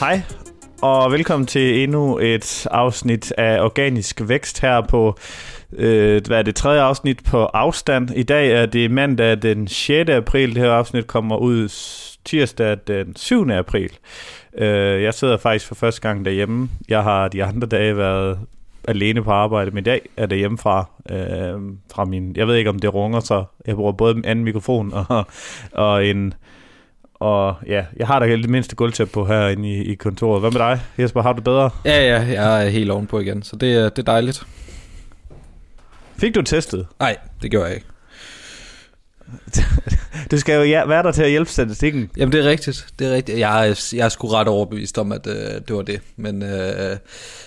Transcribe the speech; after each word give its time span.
Hej, 0.00 0.22
og 0.82 1.12
velkommen 1.12 1.46
til 1.46 1.82
endnu 1.82 2.18
et 2.18 2.66
afsnit 2.70 3.32
af 3.32 3.64
Organisk 3.64 4.20
Vækst 4.28 4.60
her 4.60 4.80
på, 4.80 5.18
øh, 5.72 6.22
hvad 6.26 6.38
er 6.38 6.42
det, 6.42 6.54
tredje 6.54 6.80
afsnit 6.80 7.24
på 7.24 7.44
afstand. 7.44 8.10
I 8.16 8.22
dag 8.22 8.50
er 8.50 8.66
det 8.66 8.90
mandag 8.90 9.42
den 9.42 9.68
6. 9.68 10.10
april. 10.10 10.54
Det 10.54 10.62
her 10.62 10.72
afsnit 10.72 11.06
kommer 11.06 11.36
ud 11.36 11.68
tirsdag 12.24 12.76
den 12.86 13.16
7. 13.16 13.50
april. 13.50 13.90
Øh, 14.58 15.02
jeg 15.02 15.14
sidder 15.14 15.36
faktisk 15.36 15.66
for 15.66 15.74
første 15.74 16.00
gang 16.00 16.24
derhjemme. 16.24 16.70
Jeg 16.88 17.02
har 17.02 17.28
de 17.28 17.44
andre 17.44 17.68
dage 17.68 17.96
været 17.96 18.38
alene 18.88 19.22
på 19.22 19.30
arbejde, 19.30 19.70
men 19.70 19.78
i 19.78 19.84
dag 19.84 20.08
er 20.16 20.26
det 20.26 20.38
hjemmefra. 20.38 20.90
Øh, 21.10 21.60
fra 21.94 22.04
min, 22.04 22.36
jeg 22.36 22.46
ved 22.46 22.56
ikke, 22.56 22.70
om 22.70 22.78
det 22.78 22.94
runger, 22.94 23.20
så 23.20 23.44
jeg 23.66 23.76
bruger 23.76 23.92
både 23.92 24.16
en 24.16 24.24
anden 24.24 24.44
mikrofon 24.44 24.92
og, 24.92 25.26
og 25.72 26.06
en 26.06 26.34
og 27.20 27.54
ja, 27.66 27.84
jeg 27.96 28.06
har 28.06 28.18
da 28.18 28.26
det 28.26 28.50
mindste 28.50 28.76
gulvtæppe 28.76 29.12
på 29.12 29.24
herinde 29.26 29.68
i, 29.68 29.92
i 29.92 29.94
kontoret. 29.94 30.40
Hvad 30.40 30.50
med 30.50 30.60
dig, 30.60 30.80
Jesper? 30.98 31.22
Har 31.22 31.32
du 31.32 31.42
bedre? 31.42 31.70
Ja, 31.84 32.06
ja, 32.06 32.26
jeg 32.42 32.64
er 32.64 32.68
helt 32.68 32.90
ovenpå 32.90 33.20
igen, 33.20 33.42
så 33.42 33.56
det, 33.56 33.72
er- 33.74 33.88
det 33.88 33.98
er 33.98 34.02
dejligt. 34.12 34.42
Fik 36.18 36.34
du 36.34 36.42
testet? 36.42 36.86
Nej, 37.00 37.16
det 37.42 37.50
gjorde 37.50 37.66
jeg 37.66 37.74
ikke. 37.74 37.86
Du 40.30 40.38
skal 40.38 40.54
jo 40.56 40.62
ja, 40.62 40.86
være 40.86 41.02
der 41.02 41.12
til 41.12 41.22
at 41.22 41.30
hjælpe 41.30 41.50
statistikken. 41.50 42.10
Jamen, 42.16 42.32
det 42.32 42.44
er 42.46 42.50
rigtigt. 42.50 42.86
Det 42.98 43.06
er 43.06 43.10
rigtigt. 43.14 43.38
Jeg, 43.38 43.68
er- 43.68 43.92
jeg 43.96 44.04
er 44.04 44.08
sgu 44.08 44.28
ret 44.28 44.48
overbevist 44.48 44.98
om, 44.98 45.12
at 45.12 45.26
øh, 45.26 45.34
det 45.68 45.76
var 45.76 45.82
det. 45.82 46.00
Men 46.16 46.42
øh, 46.42 46.96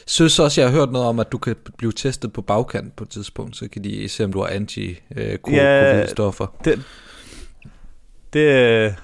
synes 0.06 0.40
også, 0.40 0.62
jeg 0.62 0.70
har 0.70 0.76
hørt 0.78 0.92
noget 0.92 1.08
om, 1.08 1.20
at 1.20 1.32
du 1.32 1.38
kan 1.38 1.56
blive 1.78 1.92
testet 1.92 2.34
på 2.34 2.42
bagkant 2.42 2.96
på 2.96 3.04
et 3.04 3.10
tidspunkt. 3.10 3.58
Så 3.58 3.68
kan 3.74 3.84
de 3.84 4.10
se, 4.10 4.24
om 4.24 4.34
du 4.34 4.40
har 4.42 4.48
anti-covid-stoffer. 4.48 6.48
Det, 6.66 6.82
det, 8.34 8.96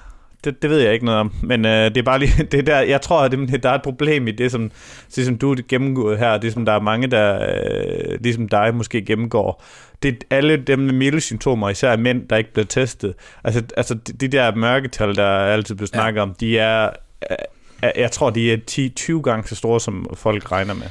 det, 0.44 0.62
det 0.62 0.70
ved 0.70 0.78
jeg 0.78 0.92
ikke 0.92 1.04
noget 1.04 1.20
om, 1.20 1.32
men 1.42 1.64
øh, 1.64 1.84
det 1.84 1.96
er 1.96 2.02
bare 2.02 2.18
lige, 2.18 2.44
det 2.52 2.58
er 2.58 2.62
der, 2.62 2.80
jeg 2.80 3.00
tror, 3.00 3.20
at 3.20 3.30
det, 3.30 3.62
der 3.62 3.70
er 3.70 3.74
et 3.74 3.82
problem 3.82 4.28
i 4.28 4.30
det, 4.30 4.52
som, 4.52 4.70
det, 5.16 5.26
som 5.26 5.38
du 5.38 5.56
gennemgået 5.68 6.18
her, 6.18 6.38
det 6.38 6.52
som 6.52 6.64
der 6.64 6.72
er 6.72 6.80
mange, 6.80 7.06
der 7.06 7.46
øh, 7.48 8.18
ligesom 8.20 8.48
dig 8.48 8.74
måske 8.74 9.02
gennemgår, 9.02 9.64
det 10.02 10.24
er 10.30 10.36
alle 10.36 10.56
dem 10.56 10.78
med 10.78 10.94
milde 10.94 11.20
symptomer, 11.20 11.68
især 11.68 11.96
mænd, 11.96 12.28
der 12.28 12.36
ikke 12.36 12.52
bliver 12.52 12.66
testet. 12.66 13.14
Altså, 13.44 13.62
altså 13.76 13.94
de, 13.94 14.12
de 14.12 14.28
der 14.28 14.54
mørketal, 14.54 15.16
der 15.16 15.28
altid 15.28 15.74
bliver 15.74 15.88
snakket 15.88 16.18
ja. 16.18 16.22
om, 16.22 16.34
de 16.40 16.58
er, 16.58 16.90
øh, 17.30 17.90
jeg 17.96 18.10
tror, 18.10 18.30
de 18.30 18.52
er 18.52 19.18
10-20 19.18 19.22
gange 19.22 19.48
så 19.48 19.56
store, 19.56 19.80
som 19.80 20.06
folk 20.14 20.52
regner 20.52 20.74
med. 20.74 20.86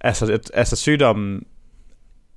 Altså, 0.00 0.38
altså 0.54 0.76
sygdommen 0.76 1.42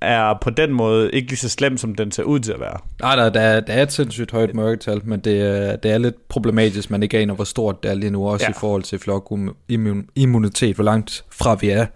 er 0.00 0.34
på 0.42 0.50
den 0.50 0.72
måde 0.72 1.10
ikke 1.12 1.28
lige 1.28 1.38
så 1.38 1.48
slem, 1.48 1.76
som 1.76 1.94
den 1.94 2.12
ser 2.12 2.22
ud 2.22 2.40
til 2.40 2.52
at 2.52 2.60
være. 2.60 2.76
Nej, 3.02 3.16
nej, 3.16 3.28
der 3.28 3.40
er, 3.40 3.60
der 3.60 3.72
er 3.72 3.82
et 3.82 3.92
sindssygt 3.92 4.30
højt 4.30 4.54
mørketal, 4.54 5.00
men 5.04 5.20
det, 5.20 5.40
er- 5.42 5.76
det 5.76 5.90
er 5.90 5.98
lidt 5.98 6.28
problematisk, 6.28 6.90
man 6.90 7.02
ikke 7.02 7.18
aner, 7.18 7.34
hvor 7.34 7.44
stort 7.44 7.82
det 7.82 7.90
er 7.90 7.94
lige 7.94 8.10
nu, 8.10 8.28
også 8.28 8.46
Ja. 8.46 8.50
i 8.50 8.54
forhold 8.60 8.82
til 8.82 8.98
flokimmunitet, 8.98 10.74
hvor 10.74 10.84
langt 10.84 11.24
fra 11.32 11.54
vi 11.60 11.70
er 11.70 11.86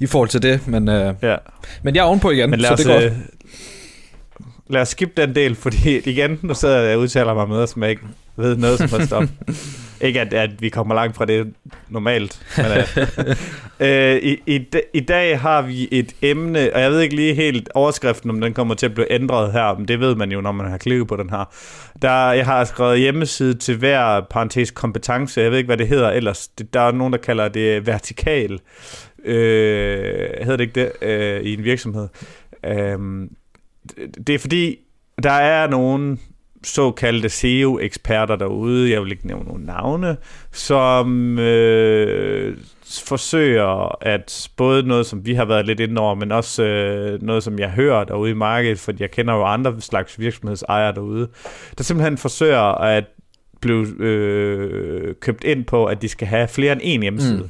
i 0.00 0.06
forhold 0.06 0.28
til 0.28 0.42
det. 0.42 0.68
Men, 0.68 0.88
øh, 0.88 1.14
Ja. 1.22 1.36
men 1.82 1.94
jeg 1.94 2.00
er 2.00 2.04
ovenpå 2.04 2.30
igen, 2.30 2.50
Men 2.50 2.60
lad 2.60 2.68
så 2.68 2.74
os, 2.74 2.80
det 2.80 2.90
er 2.90 2.92
godt. 2.92 3.04
øh, 3.04 3.18
lad 4.70 4.80
os 4.82 4.88
skippe 4.88 5.22
den 5.22 5.34
del, 5.34 5.54
fordi 5.54 5.98
igen, 6.10 6.38
nu 6.42 6.54
sidder 6.54 6.80
jeg 6.80 6.96
og 6.96 7.02
udtaler 7.02 7.34
mig 7.34 7.48
med 7.48 7.66
som 7.66 7.82
jeg 7.82 7.90
ikke 7.90 8.02
ved 8.36 8.56
noget 8.56 8.78
som 8.78 8.88
helst 8.88 9.12
om. 9.12 9.28
ikke 10.00 10.20
at, 10.20 10.32
at 10.34 10.62
vi 10.62 10.68
kommer 10.68 10.94
langt 10.94 11.16
fra 11.16 11.24
det 11.24 11.52
normalt. 11.88 12.42
Men, 12.56 12.66
øh, 12.66 13.36
øh, 13.80 14.16
i, 14.22 14.38
i, 14.46 14.58
da- 14.58 14.80
I 14.94 15.00
dag 15.00 15.40
har 15.40 15.62
vi 15.62 15.88
et 15.92 16.12
emne, 16.22 16.70
og 16.74 16.80
jeg 16.80 16.90
ved 16.90 17.00
ikke 17.00 17.16
lige 17.16 17.34
helt 17.34 17.68
overskriften, 17.74 18.30
om 18.30 18.40
den 18.40 18.54
kommer 18.54 18.74
til 18.74 18.86
at 18.86 18.94
blive 18.94 19.12
ændret 19.12 19.52
her, 19.52 19.74
men 19.78 19.88
det 19.88 20.00
ved 20.00 20.14
man 20.14 20.32
jo, 20.32 20.40
når 20.40 20.52
man 20.52 20.70
har 20.70 20.78
klikket 20.78 21.08
på 21.08 21.16
den 21.16 21.30
her. 21.30 21.44
Der, 22.02 22.32
jeg 22.32 22.44
har 22.44 22.64
skrevet 22.64 22.98
hjemmeside 22.98 23.54
til 23.54 23.76
hver 23.76 24.20
parentes 24.30 24.70
kompetence, 24.70 25.40
jeg 25.40 25.50
ved 25.50 25.58
ikke, 25.58 25.68
hvad 25.68 25.76
det 25.76 25.88
hedder 25.88 26.10
ellers. 26.10 26.48
Det, 26.48 26.74
der 26.74 26.80
er 26.80 26.92
nogen, 26.92 27.12
der 27.12 27.18
kalder 27.18 27.48
det 27.48 27.86
vertikal. 27.86 28.60
Øh, 29.24 30.28
hedder 30.40 30.56
det 30.56 30.60
ikke 30.60 30.80
det 30.80 31.08
øh, 31.08 31.40
i 31.42 31.54
en 31.54 31.64
virksomhed? 31.64 32.08
Øhm, 32.66 33.28
det- 34.26 34.34
er 34.34 34.38
fordi, 34.38 34.76
der 35.22 35.30
er 35.30 35.68
nogle 35.68 36.18
såkaldte 36.64 37.28
SEO-eksperter 37.28 38.36
derude, 38.36 38.90
jeg 38.90 39.02
vil 39.02 39.10
ikke 39.12 39.26
nævne 39.26 39.44
nogle 39.48 39.64
navne, 39.66 40.16
som 40.52 41.38
øh, 41.38 42.56
forsøger 43.04 43.96
at 44.06 44.48
både 44.56 44.82
noget, 44.82 45.06
som 45.06 45.26
vi 45.26 45.34
har 45.34 45.44
været 45.44 45.66
lidt 45.66 45.80
inde 45.80 46.00
over, 46.00 46.14
men 46.14 46.32
også 46.32 46.62
øh, 46.64 47.22
noget, 47.22 47.42
som 47.42 47.58
jeg 47.58 47.70
hører 47.70 48.04
derude 48.04 48.30
i 48.30 48.34
markedet, 48.34 48.78
for 48.78 48.92
jeg 49.00 49.10
kender 49.10 49.34
jo 49.34 49.44
andre 49.44 49.80
slags 49.80 50.20
virksomhedsejere 50.20 50.94
derude, 50.94 51.28
der 51.78 51.84
simpelthen 51.84 52.18
forsøger 52.18 52.60
at 52.82 53.04
blive 53.60 53.86
øh, 53.98 55.14
købt 55.20 55.44
ind 55.44 55.64
på, 55.64 55.84
at 55.84 56.02
de 56.02 56.08
skal 56.08 56.26
have 56.28 56.48
flere 56.48 56.72
end 56.72 56.80
en 56.84 57.02
hjemmeside. 57.02 57.36
Mm. 57.42 57.48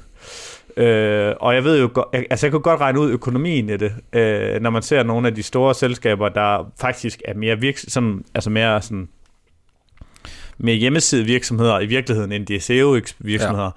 Øh, 0.77 1.35
og 1.41 1.55
jeg 1.55 1.65
ved 1.65 1.81
jo 1.81 1.91
jeg- 2.13 2.27
altså 2.31 2.47
jeg 2.47 2.53
kunne 2.53 2.63
godt 2.63 2.81
regne 2.81 3.01
ud 3.01 3.11
økonomien 3.11 3.71
i 3.71 3.77
det, 3.77 3.93
øh, 4.13 4.61
når 4.63 4.71
man 4.71 4.83
ser 4.83 5.03
nogle 5.03 5.29
af 5.29 5.35
de 5.35 5.43
store 5.43 5.75
selskaber, 5.75 6.29
der 6.29 6.73
faktisk 6.81 7.23
er 7.25 7.35
mere 7.35 7.59
virks, 7.61 7.85
sådan, 7.89 8.25
altså 8.35 8.51
mere 8.51 8.83
sådan 8.83 9.09
mere 10.59 10.77
hjemmesidevirksomheder 10.77 11.81
i 11.81 11.87
virkeligheden, 11.87 12.33
end 12.33 12.47
de 12.47 12.57
er 12.57 12.61
SEO-virksomheder, 12.61 13.71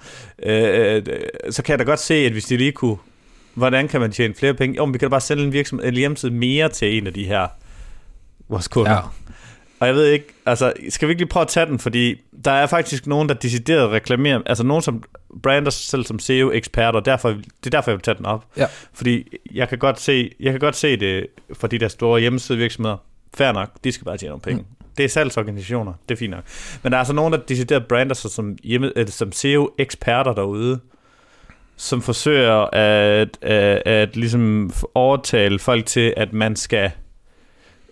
ja. 0.44 0.96
øh, 0.96 1.02
øh, 1.06 1.52
så 1.52 1.62
kan 1.62 1.72
jeg 1.72 1.78
da 1.78 1.84
godt 1.84 2.00
se, 2.00 2.14
at 2.14 2.32
hvis 2.32 2.44
de 2.44 2.56
lige 2.56 2.72
kunne, 2.72 2.96
hvordan 3.54 3.88
kan 3.88 4.00
man 4.00 4.12
tjene 4.12 4.34
flere 4.34 4.54
penge? 4.54 4.76
Jo, 4.76 4.84
vi 4.84 4.92
kan 4.98 5.00
da 5.00 5.08
bare 5.08 5.20
sælge 5.20 5.44
en, 5.44 5.52
virksomhed, 5.52 5.88
en 5.88 5.94
hjemmeside 5.94 6.32
mere 6.32 6.68
til 6.68 6.96
en 6.98 7.06
af 7.06 7.12
de 7.14 7.24
her 7.24 7.46
vores 8.48 8.68
kunder. 8.68 8.92
Ja. 8.92 8.98
Og 9.80 9.86
jeg 9.86 9.94
ved 9.94 10.06
ikke, 10.06 10.26
altså, 10.46 10.72
skal 10.88 11.08
vi 11.08 11.12
ikke 11.12 11.20
lige 11.20 11.28
prøve 11.28 11.42
at 11.42 11.48
tage 11.48 11.66
den, 11.66 11.78
fordi 11.78 12.20
der 12.44 12.50
er 12.50 12.66
faktisk 12.66 13.06
nogen, 13.06 13.28
der 13.28 13.34
decideret 13.34 13.90
reklamerer, 13.90 14.42
altså 14.46 14.64
nogen, 14.64 14.82
som 14.82 15.02
brander 15.42 15.70
sig 15.70 15.90
selv 15.90 16.04
som 16.04 16.18
SEO-eksperter, 16.18 16.98
og 16.98 17.04
derfor, 17.04 17.28
det 17.28 17.66
er 17.66 17.70
derfor, 17.70 17.90
jeg 17.90 17.96
vil 17.96 18.02
tage 18.02 18.16
den 18.16 18.26
op. 18.26 18.44
Ja. 18.56 18.66
Fordi 18.92 19.38
jeg 19.52 19.68
kan 19.68 19.78
godt 19.78 20.00
se, 20.00 20.30
jeg 20.40 20.52
kan 20.52 20.60
godt 20.60 20.76
se 20.76 20.96
det 20.96 21.26
for 21.52 21.66
de 21.66 21.78
der 21.78 21.88
store 21.88 22.20
hjemmesidevirksomheder. 22.20 22.96
Fair 23.34 23.52
nok, 23.52 23.70
de 23.84 23.92
skal 23.92 24.04
bare 24.04 24.16
tjene 24.16 24.30
nogle 24.30 24.42
penge. 24.42 24.62
Mm. 24.62 24.86
Det 24.96 25.04
er 25.04 25.08
salgsorganisationer, 25.08 25.92
det 26.08 26.14
er 26.14 26.18
fint 26.18 26.30
nok. 26.30 26.44
Men 26.82 26.92
der 26.92 26.98
er 26.98 27.00
altså 27.00 27.14
nogen, 27.14 27.32
der 27.32 27.38
decideret 27.38 27.86
brander 27.86 28.14
sig 28.14 28.30
som, 28.30 28.56
hjemme, 28.64 28.92
eller 28.96 29.10
som 29.10 29.32
SEO-eksperter 29.32 30.34
derude, 30.34 30.80
som 31.76 32.02
forsøger 32.02 32.74
at, 32.74 33.38
at, 33.42 33.82
at 33.86 34.16
ligesom 34.16 34.72
overtale 34.94 35.58
folk 35.58 35.86
til, 35.86 36.14
at 36.16 36.32
man 36.32 36.56
skal 36.56 36.90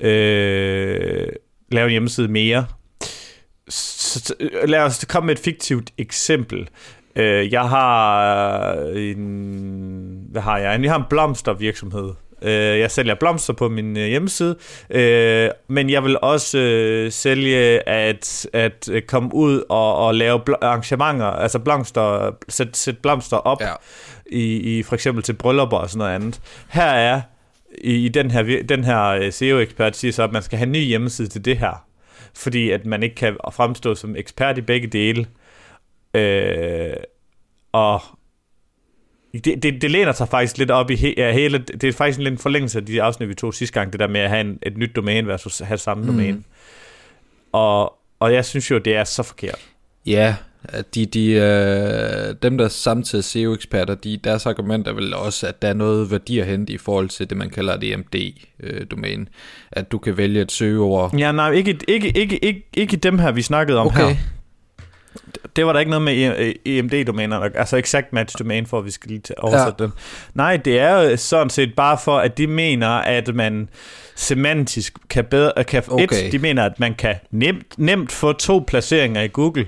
øh, 0.00 1.28
lave 1.74 1.86
en 1.86 1.90
hjemmeside 1.90 2.28
mere. 2.28 2.66
Så, 3.68 4.20
så, 4.20 4.34
lad 4.64 4.80
os 4.80 5.04
komme 5.08 5.26
med 5.26 5.34
et 5.34 5.40
fiktivt 5.40 5.90
eksempel. 5.98 6.68
Øh, 7.16 7.52
jeg 7.52 7.68
har 7.68 8.72
en, 8.94 10.26
hvad 10.30 10.42
har 10.42 10.58
jeg? 10.58 10.82
Jeg 10.82 10.90
har 10.90 10.98
en 10.98 11.04
blomstervirksomhed. 11.10 12.12
Øh, 12.42 12.78
jeg 12.78 12.90
sælger 12.90 13.14
blomster 13.14 13.52
på 13.52 13.68
min 13.68 13.96
øh, 13.96 14.06
hjemmeside, 14.06 14.56
øh, 14.90 15.50
men 15.68 15.90
jeg 15.90 16.04
vil 16.04 16.16
også 16.22 16.58
øh, 16.58 17.12
sælge 17.12 17.88
at, 17.88 18.46
at 18.52 18.88
øh, 18.92 19.02
komme 19.02 19.34
ud 19.34 19.62
og, 19.68 19.96
og 20.06 20.14
lave 20.14 20.40
arrangementer, 20.62 21.26
altså 21.26 21.58
blomster, 21.58 22.30
sætte 22.48 22.78
sæt 22.78 22.98
blomster 22.98 23.36
op 23.36 23.60
Ja. 23.60 23.72
i, 24.26 24.78
i 24.78 24.82
for 24.82 24.94
eksempel 24.94 25.24
til 25.24 25.32
bryllupper 25.32 25.76
og 25.76 25.90
sådan 25.90 25.98
noget 25.98 26.14
andet. 26.14 26.40
Her 26.68 26.84
er 26.84 27.20
i, 27.78 28.04
i 28.04 28.08
den 28.08 28.30
her, 28.30 28.62
den 28.68 28.84
her 28.84 29.02
øh, 29.04 29.32
SEO-ekspert 29.32 29.96
siger 29.96 30.12
så, 30.12 30.22
at 30.22 30.32
man 30.32 30.42
skal 30.42 30.58
have 30.58 30.66
en 30.66 30.72
ny 30.72 30.84
hjemmeside 30.84 31.28
til 31.28 31.44
det 31.44 31.58
her, 31.58 31.86
fordi 32.34 32.70
at 32.70 32.86
man 32.86 33.02
ikke 33.02 33.14
kan 33.14 33.36
fremstå 33.52 33.94
som 33.94 34.16
ekspert 34.16 34.58
i 34.58 34.60
begge 34.60 34.86
dele. 34.86 35.26
Øh, 36.14 36.92
og 37.72 38.02
det, 39.32 39.62
det, 39.62 39.82
det 39.82 39.90
læner 39.90 40.12
sig 40.12 40.28
faktisk 40.28 40.58
lidt 40.58 40.70
op 40.70 40.90
i 40.90 40.96
he, 40.96 41.14
ja, 41.16 41.32
hele, 41.32 41.58
det 41.58 41.84
er 41.84 41.92
faktisk 41.92 42.18
lidt 42.18 42.32
en 42.32 42.38
forlængelse 42.38 42.78
af 42.78 42.86
de 42.86 43.02
afsnit, 43.02 43.28
vi 43.28 43.34
tog 43.34 43.54
sidste 43.54 43.80
gang, 43.80 43.92
det 43.92 44.00
der 44.00 44.08
med 44.08 44.20
at 44.20 44.28
have 44.30 44.40
en, 44.40 44.58
et 44.62 44.76
nyt 44.76 44.96
domæne 44.96 45.26
versus 45.28 45.58
have 45.58 45.78
samme 45.78 46.02
Mm. 46.02 46.06
domæne. 46.10 46.42
Og, 47.52 47.98
og 48.20 48.32
jeg 48.32 48.44
synes 48.44 48.70
jo, 48.70 48.78
det 48.78 48.96
er 48.96 49.04
så 49.04 49.22
forkert. 49.22 49.68
Ja, 50.06 50.36
at 50.64 50.94
de, 50.94 51.06
de, 51.06 51.30
øh, 51.32 52.34
dem 52.42 52.58
der 52.58 52.68
samtidig 52.68 53.20
er 53.20 53.22
SEO-eksperter, 53.22 53.94
de, 53.94 54.16
deres 54.24 54.46
argument 54.46 54.88
er 54.88 54.92
vel 54.92 55.14
også, 55.14 55.46
at 55.46 55.62
der 55.62 55.68
er 55.68 55.74
noget 55.74 56.10
værdi 56.10 56.38
at 56.38 56.46
hente 56.46 56.72
i 56.72 56.78
forhold 56.78 57.08
til 57.08 57.30
det, 57.30 57.36
man 57.36 57.50
kalder 57.50 57.74
et 57.74 57.92
EMD-domæne. 57.92 59.26
at 59.72 59.92
du 59.92 59.98
kan 59.98 60.16
vælge 60.16 60.40
et 60.40 60.52
søgeord. 60.52 61.16
Ja, 61.18 61.32
nej, 61.32 61.50
ikke, 61.50 61.78
ikke, 61.88 62.18
ikke, 62.18 62.44
ikke, 62.44 62.68
ikke 62.74 62.96
dem 62.96 63.18
her, 63.18 63.32
vi 63.32 63.42
snakkede 63.42 63.78
om 63.78 63.86
Okay, 63.86 64.08
her. 64.08 64.16
Det 65.56 65.66
var 65.66 65.72
der 65.72 65.80
ikke 65.80 65.90
noget 65.90 66.02
med 66.02 66.52
E- 66.54 66.70
EMD-domæner, 66.70 67.38
altså 67.38 67.76
exact 67.76 68.12
match 68.12 68.38
domain, 68.38 68.66
for 68.66 68.78
at 68.78 68.84
vi 68.84 68.90
skal 68.90 69.10
lige 69.10 69.38
oversætte 69.38 69.74
ja. 69.78 69.84
den. 69.84 69.92
Nej, 70.34 70.56
det 70.56 70.78
er 70.78 71.02
jo 71.02 71.16
sådan 71.16 71.50
set 71.50 71.74
bare 71.76 71.98
for, 72.04 72.18
at 72.18 72.38
de 72.38 72.46
mener, 72.46 72.88
at 72.88 73.34
man 73.34 73.68
semantisk 74.16 74.98
kan 75.10 75.24
bedre, 75.24 75.64
kan. 75.64 75.82
Okay. 75.88 76.26
et, 76.26 76.32
de 76.32 76.38
mener, 76.38 76.64
at 76.64 76.80
man 76.80 76.94
kan 76.94 77.14
nemt, 77.30 77.78
nemt 77.78 78.12
få 78.12 78.32
to 78.32 78.64
placeringer 78.66 79.22
i 79.22 79.28
Google 79.28 79.66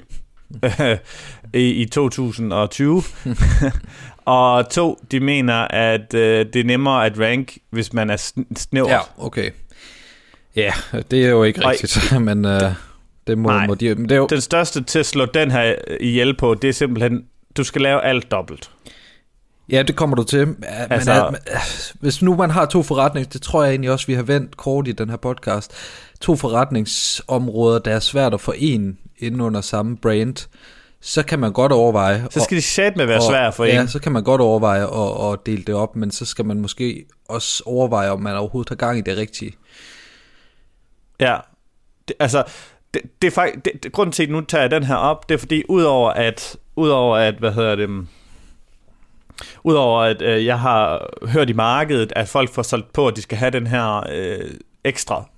i, 1.54 1.82
i 1.82 1.84
2020. 1.86 3.02
og 4.24 4.70
to, 4.70 5.04
de 5.10 5.20
mener, 5.20 5.54
at 5.70 6.14
øh, 6.14 6.46
det 6.52 6.56
er 6.56 6.64
nemmere 6.64 7.06
at 7.06 7.20
rank, 7.20 7.58
hvis 7.70 7.92
man 7.92 8.10
er 8.10 8.16
sn- 8.16 8.54
snævert. 8.56 8.90
ja, 8.90 9.00
okay. 9.18 9.50
Ja, 10.56 10.72
det 11.10 11.24
er 11.24 11.28
jo 11.28 11.42
ikke 11.42 11.68
rigtigt, 11.68 12.12
men 12.20 12.44
øh, 12.44 12.60
det 13.26 13.38
må, 13.38 13.48
Nej. 13.48 13.66
må 13.66 13.74
de... 13.74 13.94
Men 13.94 14.08
det 14.08 14.12
er 14.12 14.16
jo, 14.16 14.26
Den 14.30 14.40
største 14.40 14.82
til 14.82 14.98
at 14.98 15.06
slå 15.06 15.24
den 15.24 15.50
her 15.50 15.74
ihjel 16.00 16.36
på, 16.36 16.54
det 16.54 16.68
er 16.68 16.72
simpelthen 16.72 17.24
du 17.56 17.64
skal 17.64 17.82
lave 17.82 18.04
alt 18.04 18.30
dobbelt. 18.30 18.70
Ja, 19.68 19.82
det 19.82 19.96
kommer 19.96 20.16
du 20.16 20.22
til. 20.22 20.46
Men 20.46 20.56
altså, 20.90 21.36
at, 21.46 21.94
hvis 22.00 22.22
nu 22.22 22.36
man 22.36 22.50
har 22.50 22.66
to 22.66 22.82
forretninger, 22.82 23.30
det 23.30 23.42
tror 23.42 23.62
jeg 23.62 23.70
egentlig 23.70 23.90
også, 23.90 24.06
vi 24.06 24.14
har 24.14 24.22
vendt 24.22 24.56
kort 24.56 24.88
i 24.88 24.92
den 24.92 25.10
her 25.10 25.16
podcast, 25.16 25.72
to 26.24 26.36
forretningsområder, 26.36 27.78
der 27.78 27.94
er 27.94 28.00
svært 28.00 28.34
at 28.34 28.40
forene 28.40 28.94
inden 29.18 29.40
under 29.40 29.60
samme 29.60 29.96
brand, 29.96 30.48
så 31.00 31.22
kan 31.22 31.38
man 31.38 31.52
godt 31.52 31.72
overveje... 31.72 32.26
Så 32.30 32.40
skal 32.40 32.56
de 32.56 32.62
sat 32.62 32.96
med 32.96 33.06
være 33.06 33.22
svært 33.22 33.54
for 33.54 33.64
en. 33.64 33.74
Ja, 33.74 33.86
så 33.86 33.98
kan 33.98 34.12
man 34.12 34.24
godt 34.24 34.40
overveje 34.40 34.82
at, 34.82 35.32
at 35.32 35.46
dele 35.46 35.62
det 35.62 35.74
op, 35.74 35.96
men 35.96 36.10
så 36.10 36.24
skal 36.24 36.44
man 36.44 36.60
måske 36.60 37.04
også 37.28 37.62
overveje, 37.66 38.10
om 38.10 38.20
man 38.20 38.36
overhovedet 38.36 38.68
tager 38.68 38.76
gang 38.86 38.98
i 38.98 39.00
det 39.00 39.16
rigtige. 39.16 39.52
Ja, 41.20 41.36
det, 42.08 42.16
altså, 42.20 42.44
det, 42.94 43.02
det 43.22 43.28
er 43.28 43.32
faktisk, 43.32 43.64
det, 43.64 43.72
det, 43.82 43.92
grunden 43.92 44.12
til, 44.12 44.22
at 44.22 44.30
nu 44.30 44.40
tager 44.40 44.62
jeg 44.62 44.70
den 44.70 44.84
her 44.84 44.94
op, 44.94 45.28
det 45.28 45.34
er 45.34 45.38
fordi, 45.38 45.62
udover 45.68 46.10
at, 46.10 46.56
udover 46.76 47.16
at, 47.16 47.34
hvad 47.34 47.52
hedder 47.52 47.76
det, 47.76 48.06
Udover 49.64 50.00
at 50.00 50.22
øh, 50.22 50.46
jeg 50.46 50.60
har 50.60 51.10
hørt 51.28 51.50
i 51.50 51.52
markedet, 51.52 52.12
at 52.16 52.28
folk 52.28 52.50
får 52.52 52.62
solgt 52.62 52.92
på, 52.92 53.08
at 53.08 53.16
de 53.16 53.22
skal 53.22 53.38
have 53.38 53.50
den 53.50 53.66
her 53.66 54.06
øh, 54.12 54.50
ekstra, 54.84 55.28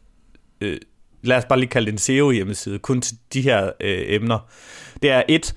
øh, 0.60 0.78
lad 1.22 1.36
os 1.36 1.44
bare 1.44 1.58
lige 1.58 1.70
kalde 1.70 1.86
det 1.86 1.92
en 1.92 1.98
SEO-hjemmeside, 1.98 2.78
kun 2.78 3.00
til 3.00 3.16
de 3.32 3.42
her 3.42 3.70
øh, 3.80 4.04
emner. 4.06 4.38
Det 5.02 5.10
er 5.10 5.22
et, 5.28 5.54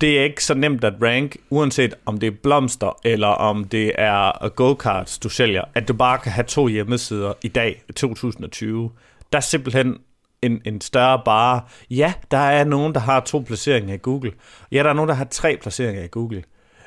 det 0.00 0.18
er 0.18 0.24
ikke 0.24 0.44
så 0.44 0.54
nemt 0.54 0.84
at 0.84 0.94
rank, 1.02 1.36
uanset 1.50 1.94
om 2.06 2.18
det 2.18 2.26
er 2.26 2.36
blomster, 2.42 2.98
eller 3.04 3.28
om 3.28 3.64
det 3.64 3.92
er 3.98 4.44
øh, 4.44 4.50
go-karts, 4.50 5.18
du 5.18 5.28
sælger, 5.28 5.64
at 5.74 5.88
du 5.88 5.94
bare 5.94 6.18
kan 6.18 6.32
have 6.32 6.44
to 6.44 6.68
hjemmesider 6.68 7.32
i 7.42 7.48
dag, 7.48 7.82
2020. 7.96 8.90
Der 9.32 9.38
er 9.38 9.42
simpelthen 9.42 9.96
en, 10.42 10.62
en 10.64 10.80
større 10.80 11.22
bare. 11.24 11.60
Ja, 11.90 12.12
der 12.30 12.38
er 12.38 12.64
nogen, 12.64 12.94
der 12.94 13.00
har 13.00 13.20
to 13.20 13.38
placeringer 13.38 13.94
i 13.94 13.98
Google. 14.02 14.32
Ja, 14.72 14.82
der 14.82 14.88
er 14.90 14.94
nogen, 14.94 15.08
der 15.08 15.14
har 15.14 15.24
tre 15.24 15.58
placeringer 15.60 16.04
i 16.04 16.08
Google. 16.10 16.44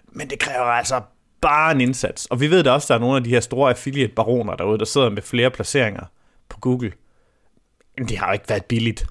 Men 0.08 0.30
det 0.30 0.40
kræver 0.40 0.66
altså 0.66 1.02
bare 1.42 1.72
en 1.72 1.82
indsats. 1.82 2.26
Og 2.26 2.42
vi 2.42 2.50
ved 2.50 2.64
da 2.64 2.72
også, 2.72 2.86
at 2.86 2.90
der 2.90 2.96
er 2.96 3.00
nogle 3.00 3.18
af 3.18 3.24
de 3.24 3.30
her 3.30 3.40
store 3.40 3.70
affiliate-baroner 3.70 4.56
derude, 4.56 4.78
der 4.78 4.86
sidder 4.86 5.10
med 5.10 5.22
flere 5.22 5.52
placeringer 5.52 6.04
på 6.50 6.60
Google. 6.60 6.92
Men 8.02 8.10
det 8.10 8.18
har 8.18 8.28
jo 8.28 8.34
ikke 8.34 8.50
været 8.50 8.66
billigt. 8.66 9.06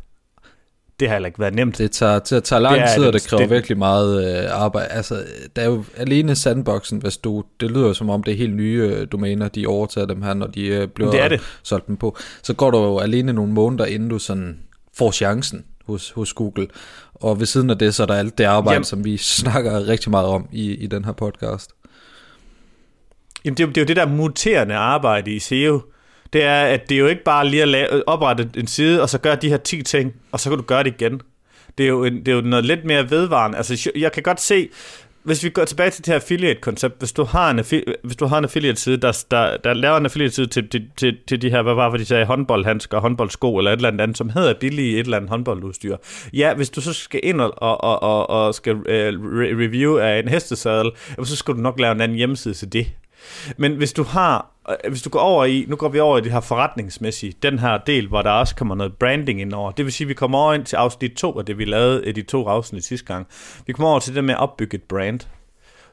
Det 1.00 1.08
har 1.08 1.14
heller 1.14 1.26
ikke 1.26 1.38
været 1.38 1.54
nemt. 1.54 1.78
Det 1.78 1.90
tager, 1.90 2.19
det 2.19 2.44
tager 2.44 2.60
lang 2.60 2.82
tid, 2.94 3.04
og 3.04 3.12
det 3.12 3.26
kræver 3.26 3.42
det, 3.42 3.50
virkelig 3.50 3.78
meget 3.78 4.44
øh, 4.44 4.62
arbejde. 4.62 4.88
Altså, 4.88 5.25
der 5.56 5.62
er 5.62 5.66
jo 5.66 5.84
alene 5.96 6.37
sandboxen, 6.37 6.98
hvis 6.98 7.16
du, 7.16 7.44
det 7.60 7.70
lyder 7.70 7.92
som 7.92 8.10
om 8.10 8.22
det 8.22 8.32
er 8.32 8.37
helt 8.37 8.54
nye 8.54 8.90
øh, 8.92 9.06
domæner, 9.12 9.48
de 9.48 9.66
overtager 9.66 10.06
dem 10.06 10.22
her, 10.22 10.34
når 10.34 10.46
de 10.46 10.66
øh, 10.66 10.88
bliver 10.88 11.10
det 11.10 11.20
er 11.20 11.28
det. 11.28 11.40
solgt 11.62 11.87
dem 11.87 11.96
på. 11.96 12.16
Så 12.42 12.54
går 12.54 12.70
du 12.70 12.78
jo 12.78 12.98
alene 12.98 13.32
nogle 13.32 13.52
måneder, 13.52 13.84
inden 13.84 14.08
du 14.08 14.19
sådan 14.19 14.58
får 14.98 15.10
chancen 15.10 15.64
hos, 15.87 16.10
hos 16.10 16.32
Google. 16.32 16.69
Og 17.14 17.38
ved 17.40 17.46
siden 17.46 17.70
af 17.70 17.78
det, 17.78 17.94
så 17.94 18.02
er 18.02 18.06
der 18.06 18.14
alt 18.14 18.38
det 18.38 18.44
arbejde, 18.44 18.75
Jamen. 18.75 18.84
som 18.84 19.04
vi 19.04 19.16
snakker 19.16 19.88
rigtig 19.88 20.10
meget 20.10 20.26
om 20.26 20.48
i, 20.52 20.70
i 20.75 20.87
den 20.87 21.04
her 21.04 21.12
podcast. 21.12 21.70
Jamen 23.44 23.56
det 23.56 23.62
er, 23.62 23.66
det 23.66 23.76
er 23.76 23.82
jo 23.82 23.87
det 23.87 23.96
der 23.96 24.06
muterende 24.06 24.75
arbejde 24.75 25.31
i 25.31 25.38
SEO. 25.38 25.81
Det 26.32 26.42
er, 26.42 26.62
at 26.62 26.88
det 26.88 26.94
er 26.94 26.98
jo 26.98 27.06
ikke 27.06 27.24
bare 27.24 27.48
lige 27.48 27.62
at 27.62 27.68
lave, 27.68 28.08
oprette 28.08 28.50
en 28.56 28.66
side, 28.66 29.02
og 29.02 29.08
så 29.08 29.18
gøre 29.18 29.36
de 29.36 29.48
her 29.48 29.56
10 29.56 29.82
ting, 29.82 30.14
og 30.32 30.40
så 30.40 30.50
kan 30.50 30.58
du 30.58 30.64
gøre 30.64 30.82
det 30.82 30.94
igen. 31.00 31.20
Det 31.78 31.84
er 31.84 31.88
jo, 31.88 32.04
en, 32.04 32.18
det 32.18 32.28
er 32.28 32.32
jo 32.32 32.40
noget 32.40 32.64
lidt 32.64 32.84
mere 32.84 33.10
vedvarende. 33.10 33.56
Altså, 33.56 33.90
jeg 33.96 34.12
kan 34.12 34.22
godt 34.22 34.40
se, 34.40 34.68
hvis 35.22 35.44
vi 35.44 35.50
går 35.50 35.64
tilbage 35.64 35.90
til 35.90 36.04
det 36.04 36.12
her 36.12 36.14
affiliate-koncept, 36.14 36.98
hvis 36.98 37.12
du 37.12 37.24
har 37.24 37.50
en, 37.50 37.64
hvis 38.04 38.16
du 38.16 38.26
har 38.26 38.38
en 38.38 38.44
affiliate-side, 38.44 38.96
der, 38.96 39.24
der, 39.30 39.56
der 39.56 39.74
laver 39.74 39.96
en 39.96 40.04
affiliate-side 40.04 40.46
til, 40.46 40.68
til, 40.68 40.90
til, 40.96 41.16
til 41.28 41.42
de 41.42 41.50
her, 41.50 41.62
hvad 41.62 41.74
var 41.74 41.90
det, 41.90 42.00
de 42.00 42.04
sagde, 42.04 42.24
håndboldhandsker, 42.24 43.00
håndboldsko 43.00 43.56
eller 43.58 43.72
et 43.72 43.76
eller 43.76 44.02
andet, 44.02 44.18
som 44.18 44.30
hedder 44.30 44.54
billige 44.54 44.98
et 44.98 45.04
eller 45.04 45.16
andet 45.16 45.30
håndboldudstyr. 45.30 45.96
Ja, 46.32 46.54
hvis 46.54 46.70
du 46.70 46.80
så 46.80 46.92
skal 46.92 47.20
ind 47.22 47.40
og, 47.40 47.62
og, 47.62 48.02
og, 48.02 48.30
og 48.30 48.54
skal 48.54 48.74
uh, 48.74 48.82
review 49.60 49.98
af 49.98 50.18
en 50.18 50.28
hestesadel, 50.28 50.90
så 51.24 51.36
skal 51.36 51.54
du 51.54 51.60
nok 51.60 51.80
lave 51.80 51.92
en 51.92 52.00
anden 52.00 52.18
hjemmeside 52.18 52.54
til 52.54 52.72
det. 52.72 52.86
Men 53.56 53.76
hvis 53.76 53.92
du 53.92 54.02
har, 54.02 54.46
Øh, 54.70 54.90
hvis 54.90 55.02
du 55.02 55.11
går 55.11 55.20
over 55.20 55.44
i, 55.44 55.64
nu 55.69 55.76
går 55.76 55.88
vi 55.88 56.00
over 56.00 56.19
i 56.19 56.20
det 56.20 56.32
her 56.32 56.40
forretningsmæssige, 56.40 57.34
den 57.43 57.58
her 57.58 57.78
del, 57.78 58.08
hvor 58.08 58.22
der 58.22 58.31
også 58.31 58.55
kommer 58.55 58.75
noget 58.75 58.96
branding 58.96 59.40
ind 59.40 59.52
over. 59.52 59.70
Det 59.70 59.84
vil 59.84 59.93
sige, 59.93 60.05
at 60.05 60.08
vi 60.08 60.14
kommer 60.14 60.38
over 60.38 60.55
ind 60.55 60.64
til 60.64 60.76
afsnit 60.76 61.12
2 61.12 61.38
af 61.38 61.46
det, 61.46 61.58
vi 61.58 61.64
lavede 61.64 62.06
i 62.06 62.12
de 62.12 62.22
to 62.22 62.49
afsnit 62.49 62.84
sidste 62.84 63.06
gang. 63.06 63.26
Vi 63.67 63.72
kommer 63.72 63.90
over 63.90 64.00
til 64.00 64.14
det 64.14 64.25
med 64.25 64.34
at 64.34 64.40
opbygge 64.40 64.75
et 64.75 64.82
brand. 64.82 65.20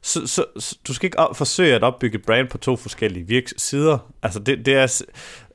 Så, 0.01 0.27
så, 0.27 0.45
så 0.59 0.77
du 0.87 0.93
skal 0.93 1.07
ikke 1.07 1.19
op, 1.19 1.35
forsøge 1.35 1.75
at 1.75 1.83
opbygge 1.83 2.17
et 2.17 2.25
brand 2.25 2.47
på 2.47 2.57
to 2.57 2.75
forskellige 2.75 3.27
virks 3.27 3.53
sider. 3.57 3.97
Altså 4.23 4.39
det, 4.39 4.65
det 4.65 4.73
er... 4.73 5.01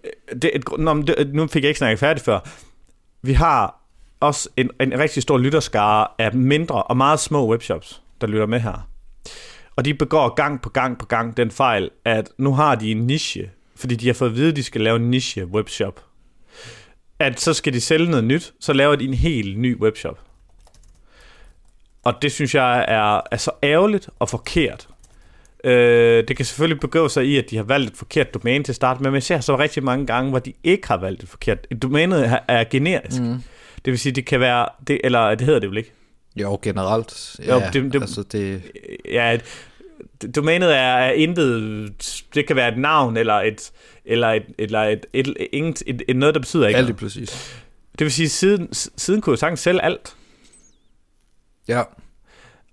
Øh, 0.05 0.41
det, 0.43 0.51
et, 0.55 0.65
nå, 0.79 1.03
det, 1.03 1.15
øh, 1.19 1.33
nu 1.33 1.47
fik 1.47 1.63
jeg 1.63 1.69
ikke 1.69 1.79
snakket 1.79 1.99
færdigt 1.99 2.25
før. 2.25 2.41
Vi 3.23 3.33
har 3.33 3.83
også 4.21 4.49
en, 4.57 4.71
en 4.81 4.99
rigtig 4.99 5.23
stor 5.23 5.39
lytterskare 5.39 6.07
af 6.19 6.35
mindre 6.35 6.83
og 6.83 6.97
meget 6.97 7.21
små 7.21 7.51
webshops, 7.51 8.03
der 8.21 8.27
lytter 8.27 8.47
med 8.47 8.61
her. 8.61 8.89
Og 9.77 9.85
de 9.85 9.95
begår 9.95 10.35
gang 10.35 10.63
på 10.63 10.69
gang 10.69 10.99
på 10.99 11.07
gang 11.07 11.37
den 11.37 11.51
fejl, 11.51 11.91
at 12.05 12.29
nu 12.39 12.55
har 12.55 12.75
de 12.75 12.91
en 12.91 13.07
niche, 13.07 13.51
fordi 13.77 13.95
de 13.95 14.07
har 14.07 14.15
fået 14.15 14.31
at 14.31 14.37
vide, 14.37 14.49
at 14.49 14.57
de 14.57 14.63
skal 14.63 14.81
lave 14.81 14.97
en 14.97 15.11
niche 15.11 15.47
webshop. 15.47 16.05
At 17.19 17.41
så 17.41 17.55
skal 17.55 17.73
de 17.73 17.81
sælge 17.81 18.11
noget 18.11 18.25
nyt, 18.25 18.55
så 18.61 18.73
laver 18.73 18.97
de 18.97 19.05
en 19.05 19.15
helt 19.15 19.59
ny 19.59 19.81
webshop. 19.81 20.21
Og 22.05 22.15
det 22.23 22.33
synes 22.33 22.55
jeg 22.55 22.85
er, 22.89 23.21
er 23.31 23.37
så 23.37 23.51
ærgerligt 23.63 24.09
og 24.19 24.29
forkert. 24.29 24.89
Øh, 25.65 26.29
det 26.29 26.37
kan 26.37 26.47
selvfølgelig 26.47 26.81
begå 26.81 27.09
sig 27.09 27.25
i, 27.27 27.39
at 27.39 27.51
de 27.51 27.57
har 27.57 27.63
valgt 27.63 27.91
et 27.91 27.97
forkert 27.97 28.35
domæne 28.35 28.65
til 28.65 28.73
at 28.73 28.77
starte 28.77 29.03
med, 29.03 29.11
men 29.11 29.15
jeg 29.15 29.23
ser 29.23 29.41
så 29.41 29.59
rigtig 29.59 29.85
mange 29.85 30.07
gange, 30.07 30.31
hvor 30.31 30.39
de 30.39 30.53
ikke 30.65 30.89
har 30.89 30.97
valgt 30.97 31.23
et 31.23 31.29
forkert. 31.29 31.83
Domænet 31.83 32.27
er, 32.27 32.39
er 32.49 32.65
generisk. 32.65 33.21
Mm. 33.21 33.43
Det 33.85 33.91
vil 33.91 33.99
sige, 33.99 34.13
det 34.13 34.27
kan 34.27 34.41
være, 34.41 34.69
det, 34.87 35.01
eller 35.05 35.35
det 35.35 35.41
hedder 35.47 35.61
det 35.61 35.71
vel 35.71 35.79
ikke? 35.79 35.93
Jo, 36.37 36.59
generelt. 36.63 37.37
Ja, 37.47 37.55
jo, 37.55 37.63
det, 37.73 37.93
det, 37.93 38.01
altså 38.01 38.23
det... 38.23 38.63
Ja, 39.11 39.39
domænet 40.37 40.77
er, 40.77 40.81
er 40.81 41.13
intet, 41.13 42.25
det 42.35 42.47
kan 42.47 42.57
være 42.57 42.69
et 42.69 42.79
navn, 42.79 43.17
eller 43.17 43.35
et, 43.35 43.73
eller 44.05 44.29
et, 44.29 44.43
eller 44.59 44.83
et, 44.83 45.07
et, 45.13 45.29
et, 45.29 45.37
et, 45.53 45.83
et, 45.87 46.03
et 46.09 46.17
noget, 46.17 46.35
der 46.35 46.41
betyder 46.41 46.67
ikke 46.67 46.79
Alt 46.79 46.89
det 46.89 46.97
præcis. 46.97 47.63
Det 47.99 48.05
vil 48.05 48.13
sige, 48.13 48.29
siden, 48.29 48.69
siden 48.73 49.21
kunne 49.21 49.33
jeg 49.33 49.39
sagtens 49.39 49.61
sælge 49.61 49.83
alt. 49.83 50.17
Ja. 51.69 51.83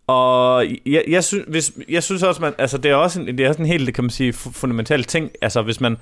Og 0.07 0.65
jeg, 0.85 1.03
jeg, 1.07 1.23
synes, 1.23 1.45
hvis, 1.47 1.71
jeg 1.89 2.03
synes 2.03 2.23
også, 2.23 2.41
man, 2.41 2.53
altså 2.57 2.77
det 2.77 2.91
er 2.91 2.95
også 2.95 3.21
en, 3.21 3.27
det 3.27 3.39
er 3.45 3.49
også 3.49 3.61
en 3.61 3.67
helt, 3.67 3.95
kan 3.95 4.03
man 4.03 4.11
sige, 4.11 4.33
fundamental 4.33 5.03
ting. 5.03 5.31
Altså 5.41 5.61
hvis 5.61 5.81
man, 5.81 5.97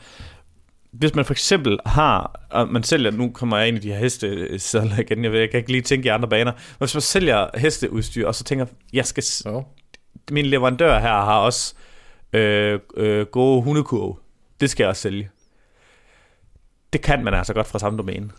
hvis 0.91 1.15
man 1.15 1.25
for 1.25 1.33
eksempel 1.33 1.79
har, 1.85 2.47
og 2.49 2.67
man 2.67 2.83
sælger, 2.83 3.11
nu 3.11 3.31
kommer 3.31 3.57
jeg 3.57 3.67
ind 3.67 3.77
i 3.77 3.79
de 3.79 3.91
her 3.91 3.99
heste 3.99 4.59
sadler 4.59 4.99
igen, 4.99 5.23
jeg, 5.23 5.31
ved, 5.31 5.39
jeg 5.39 5.49
kan 5.49 5.57
ikke 5.57 5.71
lige 5.71 5.81
tænke 5.81 6.05
i 6.05 6.09
andre 6.09 6.29
baner, 6.29 6.51
men 6.51 6.77
hvis 6.77 6.95
man 6.95 7.01
sælger 7.01 7.47
hesteudstyr, 7.57 8.27
og 8.27 8.35
så 8.35 8.43
tænker, 8.43 8.65
jeg 8.93 9.05
skal, 9.05 9.23
oh. 9.45 9.63
min 10.31 10.45
leverandør 10.45 10.99
her 10.99 11.09
har 11.09 11.39
også 11.39 11.73
øh, 12.33 12.79
øh, 12.97 13.25
gode 13.25 13.61
hundekurve, 13.61 14.15
det 14.61 14.69
skal 14.69 14.83
jeg 14.83 14.89
også 14.89 15.01
sælge. 15.01 15.29
Det 16.93 17.01
kan 17.01 17.23
man 17.23 17.33
altså 17.33 17.53
godt 17.53 17.67
fra 17.67 17.79
samme 17.79 17.97
domæne. 17.97 18.29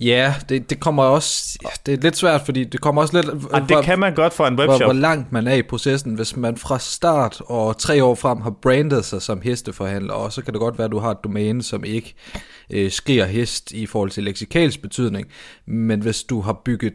Ja, 0.00 0.34
det, 0.48 0.70
det 0.70 0.80
kommer 0.80 1.02
også, 1.02 1.58
det 1.86 1.94
er 1.94 1.98
lidt 2.02 2.16
svært, 2.16 2.42
fordi 2.44 2.64
det 2.64 2.80
kommer 2.80 3.02
også 3.02 3.16
lidt... 3.16 3.26
Ja, 3.26 3.58
det 3.58 3.66
hvor, 3.66 3.82
kan 3.82 3.98
man 3.98 4.14
godt 4.14 4.32
for 4.32 4.46
en 4.46 4.58
webshop. 4.58 4.78
Hvor, 4.78 4.86
hvor 4.86 4.92
langt 4.92 5.32
man 5.32 5.46
er 5.46 5.54
i 5.54 5.62
processen, 5.62 6.14
hvis 6.14 6.36
man 6.36 6.56
fra 6.56 6.78
start 6.78 7.40
og 7.46 7.78
tre 7.78 8.04
år 8.04 8.14
frem 8.14 8.40
har 8.40 8.50
brandet 8.50 9.04
sig 9.04 9.22
som 9.22 9.40
hesteforhandler, 9.40 10.14
og 10.14 10.32
så 10.32 10.42
kan 10.42 10.54
det 10.54 10.60
godt 10.60 10.78
være, 10.78 10.84
at 10.84 10.90
du 10.90 10.98
har 10.98 11.10
et 11.10 11.24
domæne, 11.24 11.62
som 11.62 11.84
ikke 11.84 12.14
øh, 12.70 12.90
skriger 12.90 13.24
hest 13.24 13.72
i 13.72 13.86
forhold 13.86 14.10
til 14.10 14.24
leksikalsk 14.24 14.82
betydning, 14.82 15.26
men 15.66 16.00
hvis 16.00 16.22
du 16.22 16.40
har 16.40 16.60
bygget 16.64 16.92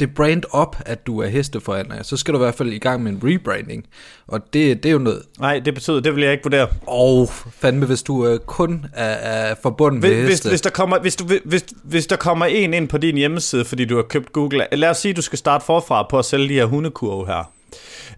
det 0.00 0.14
brand 0.14 0.42
op, 0.50 0.76
at 0.86 1.06
du 1.06 1.20
er 1.20 1.26
hesteforhandler, 1.26 2.02
så 2.02 2.16
skal 2.16 2.34
du 2.34 2.38
i 2.38 2.42
hvert 2.42 2.54
fald 2.54 2.72
i 2.72 2.78
gang 2.78 3.02
med 3.02 3.12
en 3.12 3.20
rebranding. 3.24 3.86
Og 4.26 4.40
det, 4.52 4.82
det 4.82 4.88
er 4.88 4.92
jo 4.92 4.98
noget... 4.98 5.22
Nej, 5.40 5.58
det 5.58 5.74
betyder, 5.74 6.00
det 6.00 6.14
vil 6.14 6.22
jeg 6.22 6.32
ikke 6.32 6.44
vurdere. 6.44 6.68
Og 6.86 7.28
fandme, 7.50 7.86
hvis 7.86 8.02
du 8.02 8.26
øh, 8.26 8.38
kun 8.38 8.86
er, 8.94 9.04
er 9.04 9.54
forbundet 9.62 10.00
hvis, 10.00 10.10
med 10.10 10.26
heste. 10.28 10.44
Hvis, 10.44 10.52
hvis, 10.52 10.60
der 10.60 10.70
kommer, 10.70 10.98
hvis, 10.98 11.16
du, 11.16 11.24
hvis, 11.44 11.64
hvis 11.84 12.06
der 12.06 12.16
kommer 12.16 12.46
en 12.46 12.74
ind 12.74 12.88
på 12.88 12.98
din 12.98 13.16
hjemmeside, 13.16 13.64
fordi 13.64 13.84
du 13.84 13.96
har 13.96 14.02
købt 14.02 14.32
Google, 14.32 14.66
lad 14.72 14.90
os 14.90 14.96
sige, 14.96 15.10
at 15.10 15.16
du 15.16 15.22
skal 15.22 15.38
starte 15.38 15.64
forfra 15.64 16.06
på 16.10 16.18
at 16.18 16.24
sælge 16.24 16.48
de 16.48 16.54
her 16.54 16.64
hundekurve 16.64 17.26
her 17.26 17.52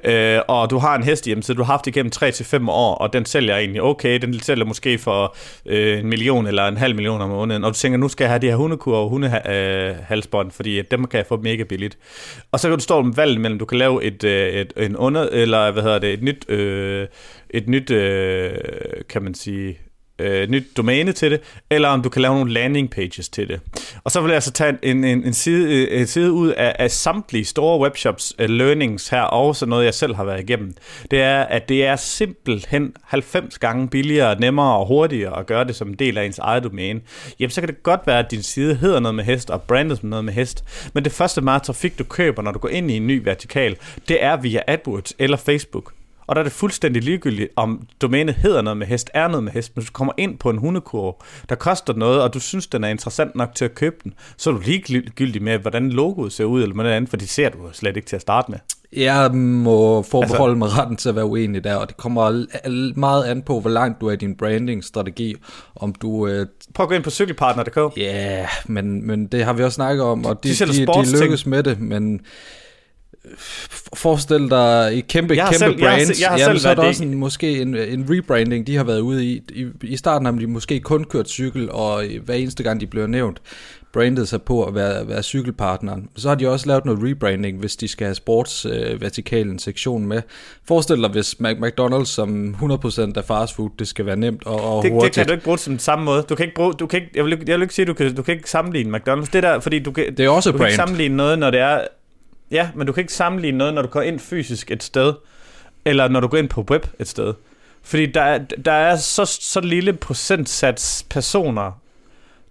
øh, 0.05 0.41
og 0.49 0.71
du 0.71 0.79
har 0.79 0.95
en 0.95 1.03
hest 1.03 1.27
hjemme, 1.27 1.43
så 1.43 1.55
du 1.55 1.63
har 1.63 1.73
haft 1.73 1.87
igennem 1.87 2.13
3-5 2.17 2.71
år, 2.71 2.95
og 2.95 3.13
den 3.13 3.25
sælger 3.25 3.57
egentlig 3.57 3.83
okay, 3.83 4.19
den 4.19 4.41
sælger 4.41 4.65
måske 4.65 4.99
for 4.99 5.37
øh, 5.67 5.99
en 5.99 6.07
million 6.07 6.47
eller 6.47 6.69
en 6.69 6.77
halv 6.77 6.95
million 6.95 7.21
om 7.21 7.29
måneden, 7.29 7.65
og 7.65 7.75
du 7.75 7.79
tænker, 7.79 7.99
nu 7.99 8.09
skal 8.09 8.25
jeg 8.25 8.31
have 8.31 8.41
de 8.41 8.47
her 8.47 8.57
hundekur 8.57 8.97
og 8.97 9.09
hundehalsbånd, 9.09 10.49
øh, 10.49 10.53
fordi 10.53 10.83
dem 10.83 11.07
kan 11.07 11.19
jeg 11.19 11.27
få 11.27 11.37
mega 11.37 11.63
billigt. 11.63 11.99
Og 12.53 12.61
så 12.61 12.69
kan 12.69 12.79
du 12.79 12.83
stå 12.83 13.03
med 13.03 13.15
valget 13.15 13.41
mellem, 13.41 13.59
du 13.59 13.65
kan 13.65 13.79
lave 13.79 14.05
et, 14.05 14.25
øh, 14.25 14.53
et, 14.53 14.73
en 14.77 14.97
under, 14.97 15.29
eller 15.33 15.71
hvad 15.71 15.83
hedder 15.83 15.99
det, 15.99 16.13
et 16.13 16.23
nyt, 16.23 16.51
øh, 16.51 17.07
et 17.51 17.69
nyt 17.69 17.91
øh, 17.91 18.53
kan 19.09 19.23
man 19.23 19.35
sige, 19.35 19.79
øh, 20.21 20.51
nyt 20.51 20.77
domæne 20.77 21.13
til 21.13 21.31
det, 21.31 21.41
eller 21.71 21.89
om 21.89 22.03
du 22.03 22.09
kan 22.09 22.23
lave 22.23 22.35
nogle 22.35 22.53
landing 22.53 22.91
pages 22.91 23.29
til 23.29 23.49
det. 23.49 23.61
Og 24.05 24.11
så 24.11 24.21
vil 24.21 24.33
jeg 24.33 24.43
så 24.43 24.53
tage 24.53 24.79
en, 24.83 25.05
en, 25.05 25.25
en, 25.25 25.33
side, 25.33 25.91
en 25.91 26.07
side 26.07 26.33
ud 26.33 26.49
af, 26.49 26.77
af 26.79 26.91
samtlige 26.91 27.45
store 27.45 27.81
webshops 27.81 28.35
uh, 28.39 28.45
learnings 28.45 29.09
her, 29.09 29.23
og 29.23 29.57
så 29.57 29.67
noget 29.67 29.85
jeg 29.85 29.95
selv 29.95 30.15
har 30.15 30.25
været 30.25 30.41
igennem. 30.41 30.75
Det 31.11 31.21
er, 31.21 31.41
at 31.43 31.69
det 31.69 31.87
er 31.87 31.97
simpelthen 31.97 32.95
90 33.03 33.59
gange 33.59 33.89
billigere, 33.89 34.41
nemmere 34.41 34.77
og 34.77 34.87
hurtigere 34.87 35.39
at 35.39 35.47
gøre 35.47 35.65
det 35.65 35.77
som 35.77 35.89
en 35.89 35.95
del 35.95 36.19
af 36.19 36.25
ens 36.25 36.39
eget 36.39 36.65
domæne. 36.65 37.01
Jamen 37.41 37.51
så 37.51 37.61
kan 37.61 37.69
det 37.69 37.83
godt 37.83 38.01
være, 38.07 38.19
at 38.19 38.31
din 38.31 38.43
side 38.43 38.75
hedder 38.75 39.01
noget 39.01 39.15
med 39.15 39.25
hest, 39.25 39.51
og 39.51 39.63
brandet 39.63 39.99
som 39.99 40.09
noget 40.09 40.25
med 40.25 40.33
hest, 40.33 40.65
men 40.95 41.05
det 41.05 41.13
første 41.13 41.41
meget 41.41 41.63
trafik, 41.63 41.99
du 41.99 42.05
køber, 42.05 42.43
når 42.43 42.53
du 42.53 42.59
går 42.59 42.69
ind 42.69 42.91
i 42.91 42.97
en 42.97 43.07
ny 43.07 43.23
vertikal, 43.25 43.77
det 44.09 44.25
er 44.25 44.37
via 44.37 44.61
AdWords 44.67 45.13
eller 45.19 45.37
Facebook. 45.37 45.93
Og 46.31 46.37
der 46.37 46.41
er 46.41 46.45
det 46.45 46.53
fuldstændig 46.53 47.03
ligegyldigt, 47.03 47.49
om 47.57 47.87
domænet 48.01 48.35
hedder 48.35 48.63
noget 48.63 48.77
med 48.77 48.87
hest, 48.87 49.11
er 49.15 49.29
noget 49.29 49.45
med 49.45 49.53
hest, 49.53 49.77
men 49.77 49.83
hvis 49.83 49.89
du 49.89 49.93
kommer 49.93 50.13
ind 50.17 50.39
på 50.39 50.51
en 50.51 50.59
hundekurv, 50.59 51.25
der 51.49 51.55
koster 51.55 51.93
noget, 51.93 52.23
og 52.23 52.35
du 52.35 52.41
synes, 52.41 52.67
den 52.67 52.85
er 52.85 52.89
interessant 52.89 53.35
nok 53.35 53.55
til 53.55 53.65
at 53.65 53.75
købe 53.75 53.97
den, 54.05 54.15
så 54.37 54.51
er 54.51 54.55
du 54.55 54.61
ligegyldig 54.61 55.43
med, 55.43 55.59
hvordan 55.59 55.91
logoet 55.91 56.33
ser 56.33 56.45
ud, 56.45 56.63
eller 56.63 56.75
noget 56.75 56.91
andet, 56.91 57.11
for 57.11 57.17
det 57.17 57.29
ser 57.29 57.49
du 57.49 57.59
slet 57.73 57.97
ikke 57.97 58.09
til 58.09 58.17
at 58.17 58.23
starte 58.23 58.51
med. 58.51 58.59
Jeg 58.93 59.35
må 59.35 60.03
forbeholde 60.03 60.53
altså, 60.53 60.59
mig 60.59 60.79
retten 60.79 60.97
til 60.97 61.09
at 61.09 61.17
være 61.17 61.25
uenig 61.25 61.65
der, 61.65 61.75
og 61.75 61.89
det 61.89 61.97
kommer 61.97 62.45
meget 62.97 63.25
an 63.25 63.43
på, 63.43 63.61
hvor 63.61 63.71
langt 63.71 64.01
du 64.01 64.07
er 64.07 64.13
i 64.13 64.17
din 64.17 64.37
branding-strategi. 64.37 65.35
Om 65.77 65.93
du, 65.93 66.27
øh... 66.27 66.47
Prøv 66.75 66.85
at 66.85 66.89
gå 66.89 66.95
ind 66.95 67.05
på 67.05 67.11
cykelpartner.dk. 67.11 67.97
Ja, 67.97 68.37
yeah, 68.37 68.49
men, 68.67 69.07
men 69.07 69.27
det 69.27 69.45
har 69.45 69.53
vi 69.53 69.63
også 69.63 69.75
snakket 69.75 70.05
om, 70.05 70.27
og 70.27 70.45
de, 70.45 70.49
de, 70.49 70.67
de, 70.67 70.87
de 70.87 71.23
lykkes 71.23 71.47
med 71.47 71.63
det, 71.63 71.81
men 71.81 72.21
forestil 73.95 74.51
dig 74.51 74.91
et 74.93 75.07
kæmpe, 75.09 75.35
kæmpe 75.35 75.55
selv, 75.55 75.79
brand, 75.79 76.01
jeg 76.21 76.29
har, 76.29 76.37
jeg 76.37 76.45
har 76.45 76.49
jamen, 76.49 76.61
så 76.61 76.69
er 76.69 76.75
der 76.75 76.83
også 76.83 77.05
en, 77.05 77.15
måske 77.15 77.61
en, 77.61 77.77
en 77.77 78.07
rebranding, 78.11 78.67
de 78.67 78.77
har 78.77 78.85
været 78.85 79.01
ude 79.01 79.25
i. 79.25 79.43
I, 79.49 79.67
I 79.83 79.97
starten 79.97 80.27
har 80.27 80.33
de 80.33 80.47
måske 80.47 80.81
kun 80.81 81.05
kørt 81.05 81.29
cykel, 81.29 81.71
og 81.71 82.05
hver 82.25 82.35
eneste 82.35 82.63
gang 82.63 82.81
de 82.81 82.87
bliver 82.87 83.07
nævnt, 83.07 83.41
brandet 83.93 84.29
sig 84.29 84.43
på 84.43 84.65
at 84.65 84.75
være, 84.75 85.09
være 85.09 85.23
cykelpartneren. 85.23 86.09
Så 86.17 86.29
har 86.29 86.35
de 86.35 86.49
også 86.49 86.67
lavet 86.67 86.85
noget 86.85 87.01
rebranding, 87.03 87.59
hvis 87.59 87.77
de 87.77 87.89
skal 87.89 88.05
have 88.05 88.15
sportsvertikalen 88.15 89.55
øh, 89.55 89.61
sektion 89.61 90.07
med. 90.07 90.23
Forestil 90.69 91.03
dig, 91.03 91.11
hvis 91.11 91.37
McDonald's 91.41 92.05
som 92.05 92.57
100% 92.63 93.13
af 93.17 93.25
fast 93.25 93.55
food, 93.55 93.71
det 93.79 93.89
skal 93.89 94.07
være 94.07 94.17
nemt 94.17 94.47
og, 94.47 94.77
og 94.77 94.83
det, 94.83 94.93
hurtigt. 94.93 95.15
Det 95.15 95.21
kan 95.21 95.27
du 95.27 95.33
ikke 95.33 95.45
bruge 95.45 95.59
som 95.59 95.79
samme 95.79 96.05
måde. 96.05 96.25
Du 96.29 96.35
kan 96.35 96.45
ikke 96.45 96.57
bruge, 96.57 96.73
du 96.73 96.87
kan 96.87 97.01
ikke, 97.01 97.13
jeg, 97.15 97.25
vil, 97.25 97.43
jeg 97.47 97.57
vil 97.57 97.63
ikke 97.63 97.75
sige, 97.75 97.87
du 97.87 97.95
kan, 97.95 98.15
du 98.15 98.23
kan 98.23 98.35
ikke 98.35 98.51
sammenligne 98.51 98.99
McDonald's. 98.99 99.29
Det 99.33 99.43
der, 99.43 99.61
fordi 99.61 99.79
du 99.79 99.93
kan, 99.93 100.17
det 100.17 100.25
er 100.25 100.29
også 100.29 100.51
du 100.51 100.57
brand. 100.57 100.67
kan 100.67 100.69
ikke 100.69 100.77
sammenligne 100.77 101.17
noget, 101.17 101.39
når 101.39 101.51
det 101.51 101.61
er 101.61 101.81
Ja, 102.51 102.71
men 102.75 102.87
du 102.87 102.93
kan 102.93 103.01
ikke 103.01 103.13
sammenligne 103.13 103.59
noget, 103.59 103.75
når 103.75 103.83
du 103.83 103.89
går 103.89 104.03
ind 104.03 104.19
fysisk 104.19 104.71
et 104.71 104.83
sted, 104.83 105.15
eller 105.85 106.09
når 106.09 106.21
du 106.21 106.27
går 106.27 106.39
ind 106.39 106.49
på 106.49 106.67
web 106.71 106.87
et 106.99 107.09
sted. 107.09 107.35
Fordi 107.83 108.07
der 108.07 108.23
er, 108.23 108.39
der 108.39 108.73
er 108.73 108.97
så, 108.97 109.25
så 109.25 109.61
lille 109.61 109.93
procentsats 109.93 111.07
personer, 111.11 111.81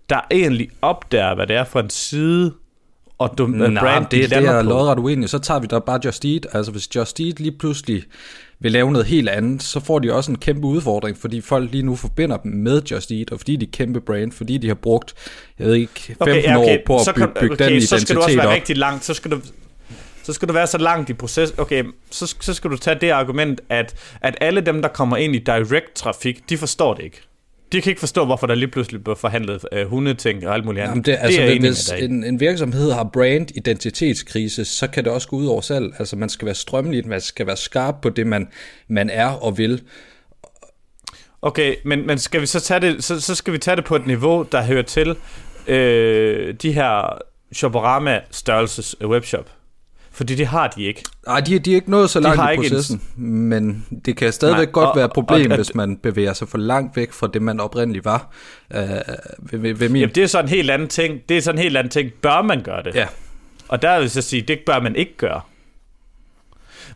der 0.10 0.20
egentlig 0.32 0.70
opdager, 0.82 1.36
hvad 1.36 1.48
det 1.48 1.56
er 1.56 1.64
for 1.64 1.80
en 1.80 1.90
side 1.90 2.54
og 3.20 3.38
du, 3.38 3.48
Nej, 3.48 3.82
brand, 3.82 4.06
det, 4.12 4.30
de 4.30 4.36
det 4.36 4.46
er 4.46 4.62
lodret 4.62 5.00
uenig. 5.00 5.30
Så 5.30 5.40
tager 5.40 5.60
vi 5.60 5.68
da 5.68 5.80
bare 5.80 6.00
Just 6.06 6.26
Eat. 6.26 6.48
Altså 6.54 6.72
hvis 6.72 6.96
Just 6.96 7.20
Eat 7.20 7.40
lige 7.40 7.52
pludselig 7.52 8.04
vil 8.60 8.72
lave 8.72 8.92
noget 8.92 9.08
helt 9.08 9.30
andet, 9.30 9.64
så 9.64 9.80
får 9.80 10.00
de 10.00 10.14
også 10.14 10.32
en 10.32 10.38
kæmpe 10.38 10.68
udfordring, 10.68 11.18
fordi 11.18 11.42
folk 11.42 11.72
lige 11.72 11.84
nu 11.84 11.96
forbinder 11.96 12.38
dem 12.38 12.52
med 12.52 12.82
Just 12.92 13.12
Eat, 13.12 13.32
og 13.32 13.40
fordi 13.40 13.56
de 13.56 13.66
er 13.66 13.70
kæmpe 13.72 14.02
brand, 14.02 14.32
fordi 14.32 14.58
de 14.58 14.68
har 14.68 14.76
brugt, 14.76 15.14
jeg 15.60 15.68
ved 15.68 15.74
ikke, 15.74 16.02
15 16.02 16.22
okay, 16.22 16.44
ja, 16.44 16.58
okay. 16.58 16.78
år 16.78 16.82
på 16.86 16.96
at 16.96 17.02
bygge, 17.16 17.28
kan, 17.28 17.36
bygge 17.42 17.54
okay, 17.54 17.66
den 17.66 17.74
identitet 17.74 17.94
op. 17.94 18.00
Så 18.00 18.06
skal 18.06 18.16
du 18.16 18.22
også 18.22 18.36
være 18.36 18.48
op. 18.48 18.54
rigtig 18.54 18.78
langt, 18.78 19.06
så 19.06 19.14
skal 19.14 19.32
du, 19.32 19.42
så 20.30 20.34
skal 20.34 20.48
du 20.48 20.54
være 20.54 20.68
så 20.68 20.78
langt 20.78 21.10
i 21.10 21.14
proces. 21.14 21.54
Okay, 21.58 21.84
så, 22.12 22.36
så 22.40 22.54
skal 22.54 22.72
du 22.72 22.78
tage 22.78 23.00
det 23.02 23.10
argument, 23.10 23.62
at, 23.70 23.96
at 24.22 24.38
alle 24.42 24.62
dem, 24.62 24.82
der 24.82 24.90
kommer 24.90 25.18
ind 25.18 25.36
i 25.36 25.40
direct 25.40 25.96
trafik, 25.96 26.50
de 26.50 26.58
forstår 26.58 26.94
det 26.94 27.04
ikke. 27.04 27.22
De 27.72 27.82
kan 27.82 27.92
ikke 27.92 28.00
forstå, 28.00 28.26
hvorfor 28.26 28.48
der 28.48 28.56
lige 28.56 28.70
pludselig 28.70 29.04
bliver 29.04 29.16
forhandlet 29.16 29.66
uh, 29.76 29.82
hundeting 29.82 30.48
og 30.48 30.54
alt 30.54 30.66
muligt 30.66 30.84
andet. 30.84 30.92
Jamen 30.92 31.04
det, 31.04 31.18
altså, 31.22 31.42
det 31.42 31.56
er 31.56 31.60
hvis 31.60 31.90
en, 31.90 32.24
en 32.24 32.40
virksomhed 32.40 32.92
har 32.92 33.04
brand-identitetskrise, 33.04 34.66
så 34.66 34.88
kan 34.88 35.04
det 35.04 35.14
også 35.14 35.28
gå 35.28 35.36
ud 35.36 35.46
over 35.46 35.62
salg. 35.62 35.94
Altså 36.00 36.16
man 36.16 36.30
skal 36.30 36.46
være 36.46 36.56
strømlig, 36.56 37.08
man 37.08 37.22
skal 37.22 37.48
være 37.48 37.58
skarp 37.58 37.96
på 38.02 38.10
det, 38.10 38.28
man, 38.28 38.48
man 38.88 39.10
er 39.10 39.28
og 39.28 39.58
vil. 39.58 39.82
Okay, 41.42 41.76
men, 41.86 42.08
men 42.08 42.18
skal 42.18 42.42
vi 42.42 42.46
så 42.46 42.60
tage 42.60 42.80
det, 42.80 43.04
så, 43.04 43.22
så 43.22 43.36
skal 43.36 43.54
vi 43.54 43.58
tage 43.58 43.76
det 43.76 43.86
på 43.86 43.96
et 43.96 44.08
niveau, 44.08 44.46
der 44.52 44.64
hører 44.64 44.82
til 44.82 45.16
øh, 45.68 46.54
de 46.54 46.72
her 46.72 47.22
Shoporama 47.52 48.22
størrelses 48.32 48.96
webshop. 49.04 49.50
Fordi 50.12 50.36
det 50.36 50.48
har 50.48 50.68
de 50.68 50.84
ikke. 50.84 51.04
Nej, 51.28 51.40
de, 51.40 51.60
de 51.60 51.72
er 51.72 51.76
ikke 51.76 51.92
nået 51.92 52.10
så 52.10 52.20
langt 52.20 52.54
i 52.54 52.56
processen, 52.56 53.02
en... 53.18 53.44
men 53.44 53.86
det 54.06 54.18
kan 54.18 54.34
stadigvæk 54.34 54.68
Nej, 54.68 54.72
godt 54.72 54.90
og, 54.90 54.96
være 54.96 55.06
et 55.06 55.14
problem, 55.14 55.46
og, 55.46 55.52
og, 55.52 55.58
hvis 55.58 55.76
man 55.76 55.98
bevæger 55.98 56.34
sig 56.34 56.48
for 56.48 56.58
langt 56.58 56.98
væk 56.98 57.12
fra 57.12 57.28
det, 57.34 57.42
man 57.42 57.60
oprindeligt 57.60 58.06
var. 58.06 58.32
Øh, 58.74 58.82
ved, 59.40 59.60
ved, 59.60 59.74
ved 59.74 59.90
min... 59.90 60.00
Jamen, 60.00 60.16
det 60.16 60.24
er 60.24 60.28
sådan 60.28 60.46
en 60.46 60.50
helt 60.50 60.72
anden 60.72 60.88
ting. 60.88 61.20
Det 61.30 61.38
er 61.38 61.42
sådan 61.42 61.60
en 61.60 61.64
helt 61.64 61.78
anden 61.78 61.92
ting. 61.92 62.12
Bør 62.22 62.42
man 62.42 62.62
gøre 62.62 62.84
det? 62.84 62.96
Ja. 62.96 63.08
Og 63.68 63.82
der 63.82 63.96
vil 63.96 64.02
jeg 64.02 64.12
så 64.12 64.22
sige, 64.22 64.42
det 64.42 64.60
bør 64.66 64.80
man 64.80 64.96
ikke 64.96 65.18
gøre. 65.18 65.42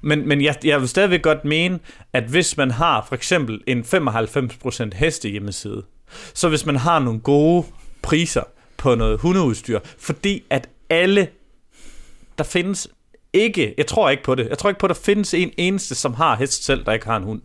Men, 0.01 0.27
men 0.27 0.41
jeg, 0.41 0.55
jeg 0.63 0.79
vil 0.79 0.89
stadigvæk 0.89 1.21
godt 1.21 1.45
mene, 1.45 1.79
at 2.13 2.23
hvis 2.23 2.57
man 2.57 2.71
har 2.71 3.05
for 3.07 3.15
eksempel 3.15 3.61
en 3.67 3.81
95% 3.81 4.89
heste 4.95 5.29
hjemmeside, 5.29 5.83
så 6.33 6.49
hvis 6.49 6.65
man 6.65 6.75
har 6.75 6.99
nogle 6.99 7.19
gode 7.19 7.65
priser 8.01 8.43
på 8.77 8.95
noget 8.95 9.19
hundeudstyr, 9.19 9.79
fordi 9.99 10.43
at 10.49 10.69
alle, 10.89 11.27
der 12.37 12.43
findes 12.43 12.87
ikke, 13.33 13.73
jeg 13.77 13.87
tror 13.87 14.09
ikke 14.09 14.23
på 14.23 14.35
det. 14.35 14.49
Jeg 14.49 14.57
tror 14.57 14.69
ikke 14.69 14.79
på, 14.79 14.85
at 14.85 14.89
der 14.89 15.01
findes 15.05 15.33
en 15.33 15.51
eneste, 15.57 15.95
som 15.95 16.13
har 16.13 16.35
hest 16.35 16.65
selv, 16.65 16.85
der 16.85 16.91
ikke 16.91 17.05
har 17.05 17.17
en 17.17 17.23
hund. 17.23 17.41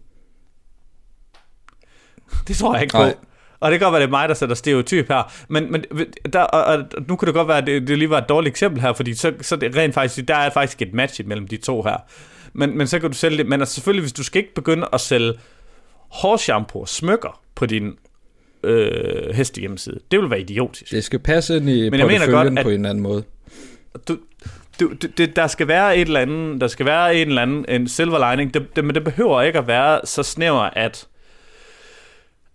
Det 2.49 2.57
tror 2.57 2.75
jeg 2.75 2.83
ikke 2.83 2.93
på. 2.93 2.99
Nej. 2.99 3.15
Og 3.61 3.71
det 3.71 3.79
kan 3.79 3.87
godt 3.87 3.93
være, 3.93 4.03
det 4.03 4.07
er 4.07 4.11
mig, 4.11 4.29
der 4.29 4.35
sætter 4.35 4.55
stereotyp 4.55 5.09
her. 5.09 5.33
Men, 5.49 5.73
men 5.73 5.85
der, 6.33 6.41
og, 6.41 6.65
og, 6.65 6.85
nu 7.09 7.17
kunne 7.17 7.27
det 7.27 7.35
godt 7.35 7.49
være, 7.49 7.59
at 7.59 7.67
det, 7.67 7.89
det 7.89 7.99
lige 7.99 8.11
var 8.11 8.19
et 8.19 8.29
dårligt 8.29 8.53
eksempel 8.53 8.81
her, 8.81 8.93
fordi 8.93 9.15
så, 9.15 9.33
så 9.41 9.57
det 9.57 9.77
rent 9.77 9.95
faktisk, 9.95 10.29
der 10.29 10.35
er 10.35 10.51
faktisk 10.51 10.83
et 10.83 10.95
match 10.95 11.27
mellem 11.27 11.49
de 11.49 11.57
to 11.57 11.83
her. 11.83 11.97
Men, 12.53 12.79
men 12.79 12.87
så 12.87 12.99
kan 12.99 13.11
du 13.11 13.17
sælge 13.17 13.39
det. 13.39 13.47
Men 13.47 13.61
altså, 13.61 13.75
selvfølgelig, 13.75 14.03
hvis 14.03 14.13
du 14.13 14.25
skal 14.25 14.43
ikke 14.43 14.55
begynde 14.55 14.89
at 14.93 15.01
sælge 15.01 15.33
hårshampoo 16.09 16.81
og 16.81 16.89
smykker 16.89 17.41
på 17.55 17.67
din 17.67 17.97
øh, 18.63 19.35
hestehjemmeside, 19.35 20.01
det 20.11 20.21
vil 20.21 20.31
være 20.31 20.41
idiotisk. 20.41 20.91
Det 20.91 21.05
skal 21.05 21.19
passe 21.19 21.57
ind 21.57 21.69
i 21.69 21.91
men 21.91 22.01
jeg 22.01 22.07
mener 22.07 22.31
godt, 22.31 22.59
at, 22.59 22.65
på 22.65 22.71
en 22.71 22.85
anden 22.85 23.03
måde. 23.03 23.25
Du, 24.09 24.19
du, 24.81 24.89
det, 24.89 25.37
der 25.37 25.47
skal 25.47 25.69
være 25.69 25.97
et 25.97 26.07
eller 26.07 26.21
andet, 26.21 26.61
der 26.61 26.69
skal 26.69 26.87
være 26.87 27.17
en 27.17 27.29
eller 27.29 27.43
anden 27.43 27.65
en 27.69 27.89
silver 27.89 28.31
lining, 28.31 28.55
det, 28.55 28.77
det, 28.77 28.85
men 28.85 28.95
det 28.95 29.05
behøver 29.05 29.43
ikke 29.43 29.59
at 29.59 29.67
være 29.67 30.01
så 30.05 30.23
snæver, 30.23 30.61
at 30.61 31.09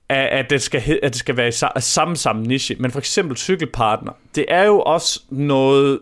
at 0.10 0.50
det 0.50 0.62
skal, 0.62 1.00
at 1.04 1.12
det 1.12 1.20
skal 1.20 1.38
være 1.38 1.48
i 1.48 1.82
samme 1.82 2.16
samme 2.16 2.44
niche. 2.44 2.76
Men 2.80 2.92
for 2.92 3.00
eksempel 3.00 3.38
cykelpartner, 3.38 4.12
det 4.36 4.46
er 4.48 4.64
jo 4.64 4.82
også 4.82 5.22
noget 5.30 6.00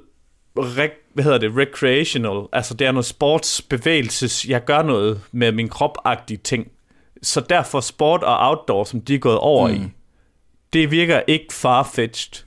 hvad 0.53 1.23
hedder 1.23 1.37
det, 1.37 1.57
recreational, 1.57 2.47
altså 2.53 2.73
det 2.73 2.87
er 2.87 2.91
noget 2.91 3.05
sportsbevægelses, 3.05 4.45
jeg 4.45 4.65
gør 4.65 4.81
noget 4.81 5.21
med 5.31 5.51
min 5.51 5.69
kropagtige 5.69 6.37
ting. 6.37 6.67
Så 7.21 7.41
derfor 7.41 7.79
sport 7.79 8.23
og 8.23 8.49
outdoor, 8.49 8.83
som 8.83 9.01
de 9.01 9.15
er 9.15 9.19
gået 9.19 9.37
over 9.37 9.67
mm. 9.67 9.73
i, 9.73 9.79
det 10.73 10.91
virker 10.91 11.21
ikke 11.27 11.53
farfetched. 11.53 12.45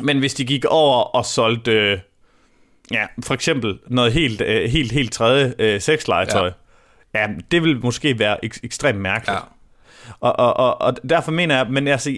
Men 0.00 0.18
hvis 0.18 0.34
de 0.34 0.44
gik 0.44 0.64
over 0.64 1.02
og 1.02 1.24
solgte 1.24 2.00
Ja, 2.90 3.06
for 3.24 3.34
eksempel 3.34 3.78
noget 3.86 4.12
helt, 4.12 4.40
øh, 4.40 4.70
helt, 4.70 4.92
helt 4.92 5.12
tredje 5.12 5.54
øh, 5.58 5.80
sexlegetøj. 5.80 6.50
Ja. 7.14 7.20
ja, 7.20 7.26
det 7.50 7.62
vil 7.62 7.80
måske 7.84 8.18
være 8.18 8.44
ek- 8.44 8.60
ekstremt 8.62 9.00
mærkeligt. 9.00 9.38
Ja. 9.38 9.42
Og, 10.20 10.38
og, 10.38 10.56
og, 10.56 10.80
og 10.80 10.96
derfor 11.10 11.32
mener 11.32 11.56
jeg, 11.56 11.66
men 11.70 11.88
altså, 11.88 12.10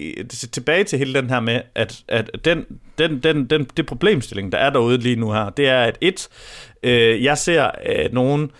tilbage 0.51 0.83
til 0.83 0.99
hele 0.99 1.13
den 1.13 1.29
her 1.29 1.39
med, 1.39 1.61
at, 1.75 2.03
at 2.07 2.31
den, 2.45 2.65
den, 2.97 3.19
den, 3.19 3.45
den, 3.45 3.67
det 3.77 3.85
problemstilling, 3.85 4.51
der 4.51 4.57
er 4.57 4.69
derude 4.69 4.97
lige 4.97 5.15
nu 5.15 5.31
her, 5.31 5.49
det 5.49 5.67
er, 5.67 5.81
at 5.83 5.97
et, 6.01 6.27
øh, 6.83 7.23
jeg 7.23 7.37
ser 7.37 7.71
øh, 7.85 8.13
nogen 8.13 8.51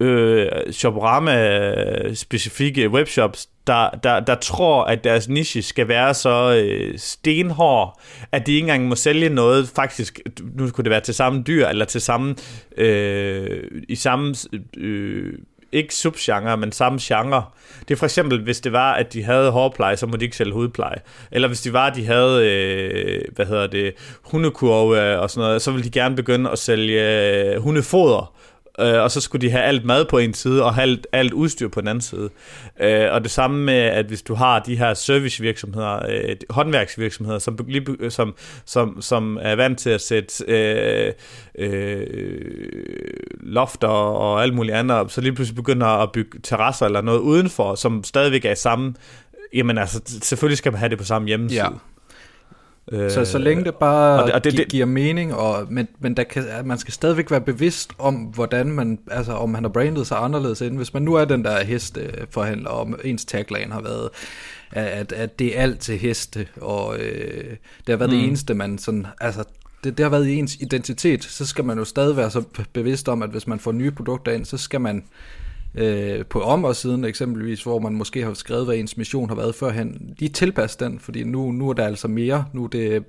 øh, 0.00 0.48
shoprama-specifikke 0.70 2.90
webshops, 2.90 3.48
der, 3.66 3.90
der, 3.90 4.20
der 4.20 4.34
tror, 4.34 4.84
at 4.84 5.04
deres 5.04 5.28
niche 5.28 5.62
skal 5.62 5.88
være 5.88 6.14
så 6.14 6.62
øh, 6.64 6.98
stenhård, 6.98 8.00
at 8.32 8.46
de 8.46 8.52
ikke 8.52 8.60
engang 8.60 8.88
må 8.88 8.94
sælge 8.94 9.28
noget, 9.28 9.68
faktisk, 9.76 10.20
nu 10.54 10.70
kunne 10.70 10.84
det 10.84 10.90
være 10.90 11.00
til 11.00 11.14
samme 11.14 11.42
dyr, 11.46 11.66
eller 11.66 11.84
til 11.84 12.00
samme, 12.00 12.36
øh, 12.76 13.70
i 13.88 13.94
samme, 13.94 14.34
øh, 14.76 15.32
ikke 15.72 15.94
subgenre, 15.94 16.56
men 16.56 16.72
samme 16.72 16.98
genre. 17.02 17.44
Det 17.88 17.94
er 17.94 17.98
for 17.98 18.06
eksempel, 18.06 18.42
hvis 18.42 18.60
det 18.60 18.72
var, 18.72 18.92
at 18.92 19.12
de 19.12 19.22
havde 19.22 19.50
hårpleje, 19.50 19.96
så 19.96 20.06
må 20.06 20.16
de 20.16 20.24
ikke 20.24 20.36
sælge 20.36 20.52
hudpleje. 20.52 20.98
Eller 21.32 21.48
hvis 21.48 21.60
det 21.60 21.72
var, 21.72 21.86
at 21.86 21.96
de 21.96 22.06
havde, 22.06 22.50
øh, 22.50 23.20
hvad 23.34 23.46
hedder 23.46 23.66
det, 23.66 23.94
hundekurve 24.24 25.18
og 25.18 25.30
sådan 25.30 25.46
noget, 25.46 25.62
så 25.62 25.70
ville 25.70 25.84
de 25.84 25.90
gerne 25.90 26.16
begynde 26.16 26.50
at 26.50 26.58
sælge 26.58 27.54
øh, 27.54 27.62
hundefoder 27.62 28.34
øh, 28.80 29.02
og 29.02 29.10
så 29.10 29.20
skulle 29.20 29.46
de 29.46 29.50
have 29.50 29.64
alt 29.64 29.84
mad 29.84 30.04
på 30.04 30.18
en 30.18 30.34
side, 30.34 30.64
og 30.64 30.74
have 30.74 30.82
alt, 30.82 31.06
alt 31.12 31.32
udstyr 31.32 31.68
på 31.68 31.80
den 31.80 31.88
anden 31.88 32.02
side. 32.02 32.30
Øh, 32.80 33.12
og 33.12 33.22
det 33.22 33.30
samme 33.30 33.64
med, 33.64 33.74
at 33.74 34.06
hvis 34.06 34.22
du 34.22 34.34
har 34.34 34.58
de 34.58 34.76
her 34.76 34.94
servicevirksomheder, 34.94 36.06
øh, 36.08 36.36
håndværksvirksomheder, 36.50 37.38
som, 37.38 37.58
som, 38.08 38.34
som, 38.64 39.02
som 39.02 39.38
er 39.42 39.56
vant 39.56 39.78
til 39.78 39.90
at 39.90 40.00
sætte 40.00 40.44
øh, 40.48 41.12
øh, 41.58 42.06
lofter 43.40 43.88
og 43.88 44.42
alt 44.42 44.54
muligt 44.54 44.76
andet 44.76 44.96
op, 44.96 45.10
så 45.10 45.20
lige 45.20 45.32
pludselig 45.32 45.56
begynder 45.56 45.86
at 45.86 46.12
bygge 46.12 46.38
terrasser 46.42 46.86
eller 46.86 47.00
noget 47.00 47.18
udenfor, 47.18 47.74
som 47.74 48.04
stadigvæk 48.04 48.44
er 48.44 48.52
i 48.52 48.56
samme 48.56 48.94
jamen 49.54 49.78
altså, 49.78 50.00
selvfølgelig 50.22 50.58
skal 50.58 50.72
man 50.72 50.78
have 50.78 50.88
det 50.88 50.98
på 50.98 51.04
samme 51.04 51.28
hjemmeside. 51.28 51.62
Ja. 51.62 51.68
Øh, 52.92 53.10
så 53.10 53.24
så 53.24 53.38
længe 53.38 53.64
det 53.64 53.74
bare 53.74 54.22
og 54.22 54.26
det, 54.26 54.34
og 54.34 54.44
det, 54.44 54.56
det, 54.56 54.68
giver 54.68 54.86
mening, 54.86 55.34
og, 55.34 55.66
men, 55.70 55.88
men 55.98 56.16
der 56.16 56.22
kan, 56.22 56.44
man 56.64 56.78
skal 56.78 56.94
stadigvæk 56.94 57.30
være 57.30 57.40
bevidst 57.40 57.90
om, 57.98 58.14
hvordan 58.14 58.66
man, 58.66 58.98
altså 59.10 59.32
om 59.32 59.50
man 59.50 59.64
har 59.64 59.68
brandet 59.68 60.06
sig 60.06 60.18
anderledes 60.18 60.60
ind. 60.60 60.76
Hvis 60.76 60.94
man 60.94 61.02
nu 61.02 61.14
er 61.14 61.24
den 61.24 61.44
der 61.44 61.64
hesteforhandler, 61.64 62.70
og 62.70 62.88
ens 63.04 63.24
tagline 63.24 63.72
har 63.72 63.80
været, 63.80 64.08
at, 64.70 65.12
at 65.12 65.38
det 65.38 65.58
er 65.58 65.62
alt 65.62 65.80
til 65.80 65.98
heste, 65.98 66.46
og 66.60 66.98
øh, 66.98 67.50
det 67.86 67.88
har 67.88 67.96
været 67.96 68.10
mm. 68.10 68.16
det 68.16 68.26
eneste, 68.26 68.54
man 68.54 68.78
sådan, 68.78 69.06
altså 69.20 69.44
det, 69.84 69.98
det 69.98 70.04
har 70.04 70.10
været 70.10 70.26
i 70.26 70.36
ens 70.36 70.56
identitet, 70.60 71.24
så 71.24 71.46
skal 71.46 71.64
man 71.64 71.78
jo 71.78 71.84
stadig 71.84 72.16
være 72.16 72.30
så 72.30 72.42
bevidst 72.72 73.08
om, 73.08 73.22
at 73.22 73.30
hvis 73.30 73.46
man 73.46 73.60
får 73.60 73.72
nye 73.72 73.90
produkter 73.90 74.32
ind, 74.32 74.44
så 74.44 74.56
skal 74.56 74.80
man 74.80 75.04
øh, 75.74 76.26
på 76.26 76.40
områdsiden 76.40 77.04
eksempelvis, 77.04 77.62
hvor 77.62 77.78
man 77.78 77.94
måske 77.94 78.24
har 78.24 78.34
skrevet, 78.34 78.64
hvad 78.64 78.76
ens 78.76 78.96
mission 78.96 79.28
har 79.28 79.36
været 79.36 79.54
førhen, 79.54 80.14
de 80.20 80.28
tilpasse 80.28 80.78
den, 80.80 80.98
fordi 80.98 81.24
nu, 81.24 81.52
nu 81.52 81.68
er 81.68 81.72
der 81.72 81.86
altså 81.86 82.08
mere, 82.08 82.44
nu 82.52 82.64
er 82.64 82.68
det 82.68 83.04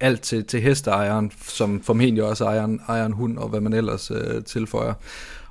alt 0.00 0.20
til, 0.20 0.44
til 0.44 0.60
hesteejeren, 0.60 1.32
som 1.42 1.82
formentlig 1.82 2.24
også 2.24 2.44
ejer 2.44 2.64
en, 2.64 2.80
ejer 2.88 3.06
en 3.06 3.12
hund, 3.12 3.38
og 3.38 3.48
hvad 3.48 3.60
man 3.60 3.72
ellers 3.72 4.10
øh, 4.10 4.44
tilføjer. 4.44 4.94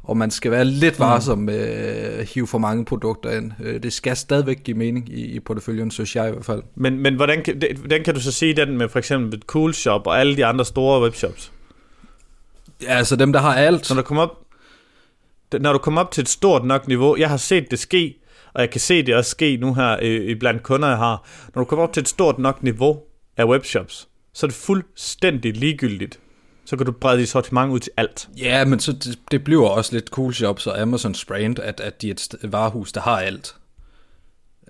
Og 0.03 0.17
man 0.17 0.31
skal 0.31 0.51
være 0.51 0.65
lidt 0.65 0.99
mm. 0.99 1.03
varsom 1.03 1.37
med 1.37 1.59
at 1.59 2.25
hive 2.25 2.47
for 2.47 2.57
mange 2.57 2.85
produkter 2.85 3.31
ind. 3.31 3.51
Øh, 3.63 3.83
det 3.83 3.93
skal 3.93 4.17
stadigvæk 4.17 4.63
give 4.63 4.77
mening 4.77 5.09
i, 5.09 5.25
i 5.25 5.39
porteføljen, 5.39 5.91
synes 5.91 6.15
jeg 6.15 6.27
i 6.27 6.31
hvert 6.31 6.45
fald. 6.45 6.63
Men, 6.75 6.99
men 6.99 7.15
hvordan, 7.15 7.45
hvordan 7.77 8.03
kan 8.03 8.13
du 8.13 8.21
så 8.21 8.31
sige 8.31 8.55
den 8.55 8.77
med 8.77 8.89
for 8.89 8.99
eksempel 8.99 9.41
Cool 9.47 9.73
Shop 9.73 10.07
og 10.07 10.19
alle 10.19 10.37
de 10.37 10.45
andre 10.45 10.65
store 10.65 11.01
webshops? 11.01 11.51
Ja, 12.81 12.93
altså 12.93 13.15
dem, 13.15 13.33
der 13.33 13.39
har 13.39 13.53
alt. 13.55 13.89
Når 13.89 13.95
der 13.95 14.03
kommer 14.03 14.23
op, 14.23 14.46
når 15.53 15.73
du 15.73 15.79
kommer 15.79 16.01
op 16.01 16.11
til 16.11 16.21
et 16.21 16.29
stort 16.29 16.65
nok 16.65 16.87
niveau, 16.87 17.15
jeg 17.17 17.29
har 17.29 17.37
set 17.37 17.71
det 17.71 17.79
ske, 17.79 18.15
og 18.53 18.61
jeg 18.61 18.69
kan 18.69 18.81
se 18.81 19.03
det 19.03 19.15
også 19.15 19.31
ske 19.31 19.57
nu 19.57 19.73
her 19.73 19.97
øh, 20.01 20.39
blandt 20.39 20.63
kunder, 20.63 20.87
jeg 20.87 20.97
har. 20.97 21.27
Når 21.55 21.61
du 21.61 21.65
kommer 21.65 21.83
op 21.83 21.93
til 21.93 22.01
et 22.01 22.07
stort 22.07 22.39
nok 22.39 22.63
niveau 22.63 22.99
af 23.37 23.45
webshops, 23.45 24.07
så 24.33 24.45
er 24.45 24.47
det 24.47 24.57
fuldstændig 24.57 25.57
ligegyldigt. 25.57 26.19
Så 26.65 26.77
kan 26.77 26.85
du 26.85 26.91
brede 26.91 27.19
dit 27.19 27.29
sortiment 27.29 27.71
ud 27.71 27.79
til 27.79 27.91
alt. 27.97 28.29
Ja, 28.37 28.65
men 28.65 28.79
så 28.79 28.91
det, 28.91 29.19
det 29.31 29.43
bliver 29.43 29.69
også 29.69 29.93
lidt 29.93 30.07
cool 30.07 30.33
shops 30.33 30.67
og 30.67 30.81
Amazon's 30.81 31.23
brand, 31.27 31.59
at, 31.59 31.79
at 31.79 32.01
de 32.01 32.09
er 32.09 32.13
et 32.13 32.51
varehus, 32.51 32.91
der 32.91 33.01
har 33.01 33.19
alt 33.19 33.55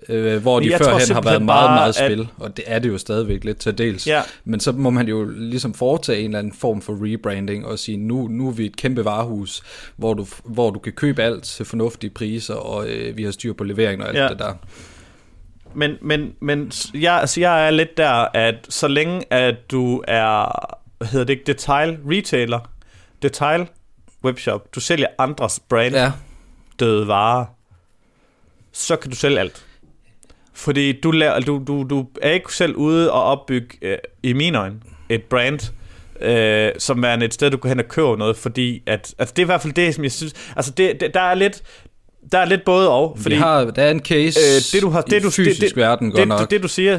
øh, 0.08 0.42
hvor 0.42 0.60
de 0.60 0.72
førhen 0.78 1.14
har 1.14 1.22
været 1.22 1.42
meget, 1.42 1.70
meget 1.70 1.94
spil, 1.94 2.20
at... 2.20 2.26
og 2.38 2.56
det 2.56 2.64
er 2.66 2.78
det 2.78 2.88
jo 2.88 2.98
stadigvæk 2.98 3.44
lidt 3.44 3.58
til 3.58 3.78
dels. 3.78 4.06
Ja. 4.06 4.22
Men 4.44 4.60
så 4.60 4.72
må 4.72 4.90
man 4.90 5.08
jo 5.08 5.24
ligesom 5.24 5.74
foretage 5.74 6.18
en 6.18 6.24
eller 6.24 6.38
anden 6.38 6.52
form 6.52 6.82
for 6.82 7.12
rebranding 7.12 7.66
og 7.66 7.78
sige, 7.78 7.96
nu, 7.96 8.28
nu 8.28 8.48
er 8.48 8.52
vi 8.52 8.66
et 8.66 8.76
kæmpe 8.76 9.04
varehus, 9.04 9.62
hvor 9.96 10.14
du, 10.14 10.26
hvor 10.44 10.70
du 10.70 10.78
kan 10.78 10.92
købe 10.92 11.22
alt 11.22 11.44
til 11.44 11.66
fornuftige 11.66 12.10
priser, 12.10 12.54
og 12.54 12.88
øh, 12.88 13.16
vi 13.16 13.24
har 13.24 13.30
styr 13.30 13.52
på 13.52 13.64
levering 13.64 14.02
og 14.02 14.08
alt 14.08 14.18
ja. 14.18 14.28
det 14.28 14.38
der. 14.38 14.54
Men, 15.74 15.92
men, 16.00 16.34
men 16.40 16.72
jeg, 16.94 17.14
altså 17.14 17.40
jeg 17.40 17.66
er 17.66 17.70
lidt 17.70 17.96
der, 17.96 18.10
at 18.34 18.54
så 18.68 18.88
længe 18.88 19.32
at 19.32 19.70
du 19.70 20.02
er, 20.08 20.66
hvad 20.98 21.08
hedder 21.08 21.26
det 21.26 21.32
ikke, 21.32 21.44
detail 21.46 21.98
retailer, 22.10 22.70
detail 23.22 23.66
webshop, 24.24 24.74
du 24.74 24.80
sælger 24.80 25.06
andres 25.18 25.60
brand 25.68 25.94
ja. 25.94 26.12
døde 26.80 27.08
varer, 27.08 27.44
så 28.72 28.96
kan 28.96 29.10
du 29.10 29.16
sælge 29.16 29.40
alt. 29.40 29.64
Fordi 30.58 30.92
du, 30.92 31.10
laver, 31.10 31.40
du, 31.40 31.62
du, 31.66 31.86
du 31.90 32.06
er 32.22 32.30
ikke 32.30 32.54
selv 32.54 32.74
ude 32.74 33.12
og 33.12 33.22
opbygge, 33.22 33.78
øh, 33.82 33.98
i 34.22 34.32
mine 34.32 34.58
øjne, 34.58 34.76
et 35.08 35.22
brand, 35.22 35.72
øh, 36.20 36.72
som 36.78 37.04
er 37.04 37.16
et 37.16 37.34
sted, 37.34 37.50
du 37.50 37.56
går 37.56 37.68
hen 37.68 37.78
og 37.78 37.88
køber 37.88 38.16
noget, 38.16 38.36
fordi 38.36 38.82
at, 38.86 39.14
altså 39.18 39.32
det 39.36 39.42
er 39.42 39.44
i 39.44 39.46
hvert 39.46 39.62
fald 39.62 39.72
det, 39.72 39.94
som 39.94 40.04
jeg 40.04 40.12
synes, 40.12 40.34
altså 40.56 40.70
det, 40.70 41.00
det 41.00 41.14
der 41.14 41.20
er 41.20 41.34
lidt, 41.34 41.62
der 42.32 42.38
er 42.38 42.44
lidt 42.44 42.64
både 42.64 42.90
og. 42.90 43.16
Fordi, 43.20 43.34
Vi 43.34 43.40
har, 43.40 43.64
der 43.64 43.82
er 43.82 43.90
en 43.90 44.00
case 44.00 44.40
øh, 44.40 44.62
det, 44.72 44.82
du 44.82 44.90
har, 44.90 45.02
det, 45.02 45.22
du, 45.22 45.30
fysisk 45.30 45.60
det, 45.60 45.68
det, 45.68 45.76
verden, 45.76 46.10
godt 46.10 46.20
det, 46.20 46.28
nok. 46.28 46.40
Det, 46.40 46.50
det, 46.50 46.62
du 46.62 46.68
siger, 46.68 46.98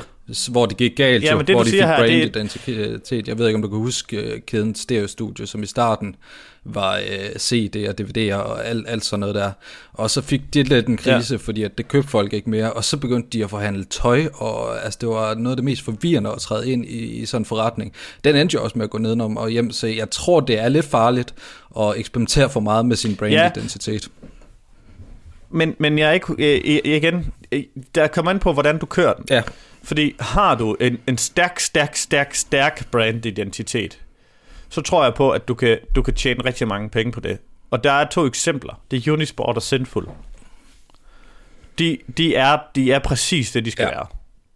hvor 0.51 0.65
det 0.65 0.77
gik 0.77 0.95
galt, 0.95 1.23
ja, 1.23 1.35
men 1.35 1.47
det, 1.47 1.55
hvor 1.55 1.63
de 1.63 1.69
fik 1.69 1.79
her, 1.79 1.97
brand 1.97 2.11
identitet. 2.11 3.27
Jeg 3.27 3.37
ved 3.37 3.47
ikke, 3.47 3.55
om 3.55 3.61
du 3.61 3.67
kan 3.67 3.77
huske 3.77 4.33
uh, 4.33 4.39
kæden 4.47 4.75
Stereo 4.75 5.07
Studio, 5.07 5.45
som 5.45 5.63
i 5.63 5.65
starten 5.65 6.15
var 6.75 6.97
øh, 6.97 7.39
CD 7.39 7.88
og 7.89 7.95
DVD'er 8.01 8.35
og 8.35 8.67
alt, 8.67 8.89
alt 8.89 9.05
sådan 9.05 9.19
noget 9.19 9.35
der. 9.35 9.51
Og 9.93 10.09
så 10.09 10.21
fik 10.21 10.41
de 10.53 10.63
lidt 10.63 10.88
en 10.88 10.97
krise, 10.97 11.33
ja. 11.33 11.38
fordi 11.38 11.63
at 11.63 11.77
det 11.77 11.88
købte 11.88 12.09
folk 12.09 12.33
ikke 12.33 12.49
mere, 12.49 12.73
og 12.73 12.83
så 12.83 12.97
begyndte 12.97 13.29
de 13.29 13.43
at 13.43 13.49
forhandle 13.49 13.83
tøj, 13.83 14.27
og 14.34 14.84
altså, 14.84 14.97
det 15.01 15.10
var 15.10 15.36
noget 15.36 15.51
af 15.51 15.58
det 15.58 15.65
mest 15.65 15.82
forvirrende 15.82 16.29
at 16.32 16.38
træde 16.38 16.71
ind 16.71 16.86
i, 16.86 17.21
i 17.21 17.25
sådan 17.25 17.41
en 17.41 17.45
forretning. 17.45 17.93
Den 18.23 18.36
endte 18.36 18.53
jo 18.53 18.63
også 18.63 18.77
med 18.77 18.84
at 18.84 18.89
gå 18.89 18.97
nedenom 18.97 19.38
og 19.38 19.49
hjem, 19.49 19.71
så 19.71 19.88
jeg 19.88 20.10
tror, 20.10 20.39
det 20.39 20.60
er 20.60 20.69
lidt 20.69 20.86
farligt 20.86 21.34
at 21.79 21.93
eksperimentere 21.97 22.49
for 22.49 22.60
meget 22.60 22.86
med 22.86 22.95
sin 22.95 23.15
brand-identitet. 23.15 24.10
Ja. 24.21 24.27
Men, 25.51 25.75
men 25.79 25.99
jeg 25.99 26.10
er 26.10 26.12
ikke, 26.12 26.34
øh, 26.38 26.79
igen, 26.86 27.34
der 27.95 28.08
kommer 28.08 28.32
an 28.32 28.39
på, 28.39 28.53
hvordan 28.53 28.77
du 28.77 28.86
kører 28.86 29.13
den. 29.13 29.25
Ja. 29.29 29.41
Fordi 29.84 30.15
har 30.19 30.55
du 30.55 30.75
en, 30.79 30.97
en 31.08 31.17
stærk, 31.17 31.60
stærk, 31.60 31.95
stærk, 31.95 32.36
stærk 32.36 32.91
brandidentitet, 32.91 33.99
så 34.69 34.82
tror 34.82 35.03
jeg 35.03 35.13
på, 35.13 35.32
at 35.32 35.47
du 35.47 35.53
kan, 35.53 35.77
du 35.95 36.01
kan 36.01 36.13
tjene 36.13 36.45
rigtig 36.45 36.67
mange 36.67 36.89
penge 36.89 37.12
på 37.12 37.19
det. 37.19 37.38
Og 37.71 37.84
der 37.84 37.91
er 37.91 38.05
to 38.05 38.25
eksempler. 38.25 38.82
Det 38.91 39.08
er 39.08 39.12
Unisport 39.12 39.55
og 39.55 39.62
Sinful. 39.62 40.08
De, 41.79 41.97
de, 42.17 42.36
er, 42.36 42.58
de 42.75 42.91
er 42.91 42.99
præcis 42.99 43.51
det, 43.51 43.65
de 43.65 43.71
skal 43.71 43.84
ja. 43.84 43.89
være. 43.89 44.05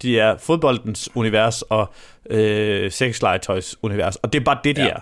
De 0.01 0.19
er 0.19 0.37
fodboldens 0.37 1.09
univers 1.15 1.61
og 1.61 1.93
øh, 2.29 2.91
sexlegetøjs 2.91 3.75
univers. 3.81 4.15
Og 4.15 4.33
det 4.33 4.39
er 4.39 4.43
bare 4.43 4.59
det, 4.63 4.75
de 4.75 4.81
ja. 4.81 4.89
er. 4.89 4.99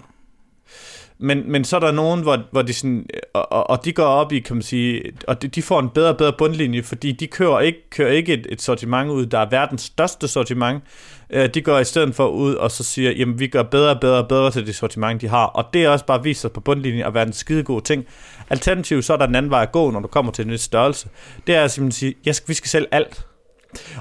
Men, 1.22 1.52
men 1.52 1.64
så 1.64 1.76
er 1.76 1.80
der 1.80 1.92
nogen, 1.92 2.22
hvor, 2.22 2.40
hvor 2.52 2.62
de 2.62 2.74
sådan, 2.74 3.06
og, 3.34 3.70
og 3.70 3.86
de 3.86 3.94
går 3.94 4.04
op 4.04 4.32
i, 4.32 4.40
kan 4.40 4.56
man 4.56 4.64
sige, 4.64 5.02
og 5.28 5.42
de, 5.42 5.48
de 5.48 5.62
får 5.62 5.80
en 5.80 5.90
bedre 5.90 6.10
og 6.10 6.18
bedre 6.18 6.34
bundlinje, 6.38 6.84
fordi 6.84 7.12
de 7.12 7.28
kører 7.28 7.60
ikke, 7.60 7.90
kører 7.90 8.12
ikke 8.12 8.34
et, 8.34 8.48
et 8.50 8.62
sortiment 8.62 9.10
ud, 9.10 9.26
der 9.26 9.40
er 9.40 9.50
verdens 9.50 9.82
største 9.82 10.28
sortiment. 10.28 10.84
Øh, 11.30 11.50
de 11.54 11.62
går 11.62 11.80
i 11.80 11.84
stedet 11.84 12.16
for 12.16 12.28
ud 12.28 12.56
og 12.56 12.72
så 12.72 12.84
siger, 12.84 13.12
jamen 13.12 13.40
vi 13.40 13.48
gør 13.48 13.64
bedre 13.64 13.90
og 13.90 14.00
bedre 14.00 14.18
og 14.18 14.28
bedre 14.28 14.52
til 14.52 14.68
det 14.68 14.76
sortiment, 14.76 15.22
de 15.22 15.28
har. 15.28 15.46
Og 15.46 15.66
det 15.74 15.84
er 15.84 15.90
også 15.90 16.06
bare 16.06 16.24
vist 16.24 16.42
sig 16.42 16.52
på 16.52 16.60
bundlinjen 16.60 17.06
at 17.06 17.14
være 17.14 17.28
en 17.28 17.34
skide 17.34 17.64
god 17.64 17.82
ting. 17.82 18.06
Alternativt 18.50 19.06
så 19.06 19.14
er 19.14 19.18
der 19.18 19.28
en 19.28 19.36
anden 19.36 19.52
vej 19.52 19.62
at 19.62 19.72
gå, 19.72 19.92
når 19.92 20.00
du 20.00 20.08
kommer 20.08 20.32
til 20.32 20.46
en 20.46 20.52
nyt 20.52 20.62
størrelse. 20.62 21.10
Det 21.48 21.56
er 21.56 21.68
simpelthen 21.68 21.88
at 21.88 21.94
sige, 21.94 22.16
jeg 22.26 22.36
skal, 22.36 22.48
vi 22.48 22.54
skal 22.54 22.70
sælge 22.70 22.88
alt. 22.92 23.26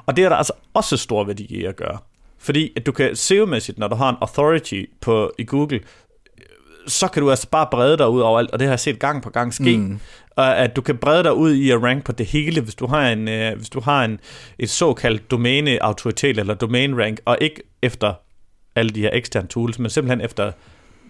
Og 0.07 0.17
det 0.17 0.25
er 0.25 0.29
der 0.29 0.37
altså 0.37 0.53
også 0.75 0.97
stor 0.97 1.25
værdi 1.25 1.45
i 1.45 1.65
at 1.65 1.77
gøre. 1.77 1.99
Fordi 2.39 2.73
at 2.77 2.87
du 2.87 2.93
kan 2.93 3.11
SEO-mæssigt, 3.17 3.79
når 3.79 3.89
du 3.89 3.95
har 3.95 4.11
en 4.11 4.17
authority 4.21 4.83
på, 5.01 5.33
i 5.39 5.45
Google, 5.45 5.81
så 6.87 7.09
kan 7.09 7.23
du 7.23 7.31
altså 7.31 7.49
bare 7.49 7.67
brede 7.71 7.99
dig 7.99 8.09
ud 8.09 8.21
over 8.21 8.39
alt, 8.39 8.51
og 8.51 8.59
det 8.59 8.67
har 8.67 8.73
jeg 8.73 8.81
set 8.81 8.99
gang 8.99 9.23
på 9.23 9.31
gang 9.31 9.55
ske. 9.55 9.79
Mm. 9.79 10.01
Og 10.37 10.59
at 10.59 10.77
du 10.77 10.81
kan 10.81 10.97
brede 10.97 11.25
dig 11.25 11.35
ud 11.35 11.53
i 11.53 11.71
at 11.71 11.83
rank 11.83 12.05
på 12.05 12.13
det 12.13 12.27
hele, 12.27 12.61
hvis 12.61 12.75
du 12.75 12.87
har 12.87 13.09
en, 13.09 13.29
øh, 13.29 13.57
hvis 13.57 13.69
du 13.69 13.81
har 13.81 14.05
en 14.05 14.21
et 14.59 14.71
såkaldt 14.71 15.31
domæne 15.31 15.83
autoritet 15.83 16.39
eller 16.39 16.55
domain 16.55 16.99
rank, 16.99 17.21
og 17.25 17.39
ikke 17.41 17.63
efter 17.83 18.15
alle 18.77 18.91
de 18.91 19.01
her 19.01 19.11
eksterne 19.13 19.49
tools, 19.49 19.79
men 19.79 19.91
simpelthen 19.91 20.21
efter 20.21 20.53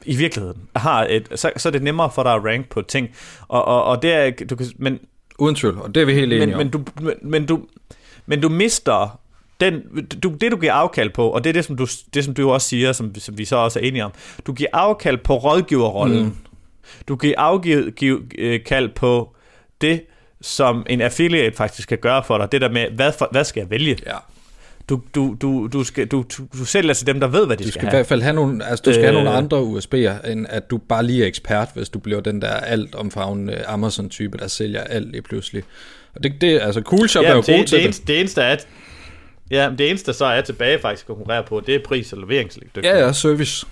i 0.05 0.17
virkeligheden 0.17 0.63
har 0.77 1.07
et, 1.11 1.29
så, 1.35 1.51
så 1.57 1.69
er 1.69 1.71
det 1.71 1.83
nemmere 1.83 2.11
for 2.15 2.23
dig 2.23 2.33
at 2.33 2.45
rank 2.45 2.69
på 2.69 2.83
ting. 2.83 3.09
Og, 3.49 3.65
og, 3.65 3.85
og 3.85 4.03
det 4.03 4.13
er, 4.13 4.31
du 4.51 4.57
kan, 4.57 4.67
men, 4.79 4.99
Uden 5.41 5.55
tvivl, 5.55 5.79
og 5.79 5.95
det 5.95 6.01
er 6.01 6.05
vi 6.05 6.15
helt 6.15 6.33
enige 6.33 6.47
men, 6.47 6.57
men, 6.57 6.71
du, 6.71 6.85
men, 7.01 7.15
men, 7.23 7.47
du, 7.47 7.67
men 8.27 8.41
du 8.41 8.49
mister 8.49 9.21
den, 9.61 9.83
du, 10.23 10.29
det 10.41 10.53
du 10.53 10.57
giver 10.57 10.73
afkald 10.73 11.11
på, 11.11 11.29
og 11.29 11.45
det 11.45 11.51
er 11.51 11.55
det, 11.55 11.65
som 11.65 11.77
du, 11.77 11.87
det, 12.15 12.25
som 12.25 12.35
du 12.35 12.51
også 12.51 12.69
siger, 12.69 12.93
som, 12.93 13.15
som 13.15 13.39
vi 13.39 13.45
så 13.45 13.57
også 13.57 13.79
er 13.79 13.83
enige 13.83 14.05
om, 14.05 14.13
du 14.47 14.53
giver 14.53 14.71
afkald 14.73 15.19
på 15.19 15.37
rådgiverrollen. 15.37 16.25
Mm. 16.25 16.37
Du 17.09 17.17
giver 17.17 17.35
afkald 17.39 18.89
øh, 18.89 18.95
på 18.95 19.35
det, 19.81 20.03
som 20.41 20.87
en 20.89 21.01
affiliate 21.01 21.57
faktisk 21.57 21.89
kan 21.89 21.99
gøre 21.99 22.25
for 22.27 22.39
dig. 22.39 22.53
Det 22.53 22.61
der 22.61 22.71
med, 22.71 22.87
hvad, 22.91 23.13
for, 23.19 23.29
hvad 23.33 23.45
skal 23.45 23.61
jeg 23.61 23.71
vælge? 23.71 23.97
Ja. 24.07 24.17
Du, 24.89 25.01
du, 25.15 25.37
du, 25.43 25.69
du, 25.73 25.85
skal, 25.85 26.07
du, 26.07 26.25
du, 26.39 26.47
du 26.59 26.65
sælger 26.65 26.95
til 26.95 27.07
dem, 27.07 27.21
der 27.21 27.27
ved, 27.27 27.47
hvad 27.47 27.57
de 27.57 27.65
du 27.65 27.71
skal, 27.71 27.81
skal 27.81 27.89
have. 27.89 27.97
i 27.97 27.99
hvert 27.99 28.07
fald 28.07 28.23
have 28.23 28.35
nogle, 28.35 28.65
altså, 28.67 28.83
du 28.83 28.93
skal 28.93 29.05
øh, 29.05 29.05
have 29.05 29.25
nogle 29.25 29.39
andre 29.39 29.63
USB'er, 29.63 30.31
end 30.31 30.47
at 30.49 30.71
du 30.71 30.79
bare 30.79 31.07
lige 31.07 31.23
er 31.23 31.27
ekspert, 31.27 31.69
hvis 31.75 31.89
du 31.89 31.99
bliver 31.99 32.21
den 32.21 32.43
der 32.43 32.53
alt 32.53 32.95
omfavnende 32.95 33.65
Amazon-type, 33.67 34.39
der 34.39 34.49
sælger 34.49 34.81
alt 34.81 35.11
lige 35.11 35.23
pludselig. 35.23 35.63
Og 36.15 36.23
det, 36.23 36.33
det 36.41 36.61
altså 36.61 36.81
Cool 36.81 37.09
Shop 37.09 37.25
ja, 37.25 37.29
er 37.29 37.35
jo 37.35 37.43
det, 37.43 37.57
god 37.57 37.65
til 37.65 37.79
det. 37.79 37.85
Eneste, 37.85 38.07
det 38.07 38.21
eneste 38.21 38.43
er, 38.43 38.53
at 38.53 38.67
Ja, 39.51 39.71
det 39.79 39.89
eneste, 39.89 40.07
der 40.07 40.13
så 40.13 40.25
er 40.25 40.41
tilbage 40.41 40.79
faktisk 40.79 41.11
at 41.11 41.17
konkurrere 41.17 41.43
på, 41.43 41.61
det 41.61 41.75
er 41.75 41.81
pris 41.85 42.13
og 42.13 42.19
leveringsdygtighed. 42.19 42.91
Ja, 42.91 43.07
ja, 43.07 43.13
service. 43.13 43.67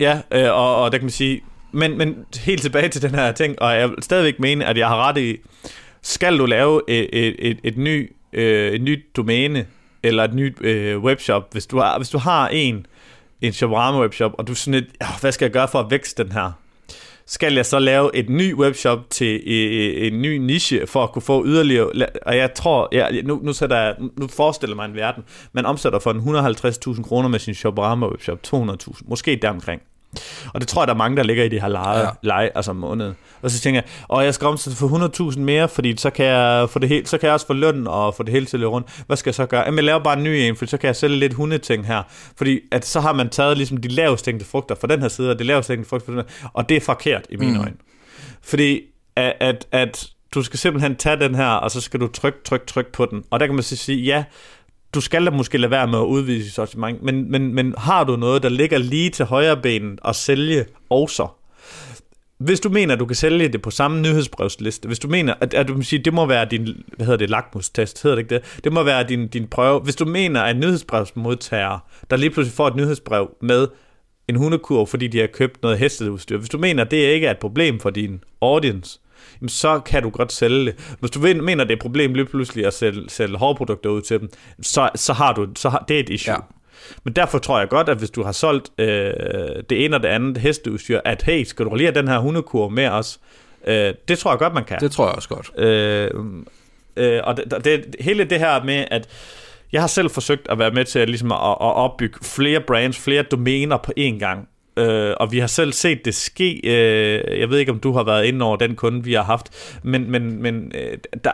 Ja, 0.00 0.20
øh, 0.32 0.52
og, 0.52 0.82
og 0.82 0.92
der 0.92 0.98
kan 0.98 1.04
man 1.04 1.10
sige, 1.10 1.42
men, 1.72 1.98
men 1.98 2.24
helt 2.36 2.62
tilbage 2.62 2.88
til 2.88 3.02
den 3.02 3.14
her 3.14 3.32
ting, 3.32 3.62
og 3.62 3.74
jeg 3.74 3.90
vil 3.90 4.02
stadigvæk 4.02 4.40
mene, 4.40 4.64
at 4.64 4.78
jeg 4.78 4.88
har 4.88 5.08
ret 5.08 5.18
i, 5.18 5.36
skal 6.02 6.38
du 6.38 6.46
lave 6.46 6.82
et, 6.88 7.08
et, 7.12 7.34
et, 7.38 7.58
et, 7.64 7.76
ny, 7.76 8.12
øh, 8.32 8.72
et 8.72 8.82
nyt 8.82 9.16
domæne, 9.16 9.66
eller 10.02 10.24
et 10.24 10.34
nyt 10.34 10.56
øh, 10.60 10.98
webshop, 10.98 11.52
hvis 11.52 11.66
du 11.66 11.78
har, 11.78 11.98
hvis 11.98 12.08
du 12.08 12.18
har 12.18 12.48
en, 12.48 12.86
en 13.40 13.52
Shoprama 13.52 14.00
webshop, 14.00 14.32
og 14.38 14.46
du 14.46 14.52
er 14.52 14.56
sådan 14.56 14.80
lidt, 14.80 15.20
hvad 15.20 15.32
skal 15.32 15.44
jeg 15.44 15.52
gøre 15.52 15.68
for 15.68 15.80
at 15.80 15.90
vækste 15.90 16.24
den 16.24 16.32
her? 16.32 16.52
Skal 17.26 17.54
jeg 17.54 17.66
så 17.66 17.78
lave 17.78 18.16
et 18.16 18.28
ny 18.28 18.54
webshop 18.54 18.98
til 19.10 19.42
øh, 19.46 19.96
øh, 19.96 20.06
en 20.06 20.22
ny 20.22 20.36
niche 20.36 20.86
for 20.86 21.02
at 21.02 21.12
kunne 21.12 21.22
få 21.22 21.46
yderligere, 21.46 21.90
og 22.26 22.36
jeg 22.36 22.54
tror, 22.54 22.88
jeg, 22.92 23.22
nu, 23.24 23.40
nu, 23.42 23.52
sætter 23.52 23.76
jeg, 23.76 23.94
nu 24.18 24.28
forestiller 24.28 24.76
mig 24.76 24.84
en 24.84 24.94
verden, 24.94 25.24
man 25.52 25.66
omsætter 25.66 25.98
for 25.98 26.10
en 26.10 26.20
150.000 26.96 27.02
kroner 27.02 27.28
med 27.28 27.38
sin 27.38 27.54
Shoprama 27.54 28.06
webshop, 28.06 28.38
200.000, 28.46 29.00
måske 29.04 29.38
deromkring. 29.42 29.82
Og 30.54 30.60
det 30.60 30.68
tror 30.68 30.82
jeg, 30.82 30.88
der 30.88 30.94
er 30.94 30.98
mange, 30.98 31.16
der 31.16 31.22
ligger 31.22 31.44
i 31.44 31.48
det 31.48 31.60
her 31.60 31.68
leje, 31.68 32.00
ja. 32.00 32.10
leje 32.22 32.50
altså 32.54 32.72
måned. 32.72 33.14
Og 33.42 33.50
så 33.50 33.60
tænker 33.60 33.80
jeg, 33.80 33.90
og 34.08 34.24
jeg 34.24 34.34
skal 34.34 34.46
omsætte 34.46 34.78
for 34.78 35.30
100.000 35.32 35.38
mere, 35.40 35.68
fordi 35.68 35.96
så 35.96 36.10
kan, 36.10 36.26
jeg 36.26 36.70
få 36.70 36.78
det 36.78 36.88
helt, 36.88 37.08
så 37.08 37.18
kan 37.18 37.26
jeg 37.26 37.34
også 37.34 37.46
få 37.46 37.52
løn 37.52 37.86
og 37.86 38.14
få 38.14 38.22
det 38.22 38.32
hele 38.32 38.46
til 38.46 38.56
at 38.56 38.60
løbe 38.60 38.70
rundt. 38.70 39.04
Hvad 39.06 39.16
skal 39.16 39.30
jeg 39.30 39.34
så 39.34 39.46
gøre? 39.46 39.60
Jamen, 39.64 39.78
jeg 39.78 39.84
laver 39.84 39.98
bare 39.98 40.16
en 40.16 40.24
ny 40.24 40.28
en, 40.28 40.56
for 40.56 40.66
så 40.66 40.76
kan 40.76 40.86
jeg 40.86 40.96
sælge 40.96 41.16
lidt 41.16 41.34
hundeting 41.34 41.86
her. 41.86 42.02
Fordi 42.36 42.60
at 42.72 42.86
så 42.86 43.00
har 43.00 43.12
man 43.12 43.28
taget 43.28 43.56
ligesom 43.56 43.76
de 43.76 43.88
lavest 43.88 44.28
frugter 44.44 44.74
fra 44.74 44.86
den 44.86 45.00
her 45.00 45.08
side, 45.08 45.30
og 45.30 45.38
de 45.38 45.44
lavest 45.44 45.70
frugter 45.88 46.06
fra 46.06 46.12
den 46.12 46.20
her, 46.20 46.50
og 46.52 46.68
det 46.68 46.76
er 46.76 46.80
forkert 46.80 47.26
i 47.30 47.36
mine 47.36 47.52
mm. 47.52 47.60
øjne. 47.60 47.76
Fordi 48.42 48.80
at, 49.16 49.34
at, 49.40 49.66
at 49.72 50.06
du 50.34 50.42
skal 50.42 50.58
simpelthen 50.58 50.96
tage 50.96 51.16
den 51.16 51.34
her, 51.34 51.48
og 51.48 51.70
så 51.70 51.80
skal 51.80 52.00
du 52.00 52.06
trykke, 52.06 52.38
trykke, 52.44 52.66
trykke 52.66 52.92
på 52.92 53.06
den. 53.06 53.24
Og 53.30 53.40
der 53.40 53.46
kan 53.46 53.54
man 53.54 53.62
så 53.62 53.76
sige, 53.76 54.02
ja, 54.02 54.24
du 54.96 55.00
skal 55.00 55.26
da 55.26 55.30
måske 55.30 55.58
lade 55.58 55.70
være 55.70 55.86
med 55.86 55.98
at 55.98 56.04
udvise 56.04 56.50
sortiment, 56.50 57.02
men, 57.02 57.30
men, 57.30 57.54
men 57.54 57.74
har 57.78 58.04
du 58.04 58.16
noget, 58.16 58.42
der 58.42 58.48
ligger 58.48 58.78
lige 58.78 59.10
til 59.10 59.24
højre 59.24 59.56
benet 59.56 60.00
og 60.02 60.14
sælge 60.14 60.64
også? 60.90 61.26
Hvis 62.38 62.60
du 62.60 62.68
mener, 62.68 62.94
at 62.94 63.00
du 63.00 63.06
kan 63.06 63.16
sælge 63.16 63.48
det 63.48 63.62
på 63.62 63.70
samme 63.70 64.02
nyhedsbrevsliste, 64.02 64.86
hvis 64.86 64.98
du 64.98 65.08
mener, 65.08 65.34
at, 65.40 65.54
at 65.54 65.68
du 65.68 65.74
kan 65.74 65.82
sige, 65.82 66.02
det 66.04 66.14
må 66.14 66.26
være 66.26 66.44
din, 66.44 66.68
hvad 66.96 67.06
hedder 67.06 67.18
det, 67.18 67.30
lakmustest, 67.30 68.02
hedder 68.02 68.14
det 68.14 68.22
ikke 68.22 68.34
det? 68.34 68.60
Det 68.64 68.72
må 68.72 68.82
være 68.82 69.04
din, 69.04 69.28
din 69.28 69.46
prøve. 69.46 69.80
Hvis 69.80 69.96
du 69.96 70.04
mener, 70.04 70.40
at 70.40 70.56
nyhedsbrevsmodtager, 70.56 71.78
der 72.10 72.16
lige 72.16 72.30
pludselig 72.30 72.56
får 72.56 72.68
et 72.68 72.76
nyhedsbrev 72.76 73.30
med 73.42 73.68
en 74.28 74.36
hundekurv, 74.36 74.86
fordi 74.86 75.06
de 75.06 75.18
har 75.18 75.26
købt 75.26 75.62
noget 75.62 75.78
hesteudstyr, 75.78 76.38
hvis 76.38 76.48
du 76.48 76.58
mener, 76.58 76.84
at 76.84 76.90
det 76.90 76.96
ikke 76.96 77.26
er 77.26 77.30
et 77.30 77.38
problem 77.38 77.80
for 77.80 77.90
din 77.90 78.24
audience, 78.40 79.00
jamen 79.40 79.48
så 79.48 79.80
kan 79.80 80.02
du 80.02 80.10
godt 80.10 80.32
sælge 80.32 80.64
det. 80.64 80.96
Hvis 81.00 81.10
du 81.10 81.20
mener, 81.20 81.64
det 81.64 81.70
er 81.70 81.76
et 81.76 81.82
problem 81.82 82.14
lige 82.14 82.26
pludselig 82.26 82.66
at 82.66 82.74
sælge, 82.74 83.10
sælge 83.10 83.36
hårprodukter 83.36 83.90
ud 83.90 84.02
til 84.02 84.20
dem, 84.20 84.30
så, 84.62 84.90
så 84.94 85.12
har 85.12 85.32
du, 85.32 85.48
så 85.56 85.68
har, 85.68 85.84
det 85.88 85.96
er 85.96 86.00
et 86.00 86.08
issue. 86.08 86.34
Ja. 86.34 86.40
Men 87.04 87.12
derfor 87.12 87.38
tror 87.38 87.58
jeg 87.58 87.68
godt, 87.68 87.88
at 87.88 87.98
hvis 87.98 88.10
du 88.10 88.22
har 88.22 88.32
solgt 88.32 88.70
øh, 88.78 88.86
det 89.70 89.84
ene 89.84 89.96
og 89.96 90.02
det 90.02 90.08
andet 90.08 90.38
hesteudstyr, 90.38 91.00
at 91.04 91.22
hey, 91.22 91.44
skal 91.44 91.66
du 91.66 91.74
lige 91.74 91.86
have 91.86 92.00
den 92.00 92.08
her 92.08 92.18
hundekur 92.18 92.68
med 92.68 92.88
os? 92.88 93.20
Øh, 93.66 93.94
det 94.08 94.18
tror 94.18 94.30
jeg 94.30 94.38
godt, 94.38 94.54
man 94.54 94.64
kan. 94.64 94.80
Det 94.80 94.92
tror 94.92 95.06
jeg 95.06 95.14
også 95.14 95.28
godt. 95.28 95.50
Øh, 95.58 96.10
øh, 96.96 97.20
og 97.24 97.36
det, 97.36 97.64
det, 97.64 97.96
hele 98.00 98.24
det 98.24 98.38
her 98.38 98.64
med, 98.64 98.84
at 98.90 99.08
jeg 99.72 99.82
har 99.82 99.88
selv 99.88 100.10
forsøgt 100.10 100.48
at 100.50 100.58
være 100.58 100.70
med 100.70 100.84
til 100.84 100.98
at, 100.98 101.08
ligesom 101.08 101.32
at, 101.32 101.38
at 101.38 101.56
opbygge 101.58 102.18
flere 102.22 102.60
brands, 102.60 102.98
flere 102.98 103.22
domæner 103.22 103.76
på 103.76 103.92
én 103.98 104.18
gang. 104.18 104.48
Øh, 104.76 105.14
og 105.20 105.32
vi 105.32 105.38
har 105.38 105.46
selv 105.46 105.72
set 105.72 106.04
det 106.04 106.14
ske. 106.14 106.60
Øh, 106.64 107.40
jeg 107.40 107.50
ved 107.50 107.58
ikke, 107.58 107.72
om 107.72 107.78
du 107.78 107.92
har 107.92 108.04
været 108.04 108.24
inde 108.24 108.44
over 108.44 108.56
den 108.56 108.76
kunde, 108.76 109.04
vi 109.04 109.12
har 109.12 109.22
haft, 109.22 109.78
men, 109.82 110.10
men, 110.10 110.42
men 110.42 110.72
øh, 110.74 110.98
der, 111.24 111.32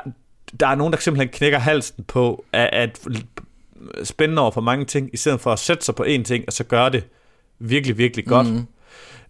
der 0.60 0.66
er 0.66 0.74
nogen, 0.74 0.92
der 0.92 0.98
simpelthen 0.98 1.28
knækker 1.28 1.58
halsen 1.58 2.04
på 2.04 2.44
at, 2.52 2.68
at 2.72 3.00
spænde 4.04 4.42
over 4.42 4.50
for 4.50 4.60
mange 4.60 4.84
ting, 4.84 5.10
i 5.12 5.16
stedet 5.16 5.40
for 5.40 5.52
at 5.52 5.58
sætte 5.58 5.84
sig 5.84 5.94
på 5.94 6.04
én 6.04 6.22
ting, 6.22 6.44
og 6.46 6.52
så 6.52 6.64
gøre 6.64 6.90
det 6.90 7.04
virkelig, 7.58 7.98
virkelig 7.98 8.26
godt. 8.26 8.46
Mm. 8.52 8.66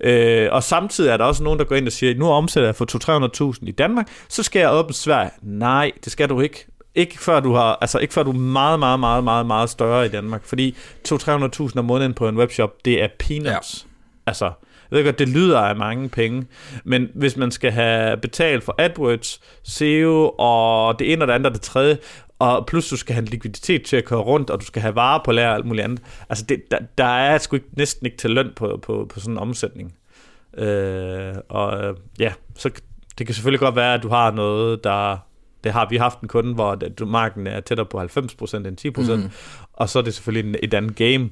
Øh, 0.01 0.49
og 0.53 0.63
samtidig 0.63 1.11
er 1.11 1.17
der 1.17 1.25
også 1.25 1.43
nogen, 1.45 1.59
der 1.59 1.65
går 1.65 1.77
ind 1.77 1.87
og 1.87 1.93
siger, 1.93 2.15
nu 2.15 2.29
omsætter 2.29 2.69
jeg 2.69 2.77
for 2.77 3.53
200-300.000 3.55 3.69
i 3.69 3.73
Danmark, 3.73 4.09
så 4.29 4.43
skal 4.43 4.61
jeg 4.61 4.73
åbne 4.73 4.95
Sverige. 4.95 5.31
Nej, 5.43 5.93
det 6.05 6.13
skal 6.13 6.29
du 6.29 6.41
ikke. 6.41 6.67
Ikke 6.95 7.19
før 7.19 7.41
du 7.41 7.53
har, 7.53 7.79
altså 7.81 7.99
ikke 7.99 8.15
før 8.15 8.23
du 8.23 8.31
er 8.31 8.37
meget, 8.37 8.79
meget, 8.79 9.01
meget, 9.01 9.25
meget, 9.25 9.47
meget 9.47 9.71
større 9.71 10.07
i 10.07 10.09
Danmark, 10.09 10.45
fordi 10.45 10.77
200-300.000 11.09 11.79
om 11.79 11.85
måneden 11.85 12.15
på 12.15 12.29
en 12.29 12.37
webshop, 12.37 12.85
det 12.85 13.03
er 13.03 13.09
peanuts. 13.19 13.87
Ja. 13.87 13.92
Altså, 14.27 14.45
jeg 14.91 14.99
ved 14.99 15.05
godt, 15.05 15.19
det 15.19 15.29
lyder 15.29 15.59
af 15.59 15.77
mange 15.77 16.09
penge, 16.09 16.47
men 16.85 17.09
hvis 17.15 17.37
man 17.37 17.51
skal 17.51 17.73
have 17.73 18.17
betalt 18.17 18.65
for 18.65 18.75
AdWords, 18.79 19.41
SEO 19.63 20.29
og 20.39 20.99
det 20.99 21.13
ene 21.13 21.25
og 21.25 21.29
det 21.29 21.35
andet 21.35 21.47
og 21.47 21.55
det 21.55 21.63
tredje, 21.63 21.99
og 22.39 22.67
plus 22.67 22.89
du 22.89 22.97
skal 22.97 23.15
have 23.15 23.25
likviditet 23.25 23.83
til 23.83 23.97
at 23.97 24.05
køre 24.05 24.21
rundt, 24.21 24.51
og 24.51 24.61
du 24.61 24.65
skal 24.65 24.83
have 24.83 24.95
varer 24.95 25.21
på 25.25 25.33
lager 25.33 25.49
og 25.49 25.55
alt 25.55 25.67
muligt 25.67 25.85
andet. 25.85 26.03
Altså, 26.29 26.45
det, 26.49 26.63
der, 26.71 26.79
der 26.99 27.05
er 27.05 27.39
sgu 27.39 27.57
ikke, 27.57 27.69
næsten 27.73 28.07
ikke 28.07 28.19
til 28.19 28.31
løn 28.31 28.53
på, 28.57 28.79
på, 28.83 29.07
på 29.15 29.21
sådan 29.21 29.35
en 29.35 29.39
omsætning. 29.39 29.95
Øh, 30.59 31.35
og 31.49 31.85
øh, 31.85 31.95
ja, 32.19 32.33
så 32.57 32.71
det 33.19 33.27
kan 33.27 33.35
selvfølgelig 33.35 33.61
godt 33.61 33.77
være, 33.77 33.95
at 33.95 34.03
du 34.03 34.09
har 34.09 34.31
noget, 34.31 34.85
der... 34.85 35.17
Det 35.65 35.73
har 35.73 35.87
vi 35.91 35.97
haft 35.97 36.21
en 36.21 36.29
kunde, 36.29 36.55
hvor 36.55 37.05
marken 37.05 37.47
er 37.47 37.61
tættere 37.61 37.87
på 37.87 38.01
90% 38.01 38.05
end 38.57 38.99
10%, 38.99 39.17
mm 39.17 39.31
og 39.83 39.89
så 39.89 39.99
er 39.99 40.03
det 40.03 40.15
selvfølgelig 40.15 40.59
et 40.63 40.75
andet 40.75 40.97
game. 40.97 41.31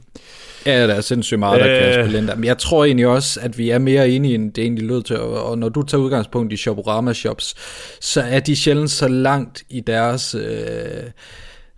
Ja, 0.67 0.87
der 0.87 0.95
er 0.95 1.01
sindssygt 1.01 1.39
meget, 1.39 1.61
der 1.61 1.77
øh, 1.77 1.83
kan 1.83 2.05
spille 2.05 2.19
ind 2.19 2.27
der. 2.29 2.35
Men 2.35 2.45
jeg 2.45 2.59
tror 2.59 2.85
egentlig 2.85 3.07
også, 3.07 3.41
at 3.41 3.59
vi 3.59 3.71
er 3.71 3.79
mere 3.79 4.09
enige, 4.09 4.35
end 4.35 4.53
det 4.53 4.63
egentlig 4.63 4.87
lød 4.87 5.03
til. 5.03 5.19
Og 5.19 5.59
når 5.59 5.69
du 5.69 5.83
tager 5.83 6.03
udgangspunkt 6.03 6.53
i 6.53 6.57
Shoporama 6.57 7.13
Shops, 7.13 7.55
så 8.01 8.21
er 8.21 8.41
de 8.41 8.57
sjældent 8.57 8.91
så 8.91 9.09
langt 9.09 9.63
i 9.69 9.81
deres... 9.81 10.35
Øh, 10.35 11.11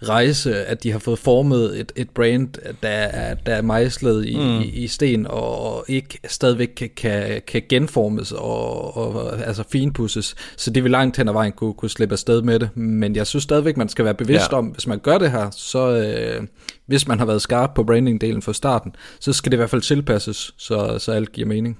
rejse, 0.08 0.64
at 0.64 0.82
de 0.82 0.92
har 0.92 0.98
fået 0.98 1.18
formet 1.18 1.80
et, 1.80 1.92
et 1.96 2.10
brand, 2.10 2.48
der 2.82 2.88
er, 2.88 3.34
der 3.34 3.54
er 3.54 3.62
mejslet 3.62 4.26
i, 4.26 4.36
mm. 4.36 4.60
i, 4.60 4.64
i 4.64 4.86
sten, 4.86 5.26
og 5.26 5.84
ikke 5.88 6.18
stadigvæk 6.28 6.68
kan, 6.76 6.90
kan, 6.96 7.42
kan 7.46 7.62
genformes 7.68 8.32
og, 8.32 8.96
og 8.96 9.38
altså 9.46 9.64
finpusses. 9.72 10.34
Så 10.56 10.70
det 10.70 10.82
vil 10.84 10.90
langt 10.90 11.16
hen 11.16 11.28
ad 11.28 11.32
vejen 11.32 11.52
kunne, 11.52 11.74
kunne 11.74 11.90
slippe 11.90 12.12
afsted 12.12 12.42
med 12.42 12.58
det. 12.58 12.76
Men 12.76 13.16
jeg 13.16 13.26
synes 13.26 13.42
stadigvæk, 13.42 13.76
man 13.76 13.88
skal 13.88 14.04
være 14.04 14.14
bevidst 14.14 14.52
ja. 14.52 14.56
om, 14.56 14.66
hvis 14.66 14.86
man 14.86 14.98
gør 14.98 15.18
det 15.18 15.30
her, 15.30 15.50
så 15.50 15.88
øh, 15.88 16.46
hvis 16.86 17.08
man 17.08 17.18
har 17.18 17.26
været 17.26 17.42
skarp 17.42 17.74
på 17.74 17.82
branding-delen 17.82 18.40
fra 18.40 18.52
starten, 18.52 18.94
så 19.20 19.32
skal 19.32 19.52
det 19.52 19.56
i 19.56 19.60
hvert 19.60 19.70
fald 19.70 19.82
tilpasses, 19.82 20.54
så, 20.58 20.98
så 20.98 21.12
alt 21.12 21.32
giver 21.32 21.48
mening. 21.48 21.78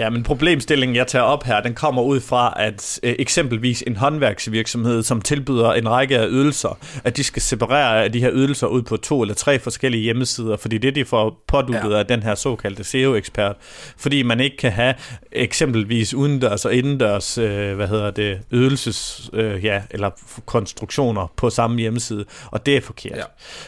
Ja, 0.00 0.10
men 0.10 0.22
problemstillingen, 0.22 0.96
jeg 0.96 1.06
tager 1.06 1.22
op 1.22 1.44
her, 1.44 1.60
den 1.60 1.74
kommer 1.74 2.02
ud 2.02 2.20
fra, 2.20 2.54
at 2.56 3.00
øh, 3.02 3.14
eksempelvis 3.18 3.84
en 3.86 3.96
håndværksvirksomhed, 3.96 5.02
som 5.02 5.22
tilbyder 5.22 5.72
en 5.72 5.88
række 5.88 6.18
af 6.18 6.26
ydelser, 6.28 6.78
at 7.04 7.16
de 7.16 7.24
skal 7.24 7.42
separere 7.42 8.08
de 8.08 8.20
her 8.20 8.30
ydelser 8.32 8.66
ud 8.66 8.82
på 8.82 8.96
to 8.96 9.22
eller 9.22 9.34
tre 9.34 9.58
forskellige 9.58 10.02
hjemmesider, 10.02 10.56
fordi 10.56 10.78
det 10.78 10.94
de 10.94 11.04
får 11.04 11.42
påduttet 11.46 11.90
ja. 11.90 11.98
af 11.98 12.06
den 12.06 12.22
her 12.22 12.34
såkaldte 12.34 12.84
SEO-ekspert, 12.84 13.56
fordi 13.96 14.22
man 14.22 14.40
ikke 14.40 14.56
kan 14.56 14.72
have 14.72 14.94
eksempelvis 15.32 16.14
udendørs 16.14 16.64
og 16.64 16.74
indendørs, 16.74 17.38
øh, 17.38 17.76
hvad 17.76 17.88
hedder 17.88 18.10
det, 18.10 18.40
ydelses, 18.52 19.30
øh, 19.32 19.64
ja, 19.64 19.82
eller 19.90 20.10
konstruktioner 20.46 21.32
på 21.36 21.50
samme 21.50 21.78
hjemmeside, 21.78 22.24
og 22.46 22.66
det 22.66 22.76
er 22.76 22.80
forkert. 22.80 23.16
Ja. 23.16 23.22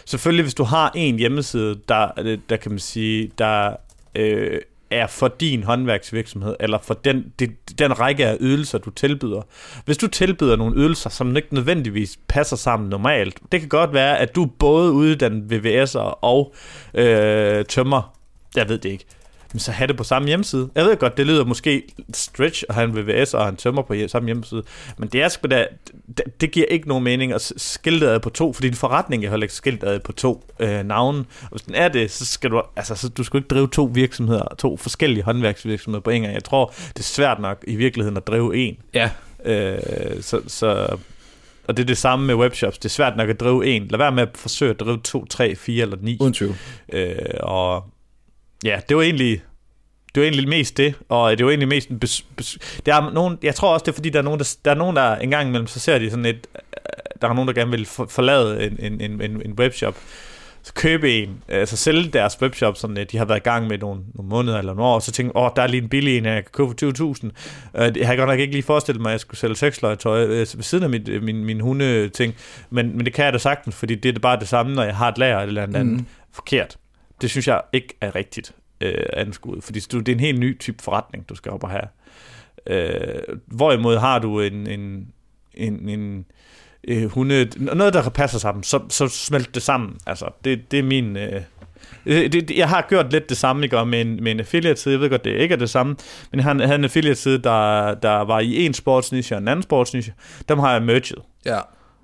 Selvfølgelig, 0.05 0.43
hvis 0.43 0.55
du 0.55 0.65
har 0.65 0.93
en 0.95 1.19
hjemmeside, 1.19 1.79
der, 1.89 2.37
der 2.49 2.57
kan 2.57 2.71
man 2.71 2.81
sige, 2.81 3.31
der 3.39 3.77
øh, 4.15 4.61
er 4.93 5.07
for 5.07 5.29
din 5.29 5.63
håndværksvirksomhed, 5.63 6.57
eller 6.61 6.79
for 6.79 6.95
den, 6.95 7.33
det, 7.39 7.79
den 7.79 8.01
række 8.01 8.27
af 8.27 8.37
ydelser, 8.41 8.79
du 8.79 8.91
tilbyder. 8.91 9.43
Hvis 9.85 9.97
du 9.97 10.07
tilbyder 10.07 10.57
nogle 10.57 10.77
ydelser, 10.77 11.11
som 11.11 11.37
ikke 11.37 11.55
nødvendigvis 11.55 12.19
passer 12.29 12.57
sammen 12.57 12.89
normalt, 12.89 13.39
det 13.53 13.61
kan 13.61 13.69
godt 13.69 13.93
være, 13.93 14.19
at 14.19 14.35
du 14.35 14.47
både 14.47 14.93
uddannet 14.93 15.53
VVS'er 15.53 16.19
og 16.21 16.55
øh, 16.95 17.65
tømmer, 17.65 18.17
jeg 18.57 18.69
ved 18.69 18.79
det 18.79 18.91
ikke, 18.91 19.05
så 19.61 19.73
have 19.73 19.87
det 19.87 19.97
på 19.97 20.05
samme 20.05 20.29
hjemmeside. 20.29 20.71
Jeg 20.75 20.85
ved 20.85 20.97
godt, 20.97 21.17
det 21.17 21.27
lyder 21.27 21.45
måske 21.45 21.83
stretch 22.15 22.65
at 22.69 22.75
have 22.75 22.85
en 22.85 22.97
VVS 22.97 23.35
og 23.35 23.49
en 23.49 23.57
tømmer 23.57 23.83
på 23.83 23.95
samme 24.07 24.27
hjemmeside, 24.27 24.63
men 24.99 25.09
det 25.09 25.23
er 25.23 25.29
sgu 25.29 25.49
da, 25.49 25.67
det, 26.17 26.41
det 26.41 26.51
giver 26.51 26.67
ikke 26.67 26.89
nogen 26.89 27.05
mening 27.05 27.33
at 27.33 27.53
skilte 27.57 28.09
ad 28.09 28.21
på 28.21 28.31
to, 28.31 28.53
fordi 28.53 28.69
din 28.69 28.77
forretning 28.77 29.25
er 29.25 29.31
heller 29.31 29.45
ikke 29.45 29.55
skilt 29.55 29.85
ad 29.85 30.01
på 30.01 30.13
to 30.13 30.45
øh, 30.59 30.83
navne. 30.85 31.19
Og 31.19 31.49
hvis 31.51 31.63
den 31.63 31.75
er 31.75 31.89
det, 31.89 32.11
så 32.11 32.27
skal 32.27 32.51
du, 32.51 32.63
altså, 32.77 32.95
så, 32.95 33.09
du 33.09 33.25
skal 33.25 33.39
ikke 33.39 33.49
drive 33.49 33.69
to 33.69 33.91
virksomheder, 33.95 34.55
to 34.59 34.77
forskellige 34.77 35.23
håndværksvirksomheder 35.23 36.03
på 36.03 36.11
en 36.11 36.23
gang. 36.23 36.35
Jeg 36.35 36.45
tror, 36.45 36.75
det 36.89 36.99
er 36.99 37.03
svært 37.03 37.41
nok 37.41 37.65
i 37.67 37.77
virkeligheden 37.77 38.17
at 38.17 38.27
drive 38.27 38.57
en. 38.57 38.77
Ja. 38.95 39.11
Øh, 39.45 40.23
så, 40.23 40.41
så 40.47 40.97
og 41.69 41.77
det 41.77 41.83
er 41.83 41.87
det 41.87 41.99
samme 41.99 42.27
med 42.27 42.35
webshops. 42.35 42.79
Det 42.79 42.85
er 42.85 42.89
svært 42.89 43.17
nok 43.17 43.29
at 43.29 43.41
drive 43.41 43.67
en. 43.67 43.89
Lad 43.89 43.99
være 43.99 44.13
med 44.13 44.23
at 44.23 44.29
forsøge 44.35 44.71
at 44.71 44.81
drive 44.81 45.01
to, 45.05 45.25
tre, 45.25 45.57
fire 45.57 45.83
eller 45.83 45.97
ni. 46.01 46.17
Uden 46.21 46.33
tvivl. 46.33 46.55
Øh, 46.93 47.17
og 47.41 47.92
ja, 48.65 48.81
det 48.89 48.97
var 48.97 49.03
egentlig 49.03 49.43
det 50.15 50.21
var 50.21 50.25
egentlig 50.25 50.49
mest 50.49 50.77
det, 50.77 50.95
og 51.09 51.39
det 51.39 51.47
var 51.47 51.51
egentlig 51.51 51.69
mest 51.69 51.89
bes, 52.01 52.27
bes, 52.37 52.59
der 52.87 52.95
er 52.95 53.11
nogen, 53.13 53.39
jeg 53.43 53.55
tror 53.55 53.73
også 53.73 53.85
det 53.85 53.93
er 53.93 53.95
fordi 53.95 54.11
der 54.11 54.19
er 54.19 54.23
nogen 54.23 54.39
der, 54.39 54.57
der 54.65 54.71
er 54.71 54.75
nogen 54.75 54.97
der 54.97 55.17
en 55.17 55.31
gang 55.31 55.49
imellem 55.49 55.67
så 55.67 55.81
ser 55.81 55.99
de 55.99 56.11
sådan 56.11 56.27
et 56.27 56.47
der 57.23 57.29
er 57.29 57.35
nogen 57.35 57.49
der 57.49 57.55
gerne 57.55 57.71
vil 57.71 57.87
forlade 57.87 58.67
en, 58.67 59.01
en, 59.01 59.21
en, 59.21 59.43
en 59.45 59.53
webshop 59.53 59.97
så 60.63 60.73
købe 60.75 61.13
en, 61.13 61.43
altså 61.49 61.77
sælge 61.77 62.09
deres 62.09 62.43
webshop, 62.43 62.77
sådan 62.77 62.97
at 62.97 63.13
de 63.13 63.19
har 63.19 63.25
været 63.25 63.39
i 63.39 63.43
gang 63.43 63.67
med 63.67 63.79
nogle, 63.79 64.01
nogle 64.15 64.29
måneder 64.29 64.59
eller 64.59 64.75
nogle 64.75 64.91
år, 64.91 64.95
og 64.95 65.03
så 65.03 65.13
tænke, 65.13 65.37
åh, 65.37 65.51
der 65.57 65.63
er 65.63 65.67
lige 65.67 65.83
en 65.83 65.89
billig 65.89 66.19
en, 66.19 66.25
jeg 66.25 66.45
kan 66.45 66.51
købe 66.53 66.69
for 66.69 67.15
20.000. 67.15 67.27
Uh, 67.87 67.99
jeg 67.99 68.07
har 68.07 68.17
godt 68.17 68.29
nok 68.29 68.39
ikke 68.39 68.53
lige 68.53 68.63
forestillet 68.63 69.03
mig, 69.03 69.11
at 69.11 69.13
jeg 69.13 69.21
skulle 69.21 69.39
sælge 69.39 69.57
sexlegetøj 69.57 70.25
uh, 70.25 70.31
ved 70.31 70.47
siden 70.47 70.85
af 70.85 70.91
mit, 70.91 71.23
min, 71.23 71.45
min 71.45 71.61
hundeting, 71.61 72.35
men, 72.71 72.97
men 72.97 73.07
det 73.07 73.15
kan 73.15 73.25
jeg 73.25 73.33
da 73.33 73.39
sagtens, 73.39 73.75
fordi 73.75 73.95
det 73.95 74.17
er 74.17 74.21
bare 74.21 74.41
det 74.41 74.49
samme, 74.49 74.75
når 74.75 74.83
jeg 74.83 74.97
har 74.97 75.09
et 75.09 75.19
lager 75.19 75.41
eller 75.41 75.63
andet 75.63 75.87
mm. 75.87 76.07
forkert. 76.33 76.77
Det 77.23 77.31
synes 77.31 77.49
jeg 77.49 77.61
ikke 77.73 77.97
er 78.01 78.15
rigtigt 78.15 78.55
øh, 78.81 79.05
anskuet, 79.13 79.65
fordi 79.65 79.81
det 79.81 80.09
er 80.09 80.13
en 80.13 80.21
helt 80.21 80.39
ny 80.39 80.59
type 80.59 80.83
forretning, 80.83 81.29
du 81.29 81.35
skal 81.35 81.53
op 81.53 81.65
og 81.65 81.71
have. 81.71 81.89
Øh, 82.67 83.37
hvorimod 83.47 83.99
har 83.99 84.19
du 84.19 84.41
en, 84.41 84.67
en, 84.67 85.09
en, 85.55 85.89
en 85.89 86.27
øh, 86.89 87.05
hunde, 87.05 87.49
noget, 87.57 87.95
der 87.95 88.11
passer 88.11 88.39
sammen, 88.39 88.63
så, 88.63 88.81
så 88.89 89.09
smelt 89.09 89.55
det 89.55 89.63
sammen. 89.63 89.99
Altså, 90.07 90.29
det, 90.45 90.71
det 90.71 90.79
er 90.79 90.83
min... 90.83 91.17
Øh, 91.17 91.43
øh, 92.07 92.33
det, 92.33 92.33
det, 92.33 92.57
jeg 92.57 92.69
har 92.69 92.87
gjort 92.89 93.13
lidt 93.13 93.29
det 93.29 93.37
samme 93.37 93.65
ikke, 93.65 93.85
med 93.85 94.01
en, 94.01 94.25
med 94.25 94.33
en 94.33 94.41
affiliate-side. 94.41 94.93
Jeg 94.95 95.01
ved 95.01 95.11
godt, 95.11 95.25
det 95.25 95.41
ikke 95.41 95.53
er 95.53 95.59
det 95.59 95.71
samme. 95.71 95.97
Men 96.31 96.41
jeg 96.41 96.45
havde 96.45 96.75
en 96.75 96.85
affiliate-side, 96.85 97.39
der, 97.39 97.95
der 97.95 98.25
var 98.25 98.41
i 98.41 98.67
en 98.67 98.75
sportsniche 98.75 99.37
og 99.37 99.43
en 99.43 99.49
anden 99.49 99.63
sportsniche. 99.63 100.15
Dem 100.49 100.59
har 100.59 100.73
jeg 100.73 100.83
merged. 100.83 101.17
Ja. 101.45 101.59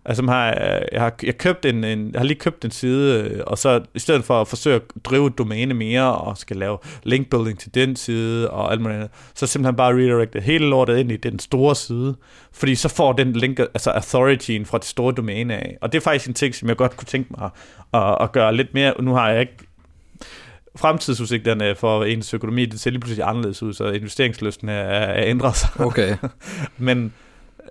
Altså, 0.08 0.24
har, 0.24 0.44
jeg, 0.92 1.00
har, 1.00 1.14
jeg, 1.22 1.38
købt 1.38 1.64
en, 1.64 1.84
en, 1.84 2.10
jeg 2.12 2.20
har 2.20 2.24
lige 2.24 2.38
købt 2.38 2.64
en 2.64 2.70
side, 2.70 3.20
øh, 3.20 3.40
og 3.46 3.58
så 3.58 3.80
i 3.94 3.98
stedet 3.98 4.24
for 4.24 4.40
at 4.40 4.48
forsøge 4.48 4.76
at 4.76 4.82
drive 5.04 5.26
et 5.26 5.38
domæne 5.38 5.74
mere, 5.74 6.14
og 6.16 6.38
skal 6.38 6.56
lave 6.56 6.78
link 7.02 7.30
building 7.30 7.58
til 7.58 7.74
den 7.74 7.96
side, 7.96 8.50
og 8.50 8.72
alt 8.72 8.80
muligt 8.80 8.96
andet, 8.96 9.10
så 9.34 9.46
simpelthen 9.46 9.76
bare 9.76 9.92
redirecte 9.92 10.40
hele 10.40 10.66
lortet 10.66 10.98
ind 10.98 11.12
i 11.12 11.16
den 11.16 11.38
store 11.38 11.76
side, 11.76 12.16
fordi 12.52 12.74
så 12.74 12.88
får 12.88 13.12
den 13.12 13.32
link, 13.32 13.58
altså 13.58 13.90
authorityen 13.90 14.66
fra 14.66 14.78
det 14.78 14.86
store 14.86 15.12
domæne 15.12 15.56
af. 15.56 15.76
Og 15.80 15.92
det 15.92 15.98
er 15.98 16.02
faktisk 16.02 16.28
en 16.28 16.34
ting, 16.34 16.54
som 16.54 16.68
jeg 16.68 16.76
godt 16.76 16.96
kunne 16.96 17.06
tænke 17.06 17.34
mig 17.38 17.50
at, 17.94 18.02
at, 18.02 18.16
at 18.20 18.32
gøre 18.32 18.56
lidt 18.56 18.74
mere. 18.74 18.94
Nu 19.00 19.14
har 19.14 19.30
jeg 19.30 19.40
ikke 19.40 19.56
fremtidsudsigterne 20.76 21.74
for 21.74 22.04
ens 22.04 22.34
økonomi, 22.34 22.66
det 22.66 22.80
ser 22.80 22.90
lige 22.90 23.00
pludselig 23.00 23.28
anderledes 23.28 23.62
ud, 23.62 23.72
så 23.72 23.90
investeringslysten 23.90 24.68
er, 24.68 24.82
er 24.82 25.24
ændret 25.26 25.56
sig. 25.56 25.70
Okay. 25.80 26.16
Men 26.78 27.12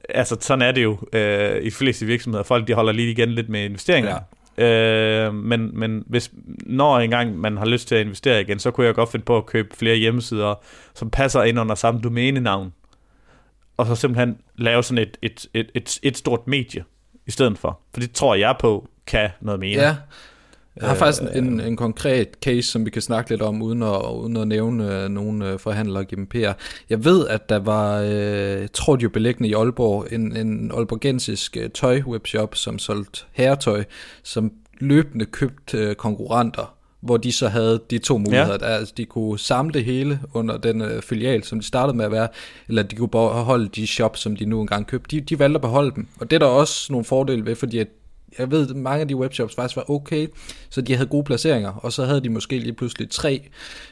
altså, 0.09 0.37
sådan 0.39 0.61
er 0.61 0.71
det 0.71 0.83
jo 0.83 0.97
øh, 1.13 1.61
i 1.63 1.69
fleste 1.69 2.05
virksomheder. 2.05 2.43
Folk 2.43 2.67
de 2.67 2.73
holder 2.73 2.91
lige 2.91 3.11
igen 3.11 3.29
lidt 3.29 3.49
med 3.49 3.65
investeringer. 3.65 4.19
Ja. 4.57 4.63
Øh, 4.63 5.33
men, 5.33 5.79
men 5.79 6.03
hvis, 6.07 6.31
når 6.65 6.99
engang 6.99 7.37
man 7.37 7.57
har 7.57 7.65
lyst 7.65 7.87
til 7.87 7.95
at 7.95 8.01
investere 8.01 8.41
igen, 8.41 8.59
så 8.59 8.71
kunne 8.71 8.87
jeg 8.87 8.95
godt 8.95 9.11
finde 9.11 9.25
på 9.25 9.37
at 9.37 9.45
købe 9.45 9.75
flere 9.77 9.95
hjemmesider, 9.95 10.55
som 10.95 11.09
passer 11.09 11.43
ind 11.43 11.59
under 11.59 11.75
samme 11.75 12.01
domænenavn. 12.01 12.73
Og 13.77 13.85
så 13.85 13.95
simpelthen 13.95 14.37
lave 14.55 14.83
sådan 14.83 15.03
et, 15.03 15.17
et, 15.21 15.47
et, 15.53 15.71
et, 15.75 15.99
et 16.03 16.17
stort 16.17 16.47
medie 16.47 16.83
i 17.25 17.31
stedet 17.31 17.57
for. 17.57 17.79
For 17.93 17.99
det 17.99 18.11
tror 18.11 18.35
jeg 18.35 18.55
på 18.59 18.87
kan 19.07 19.29
noget 19.41 19.59
mere. 19.59 19.81
Ja, 19.81 19.95
jeg 20.81 20.89
har 20.89 20.95
faktisk 20.95 21.23
en, 21.35 21.59
en 21.59 21.75
konkret 21.75 22.27
case, 22.41 22.71
som 22.71 22.85
vi 22.85 22.89
kan 22.89 23.01
snakke 23.01 23.29
lidt 23.29 23.41
om, 23.41 23.61
uden 23.61 23.83
at, 23.83 24.01
uden 24.13 24.37
at 24.37 24.47
nævne 24.47 25.03
øh, 25.03 25.09
nogle 25.09 25.51
øh, 25.51 25.59
forhandlere 25.59 26.03
og 26.03 26.07
GMP'er. 26.13 26.53
Jeg 26.89 27.05
ved, 27.05 27.27
at 27.27 27.49
der 27.49 27.59
var, 27.59 28.01
øh, 28.01 28.09
jeg 28.61 28.71
tror 28.73 28.95
de 28.95 29.05
er 29.05 29.09
beliggende 29.09 29.49
i 29.49 29.53
Aalborg, 29.53 30.07
en, 30.11 30.35
en 30.37 30.71
aalborgensisk 30.71 31.57
øh, 31.57 31.69
tøj-webshop, 31.69 32.55
som 32.55 32.79
solgte 32.79 33.21
herretøj, 33.31 33.83
som 34.23 34.51
løbende 34.79 35.25
købte 35.25 35.77
øh, 35.77 35.95
konkurrenter 35.95 36.73
hvor 37.01 37.17
de 37.17 37.31
så 37.31 37.47
havde 37.47 37.81
de 37.89 37.97
to 37.97 38.17
muligheder. 38.17 38.57
Ja. 38.61 38.67
Altså, 38.67 38.93
de 38.97 39.05
kunne 39.05 39.39
samle 39.39 39.73
det 39.73 39.85
hele 39.85 40.19
under 40.33 40.57
den 40.57 40.81
øh, 40.81 41.01
filial, 41.01 41.43
som 41.43 41.59
de 41.59 41.65
startede 41.65 41.97
med 41.97 42.05
at 42.05 42.11
være, 42.11 42.27
eller 42.67 42.83
de 42.83 42.95
kunne 42.95 43.09
beholde 43.09 43.67
de 43.67 43.87
shops, 43.87 44.19
som 44.19 44.35
de 44.35 44.45
nu 44.45 44.61
engang 44.61 44.87
købte. 44.87 45.15
De, 45.15 45.21
de 45.21 45.39
valgte 45.39 45.55
at 45.55 45.61
beholde 45.61 45.91
dem. 45.95 46.07
Og 46.19 46.29
det 46.29 46.35
er 46.35 46.39
der 46.39 46.45
også 46.45 46.93
nogle 46.93 47.05
fordele 47.05 47.45
ved, 47.45 47.55
fordi 47.55 47.79
at 47.79 47.87
jeg 48.39 48.51
ved, 48.51 48.69
at 48.69 48.75
mange 48.75 49.01
af 49.01 49.07
de 49.07 49.15
webshops 49.15 49.55
faktisk 49.55 49.75
var 49.75 49.89
okay, 49.89 50.27
så 50.69 50.81
de 50.81 50.95
havde 50.95 51.09
gode 51.09 51.23
placeringer, 51.23 51.71
og 51.71 51.93
så 51.93 52.05
havde 52.05 52.21
de 52.21 52.29
måske 52.29 52.59
lige 52.59 52.73
pludselig 52.73 53.09
tre 53.09 53.49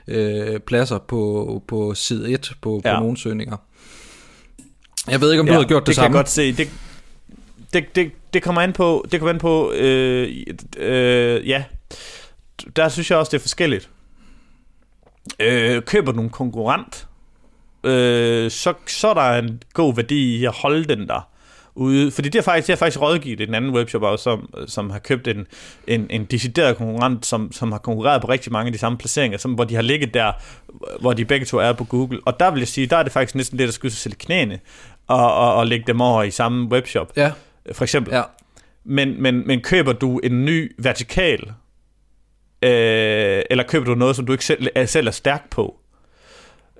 øh, 0.08 0.60
pladser 0.60 0.98
på, 0.98 1.64
på 1.68 1.94
side 1.94 2.32
1 2.32 2.54
på, 2.62 2.82
ja. 2.86 2.96
på 2.96 3.00
nogle 3.00 3.18
søgninger. 3.18 3.58
Jeg 5.08 5.22
ved 5.22 5.32
ikke, 5.32 5.40
om 5.40 5.48
du 5.48 5.54
ja, 5.54 5.60
har 5.60 5.68
gjort 5.68 5.82
det, 5.82 5.88
det 5.88 5.96
samme. 5.96 6.06
Det 6.06 6.12
kan 6.12 6.18
jeg 6.18 6.24
godt 6.24 6.30
se. 6.30 6.54
Det, 6.54 6.70
det, 7.74 7.96
det, 7.96 8.12
det 8.34 8.44
kommer 8.44 8.62
an 8.62 8.74
på, 8.74 9.06
det 9.12 9.20
kommer 9.20 9.34
an 9.34 9.40
på, 9.40 9.72
øh, 9.72 10.46
øh, 10.78 11.50
ja, 11.50 11.64
der 12.76 12.90
synes 12.90 13.12
jeg 13.12 13.18
også, 13.18 13.30
det 13.30 13.38
er 13.38 13.42
forskelligt. 13.42 13.90
Øh, 15.40 15.82
køber 15.82 16.12
du 16.12 16.22
en 16.22 16.30
konkurrent, 16.30 17.08
øh, 17.84 18.52
så, 18.52 18.74
så 18.88 19.08
er 19.08 19.14
der 19.14 19.40
en 19.40 19.64
god 19.74 19.96
værdi 19.96 20.38
i 20.38 20.46
at 20.46 20.52
holde 20.52 20.86
den 20.86 21.08
der 21.08 21.30
ude, 21.76 22.12
fordi 22.12 22.30
det 22.30 22.40
er 22.40 22.44
faktisk, 22.44 22.68
det 22.68 22.74
er 22.74 22.78
faktisk 22.78 23.02
rådgivet 23.02 23.42
en 23.42 23.56
anden 23.56 23.72
webshop 23.72 24.02
også, 24.02 24.24
som, 24.24 24.50
som 24.68 24.90
har 24.90 25.00
købt 25.00 25.28
en, 25.28 25.48
en, 25.88 26.08
en 26.10 26.26
decideret 26.26 26.78
konkurrent, 26.78 27.26
som, 27.26 27.52
som 27.52 27.72
har 27.72 27.80
konkurreret 27.80 28.22
på 28.22 28.28
rigtig 28.28 28.52
mange 28.52 28.68
af 28.68 28.74
de 28.74 28.78
samme 28.78 28.98
placeringer, 28.98 29.38
som, 29.38 29.54
hvor 29.54 29.64
de 29.64 29.76
har 29.76 29.82
ligget 29.82 30.14
der, 30.14 30.32
hvor 31.02 31.14
de 31.14 31.26
begge 31.26 31.46
to 31.46 31.58
er 31.58 31.74
på 31.74 31.84
Google. 31.84 32.20
Og 32.26 32.40
der 32.40 32.52
vil 32.52 32.60
jeg 32.60 32.68
sige, 32.68 32.88
der 32.88 32.98
er 32.98 33.04
det 33.04 33.12
faktisk 33.12 33.36
næsten 33.36 33.60
det, 33.60 33.68
der 33.68 33.72
skulle 33.72 33.92
sig 33.92 34.18
knæene, 34.18 34.60
og, 35.08 35.34
og, 35.34 35.56
og 35.56 35.68
lægge 35.68 35.88
dem 35.88 36.02
over 36.02 36.24
i 36.24 36.32
samme 36.32 36.68
webshop. 36.72 37.12
Ja. 37.16 37.32
For 37.72 37.84
eksempel. 37.84 38.14
Ja. 38.14 38.22
Men, 38.84 39.22
men, 39.22 39.48
men 39.48 39.62
køber 39.62 39.94
du 39.94 40.18
en 40.18 40.46
ny 40.46 40.76
vertikal, 40.78 41.40
øh, 42.62 43.42
eller 43.50 43.64
køber 43.68 43.86
du 43.86 43.96
noget, 43.96 44.16
som 44.16 44.26
du 44.26 44.32
ikke 44.32 44.46
selv, 44.46 44.68
selv 44.86 45.08
er 45.08 45.12
stærk 45.12 45.50
på, 45.50 45.76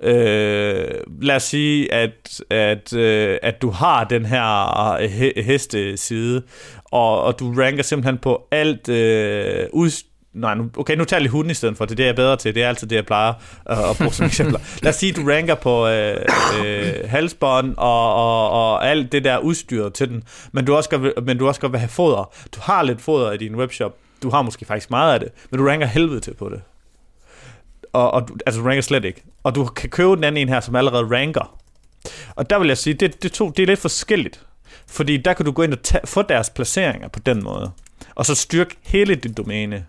Øh, 0.02 0.88
lad 1.22 1.36
os 1.36 1.42
sige, 1.42 1.92
at, 1.94 2.40
at, 2.50 2.92
øh, 2.92 3.38
at 3.42 3.62
du 3.62 3.70
har 3.70 4.04
den 4.04 4.26
her 4.26 4.96
heste 5.06 5.38
he- 5.38 5.42
hesteside, 5.42 6.42
og, 6.84 7.22
og 7.22 7.38
du 7.38 7.54
ranker 7.58 7.82
simpelthen 7.82 8.18
på 8.18 8.48
alt 8.50 8.88
øh, 8.88 9.66
udstyr, 9.72 10.08
Nej, 10.36 10.54
nu, 10.54 10.70
okay, 10.76 10.96
nu 10.96 11.04
tager 11.04 11.18
jeg 11.18 11.22
lige 11.22 11.32
hunden 11.32 11.50
i 11.50 11.54
stedet 11.54 11.76
for, 11.76 11.84
det 11.84 11.92
er 11.92 11.96
det, 11.96 12.04
jeg 12.04 12.10
er 12.10 12.14
bedre 12.16 12.36
til. 12.36 12.54
Det 12.54 12.62
er 12.62 12.68
altid 12.68 12.86
det, 12.86 12.96
jeg 12.96 13.06
plejer 13.06 13.32
at, 13.66 13.78
at 13.78 13.96
bruge 13.96 14.12
som 14.12 14.26
eksempler. 14.32 14.58
Lad 14.82 14.90
os 14.92 14.96
sige, 14.96 15.10
at 15.10 15.16
du 15.16 15.28
ranker 15.30 15.54
på 15.54 15.88
øh, 15.88 16.16
øh, 16.64 16.92
halsbånd 17.04 17.74
og, 17.76 18.14
og, 18.14 18.50
og 18.50 18.88
alt 18.88 19.12
det 19.12 19.24
der 19.24 19.38
udstyr 19.38 19.88
til 19.88 20.08
den, 20.08 20.22
men 20.52 20.64
du, 20.64 20.76
også 20.76 20.88
skal, 20.88 21.12
men 21.22 21.38
du 21.38 21.48
også 21.48 21.58
skal 21.58 21.78
have 21.78 21.88
foder. 21.88 22.32
Du 22.54 22.60
har 22.62 22.82
lidt 22.82 23.00
foder 23.00 23.32
i 23.32 23.36
din 23.36 23.56
webshop. 23.56 23.96
Du 24.22 24.30
har 24.30 24.42
måske 24.42 24.64
faktisk 24.64 24.90
meget 24.90 25.14
af 25.14 25.20
det, 25.20 25.28
men 25.50 25.60
du 25.60 25.66
ranker 25.66 25.86
helvede 25.86 26.20
til 26.20 26.34
på 26.34 26.48
det 26.48 26.60
og, 27.96 28.10
og 28.14 28.28
altså 28.46 28.60
ranker 28.62 28.80
slet 28.80 29.04
ikke. 29.04 29.22
Og 29.42 29.54
du 29.54 29.64
kan 29.64 29.90
købe 29.90 30.16
den 30.16 30.24
anden 30.24 30.42
en 30.42 30.48
her, 30.48 30.60
som 30.60 30.76
allerede 30.76 31.04
ranker. 31.04 31.58
Og 32.36 32.50
der 32.50 32.58
vil 32.58 32.68
jeg 32.68 32.78
sige, 32.78 32.94
det, 32.94 33.22
det, 33.22 33.32
to, 33.32 33.50
det 33.50 33.62
er 33.62 33.66
lidt 33.66 33.80
forskelligt. 33.80 34.46
Fordi 34.86 35.16
der 35.16 35.32
kan 35.32 35.46
du 35.46 35.52
gå 35.52 35.62
ind 35.62 35.72
og 35.72 35.82
tage, 35.82 36.06
få 36.06 36.22
deres 36.22 36.50
placeringer 36.50 37.08
på 37.08 37.18
den 37.18 37.44
måde. 37.44 37.70
Og 38.14 38.26
så 38.26 38.34
styrke 38.34 38.76
hele 38.82 39.14
dit 39.14 39.36
domæne. 39.36 39.86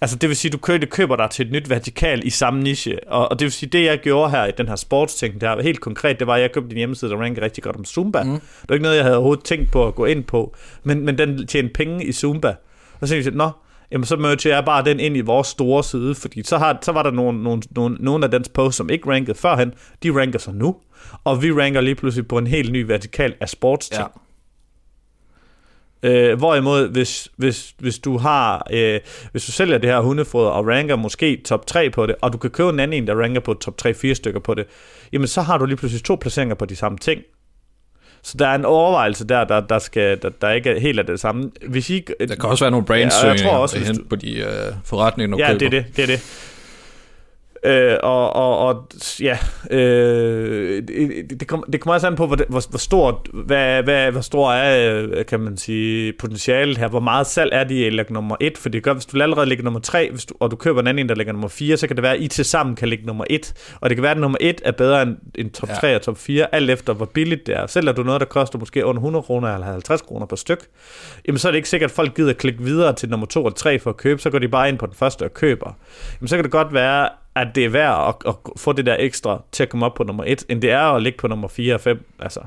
Altså 0.00 0.16
det 0.16 0.28
vil 0.28 0.36
sige, 0.36 0.50
du 0.50 0.58
køber, 0.58 0.86
køber 0.86 1.16
dig 1.16 1.30
til 1.30 1.46
et 1.46 1.52
nyt 1.52 1.70
vertikal 1.70 2.26
i 2.26 2.30
samme 2.30 2.62
niche. 2.62 3.08
Og, 3.08 3.30
og 3.30 3.38
det 3.38 3.44
vil 3.44 3.52
sige, 3.52 3.70
det 3.70 3.84
jeg 3.84 3.98
gjorde 3.98 4.30
her 4.30 4.46
i 4.46 4.50
den 4.58 4.68
her 4.68 4.76
sportsting, 4.76 5.40
der 5.40 5.62
helt 5.62 5.80
konkret, 5.80 6.18
det 6.18 6.26
var, 6.26 6.34
at 6.34 6.40
jeg 6.40 6.52
købte 6.52 6.70
en 6.70 6.76
hjemmeside, 6.76 7.10
der 7.10 7.16
ranker 7.16 7.42
rigtig 7.42 7.64
godt 7.64 7.76
om 7.76 7.84
Zumba. 7.84 8.22
Mm. 8.22 8.30
Det 8.30 8.68
var 8.68 8.74
ikke 8.74 8.82
noget, 8.82 8.96
jeg 8.96 9.04
havde 9.04 9.16
overhovedet 9.16 9.44
tænkt 9.44 9.72
på 9.72 9.86
at 9.86 9.94
gå 9.94 10.04
ind 10.04 10.24
på. 10.24 10.54
Men, 10.82 11.04
men 11.04 11.18
den 11.18 11.46
tjener 11.46 11.68
penge 11.74 12.04
i 12.04 12.12
Zumba. 12.12 12.54
Og 13.00 13.08
så 13.08 13.14
tænkte 13.14 13.30
jeg, 13.30 13.36
nå, 13.36 13.50
jamen 13.92 14.04
så 14.04 14.16
merger 14.16 14.54
jeg 14.54 14.64
bare 14.64 14.84
den 14.84 15.00
ind 15.00 15.16
i 15.16 15.20
vores 15.20 15.46
store 15.46 15.84
side, 15.84 16.14
fordi 16.14 16.42
så, 16.42 16.58
har, 16.58 16.78
så 16.82 16.92
var 16.92 17.02
der 17.02 17.10
nogle, 17.10 17.42
nogle, 17.42 17.62
nogle, 17.70 17.96
nogle 18.00 18.24
af 18.24 18.30
dens 18.30 18.48
posts, 18.48 18.76
som 18.76 18.90
ikke 18.90 19.10
rankede 19.10 19.38
førhen, 19.38 19.74
de 20.02 20.20
ranker 20.20 20.38
så 20.38 20.52
nu, 20.52 20.76
og 21.24 21.42
vi 21.42 21.52
ranker 21.52 21.80
lige 21.80 21.94
pludselig 21.94 22.28
på 22.28 22.38
en 22.38 22.46
helt 22.46 22.72
ny 22.72 22.82
vertikal 22.82 23.34
af 23.40 23.48
sportsting. 23.48 24.02
Ja. 24.02 24.06
Øh, 26.02 26.38
hvorimod, 26.38 26.88
hvis, 26.88 27.28
hvis, 27.36 27.74
hvis 27.78 27.98
du 27.98 28.18
har, 28.18 28.66
øh, 28.72 29.00
hvis 29.30 29.46
du 29.46 29.52
sælger 29.52 29.78
det 29.78 29.90
her 29.90 30.00
hundefoder 30.00 30.50
og 30.50 30.66
ranker 30.66 30.96
måske 30.96 31.42
top 31.44 31.66
3 31.66 31.90
på 31.90 32.06
det, 32.06 32.14
og 32.22 32.32
du 32.32 32.38
kan 32.38 32.50
købe 32.50 32.68
en 32.68 32.80
anden 32.80 33.02
en, 33.02 33.06
der 33.06 33.22
ranker 33.22 33.40
på 33.40 33.54
top 33.54 33.74
3-4 33.86 34.14
stykker 34.14 34.40
på 34.40 34.54
det, 34.54 34.66
jamen 35.12 35.28
så 35.28 35.42
har 35.42 35.58
du 35.58 35.64
lige 35.64 35.76
pludselig 35.76 36.04
to 36.04 36.14
placeringer 36.20 36.54
på 36.54 36.64
de 36.64 36.76
samme 36.76 36.98
ting. 36.98 37.22
Så 38.22 38.34
der 38.38 38.46
er 38.46 38.54
en 38.54 38.64
overvejelse 38.64 39.26
der, 39.26 39.44
der, 39.44 39.60
der, 39.60 39.78
skal, 39.78 40.18
der, 40.22 40.28
der 40.40 40.50
ikke 40.50 40.70
er 40.70 40.80
helt 40.80 40.98
af 40.98 41.06
det 41.06 41.20
samme. 41.20 41.50
Hvis 41.66 41.90
I, 41.90 42.04
der 42.28 42.34
kan 42.34 42.44
også 42.44 42.64
være 42.64 42.70
nogle 42.70 42.86
brandsøgninger 42.86 43.52
ja, 43.52 43.58
også, 43.58 43.92
du, 43.98 44.04
på 44.10 44.16
de 44.16 44.44
uh, 44.46 44.76
forretninger, 44.84 45.36
du 45.36 45.42
ja, 45.42 45.52
køber. 45.52 45.64
Ja, 45.64 45.70
det 45.70 45.78
er 45.78 45.82
det. 45.82 45.96
det, 45.96 46.02
er 46.02 46.06
det. 46.06 46.49
Øh, 47.64 47.96
og, 48.02 48.36
og, 48.36 48.58
og 48.58 48.88
ja, 49.20 49.38
øh, 49.70 50.82
det, 50.88 51.40
det, 51.40 51.48
kommer, 51.48 51.66
det 51.66 51.80
kommer 51.80 51.94
også 51.94 52.06
an 52.06 52.16
på, 52.16 52.26
hvor, 52.26 52.38
hvor, 52.48 52.68
hvor 52.70 52.78
stort, 52.78 53.28
hvad, 53.32 53.82
hvad, 53.82 54.12
hvor 54.12 54.20
stor 54.20 54.52
er, 54.52 55.02
øh, 55.02 55.26
kan 55.26 55.40
man 55.40 55.56
sige, 55.56 56.12
potentialet 56.12 56.78
her. 56.78 56.88
Hvor 56.88 57.00
meget 57.00 57.26
salg 57.26 57.50
er 57.52 57.64
de 57.64 57.86
i 57.86 57.90
lægge 57.90 58.12
nummer 58.12 58.36
1? 58.40 58.58
For 58.58 58.68
det 58.68 58.82
gør, 58.82 58.92
hvis 58.92 59.06
du 59.06 59.22
allerede 59.22 59.46
ligger 59.46 59.64
nummer 59.64 59.80
3, 59.80 60.10
hvis 60.10 60.24
du, 60.24 60.34
og 60.40 60.50
du 60.50 60.56
køber 60.56 60.80
en 60.80 60.86
anden, 60.86 61.08
der 61.08 61.14
ligger 61.14 61.32
nummer 61.32 61.48
4, 61.48 61.76
så 61.76 61.86
kan 61.86 61.96
det 61.96 62.02
være, 62.02 62.14
at 62.14 62.20
I 62.20 62.28
til 62.28 62.44
sammen 62.44 62.76
kan 62.76 62.88
ligge 62.88 63.06
nummer 63.06 63.24
1. 63.30 63.52
Og 63.80 63.90
det 63.90 63.96
kan 63.96 64.02
være, 64.02 64.12
at 64.12 64.18
nummer 64.18 64.38
1 64.40 64.60
er 64.64 64.72
bedre 64.72 65.02
end, 65.02 65.16
end 65.34 65.50
top 65.50 65.68
3 65.68 65.86
ja. 65.86 65.94
og 65.94 66.02
top 66.02 66.18
4, 66.18 66.54
alt 66.54 66.70
efter 66.70 66.92
hvor 66.92 67.06
billigt 67.06 67.46
det 67.46 67.56
er. 67.56 67.66
Sælger 67.66 67.92
du 67.92 68.02
noget, 68.02 68.20
der 68.20 68.26
koster 68.26 68.58
måske 68.58 68.84
under 68.84 69.00
100 69.00 69.22
kroner 69.22 69.54
eller 69.54 69.66
50 69.66 70.02
kroner 70.02 70.26
per 70.26 70.36
styk, 70.36 70.66
jamen 71.26 71.38
så 71.38 71.48
er 71.48 71.52
det 71.52 71.56
ikke 71.56 71.68
sikkert, 71.68 71.90
at 71.90 71.94
folk 71.94 72.14
gider 72.14 72.30
at 72.30 72.38
klikke 72.38 72.62
videre 72.62 72.92
til 72.92 73.10
nummer 73.10 73.26
2 73.26 73.44
og 73.44 73.54
3 73.54 73.78
for 73.78 73.90
at 73.90 73.96
købe, 73.96 74.20
så 74.20 74.30
går 74.30 74.38
de 74.38 74.48
bare 74.48 74.68
ind 74.68 74.78
på 74.78 74.86
den 74.86 74.94
første 74.94 75.22
og 75.22 75.34
køber. 75.34 75.76
Jamen 76.20 76.28
så 76.28 76.36
kan 76.36 76.44
det 76.44 76.52
godt 76.52 76.74
være, 76.74 77.08
at 77.40 77.54
det 77.54 77.64
er 77.64 77.68
værd 77.68 78.08
at, 78.08 78.14
at 78.28 78.34
få 78.56 78.72
det 78.72 78.86
der 78.86 78.96
ekstra 78.98 79.42
til 79.52 79.62
at 79.62 79.68
komme 79.68 79.86
op 79.86 79.94
på 79.94 80.04
nummer 80.04 80.24
1, 80.26 80.44
end 80.48 80.62
det 80.62 80.70
er 80.70 80.80
at 80.80 81.02
ligge 81.02 81.18
på 81.18 81.28
nummer 81.28 81.48
4 81.48 81.74
og 81.74 81.80
5. 81.80 82.12
Altså. 82.18 82.40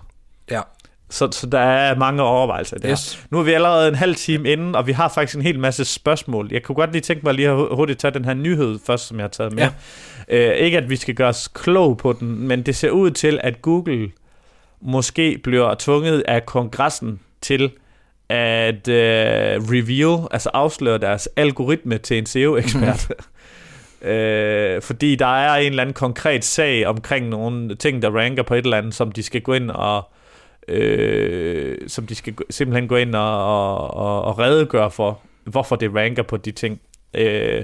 Ja. 0.52 0.62
Så, 1.10 1.32
så 1.32 1.48
der 1.48 1.60
er 1.60 1.96
mange 1.96 2.24
overvejelser 2.24 2.78
der. 2.78 2.92
Yes. 2.92 3.26
Nu 3.30 3.40
er 3.40 3.44
vi 3.44 3.52
allerede 3.52 3.88
en 3.88 3.96
halv 3.96 4.16
time 4.16 4.50
inden, 4.50 4.76
og 4.76 4.88
vi 4.88 4.92
har 4.92 5.10
faktisk 5.10 5.36
en 5.36 5.42
hel 5.42 5.60
masse 5.60 5.86
spørgsmål. 5.86 6.50
Jeg 6.52 6.64
kunne 6.64 6.76
godt 6.76 6.92
lige 6.92 7.02
tænke 7.02 7.26
mig 7.26 7.34
lige 7.34 7.50
at 7.50 7.56
hurtigt 7.56 8.00
tage 8.00 8.14
den 8.14 8.26
her 8.26 8.34
nyhed 8.34 8.80
først, 8.86 9.08
som 9.08 9.18
jeg 9.18 9.24
har 9.24 9.30
taget 9.30 9.54
med. 9.54 9.68
Ja. 10.30 10.52
Øh, 10.52 10.58
ikke 10.58 10.78
at 10.78 10.90
vi 10.90 10.96
skal 10.96 11.16
gøre 11.16 11.30
os 11.30 11.48
klog 11.48 11.98
på 11.98 12.14
den, 12.14 12.48
men 12.48 12.64
det 12.64 12.76
ser 12.76 12.90
ud 12.90 13.12
til, 13.12 13.40
at 13.44 13.62
Google 13.62 14.12
måske 14.82 15.40
bliver 15.44 15.76
tvunget 15.80 16.24
af 16.28 16.46
kongressen 16.46 17.20
til 17.42 17.72
at 18.30 18.88
uh, 18.88 18.94
reveal, 19.72 20.28
altså 20.32 20.50
afsløre 20.54 20.98
deres 20.98 21.30
algoritme 21.36 21.98
til 21.98 22.18
en 22.18 22.26
SEO-ekspert. 22.26 23.12
Øh, 24.04 24.82
fordi 24.82 25.16
der 25.16 25.26
er 25.26 25.56
en 25.56 25.70
eller 25.70 25.82
anden 25.82 25.94
konkret 25.94 26.44
sag 26.44 26.88
omkring 26.88 27.30
nogle 27.30 27.76
ting, 27.76 28.02
der 28.02 28.10
ranker 28.10 28.44
på 28.44 28.54
et 28.54 28.64
eller 28.64 28.78
andet, 28.78 28.94
som 28.94 29.12
de 29.12 29.24
skal 29.24 29.42
gå 29.42 29.54
ind 29.54 29.72
og 29.72 30.10
øh, 30.68 31.78
som 31.88 32.08
de 32.08 32.16
skal 32.16 32.34
simpelthen 32.50 32.88
gå 32.88 32.96
ind 32.96 33.16
og, 33.16 33.46
og, 33.46 33.94
og, 33.94 34.22
og 34.22 34.40
redegøre 34.40 34.92
for, 34.92 35.20
hvorfor 35.44 35.76
det 35.76 35.96
ranker 35.96 36.24
på 36.24 36.38
de 36.38 36.52
ting. 36.52 36.82
Øh, 37.14 37.64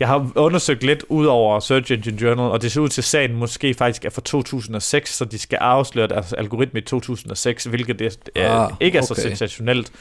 jeg 0.00 0.08
har 0.08 0.32
undersøgt 0.36 0.82
lidt 0.82 1.04
ud 1.08 1.26
over 1.26 1.60
Search 1.60 1.92
Engine 1.92 2.22
Journal, 2.22 2.50
og 2.50 2.62
det 2.62 2.72
ser 2.72 2.80
ud 2.80 2.88
til, 2.88 3.00
at 3.00 3.04
sagen 3.04 3.36
måske 3.36 3.74
faktisk 3.74 4.04
er 4.04 4.10
fra 4.10 4.22
2006, 4.24 5.16
så 5.16 5.24
de 5.24 5.38
skal 5.38 5.56
afsløre 5.56 6.06
deres 6.08 6.32
algoritme 6.32 6.80
i 6.80 6.82
2006, 6.82 7.64
hvilket 7.64 7.98
det 7.98 8.18
er, 8.34 8.50
ah, 8.50 8.72
ikke 8.80 8.98
er 8.98 9.02
okay. 9.02 9.14
så 9.14 9.22
sensationelt. 9.22 9.92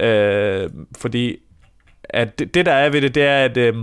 Øh, 0.00 0.70
fordi 0.98 1.36
at 2.04 2.38
det, 2.38 2.54
det, 2.54 2.66
der 2.66 2.72
er 2.72 2.90
ved 2.90 3.02
det, 3.02 3.14
det 3.14 3.22
er, 3.22 3.44
at 3.44 3.56
øh, 3.56 3.74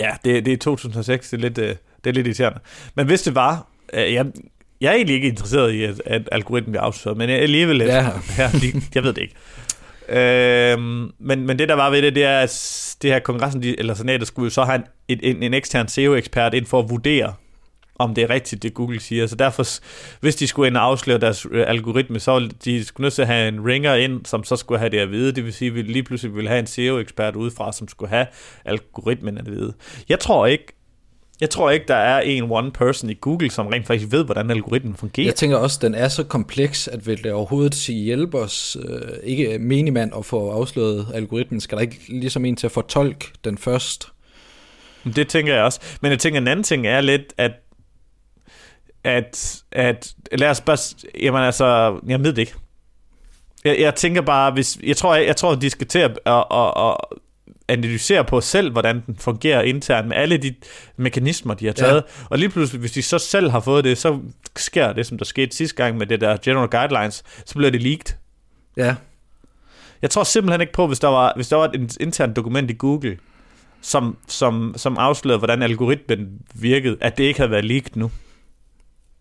ja, 0.00 0.10
det, 0.24 0.44
det 0.44 0.52
er 0.52 0.56
2006, 0.56 1.30
det 1.30 1.36
er 1.36 1.40
lidt, 1.40 1.58
øh, 1.58 1.76
det 2.04 2.10
er 2.10 2.14
lidt 2.14 2.26
irriterende. 2.26 2.60
Men 2.94 3.06
hvis 3.06 3.22
det 3.22 3.34
var, 3.34 3.66
øh, 3.92 4.14
jeg, 4.14 4.26
jeg 4.80 4.88
er 4.88 4.94
egentlig 4.94 5.14
ikke 5.14 5.28
interesseret 5.28 5.72
i, 5.72 5.84
at, 5.84 6.02
at 6.06 6.28
algoritmen 6.32 6.72
bliver 6.72 6.82
afsløret, 6.82 7.18
men 7.18 7.28
jeg 7.28 7.38
er 7.38 7.42
alligevel 7.42 7.76
lidt, 7.76 7.88
ja. 7.88 8.10
jeg, 8.38 8.50
jeg 8.94 9.02
ved 9.02 9.12
det 9.12 9.22
ikke. 9.22 9.34
Øhm, 10.08 11.12
men, 11.18 11.46
men 11.46 11.58
det 11.58 11.68
der 11.68 11.74
var 11.74 11.90
ved 11.90 12.02
det, 12.02 12.14
det 12.14 12.24
er, 12.24 12.38
at 12.38 12.96
det 13.02 13.10
her 13.10 13.18
kongressen, 13.18 13.62
de, 13.62 13.78
eller 13.78 13.94
senatet, 13.94 14.28
skulle 14.28 14.46
jo 14.46 14.50
så 14.50 14.64
have 14.64 14.82
en, 15.08 15.20
en, 15.22 15.42
en 15.42 15.54
ekstern 15.54 15.88
SEO-ekspert 15.88 16.54
ind 16.54 16.66
for 16.66 16.78
at 16.78 16.90
vurdere, 16.90 17.34
om 17.98 18.14
det 18.14 18.24
er 18.24 18.30
rigtigt, 18.30 18.62
det 18.62 18.74
Google 18.74 19.00
siger. 19.00 19.26
Så 19.26 19.36
derfor, 19.36 19.64
hvis 20.20 20.36
de 20.36 20.46
skulle 20.46 20.66
ind 20.66 20.76
og 20.76 20.82
afsløre 20.82 21.18
deres 21.18 21.46
øh, 21.50 21.64
algoritme, 21.68 22.20
så 22.20 22.34
ville 22.34 22.50
de 22.64 22.84
skulle 22.84 23.04
nødt 23.04 23.14
til 23.14 23.22
at 23.22 23.28
have 23.28 23.48
en 23.48 23.66
ringer 23.66 23.94
ind, 23.94 24.26
som 24.26 24.44
så 24.44 24.56
skulle 24.56 24.78
have 24.78 24.90
det 24.90 24.98
at 24.98 25.10
vide. 25.10 25.32
Det 25.32 25.44
vil 25.44 25.52
sige, 25.52 25.68
at 25.68 25.74
vi 25.74 25.82
lige 25.82 26.02
pludselig 26.02 26.34
ville 26.34 26.48
have 26.48 26.60
en 26.60 26.66
SEO-ekspert 26.66 27.36
udefra, 27.36 27.72
som 27.72 27.88
skulle 27.88 28.10
have 28.10 28.26
algoritmen 28.64 29.38
at 29.38 29.46
vide. 29.46 29.72
Jeg 30.08 30.20
tror 30.20 30.46
ikke, 30.46 30.66
jeg 31.40 31.50
tror 31.50 31.70
ikke, 31.70 31.84
der 31.88 31.94
er 31.94 32.20
en 32.20 32.50
one 32.50 32.70
person 32.70 33.10
i 33.10 33.14
Google, 33.20 33.50
som 33.50 33.66
rent 33.66 33.86
faktisk 33.86 34.12
ved, 34.12 34.24
hvordan 34.24 34.50
algoritmen 34.50 34.94
fungerer. 34.94 35.26
Jeg 35.26 35.34
tænker 35.34 35.56
også, 35.56 35.78
at 35.78 35.82
den 35.82 35.94
er 35.94 36.08
så 36.08 36.24
kompleks, 36.24 36.88
at 36.88 37.06
vil 37.06 37.24
det 37.24 37.32
overhovedet 37.32 37.74
sige 37.74 38.04
hjælpe 38.04 38.38
os, 38.38 38.76
øh, 38.88 39.00
ikke 39.22 39.58
minimand 39.58 40.12
at 40.18 40.24
få 40.24 40.50
afsløret 40.50 41.06
algoritmen, 41.14 41.60
skal 41.60 41.76
der 41.76 41.82
ikke 41.82 42.00
ligesom 42.08 42.44
en 42.44 42.56
til 42.56 42.66
at 42.66 42.72
fortolke 42.72 43.26
den 43.44 43.58
først? 43.58 44.08
Det 45.16 45.28
tænker 45.28 45.54
jeg 45.54 45.64
også. 45.64 45.80
Men 46.00 46.10
jeg 46.10 46.18
tænker, 46.18 46.40
en 46.40 46.48
anden 46.48 46.62
ting 46.62 46.86
er 46.86 47.00
lidt, 47.00 47.34
at 47.36 47.52
at, 49.04 49.62
at 49.72 50.14
lad 50.32 50.50
os 50.50 50.60
bare, 50.60 50.78
jamen 51.20 51.42
altså, 51.42 52.00
jeg 52.06 52.24
ved 52.24 52.32
det 52.32 52.38
ikke. 52.38 52.54
Jeg, 53.64 53.80
jeg 53.80 53.94
tænker 53.94 54.20
bare, 54.20 54.50
hvis, 54.50 54.78
jeg 54.82 54.96
tror, 54.96 55.14
jeg, 55.14 55.26
jeg 55.26 55.36
tror, 55.36 55.54
de 55.54 55.70
skal 55.70 55.86
til 55.86 55.98
at, 55.98 56.18
at, 56.26 56.44
at, 56.50 56.72
at 56.78 56.96
analysere 57.68 58.24
på 58.24 58.40
selv, 58.40 58.72
hvordan 58.72 59.02
den 59.06 59.16
fungerer 59.16 59.62
internt 59.62 60.08
med 60.08 60.16
alle 60.16 60.36
de 60.36 60.54
mekanismer, 60.96 61.54
de 61.54 61.66
har 61.66 61.72
taget. 61.72 62.04
Ja. 62.18 62.24
Og 62.30 62.38
lige 62.38 62.48
pludselig, 62.48 62.80
hvis 62.80 62.92
de 62.92 63.02
så 63.02 63.18
selv 63.18 63.50
har 63.50 63.60
fået 63.60 63.84
det, 63.84 63.98
så 63.98 64.18
sker 64.56 64.92
det, 64.92 65.06
som 65.06 65.18
der 65.18 65.24
skete 65.24 65.56
sidste 65.56 65.76
gang 65.76 65.96
med 65.96 66.06
det 66.06 66.20
der 66.20 66.36
general 66.36 66.68
guidelines, 66.68 67.24
så 67.44 67.54
bliver 67.54 67.70
det 67.70 67.82
leaked. 67.82 68.14
Ja. 68.76 68.94
Jeg 70.02 70.10
tror 70.10 70.24
simpelthen 70.24 70.60
ikke 70.60 70.72
på, 70.72 70.86
hvis 70.86 70.98
der 70.98 71.08
var, 71.08 71.32
hvis 71.36 71.48
der 71.48 71.56
var 71.56 71.64
et 71.64 71.96
internt 72.00 72.36
dokument 72.36 72.70
i 72.70 72.74
Google, 72.78 73.18
som, 73.80 74.16
som, 74.28 74.74
som 74.76 74.98
afslørede, 74.98 75.38
hvordan 75.38 75.62
algoritmen 75.62 76.28
virkede, 76.54 76.96
at 77.00 77.18
det 77.18 77.24
ikke 77.24 77.40
havde 77.40 77.50
været 77.50 77.64
leaked 77.64 77.90
nu. 77.94 78.10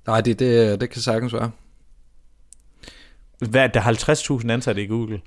Nej, 0.07 0.21
det, 0.21 0.39
det, 0.39 0.81
det 0.81 0.89
kan 0.89 1.01
sagtens 1.01 1.33
være. 1.33 1.51
Hvad, 3.39 3.69
der 3.69 3.81
er 3.81 4.41
50.000 4.41 4.51
ansatte 4.51 4.83
i 4.83 4.87
Google. 4.87 5.21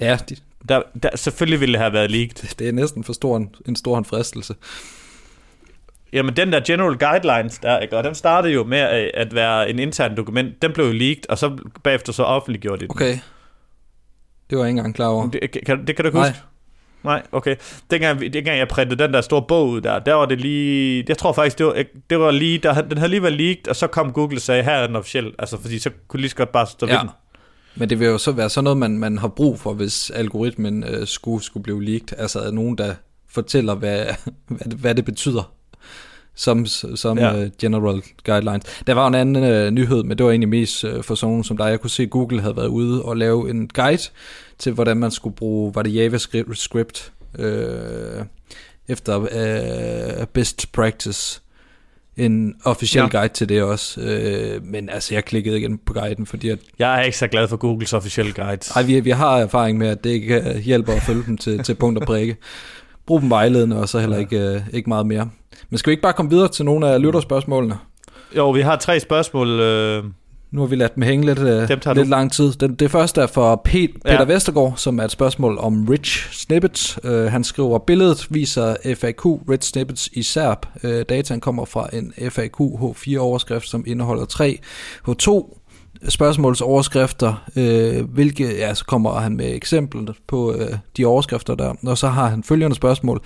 Ja, 0.00 0.18
de, 0.28 0.36
der, 0.68 0.82
der, 1.02 1.16
selvfølgelig 1.16 1.60
ville 1.60 1.72
det 1.72 1.80
have 1.80 1.92
været 1.92 2.10
leaked. 2.10 2.56
Det 2.58 2.68
er 2.68 2.72
næsten 2.72 3.04
for 3.04 3.12
stor 3.12 3.36
en, 3.36 3.54
en 3.68 3.76
stor 3.76 3.98
en 3.98 4.04
fristelse. 4.04 4.54
Jamen, 6.12 6.36
den 6.36 6.52
der 6.52 6.60
general 6.66 6.98
guidelines, 6.98 7.58
der, 7.58 7.78
ikke? 7.78 7.96
og 7.96 8.04
den 8.04 8.14
startede 8.14 8.52
jo 8.52 8.64
med 8.64 9.10
at 9.14 9.34
være 9.34 9.70
en 9.70 9.78
intern 9.78 10.16
dokument, 10.16 10.62
den 10.62 10.72
blev 10.72 10.86
jo 10.86 10.92
leaked, 10.92 11.30
og 11.30 11.38
så 11.38 11.58
bagefter 11.82 12.12
så 12.12 12.22
offentliggjorde 12.22 12.80
det 12.80 12.90
Okay. 12.90 13.18
Det 14.50 14.58
var 14.58 14.64
jeg 14.64 14.70
ikke 14.70 14.78
engang 14.78 14.94
klar 14.94 15.06
over. 15.06 15.30
Det, 15.30 15.64
kan, 15.66 15.86
det 15.86 15.96
kan 15.96 16.04
du 16.04 16.08
ikke 16.08 16.18
huske? 16.18 16.42
Nej, 17.04 17.22
okay. 17.32 17.56
Dengang, 17.90 18.20
dengang 18.20 18.58
jeg 18.58 18.68
printede 18.68 19.02
den 19.02 19.14
der 19.14 19.20
store 19.20 19.42
bog 19.48 19.68
ud 19.68 19.80
der, 19.80 19.98
der 19.98 20.14
var 20.14 20.26
det 20.26 20.40
lige... 20.40 21.04
Jeg 21.08 21.18
tror 21.18 21.32
faktisk, 21.32 21.58
det 21.58 21.66
var, 21.66 21.84
det 22.10 22.20
var 22.20 22.30
lige... 22.30 22.58
Der, 22.58 22.82
den 22.82 22.98
havde 22.98 23.10
lige 23.10 23.22
været 23.22 23.34
leaked, 23.34 23.68
og 23.68 23.76
så 23.76 23.86
kom 23.86 24.12
Google 24.12 24.36
og 24.36 24.40
sagde, 24.40 24.62
her 24.62 24.72
er 24.72 24.86
den 24.86 24.96
officiel. 24.96 25.32
Altså, 25.38 25.60
fordi 25.60 25.78
så 25.78 25.90
kunne 26.08 26.20
lige 26.20 26.30
så 26.30 26.36
godt 26.36 26.52
bare 26.52 26.66
stå 26.66 26.86
ja. 26.86 26.92
ved 26.92 27.00
den. 27.00 27.10
Men 27.74 27.90
det 27.90 28.00
vil 28.00 28.06
jo 28.06 28.18
så 28.18 28.32
være 28.32 28.50
sådan 28.50 28.64
noget, 28.64 28.76
man, 28.76 28.98
man 28.98 29.18
har 29.18 29.28
brug 29.28 29.60
for, 29.60 29.72
hvis 29.72 30.10
algoritmen 30.10 30.84
øh, 30.84 31.06
skulle, 31.06 31.44
skulle 31.44 31.62
blive 31.62 31.84
leaked. 31.84 32.18
Altså 32.18 32.50
nogen, 32.50 32.78
der 32.78 32.94
fortæller, 33.28 33.74
hvad, 33.74 34.04
hvad, 34.46 34.70
det, 34.70 34.78
hvad 34.78 34.94
det 34.94 35.04
betyder 35.04 35.52
som, 36.34 36.66
som 36.94 37.18
ja. 37.18 37.42
uh, 37.42 37.50
general 37.58 38.02
guidelines. 38.24 38.82
Der 38.86 38.94
var 38.94 39.08
en 39.08 39.14
anden 39.14 39.66
uh, 39.66 39.70
nyhed, 39.70 40.02
men 40.02 40.18
det 40.18 40.26
var 40.26 40.30
egentlig 40.30 40.48
mest 40.48 40.84
uh, 40.84 41.02
for 41.02 41.14
sådan 41.14 41.44
som 41.44 41.56
dig. 41.56 41.64
Jeg 41.64 41.80
kunne 41.80 41.90
se, 41.90 42.02
at 42.02 42.10
Google 42.10 42.40
havde 42.40 42.56
været 42.56 42.68
ude 42.68 43.02
og 43.02 43.16
lave 43.16 43.50
en 43.50 43.68
guide 43.68 44.02
til, 44.58 44.72
hvordan 44.72 44.96
man 44.96 45.10
skulle 45.10 45.36
bruge, 45.36 45.74
var 45.74 45.82
det 45.82 45.94
JavaScript, 45.94 47.12
uh, 47.38 47.44
efter 48.88 49.16
uh, 49.16 50.26
best 50.26 50.72
practice 50.72 51.40
en 52.16 52.54
officiel 52.64 53.02
ja. 53.12 53.18
guide 53.18 53.32
til 53.32 53.48
det 53.48 53.62
også. 53.62 54.00
Øh, 54.00 54.64
men 54.64 54.88
altså, 54.88 55.14
jeg 55.14 55.24
klikkede 55.24 55.58
igen 55.58 55.78
på 55.78 55.92
guiden, 55.92 56.26
fordi 56.26 56.48
at... 56.48 56.58
Jeg 56.78 56.98
er 56.98 57.02
ikke 57.02 57.18
så 57.18 57.26
glad 57.26 57.48
for 57.48 57.56
Googles 57.56 57.92
officielle 57.92 58.32
guide. 58.32 58.60
Nej, 58.74 58.82
vi, 58.82 59.00
vi 59.00 59.10
har 59.10 59.38
erfaring 59.38 59.78
med, 59.78 59.88
at 59.88 60.04
det 60.04 60.10
ikke 60.10 60.60
hjælper 60.64 60.92
at 60.92 61.02
følge 61.02 61.22
dem 61.26 61.38
til, 61.38 61.62
til 61.62 61.74
punkt 61.74 61.98
og 61.98 62.06
prikke. 62.06 62.36
Brug 63.06 63.20
dem 63.20 63.30
vejledende, 63.30 63.80
og 63.80 63.88
så 63.88 63.98
heller 63.98 64.16
ikke, 64.16 64.38
øh, 64.38 64.60
ikke 64.72 64.88
meget 64.88 65.06
mere. 65.06 65.30
Men 65.70 65.78
skal 65.78 65.90
vi 65.90 65.92
ikke 65.92 66.02
bare 66.02 66.12
komme 66.12 66.30
videre 66.30 66.48
til 66.48 66.64
nogle 66.64 66.88
af 66.88 67.02
lytterspørgsmålene? 67.02 67.78
Jo, 68.36 68.50
vi 68.50 68.60
har 68.60 68.76
tre 68.76 69.00
spørgsmål. 69.00 69.60
Øh 69.60 70.04
nu 70.50 70.60
har 70.60 70.66
vi 70.66 70.76
ladt 70.76 70.94
dem 70.94 71.02
hænge 71.02 71.26
lidt, 71.26 71.38
øh, 71.38 71.68
lidt 71.96 72.08
lang 72.08 72.32
tid. 72.32 72.52
Den, 72.52 72.74
det 72.74 72.90
første 72.90 73.20
er 73.20 73.26
for 73.26 73.60
Pet, 73.64 73.90
Peter 74.04 74.14
ja. 74.14 74.24
Vestergaard, 74.24 74.72
som 74.76 74.98
er 74.98 75.04
et 75.04 75.10
spørgsmål 75.10 75.58
om 75.58 75.86
rich 75.90 76.32
snippets. 76.32 76.98
Uh, 77.04 77.10
han 77.10 77.44
skriver, 77.44 77.78
billedet 77.78 78.26
viser 78.30 78.76
FAQ 78.96 79.24
rich 79.24 79.70
snippets 79.70 80.08
i 80.12 80.22
SERP. 80.22 80.66
Uh, 80.84 80.90
dataen 80.90 81.40
kommer 81.40 81.64
fra 81.64 81.88
en 81.92 82.12
FAQ 82.30 82.60
H4-overskrift, 82.60 83.68
som 83.68 83.84
indeholder 83.86 84.24
tre 84.24 84.58
H2 85.08 85.56
spørgsmålsoverskrifter, 86.08 87.44
øh, 87.56 88.10
hvilke, 88.10 88.56
ja, 88.56 88.74
så 88.74 88.84
kommer 88.84 89.12
han 89.12 89.36
med 89.36 89.54
eksempler 89.54 90.12
på 90.26 90.54
øh, 90.54 90.76
de 90.96 91.04
overskrifter 91.04 91.54
der, 91.54 91.74
og 91.86 91.98
så 91.98 92.08
har 92.08 92.28
han 92.28 92.42
følgende 92.42 92.76
spørgsmål. 92.76 93.22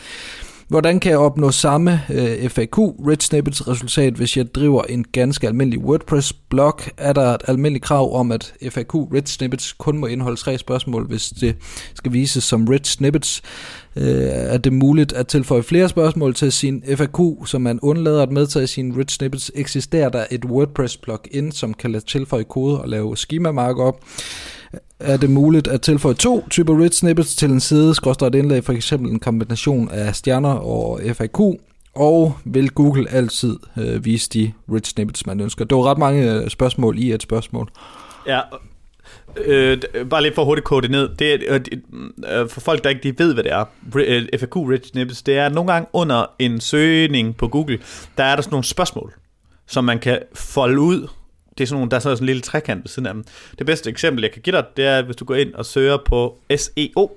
Hvordan 0.68 1.00
kan 1.00 1.10
jeg 1.10 1.18
opnå 1.18 1.50
samme 1.50 2.00
øh, 2.12 2.48
FAQ 2.48 2.78
Rich 2.78 3.28
Snippets 3.28 3.68
resultat, 3.68 4.14
hvis 4.14 4.36
jeg 4.36 4.54
driver 4.54 4.82
en 4.82 5.04
ganske 5.12 5.46
almindelig 5.46 5.80
WordPress-blog? 5.80 6.80
Er 6.96 7.12
der 7.12 7.34
et 7.34 7.42
almindeligt 7.48 7.84
krav 7.84 8.16
om, 8.16 8.32
at 8.32 8.54
FAQ 8.70 8.94
Rich 8.94 9.34
Snippets 9.34 9.72
kun 9.72 9.98
må 9.98 10.06
indeholde 10.06 10.40
tre 10.40 10.58
spørgsmål, 10.58 11.06
hvis 11.06 11.28
det 11.28 11.56
skal 11.94 12.12
vises 12.12 12.44
som 12.44 12.68
Rich 12.68 12.92
Snippets? 12.92 13.42
Øh, 13.96 14.28
er 14.28 14.58
det 14.58 14.72
muligt 14.72 15.12
at 15.12 15.26
tilføje 15.26 15.62
flere 15.62 15.88
spørgsmål 15.88 16.34
til 16.34 16.52
sin 16.52 16.82
FAQ, 16.96 17.18
som 17.46 17.62
man 17.62 17.80
undlader 17.82 18.22
at 18.22 18.30
medtage 18.30 18.64
i 18.64 18.66
sin 18.66 18.96
Rich 18.96 19.16
Snippets? 19.16 19.52
Eksisterer 19.54 20.08
der 20.08 20.24
et 20.30 20.44
WordPress-plugin, 20.44 21.52
som 21.52 21.74
kan 21.74 21.92
lade 21.92 22.04
tilføje 22.04 22.44
kode 22.44 22.80
og 22.80 22.88
lave 22.88 23.16
schema 23.16 23.52
markup? 23.52 24.00
Er 25.00 25.16
det 25.16 25.30
muligt 25.30 25.68
at 25.68 25.80
tilføje 25.80 26.14
to 26.14 26.48
typer 26.50 26.80
rich 26.80 26.98
snippets 26.98 27.36
til 27.36 27.50
en 27.50 27.60
side, 27.60 27.94
skråstrej 27.94 28.28
et 28.28 28.34
indlæg, 28.34 28.64
for 28.64 28.72
eksempel 28.72 29.10
en 29.10 29.18
kombination 29.18 29.90
af 29.90 30.14
stjerner 30.14 30.52
og 30.52 31.00
FAQ, 31.12 31.40
og 31.94 32.36
vil 32.44 32.70
Google 32.70 33.10
altid 33.10 33.56
øh, 33.78 34.04
vise 34.04 34.30
de 34.30 34.52
rich 34.72 34.92
snippets, 34.92 35.26
man 35.26 35.40
ønsker? 35.40 35.64
Det 35.64 35.76
var 35.76 35.84
ret 35.90 35.98
mange 35.98 36.32
øh, 36.32 36.48
spørgsmål 36.48 36.98
i 36.98 37.12
et 37.12 37.22
spørgsmål. 37.22 37.68
Ja, 38.26 38.40
øh, 39.36 39.78
øh 39.94 40.08
bare 40.08 40.22
lige 40.22 40.34
for 40.34 40.44
hurtigt 40.44 40.64
kode 40.64 40.82
det 40.82 40.90
ned. 40.90 41.08
Det 41.18 41.34
er, 41.34 41.54
øh, 41.54 42.40
øh 42.40 42.48
for 42.48 42.60
folk, 42.60 42.84
der 42.84 42.90
ikke 42.90 43.02
de 43.02 43.18
ved, 43.18 43.34
hvad 43.34 43.44
det 43.44 43.52
er, 43.52 43.64
FAQ 44.38 44.56
rich 44.56 44.90
snippets, 44.90 45.22
det 45.22 45.38
er 45.38 45.48
nogle 45.48 45.72
gange 45.72 45.88
under 45.92 46.26
en 46.38 46.60
søgning 46.60 47.36
på 47.36 47.48
Google, 47.48 47.78
der 48.16 48.24
er 48.24 48.34
der 48.34 48.42
sådan 48.42 48.52
nogle 48.52 48.64
spørgsmål, 48.64 49.12
som 49.66 49.84
man 49.84 49.98
kan 49.98 50.18
folde 50.34 50.80
ud 50.80 51.08
det 51.58 51.64
er 51.64 51.66
sådan 51.66 51.76
nogle, 51.78 51.90
der 51.90 51.96
er 51.96 52.00
sådan 52.00 52.18
en 52.18 52.26
lille 52.26 52.42
trekant 52.42 52.84
ved 52.84 52.88
siden 52.88 53.06
af 53.06 53.14
dem. 53.14 53.24
Det 53.58 53.66
bedste 53.66 53.90
eksempel, 53.90 54.22
jeg 54.22 54.32
kan 54.32 54.42
give 54.42 54.56
dig, 54.56 54.64
det 54.76 54.86
er, 54.86 55.02
hvis 55.02 55.16
du 55.16 55.24
går 55.24 55.34
ind 55.34 55.54
og 55.54 55.66
søger 55.66 55.98
på 56.06 56.38
SEO, 56.56 57.16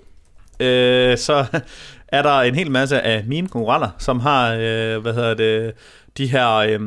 øh, 0.60 1.18
så 1.18 1.46
er 2.08 2.22
der 2.22 2.42
en 2.42 2.56
hel 2.56 2.72
masse 2.72 3.02
af 3.02 3.24
mine 3.26 3.48
konkurrenter, 3.48 3.90
som 3.98 4.20
har, 4.20 4.54
øh, 4.54 4.98
hvad 4.98 5.14
hedder 5.14 5.34
det, 5.34 5.74
de 6.18 6.28
her 6.28 6.50
øh, 6.54 6.80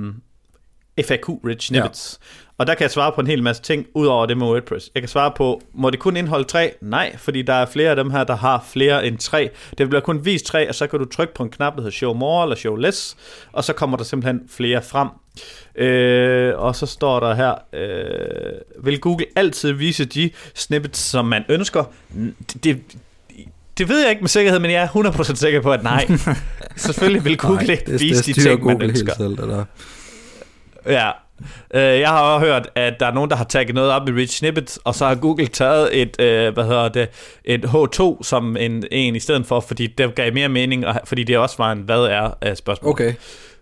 FAQ-rich 1.01 1.67
snippets. 1.67 2.21
Ja. 2.21 2.27
Og 2.61 2.66
der 2.66 2.75
kan 2.75 2.83
jeg 2.83 2.90
svare 2.90 3.12
på 3.12 3.20
en 3.20 3.27
hel 3.27 3.42
masse 3.42 3.62
ting, 3.62 3.87
ud 3.94 4.07
over 4.07 4.27
det 4.27 4.37
med 4.37 4.46
WordPress. 4.46 4.90
Jeg 4.94 5.03
kan 5.03 5.09
svare 5.09 5.33
på, 5.37 5.62
må 5.75 5.90
det 5.90 5.99
kun 5.99 6.16
indeholde 6.16 6.44
tre? 6.44 6.73
Nej, 6.81 7.16
fordi 7.16 7.42
der 7.42 7.53
er 7.53 7.66
flere 7.66 7.90
af 7.90 7.96
dem 7.96 8.11
her, 8.11 8.25
der 8.25 8.37
har 8.37 8.64
flere 8.68 9.07
end 9.07 9.18
tre. 9.18 9.51
Det 9.79 9.88
bliver 9.88 10.01
kun 10.01 10.25
vist 10.25 10.46
tre, 10.46 10.68
og 10.68 10.75
så 10.75 10.87
kan 10.87 10.99
du 10.99 11.05
trykke 11.05 11.35
på 11.35 11.42
en 11.42 11.51
knap, 11.51 11.75
der 11.75 11.81
hedder 11.81 11.90
Show 11.90 12.14
More 12.14 12.44
eller 12.44 12.57
Show 12.57 12.77
Less, 12.77 13.16
og 13.53 13.64
så 13.64 13.73
kommer 13.73 13.96
der 13.96 14.05
simpelthen 14.05 14.40
flere 14.49 14.83
frem. 14.83 15.09
Øh, 15.75 16.59
og 16.59 16.77
så 16.77 16.87
står 16.87 17.20
der 17.20 17.35
her, 17.35 17.55
øh, 17.73 18.85
vil 18.85 19.01
Google 19.01 19.27
altid 19.37 19.73
vise 19.73 20.05
de 20.05 20.31
snippets, 20.55 20.99
som 20.99 21.25
man 21.25 21.44
ønsker? 21.49 21.85
Det, 22.64 22.81
det 23.79 23.88
ved 23.88 24.01
jeg 24.01 24.11
ikke 24.11 24.23
med 24.23 24.29
sikkerhed, 24.29 24.59
men 24.61 24.70
jeg 24.70 24.83
er 24.83 24.88
100% 24.88 25.35
sikker 25.35 25.61
på, 25.61 25.73
at 25.73 25.83
nej. 25.83 26.11
Selvfølgelig 26.76 27.24
vil 27.24 27.39
Google 27.39 27.72
ikke 27.72 27.93
vise 27.99 28.35
de 28.35 28.41
ting, 28.41 28.61
Google 28.61 28.78
man 28.78 28.91
ønsker. 28.91 29.14
Selv, 29.14 29.32
eller? 29.32 29.64
Ja, 30.87 31.11
Øh, 31.74 31.82
jeg 31.82 32.09
har 32.09 32.22
også 32.22 32.47
hørt, 32.47 32.70
at 32.74 33.01
der 33.01 33.07
er 33.07 33.12
nogen, 33.12 33.30
der 33.30 33.36
har 33.36 33.45
tagget 33.45 33.74
noget 33.74 33.91
op 33.91 34.09
i 34.09 34.12
Rich 34.12 34.38
Snippets, 34.38 34.78
og 34.84 34.95
så 34.95 35.07
har 35.07 35.14
Google 35.14 35.47
taget 35.47 36.03
et, 36.03 36.20
øh, 36.20 36.55
hvad 36.55 36.64
hedder 36.64 36.88
det, 36.88 37.09
et 37.45 37.64
H2 37.64 38.22
som 38.22 38.57
en, 38.57 38.84
en 38.91 39.16
i 39.16 39.20
stedet 39.20 39.47
for, 39.47 39.61
fordi 39.61 39.86
det 39.86 40.14
gav 40.14 40.32
mere 40.34 40.49
mening, 40.49 40.86
og, 40.86 41.01
fordi 41.05 41.24
det 41.24 41.38
også 41.38 41.57
var 41.59 41.72
en 41.72 41.78
hvad 41.78 42.01
er 42.01 42.30
uh, 42.49 42.55
spørgsmål. 42.55 42.91
Okay. 42.91 43.14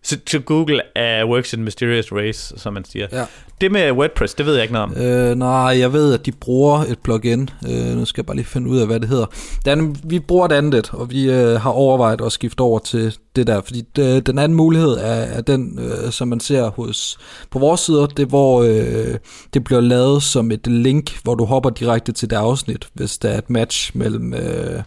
Så, 0.03 0.19
så 0.27 0.39
Google 0.39 0.81
uh, 0.97 1.31
works 1.31 1.53
in 1.53 1.65
mysterious 1.65 2.13
ways, 2.13 2.53
som 2.57 2.73
man 2.73 2.85
siger. 2.85 3.07
Ja. 3.13 3.25
Det 3.61 3.73
med 3.73 3.93
WordPress, 3.93 4.35
det 4.35 4.47
ved 4.47 4.55
jeg 4.55 4.63
ikke 4.63 4.75
noget 4.75 4.97
om. 4.97 5.03
Øh, 5.03 5.35
nej, 5.35 5.79
jeg 5.79 5.93
ved, 5.93 6.15
at 6.15 6.27
de 6.27 6.33
bruger 6.33 6.79
et 6.79 6.99
plugin. 6.99 7.51
Øh, 7.69 7.97
nu 7.97 8.05
skal 8.05 8.21
jeg 8.21 8.27
bare 8.27 8.37
lige 8.37 8.47
finde 8.47 8.69
ud 8.69 8.79
af, 8.79 8.87
hvad 8.87 9.01
det 9.01 9.09
hedder. 9.09 9.27
Den, 9.65 9.97
vi 10.05 10.19
bruger 10.19 10.47
et 10.47 10.53
andet, 10.53 10.91
og 10.93 11.11
vi 11.11 11.31
øh, 11.31 11.61
har 11.61 11.71
overvejet 11.71 12.21
at 12.21 12.33
skifte 12.33 12.61
over 12.61 12.79
til 12.79 13.17
det 13.37 13.47
der. 13.47 13.61
Fordi 13.61 13.83
det, 13.97 14.27
den 14.27 14.39
anden 14.39 14.57
mulighed 14.57 14.91
er, 14.91 15.23
er 15.37 15.41
den, 15.41 15.79
øh, 15.79 16.13
som 16.13 16.29
man 16.29 16.41
ser 16.41 16.71
hos 16.71 17.19
på 17.51 17.59
vores 17.59 17.81
sider, 17.81 18.07
det 18.07 18.29
hvor 18.29 18.63
øh, 18.63 19.15
det 19.55 19.65
bliver 19.65 19.81
lavet 19.81 20.23
som 20.23 20.51
et 20.51 20.67
link, 20.67 21.23
hvor 21.23 21.35
du 21.35 21.45
hopper 21.45 21.71
direkte 21.71 22.13
til 22.13 22.31
det 22.31 22.37
afsnit, 22.37 22.89
hvis 22.95 23.19
der 23.19 23.29
er 23.29 23.39
et 23.39 23.51
match 23.51 23.97
mellem... 23.97 24.35
Øh, 24.35 24.83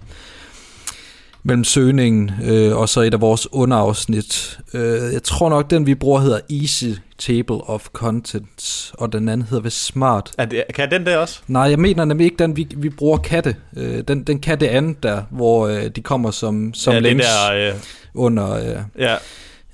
mellem 1.44 1.64
søgningen 1.64 2.32
øh, 2.44 2.78
og 2.78 2.90
så 2.90 3.02
et 3.02 3.14
af 3.14 3.22
vores 3.22 3.54
underafsnit. 3.54 4.60
Øh, 4.74 5.14
jeg 5.14 5.24
tror 5.24 5.50
nok, 5.50 5.70
den 5.70 5.86
vi 5.86 5.96
bruger 5.96 6.20
hedder 6.20 6.40
Easy 6.50 7.00
Table 7.18 7.56
of 7.70 7.88
Contents, 7.94 8.94
og 8.98 9.14
den 9.14 9.30
anden 9.30 9.48
hedder 9.48 9.64
vist 9.64 9.86
Smart. 9.86 10.32
Er 10.38 10.46
det, 10.46 10.64
kan 10.76 10.92
den 10.92 11.06
der 11.06 11.18
også? 11.18 11.42
Nej, 11.48 11.64
jeg 11.64 11.80
mener 11.80 12.06
nemlig 12.06 12.26
ikke 12.26 12.38
den, 12.38 12.56
vi, 12.58 12.68
vi 12.78 12.90
bruger 12.90 13.18
katte. 13.18 13.56
Øh, 13.78 14.04
den, 14.08 14.24
den 14.24 14.40
kan 14.40 14.60
det 14.60 14.68
andet 14.68 15.04
der, 15.04 15.24
hvor 15.30 15.68
øh, 15.68 15.86
de 15.88 16.02
kommer 16.02 16.32
som, 16.32 16.74
som 16.74 16.94
ja, 16.94 17.00
links 17.00 17.26
det 17.26 17.34
der, 17.52 17.70
øh, 17.70 17.80
under... 18.14 18.52
Øh, 18.54 18.78
ja. 18.98 19.16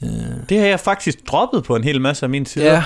øh, 0.03 0.09
Det 0.49 0.59
har 0.59 0.67
jeg 0.67 0.79
faktisk 0.79 1.17
droppet 1.27 1.63
på 1.63 1.75
en 1.75 1.83
hel 1.83 2.01
masse 2.01 2.25
af 2.25 2.29
mine 2.29 2.47
sider. 2.47 2.73
ja, 2.73 2.83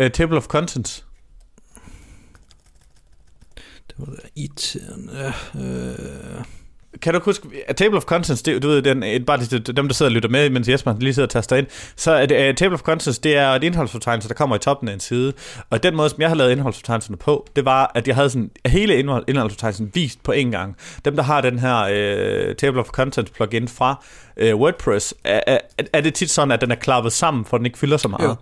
Uh, 0.00 0.08
table 0.08 0.36
of 0.36 0.46
Contents 0.46 1.04
irriterende. 4.36 5.32
Øh, 5.54 6.44
kan 7.02 7.14
du 7.14 7.20
huske, 7.24 7.48
at 7.68 7.76
Table 7.76 7.96
of 7.96 8.02
Contents, 8.02 8.42
det, 8.42 8.62
du 8.62 8.68
ved, 8.68 8.82
den, 8.82 9.02
et, 9.02 9.26
bare 9.26 9.44
til 9.44 9.76
dem, 9.76 9.88
der 9.88 9.94
sidder 9.94 10.10
og 10.10 10.14
lytter 10.14 10.28
med, 10.28 10.50
mens 10.50 10.68
Jesper 10.68 10.94
lige 11.00 11.14
sidder 11.14 11.26
og 11.26 11.30
taster 11.30 11.56
ind, 11.56 11.66
så 11.96 12.12
er 12.12 12.26
det, 12.26 12.48
uh, 12.48 12.54
Table 12.54 12.74
of 12.74 12.80
Contents, 12.80 13.18
det 13.18 13.36
er 13.36 13.48
et 13.48 13.64
indholdsfortegnelse, 13.64 14.28
der 14.28 14.34
kommer 14.34 14.56
i 14.56 14.58
toppen 14.58 14.88
af 14.88 14.92
en 14.92 15.00
side. 15.00 15.32
Og 15.70 15.82
den 15.82 15.96
måde, 15.96 16.08
som 16.08 16.20
jeg 16.20 16.28
har 16.28 16.36
lavet 16.36 16.50
indholdsfortegnelserne 16.50 17.16
på, 17.16 17.46
det 17.56 17.64
var, 17.64 17.92
at 17.94 18.08
jeg 18.08 18.14
havde 18.14 18.30
sådan 18.30 18.50
hele 18.66 18.96
indhold, 18.96 19.24
indholdsfortegnelsen 19.28 19.90
vist 19.94 20.22
på 20.22 20.32
en 20.32 20.50
gang. 20.50 20.76
Dem, 21.04 21.16
der 21.16 21.22
har 21.22 21.40
den 21.40 21.58
her 21.58 21.82
uh, 21.82 22.54
Table 22.56 22.80
of 22.80 22.86
Contents 22.86 23.30
plugin 23.30 23.68
fra 23.68 24.04
uh, 24.42 24.60
WordPress, 24.60 25.14
er, 25.24 25.40
er, 25.46 25.58
er 25.92 26.00
det 26.00 26.14
tit 26.14 26.30
sådan, 26.30 26.52
at 26.52 26.60
den 26.60 26.70
er 26.70 26.74
klappet 26.74 27.12
sammen, 27.12 27.44
for 27.44 27.56
den 27.56 27.66
ikke 27.66 27.78
fylder 27.78 27.96
så 27.96 28.08
meget. 28.08 28.28
Jo. 28.28 28.34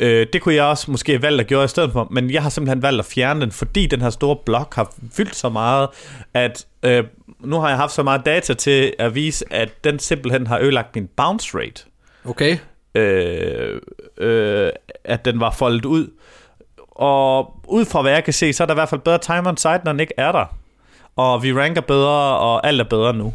Øh, 0.00 0.26
det 0.32 0.42
kunne 0.42 0.54
jeg 0.54 0.64
også 0.64 0.90
måske 0.90 1.12
have 1.12 1.22
valgt 1.22 1.40
at 1.40 1.46
gøre 1.46 1.64
i 1.64 1.68
stedet 1.68 1.92
for, 1.92 2.08
men 2.10 2.30
jeg 2.30 2.42
har 2.42 2.50
simpelthen 2.50 2.82
valgt 2.82 2.98
at 2.98 3.06
fjerne 3.06 3.40
den, 3.40 3.52
fordi 3.52 3.86
den 3.86 4.00
her 4.00 4.10
store 4.10 4.36
blok 4.46 4.74
har 4.74 4.92
fyldt 5.12 5.36
så 5.36 5.48
meget, 5.48 5.88
at 6.34 6.66
øh, 6.82 7.04
nu 7.44 7.60
har 7.60 7.68
jeg 7.68 7.76
haft 7.76 7.92
så 7.92 8.02
meget 8.02 8.26
data 8.26 8.54
til 8.54 8.94
at 8.98 9.14
vise, 9.14 9.44
at 9.52 9.84
den 9.84 9.98
simpelthen 9.98 10.46
har 10.46 10.58
ødelagt 10.58 10.94
min 10.94 11.08
bounce 11.16 11.58
rate. 11.58 11.84
okay. 12.24 12.58
Øh, 12.94 13.80
øh, 14.18 14.70
at 15.04 15.24
den 15.24 15.40
var 15.40 15.50
foldet 15.50 15.84
ud. 15.84 16.10
Og 16.90 17.60
ud 17.68 17.84
fra 17.84 18.02
hvad 18.02 18.12
jeg 18.12 18.24
kan 18.24 18.32
se, 18.32 18.52
så 18.52 18.64
er 18.64 18.66
der 18.66 18.74
i 18.74 18.76
hvert 18.76 18.88
fald 18.88 19.00
bedre 19.00 19.18
time 19.18 19.48
on 19.48 19.56
site, 19.56 19.80
når 19.84 19.92
den 19.92 20.00
ikke 20.00 20.14
er 20.16 20.32
der. 20.32 20.56
Og 21.16 21.42
vi 21.42 21.52
ranker 21.52 21.80
bedre, 21.80 22.38
og 22.38 22.66
alt 22.66 22.80
er 22.80 22.84
bedre 22.84 23.14
nu. 23.14 23.34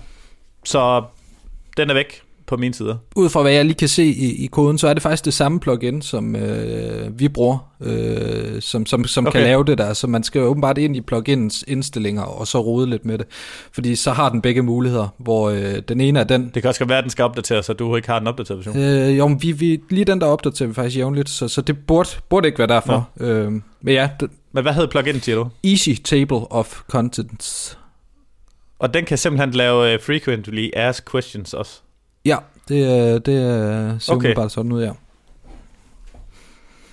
Så 0.64 1.04
den 1.78 1.90
er 1.90 1.94
væk 1.94 2.22
på 2.50 2.58
mine 2.58 2.74
sider. 2.74 2.96
Ud 3.16 3.30
fra 3.30 3.42
hvad 3.42 3.52
jeg 3.52 3.66
lige 3.66 3.76
kan 3.76 3.88
se 3.88 4.04
i, 4.04 4.44
i 4.44 4.48
koden, 4.48 4.78
så 4.78 4.88
er 4.88 4.94
det 4.94 5.04
faktisk 5.04 5.26
det 5.26 5.34
samme 5.34 5.60
plugin, 5.60 6.02
som 6.02 6.36
øh, 6.36 7.20
vi 7.20 7.28
bruger, 7.28 7.58
øh, 7.82 8.62
som, 8.62 8.86
som, 8.86 9.06
som 9.06 9.28
okay. 9.28 9.40
Kan 9.40 9.48
lave 9.48 9.64
det 9.64 9.78
der. 9.78 9.94
Så 9.94 10.08
man 10.08 10.24
skal 10.24 10.42
åbenbart 10.42 10.78
ind 10.78 10.96
i 10.96 11.02
pluginens 11.02 11.64
indstillinger, 11.68 12.22
og 12.22 12.48
så 12.48 12.60
rode 12.60 12.90
lidt 12.90 13.06
med 13.06 13.18
det. 13.18 13.26
Fordi 13.72 13.96
så 13.96 14.12
har 14.12 14.30
den 14.30 14.42
begge 14.42 14.62
muligheder, 14.62 15.08
hvor 15.18 15.50
øh, 15.50 15.76
den 15.88 16.02
ene 16.02 16.20
er 16.20 16.24
den, 16.24 16.52
Det 16.54 16.64
kan 16.64 16.70
også 16.70 16.86
være, 16.86 16.98
at 16.98 17.04
den 17.04 17.12
skal 17.12 17.26
opdateres, 17.26 17.66
så 17.66 17.74
du 17.74 17.96
ikke 17.96 18.08
har 18.08 18.20
den 18.20 18.28
opdateret 18.28 18.58
version. 18.58 18.78
Øh, 18.78 19.18
jo, 19.18 19.28
men 19.28 19.42
vi, 19.42 19.52
vi, 19.52 19.82
lige 19.90 20.06
den 20.06 20.22
der 20.22 20.28
opdaterer 20.28 20.68
vi 20.68 20.74
faktisk 20.74 20.98
jævnligt, 20.98 21.30
så, 21.30 21.48
så 21.48 21.62
det 21.62 21.78
burde, 21.88 22.10
burde 22.30 22.48
ikke 22.48 22.60
være 22.60 22.68
derfor. 22.68 23.10
Øh, 23.20 23.52
men 23.52 23.94
ja, 23.94 24.10
det, 24.20 24.30
Men 24.52 24.64
hvad 24.64 24.74
hed 24.74 24.88
plugin, 24.88 25.22
siger 25.22 25.36
du? 25.36 25.48
Easy 25.64 25.90
Table 26.04 26.52
of 26.52 26.80
Contents. 26.90 27.78
Og 28.80 28.94
den 28.94 29.06
kan 29.06 29.18
simpelthen 29.18 29.52
lave 29.52 29.96
uh, 29.96 30.02
frequently 30.02 30.70
asked 30.76 31.06
questions 31.12 31.54
også. 31.54 31.82
Ja, 32.26 32.38
det, 32.68 33.26
det 33.26 33.36
er- 33.44 34.00
ser 34.00 34.14
Okay. 34.14 34.36
bare 34.36 34.50
sådan 34.50 34.72
ud, 34.72 34.84
ja. 34.84 34.92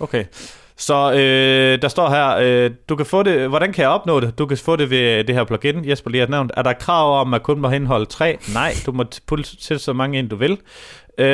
Okay. 0.00 0.24
Så 0.78 1.12
øh, 1.12 1.82
der 1.82 1.88
står 1.88 2.08
her, 2.10 2.36
øh, 2.36 2.70
du 2.88 2.96
kan 2.96 3.06
få 3.06 3.22
det, 3.22 3.48
hvordan 3.48 3.72
kan 3.72 3.82
jeg 3.82 3.90
opnå 3.90 4.20
det? 4.20 4.38
Du 4.38 4.46
kan 4.46 4.58
få 4.58 4.76
det 4.76 4.90
ved 4.90 5.24
det 5.24 5.34
her 5.34 5.44
plugin, 5.44 5.88
Jesper 5.88 6.10
lige 6.10 6.20
har 6.20 6.28
nævnt. 6.28 6.52
Er 6.56 6.62
der 6.62 6.72
krav 6.72 7.20
om, 7.20 7.34
at 7.34 7.42
kun 7.42 7.60
må 7.60 7.70
indeholde 7.70 8.06
tre? 8.06 8.38
Nej, 8.54 8.72
du 8.86 8.92
må 8.92 9.04
t- 9.14 9.18
putte 9.26 9.56
til 9.56 9.78
så 9.78 9.92
mange 9.92 10.18
ind, 10.18 10.30
du 10.30 10.36
vil. 10.36 10.58
Øh, 11.18 11.26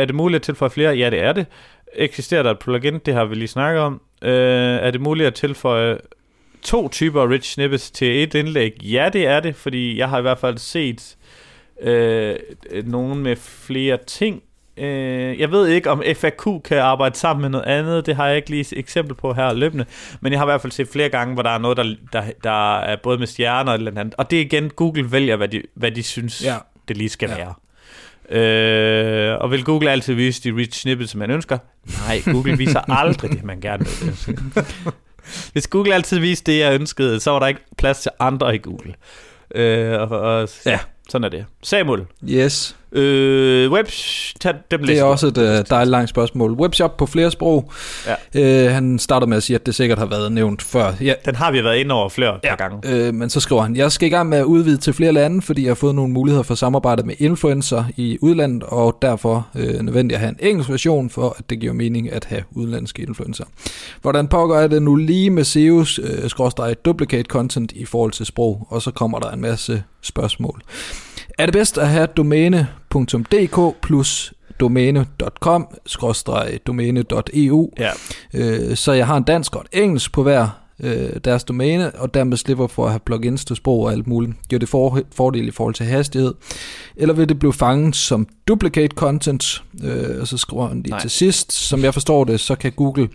er 0.00 0.04
det 0.04 0.14
muligt 0.14 0.36
at 0.36 0.42
tilføje 0.42 0.70
flere? 0.70 0.92
Ja, 0.96 1.10
det 1.10 1.22
er 1.22 1.32
det. 1.32 1.46
Eksisterer 1.94 2.42
der 2.42 2.50
et 2.50 2.58
plugin? 2.58 2.98
Det 3.06 3.14
har 3.14 3.24
vi 3.24 3.34
lige 3.34 3.48
snakket 3.48 3.82
om. 3.82 4.00
Øh, 4.22 4.30
er 4.76 4.90
det 4.90 5.00
muligt 5.00 5.26
at 5.26 5.34
tilføje 5.34 5.98
to 6.62 6.88
typer 6.88 7.30
rich 7.30 7.52
snippets 7.54 7.90
til 7.90 8.22
et 8.22 8.34
indlæg? 8.34 8.72
Ja, 8.82 9.08
det 9.12 9.26
er 9.26 9.40
det, 9.40 9.56
fordi 9.56 9.98
jeg 9.98 10.08
har 10.08 10.18
i 10.18 10.22
hvert 10.22 10.38
fald 10.38 10.58
set 10.58 11.16
øh, 11.82 12.36
nogen 12.84 13.22
med 13.22 13.36
flere 13.36 13.98
ting. 14.06 14.42
Øh, 14.76 15.40
jeg 15.40 15.50
ved 15.50 15.68
ikke, 15.68 15.90
om 15.90 16.02
FAQ 16.16 16.62
kan 16.64 16.78
arbejde 16.78 17.18
sammen 17.18 17.40
med 17.42 17.48
noget 17.50 17.64
andet. 17.64 18.06
Det 18.06 18.16
har 18.16 18.26
jeg 18.26 18.36
ikke 18.36 18.50
lige 18.50 18.60
et 18.60 18.72
eksempel 18.78 19.14
på 19.14 19.32
her 19.32 19.52
løbende. 19.52 19.84
Men 20.20 20.32
jeg 20.32 20.40
har 20.40 20.46
i 20.46 20.50
hvert 20.50 20.60
fald 20.60 20.72
set 20.72 20.88
flere 20.88 21.08
gange, 21.08 21.34
hvor 21.34 21.42
der 21.42 21.50
er 21.50 21.58
noget, 21.58 21.76
der, 21.76 21.84
der, 22.12 22.22
der 22.44 22.78
er 22.78 22.96
både 23.02 23.18
med 23.18 23.26
stjerner 23.26 23.70
og 23.72 23.74
et 23.74 23.78
eller 23.86 24.00
andet. 24.00 24.14
Og 24.14 24.30
det 24.30 24.36
er 24.36 24.42
igen, 24.44 24.70
Google 24.70 25.12
vælger, 25.12 25.36
hvad 25.36 25.48
de, 25.48 25.62
hvad 25.74 25.90
de 25.92 26.02
synes, 26.02 26.44
Ja. 26.44 26.56
det 26.88 26.96
lige 26.96 27.08
skal 27.08 27.30
Ja. 27.30 27.36
være. 27.36 27.54
Øh, 28.30 29.38
og 29.40 29.50
vil 29.50 29.64
Google 29.64 29.90
altid 29.90 30.14
vise 30.14 30.42
de 30.50 30.56
rich 30.56 30.80
snippets, 30.80 31.10
som 31.10 31.18
man 31.18 31.30
ønsker? 31.30 31.58
Nej, 32.06 32.20
Google 32.32 32.56
viser 32.58 32.90
aldrig 33.00 33.30
det, 33.30 33.44
man 33.44 33.60
gerne 33.60 33.84
vil 33.84 34.08
ønske. 34.08 34.38
Hvis 35.52 35.66
Google 35.68 35.94
altid 35.94 36.18
viste 36.18 36.52
det, 36.52 36.58
jeg 36.58 36.74
ønskede, 36.74 37.20
så 37.20 37.30
var 37.30 37.38
der 37.38 37.46
ikke 37.46 37.60
plads 37.78 38.00
til 38.00 38.10
andre 38.18 38.54
i 38.54 38.58
Google. 38.58 38.94
Øh, 39.54 40.00
og, 40.00 40.08
og, 40.08 40.48
ja, 40.66 40.78
sådan 41.10 41.24
er 41.24 41.28
det. 41.28 41.44
Samuel, 41.62 42.06
Yes, 42.28 42.76
øh, 42.92 43.72
web, 43.72 43.86
tag 44.40 44.54
dem 44.70 44.84
det 44.84 44.98
er 44.98 45.04
også 45.04 45.26
et 45.26 45.38
uh, 45.38 45.44
dejligt 45.44 45.90
langt 45.90 46.10
spørgsmål. 46.10 46.52
Webshop 46.52 46.96
på 46.96 47.06
flere 47.06 47.30
sprog. 47.30 47.72
Ja. 48.34 48.66
Uh, 48.66 48.74
han 48.74 48.98
starter 48.98 49.26
med 49.26 49.36
at 49.36 49.42
sige, 49.42 49.54
at 49.54 49.66
det 49.66 49.74
sikkert 49.74 49.98
har 49.98 50.06
været 50.06 50.32
nævnt 50.32 50.62
før. 50.62 50.92
Ja, 51.00 51.14
Den 51.24 51.34
har 51.34 51.52
vi 51.52 51.64
været 51.64 51.76
inde 51.78 51.94
over 51.94 52.08
flere 52.08 52.38
ja. 52.44 52.54
Gange. 52.54 52.88
Øh, 52.92 53.14
men 53.14 53.30
så 53.30 53.40
skriver 53.40 53.62
han, 53.62 53.76
jeg 53.76 53.92
skal 53.92 54.06
i 54.06 54.10
gang 54.10 54.28
med 54.28 54.38
at 54.38 54.44
udvide 54.44 54.76
til 54.76 54.92
flere 54.92 55.12
lande, 55.12 55.42
fordi 55.42 55.62
jeg 55.62 55.70
har 55.70 55.74
fået 55.74 55.94
nogle 55.94 56.12
muligheder 56.12 56.42
for 56.42 56.54
samarbejde 56.54 57.02
med 57.02 57.14
influencer 57.18 57.84
i 57.96 58.18
udlandet, 58.20 58.62
og 58.62 58.98
derfor 59.02 59.48
øh, 59.56 59.80
nødvendigt 59.80 60.16
at 60.16 60.20
have 60.20 60.30
en 60.30 60.48
engelsk 60.48 60.70
version, 60.70 61.10
for 61.10 61.36
at 61.38 61.50
det 61.50 61.60
giver 61.60 61.72
mening 61.72 62.12
at 62.12 62.24
have 62.24 62.42
udenlandske 62.50 63.02
influencer. 63.02 63.44
Hvordan 64.02 64.28
pågår 64.28 64.66
det 64.66 64.82
nu 64.82 64.96
lige 64.96 65.30
med 65.30 65.42
SEO's 65.42 66.62
øh, 66.62 66.74
duplicate 66.84 67.28
content 67.28 67.72
i 67.72 67.84
forhold 67.84 68.12
til 68.12 68.26
sprog? 68.26 68.66
Og 68.70 68.82
så 68.82 68.90
kommer 68.90 69.18
der 69.18 69.30
en 69.30 69.40
masse 69.40 69.82
spørgsmål. 70.02 70.62
Er 71.40 71.46
det 71.46 71.52
bedst 71.52 71.78
at 71.78 71.88
have 71.88 72.06
domæne.dk 72.06 73.80
plus 73.82 74.32
domæne.com 74.60 75.68
domæne.eu 76.66 77.70
Ja. 77.78 77.90
øh, 78.34 78.76
så 78.76 78.92
jeg 78.92 79.06
har 79.06 79.16
en 79.16 79.22
dansk 79.22 79.56
og 79.56 79.64
et 79.72 79.82
engelsk 79.82 80.12
på 80.12 80.22
hver 80.22 80.48
øh, 80.80 81.10
deres 81.24 81.44
domæne, 81.44 81.90
og 81.94 82.14
dermed 82.14 82.36
slipper 82.36 82.66
for 82.66 82.84
at 82.84 82.90
have 82.90 83.00
plugins 83.00 83.44
til 83.44 83.56
sprog 83.56 83.80
og 83.80 83.92
alt 83.92 84.06
muligt. 84.06 84.32
Giver 84.48 84.60
det 84.60 84.68
for, 84.68 85.00
fordel 85.14 85.48
i 85.48 85.50
forhold 85.50 85.74
til 85.74 85.86
hastighed? 85.86 86.34
Eller 86.96 87.14
vil 87.14 87.28
det 87.28 87.38
blive 87.38 87.52
fanget 87.52 87.96
som 87.96 88.26
duplicate 88.48 88.94
content? 88.96 89.62
Øh, 89.84 90.20
og 90.20 90.26
så 90.26 90.36
skriver 90.38 90.68
han 90.68 90.76
lige 90.76 90.90
Nej. 90.90 91.00
til 91.00 91.10
sidst, 91.10 91.52
som 91.52 91.84
jeg 91.84 91.94
forstår 91.94 92.24
det, 92.24 92.40
så 92.40 92.54
kan 92.54 92.72
Google 92.72 93.08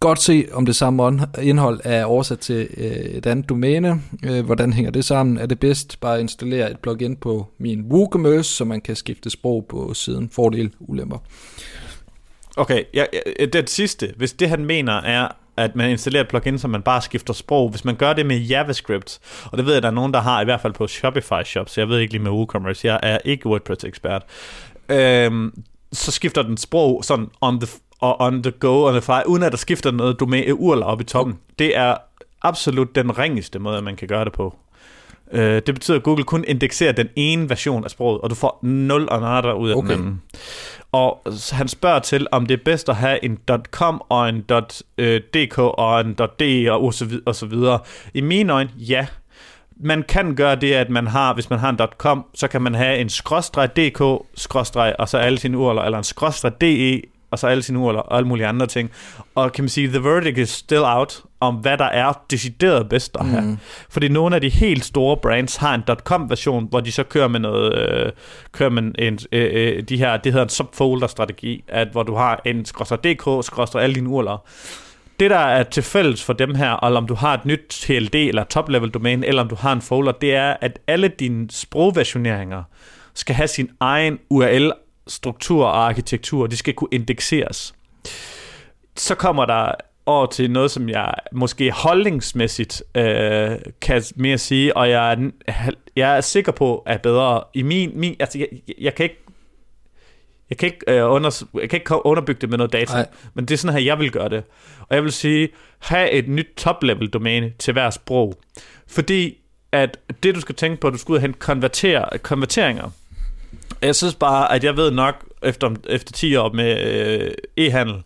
godt 0.00 0.22
se, 0.22 0.48
om 0.52 0.66
det 0.66 0.76
samme 0.76 1.26
indhold 1.42 1.80
er 1.84 2.04
oversat 2.04 2.38
til 2.38 2.68
øh, 2.76 2.86
et 2.86 3.26
andet 3.26 3.48
domæne. 3.48 4.02
Øh, 4.24 4.44
hvordan 4.44 4.72
hænger 4.72 4.90
det 4.90 5.04
sammen? 5.04 5.38
Er 5.38 5.46
det 5.46 5.60
bedst 5.60 6.00
bare 6.00 6.14
at 6.14 6.20
installere 6.20 6.70
et 6.70 6.78
plugin 6.78 7.16
på 7.16 7.46
min 7.58 7.82
WooCommerce, 7.82 8.50
så 8.54 8.64
man 8.64 8.80
kan 8.80 8.96
skifte 8.96 9.30
sprog 9.30 9.66
på 9.68 9.94
siden? 9.94 10.30
Fordel, 10.32 10.72
ulemper. 10.80 11.18
Okay, 12.56 12.84
ja, 12.94 13.04
ja, 13.40 13.46
det 13.46 13.70
sidste, 13.70 14.12
hvis 14.16 14.32
det 14.32 14.48
han 14.48 14.64
mener 14.64 14.92
er, 14.92 15.28
at 15.56 15.76
man 15.76 15.90
installerer 15.90 16.24
et 16.24 16.28
plugin, 16.28 16.58
så 16.58 16.68
man 16.68 16.82
bare 16.82 17.02
skifter 17.02 17.32
sprog. 17.34 17.70
Hvis 17.70 17.84
man 17.84 17.96
gør 17.96 18.12
det 18.12 18.26
med 18.26 18.36
JavaScript, 18.36 19.18
og 19.44 19.58
det 19.58 19.66
ved 19.66 19.72
jeg, 19.72 19.82
der 19.82 19.88
er 19.88 19.92
nogen, 19.92 20.14
der 20.14 20.20
har, 20.20 20.40
i 20.40 20.44
hvert 20.44 20.60
fald 20.60 20.72
på 20.72 20.86
Shopify 20.86 21.42
Shop, 21.44 21.68
så 21.68 21.80
jeg 21.80 21.88
ved 21.88 21.98
ikke 21.98 22.12
lige 22.12 22.22
med 22.22 22.30
WooCommerce, 22.30 22.86
jeg 22.86 23.00
er 23.02 23.18
ikke 23.24 23.46
WordPress-ekspert, 23.46 24.22
øhm, 24.88 25.62
så 25.92 26.10
skifter 26.10 26.42
den 26.42 26.56
sprog 26.56 27.04
sådan 27.04 27.26
on 27.40 27.60
the, 27.60 27.68
og 28.00 28.20
on 28.20 28.42
the 28.42 28.52
go, 28.52 28.86
on 28.86 28.92
the 28.92 29.02
fly, 29.02 29.20
uden 29.26 29.42
at 29.42 29.52
der 29.52 29.58
skifter 29.58 29.90
noget 29.90 30.20
domæne 30.20 30.54
url 30.54 30.82
op 30.82 31.00
i 31.00 31.04
toppen. 31.04 31.38
Det 31.58 31.76
er 31.76 31.96
absolut 32.42 32.94
den 32.94 33.18
ringeste 33.18 33.58
måde, 33.58 33.82
man 33.82 33.96
kan 33.96 34.08
gøre 34.08 34.24
det 34.24 34.32
på. 34.32 34.56
Øh, 35.32 35.62
det 35.66 35.74
betyder, 35.74 35.96
at 35.96 36.02
Google 36.02 36.24
kun 36.24 36.44
indekserer 36.48 36.92
den 36.92 37.08
ene 37.16 37.48
version 37.50 37.84
af 37.84 37.90
sproget, 37.90 38.20
og 38.20 38.30
du 38.30 38.34
får 38.34 38.58
0 38.62 39.08
og 39.10 39.20
nada 39.20 39.52
ud 39.52 39.70
af 39.70 39.76
okay. 39.76 39.88
den 39.88 39.98
anden. 39.98 40.22
Og 40.92 41.22
han 41.52 41.68
spørger 41.68 41.98
til, 41.98 42.26
om 42.32 42.46
det 42.46 42.54
er 42.60 42.64
bedst 42.64 42.88
at 42.88 42.96
have 42.96 43.24
en 43.24 43.38
.com 43.70 44.02
og 44.08 44.28
en 44.28 44.40
.dk 45.34 45.58
og 45.58 46.00
en 46.00 46.16
.de 46.40 46.72
og 47.26 47.34
så 47.34 47.46
videre. 47.46 47.78
I 48.14 48.20
mine 48.20 48.52
øjne, 48.52 48.70
ja. 48.76 49.06
Man 49.80 50.02
kan 50.02 50.34
gøre 50.34 50.56
det, 50.56 50.72
at 50.72 50.90
man 50.90 51.06
har, 51.06 51.34
hvis 51.34 51.50
man 51.50 51.58
har 51.58 51.68
en 51.68 51.78
.com, 51.98 52.26
så 52.34 52.48
kan 52.48 52.62
man 52.62 52.74
have 52.74 52.98
en 52.98 53.08
skråstreg 53.08 53.76
.dk, 53.76 54.02
skråstreg, 54.34 54.94
og 54.98 55.08
så 55.08 55.18
alle 55.18 55.38
sine 55.38 55.58
urler, 55.58 55.82
eller 55.82 55.98
en 55.98 56.04
skråstreg 56.04 56.60
.de, 56.60 57.02
og 57.30 57.38
så 57.38 57.46
alle 57.46 57.62
sine 57.62 57.78
urler 57.78 58.00
og 58.00 58.16
alle 58.16 58.28
mulige 58.28 58.46
andre 58.46 58.66
ting. 58.66 58.90
Og 59.34 59.52
kan 59.52 59.64
man 59.64 59.68
sige, 59.68 59.88
the 59.88 60.04
verdict 60.04 60.38
is 60.38 60.48
still 60.48 60.82
out 60.84 61.22
om, 61.40 61.54
hvad 61.54 61.78
der 61.78 61.84
er 61.84 62.12
decideret 62.30 62.88
bedst 62.88 63.16
at 63.20 63.26
have. 63.26 63.42
Mm. 63.42 63.58
Fordi 63.90 64.08
nogle 64.08 64.34
af 64.34 64.40
de 64.40 64.48
helt 64.48 64.84
store 64.84 65.16
brands 65.16 65.56
har 65.56 65.74
en 65.74 65.82
.com-version, 66.04 66.66
hvor 66.70 66.80
de 66.80 66.92
så 66.92 67.02
kører 67.02 67.28
med 67.28 67.40
noget, 67.40 67.78
øh, 67.78 68.12
kører 68.52 68.70
med 68.70 68.82
en, 68.98 69.18
øh, 69.32 69.50
øh, 69.52 69.82
de 69.82 69.96
her, 69.96 70.16
det 70.16 70.32
hedder 70.32 70.44
en 70.44 70.50
subfolder-strategi, 70.50 71.64
at 71.68 71.88
hvor 71.92 72.02
du 72.02 72.14
har 72.14 72.42
en 72.44 72.62
DK, 72.62 73.44
skråster 73.44 73.78
alle 73.78 73.94
dine 73.94 74.08
urler. 74.08 74.44
Det, 75.20 75.30
der 75.30 75.38
er 75.38 75.62
til 75.62 75.82
fælles 75.82 76.24
for 76.24 76.32
dem 76.32 76.54
her, 76.54 76.84
eller 76.84 77.00
om 77.00 77.06
du 77.06 77.14
har 77.14 77.34
et 77.34 77.44
nyt 77.44 77.60
TLD 77.68 78.14
eller 78.14 78.44
top-level 78.44 78.90
domæne, 78.90 79.26
eller 79.26 79.42
om 79.42 79.48
du 79.48 79.54
har 79.54 79.72
en 79.72 79.82
folder, 79.82 80.12
det 80.12 80.34
er, 80.34 80.56
at 80.60 80.78
alle 80.86 81.08
dine 81.08 81.46
sprogversioneringer 81.50 82.62
skal 83.14 83.34
have 83.34 83.48
sin 83.48 83.70
egen 83.80 84.18
URL 84.30 84.72
struktur 85.08 85.64
og 85.64 85.88
arkitektur, 85.88 86.46
de 86.46 86.56
skal 86.56 86.74
kunne 86.74 86.88
indekseres. 86.92 87.74
Så 88.96 89.14
kommer 89.14 89.46
der 89.46 89.72
over 90.06 90.26
til 90.26 90.50
noget, 90.50 90.70
som 90.70 90.88
jeg 90.88 91.14
måske 91.32 91.70
holdningsmæssigt 91.70 92.82
øh, 92.94 93.50
kan 93.80 94.02
mere 94.16 94.38
sige, 94.38 94.76
og 94.76 94.90
jeg 94.90 95.12
er, 95.12 95.30
jeg 95.96 96.16
er 96.16 96.20
sikker 96.20 96.52
på 96.52 96.82
er 96.86 96.98
bedre. 96.98 97.42
I 97.54 97.62
min, 97.62 97.92
min 97.94 98.16
altså 98.20 98.38
jeg, 98.38 98.48
jeg 98.78 98.94
kan 98.94 99.04
ikke 99.04 99.18
jeg 100.50 100.58
kan 100.58 100.66
ikke, 100.66 100.84
øh, 100.88 101.10
under, 101.10 101.44
jeg 101.54 101.70
kan 101.70 101.76
ikke 101.76 102.06
underbygge 102.06 102.40
det 102.40 102.48
med 102.48 102.58
noget 102.58 102.72
data, 102.72 102.92
Nej. 102.92 103.06
men 103.34 103.44
det 103.44 103.54
er 103.54 103.58
sådan 103.58 103.74
her, 103.74 103.84
jeg 103.84 103.98
vil 103.98 104.10
gøre 104.10 104.28
det. 104.28 104.44
Og 104.80 104.94
jeg 104.96 105.04
vil 105.04 105.12
sige, 105.12 105.48
have 105.78 106.10
et 106.10 106.28
nyt 106.28 106.48
top-level 106.56 107.08
domæne 107.08 107.52
til 107.58 107.72
hver 107.72 107.90
sprog. 107.90 108.34
Fordi 108.86 109.38
at 109.72 109.98
det, 110.22 110.34
du 110.34 110.40
skal 110.40 110.54
tænke 110.54 110.80
på, 110.80 110.86
at 110.86 110.92
du 110.92 110.98
skal 110.98 111.12
ud 111.12 111.16
og 111.16 111.22
hente 111.22 111.38
konverter, 111.38 112.18
konverteringer, 112.22 112.90
jeg 113.82 113.94
synes 113.96 114.14
bare, 114.14 114.52
at 114.52 114.64
jeg 114.64 114.76
ved 114.76 114.90
nok 114.90 115.24
efter, 115.42 115.74
efter 115.88 116.12
10 116.12 116.36
år 116.36 116.52
med 116.52 116.80
øh, 116.80 117.30
e-handel, 117.56 118.02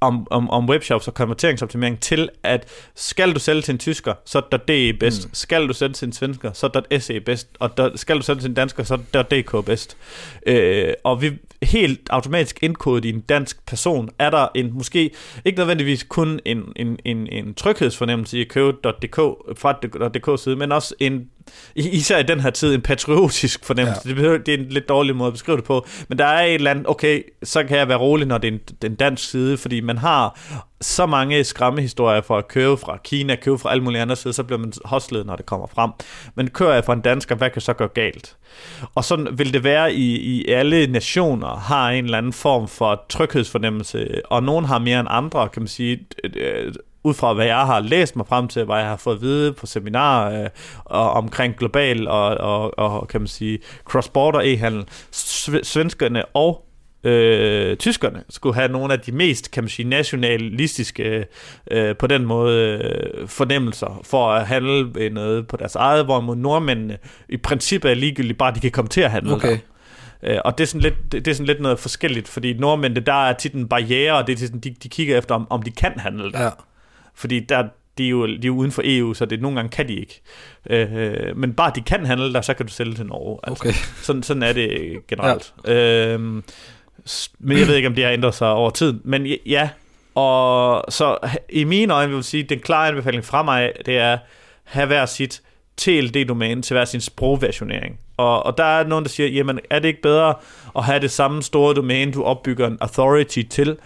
om, 0.00 0.26
om, 0.30 0.50
om 0.50 0.68
webshops 0.68 1.08
og 1.08 1.14
konverteringsoptimering 1.14 2.00
til, 2.00 2.28
at 2.42 2.68
skal 2.94 3.34
du 3.34 3.38
sælge 3.40 3.62
til 3.62 3.72
en 3.72 3.78
tysker, 3.78 4.14
så 4.24 4.42
er 4.52 4.56
DE 4.56 4.92
bedst. 4.92 5.24
Mm. 5.24 5.34
Skal 5.34 5.68
du 5.68 5.72
sælge 5.72 5.92
til 5.92 6.06
en 6.06 6.12
svensker, 6.12 6.52
så 6.52 6.82
er 6.90 6.98
SE 6.98 7.20
bedst. 7.20 7.48
Og 7.58 7.76
der, 7.76 7.96
skal 7.96 8.16
du 8.16 8.22
sælge 8.22 8.40
til 8.40 8.48
en 8.48 8.54
dansker, 8.54 8.82
så 8.82 8.98
er 9.14 9.22
DK 9.22 9.64
bedst. 9.66 9.96
Øh, 10.46 10.92
og 11.04 11.22
vi 11.22 11.38
helt 11.62 12.00
automatisk 12.10 12.58
indkodet 12.62 13.04
i 13.04 13.08
en 13.08 13.20
dansk 13.20 13.66
person, 13.66 14.08
er 14.18 14.30
der 14.30 14.48
en 14.54 14.74
måske 14.74 15.10
ikke 15.44 15.58
nødvendigvis 15.58 16.02
kun 16.02 16.40
en, 16.44 16.72
en, 16.76 16.98
en, 17.04 17.26
en 17.26 17.54
tryghedsfornemmelse 17.54 18.38
i 18.38 18.40
at 18.40 18.48
købe 18.48 18.76
.dk 19.02 19.16
fra 19.58 19.72
.dk 20.08 20.42
side, 20.42 20.56
men 20.56 20.72
også 20.72 20.94
en 21.00 21.28
især 21.76 22.18
i 22.18 22.22
den 22.22 22.40
her 22.40 22.50
tid, 22.50 22.74
en 22.74 22.80
patriotisk 22.82 23.64
fornemmelse. 23.64 24.08
Ja. 24.08 24.14
Det, 24.14 24.46
det 24.46 24.54
er 24.54 24.58
en 24.58 24.68
lidt 24.68 24.88
dårlig 24.88 25.16
måde 25.16 25.26
at 25.26 25.32
beskrive 25.32 25.56
det 25.56 25.64
på, 25.64 25.86
men 26.08 26.18
der 26.18 26.24
er 26.24 26.44
et 26.44 26.54
eller 26.54 26.70
andet, 26.70 26.88
okay, 26.88 27.22
så 27.42 27.64
kan 27.64 27.78
jeg 27.78 27.88
være 27.88 27.98
rolig, 27.98 28.26
når 28.26 28.38
det 28.38 28.48
er 28.48 28.52
en, 28.52 28.60
den 28.82 28.94
dansk 28.94 29.30
side, 29.30 29.56
fordi 29.56 29.80
man 29.80 29.98
har 29.98 30.38
så 30.80 31.06
mange 31.06 31.44
skræmmehistorier 31.44 32.20
for 32.20 32.38
at 32.38 32.48
købe 32.48 32.76
fra 32.76 32.98
Kina, 33.04 33.36
købe 33.36 33.58
fra 33.58 33.70
alle 33.70 33.84
mulige 33.84 34.02
andre 34.02 34.16
sider, 34.16 34.32
så 34.32 34.42
bliver 34.42 34.58
man 34.58 34.72
hostlet, 34.84 35.26
når 35.26 35.36
det 35.36 35.46
kommer 35.46 35.66
frem. 35.66 35.90
Men 36.34 36.50
kører 36.50 36.74
jeg 36.74 36.84
fra 36.84 36.92
en 36.92 37.00
dansker, 37.00 37.34
hvad 37.34 37.50
kan 37.50 37.62
så 37.62 37.72
gå 37.72 37.86
galt? 37.86 38.36
Og 38.94 39.04
sådan 39.04 39.38
vil 39.38 39.52
det 39.52 39.64
være 39.64 39.94
i, 39.94 40.16
i 40.16 40.48
alle 40.48 40.86
nationer, 40.86 41.56
har 41.56 41.90
en 41.90 42.04
eller 42.04 42.18
anden 42.18 42.32
form 42.32 42.68
for 42.68 43.04
tryghedsfornemmelse, 43.08 44.20
og 44.24 44.42
nogen 44.42 44.64
har 44.64 44.78
mere 44.78 45.00
end 45.00 45.08
andre, 45.10 45.48
kan 45.48 45.62
man 45.62 45.68
sige, 45.68 46.06
ud 47.08 47.14
fra 47.14 47.32
hvad 47.32 47.46
jeg 47.46 47.66
har 47.66 47.80
læst 47.80 48.16
mig 48.16 48.26
frem 48.26 48.48
til, 48.48 48.64
hvad 48.64 48.76
jeg 48.76 48.86
har 48.86 48.96
fået 48.96 49.14
at 49.14 49.20
vide 49.20 49.52
på 49.52 49.66
seminarer 49.66 50.42
øh, 50.42 50.50
og, 50.84 51.10
omkring 51.10 51.56
global 51.56 52.08
og, 52.08 52.28
og, 52.28 52.78
og 52.78 53.08
kan 53.08 53.20
man 53.20 53.28
sige 53.28 53.58
cross-border 53.90 54.40
e-handel, 54.40 54.84
svenskerne 55.62 56.24
og 56.24 56.64
øh, 57.04 57.76
tyskerne 57.76 58.24
skulle 58.30 58.54
have 58.54 58.68
nogle 58.68 58.92
af 58.92 59.00
de 59.00 59.12
mest, 59.12 59.50
kan 59.50 59.62
man 59.64 59.68
sige, 59.68 59.88
nationalistiske 59.88 61.26
øh, 61.70 61.96
på 61.96 62.06
den 62.06 62.24
måde 62.24 62.78
øh, 62.84 63.28
fornemmelser 63.28 64.00
for 64.04 64.32
at 64.32 64.46
handle 64.46 65.10
noget 65.10 65.48
på 65.48 65.56
deres 65.56 65.74
eget, 65.74 66.04
hvorimod 66.04 66.36
nordmændene 66.36 66.98
i 67.28 67.36
princippet 67.36 67.90
er 67.90 67.94
ligegyldigt, 67.94 68.38
bare 68.38 68.54
de 68.54 68.60
kan 68.60 68.70
komme 68.70 68.88
til 68.88 69.00
at 69.00 69.10
handle 69.10 69.34
okay. 69.34 69.50
der. 69.50 69.58
Øh, 70.22 70.38
og 70.44 70.58
det 70.58 70.64
er, 70.64 70.68
sådan 70.68 70.80
lidt, 70.80 71.12
det 71.12 71.28
er 71.28 71.32
sådan 71.32 71.46
lidt 71.46 71.60
noget 71.60 71.78
forskelligt, 71.78 72.28
fordi 72.28 72.52
nordmændene, 72.52 73.06
der 73.06 73.28
er 73.28 73.32
tit 73.32 73.52
en 73.52 73.68
barriere, 73.68 74.16
og 74.16 74.26
det 74.26 74.32
er 74.32 74.46
sådan, 74.46 74.60
de, 74.60 74.74
de 74.82 74.88
kigger 74.88 75.18
efter, 75.18 75.34
om, 75.34 75.46
om 75.50 75.62
de 75.62 75.70
kan 75.70 75.92
handle 75.96 76.32
der. 76.32 76.42
Ja. 76.42 76.50
Fordi 77.18 77.40
der, 77.40 77.64
de 77.98 78.06
er, 78.06 78.10
jo, 78.10 78.26
de 78.26 78.34
er 78.34 78.46
jo 78.46 78.54
uden 78.54 78.72
for 78.72 78.82
EU, 78.84 79.14
så 79.14 79.24
det 79.24 79.42
nogle 79.42 79.56
gange 79.56 79.70
kan 79.70 79.88
de 79.88 79.94
ikke. 79.94 80.20
Øh, 80.70 81.36
men 81.36 81.54
bare 81.54 81.72
de 81.74 81.80
kan 81.80 82.06
handle 82.06 82.32
der, 82.32 82.40
så 82.40 82.54
kan 82.54 82.66
du 82.66 82.72
sælge 82.72 82.94
til 82.94 83.06
Norge. 83.06 83.38
Altså, 83.42 83.64
okay. 83.64 83.72
sådan, 84.02 84.22
sådan 84.22 84.42
er 84.42 84.52
det 84.52 84.98
generelt. 85.08 85.54
Ja. 85.66 86.14
Øh, 86.14 86.20
men 87.38 87.58
jeg 87.58 87.66
ved 87.66 87.76
ikke, 87.76 87.88
om 87.88 87.94
det 87.94 88.04
har 88.04 88.12
ændret 88.12 88.34
sig 88.34 88.50
over 88.50 88.70
tid. 88.70 88.94
Men 89.04 89.26
ja, 89.46 89.68
og 90.14 90.84
så 90.92 91.18
i 91.48 91.64
mine 91.64 91.94
øjne 91.94 92.08
vil 92.08 92.16
jeg 92.16 92.24
sige, 92.24 92.42
den 92.42 92.60
klare 92.60 92.88
anbefaling 92.88 93.24
fra 93.24 93.42
mig, 93.42 93.72
det 93.86 93.98
er, 93.98 94.18
have 94.64 94.86
hver 94.86 95.06
sit 95.06 95.42
TLD-domæne 95.80 96.62
til 96.62 96.74
hver 96.74 96.84
sin 96.84 97.00
sprogversionering. 97.00 97.98
Og, 98.16 98.46
og 98.46 98.58
der 98.58 98.64
er 98.64 98.86
nogen, 98.86 99.04
der 99.04 99.08
siger, 99.08 99.28
jamen 99.28 99.60
er 99.70 99.78
det 99.78 99.88
ikke 99.88 100.02
bedre 100.02 100.34
at 100.76 100.84
have 100.84 101.00
det 101.00 101.10
samme 101.10 101.42
store 101.42 101.74
domæne, 101.74 102.12
du 102.12 102.22
opbygger 102.22 102.66
en 102.66 102.78
authority 102.80 103.42
til, 103.50 103.76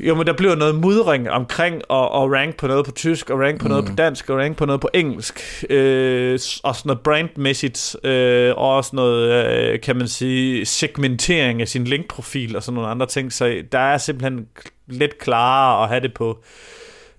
jo, 0.00 0.14
men 0.14 0.26
der 0.26 0.32
bliver 0.32 0.54
noget 0.54 0.74
mudring 0.74 1.30
omkring 1.30 1.74
at, 1.74 1.96
at 1.96 2.32
rank 2.32 2.56
på 2.56 2.66
noget 2.66 2.84
på 2.84 2.90
tysk, 2.90 3.30
og 3.30 3.40
rank 3.40 3.60
på 3.60 3.64
mm. 3.64 3.70
noget 3.70 3.84
på 3.84 3.92
dansk, 3.94 4.30
og 4.30 4.38
rank 4.38 4.56
på 4.56 4.66
noget 4.66 4.80
på 4.80 4.88
engelsk. 4.94 5.64
Øh, 5.70 6.38
og 6.64 6.76
sådan 6.76 6.88
noget 6.88 7.00
brandmæssigt, 7.00 7.96
øh, 8.04 8.54
og 8.56 8.76
også 8.76 8.96
noget, 8.96 9.32
øh, 9.32 9.80
kan 9.80 9.96
man 9.96 10.08
sige, 10.08 10.66
segmentering 10.66 11.60
af 11.60 11.68
sin 11.68 11.84
linkprofil 11.84 12.56
og 12.56 12.62
sådan 12.62 12.74
nogle 12.74 12.90
andre 12.90 13.06
ting. 13.06 13.32
Så 13.32 13.62
der 13.72 13.78
er 13.78 13.98
simpelthen 13.98 14.46
lidt 14.86 15.18
klarere 15.18 15.82
at 15.82 15.88
have 15.88 16.00
det 16.00 16.14
på 16.14 16.42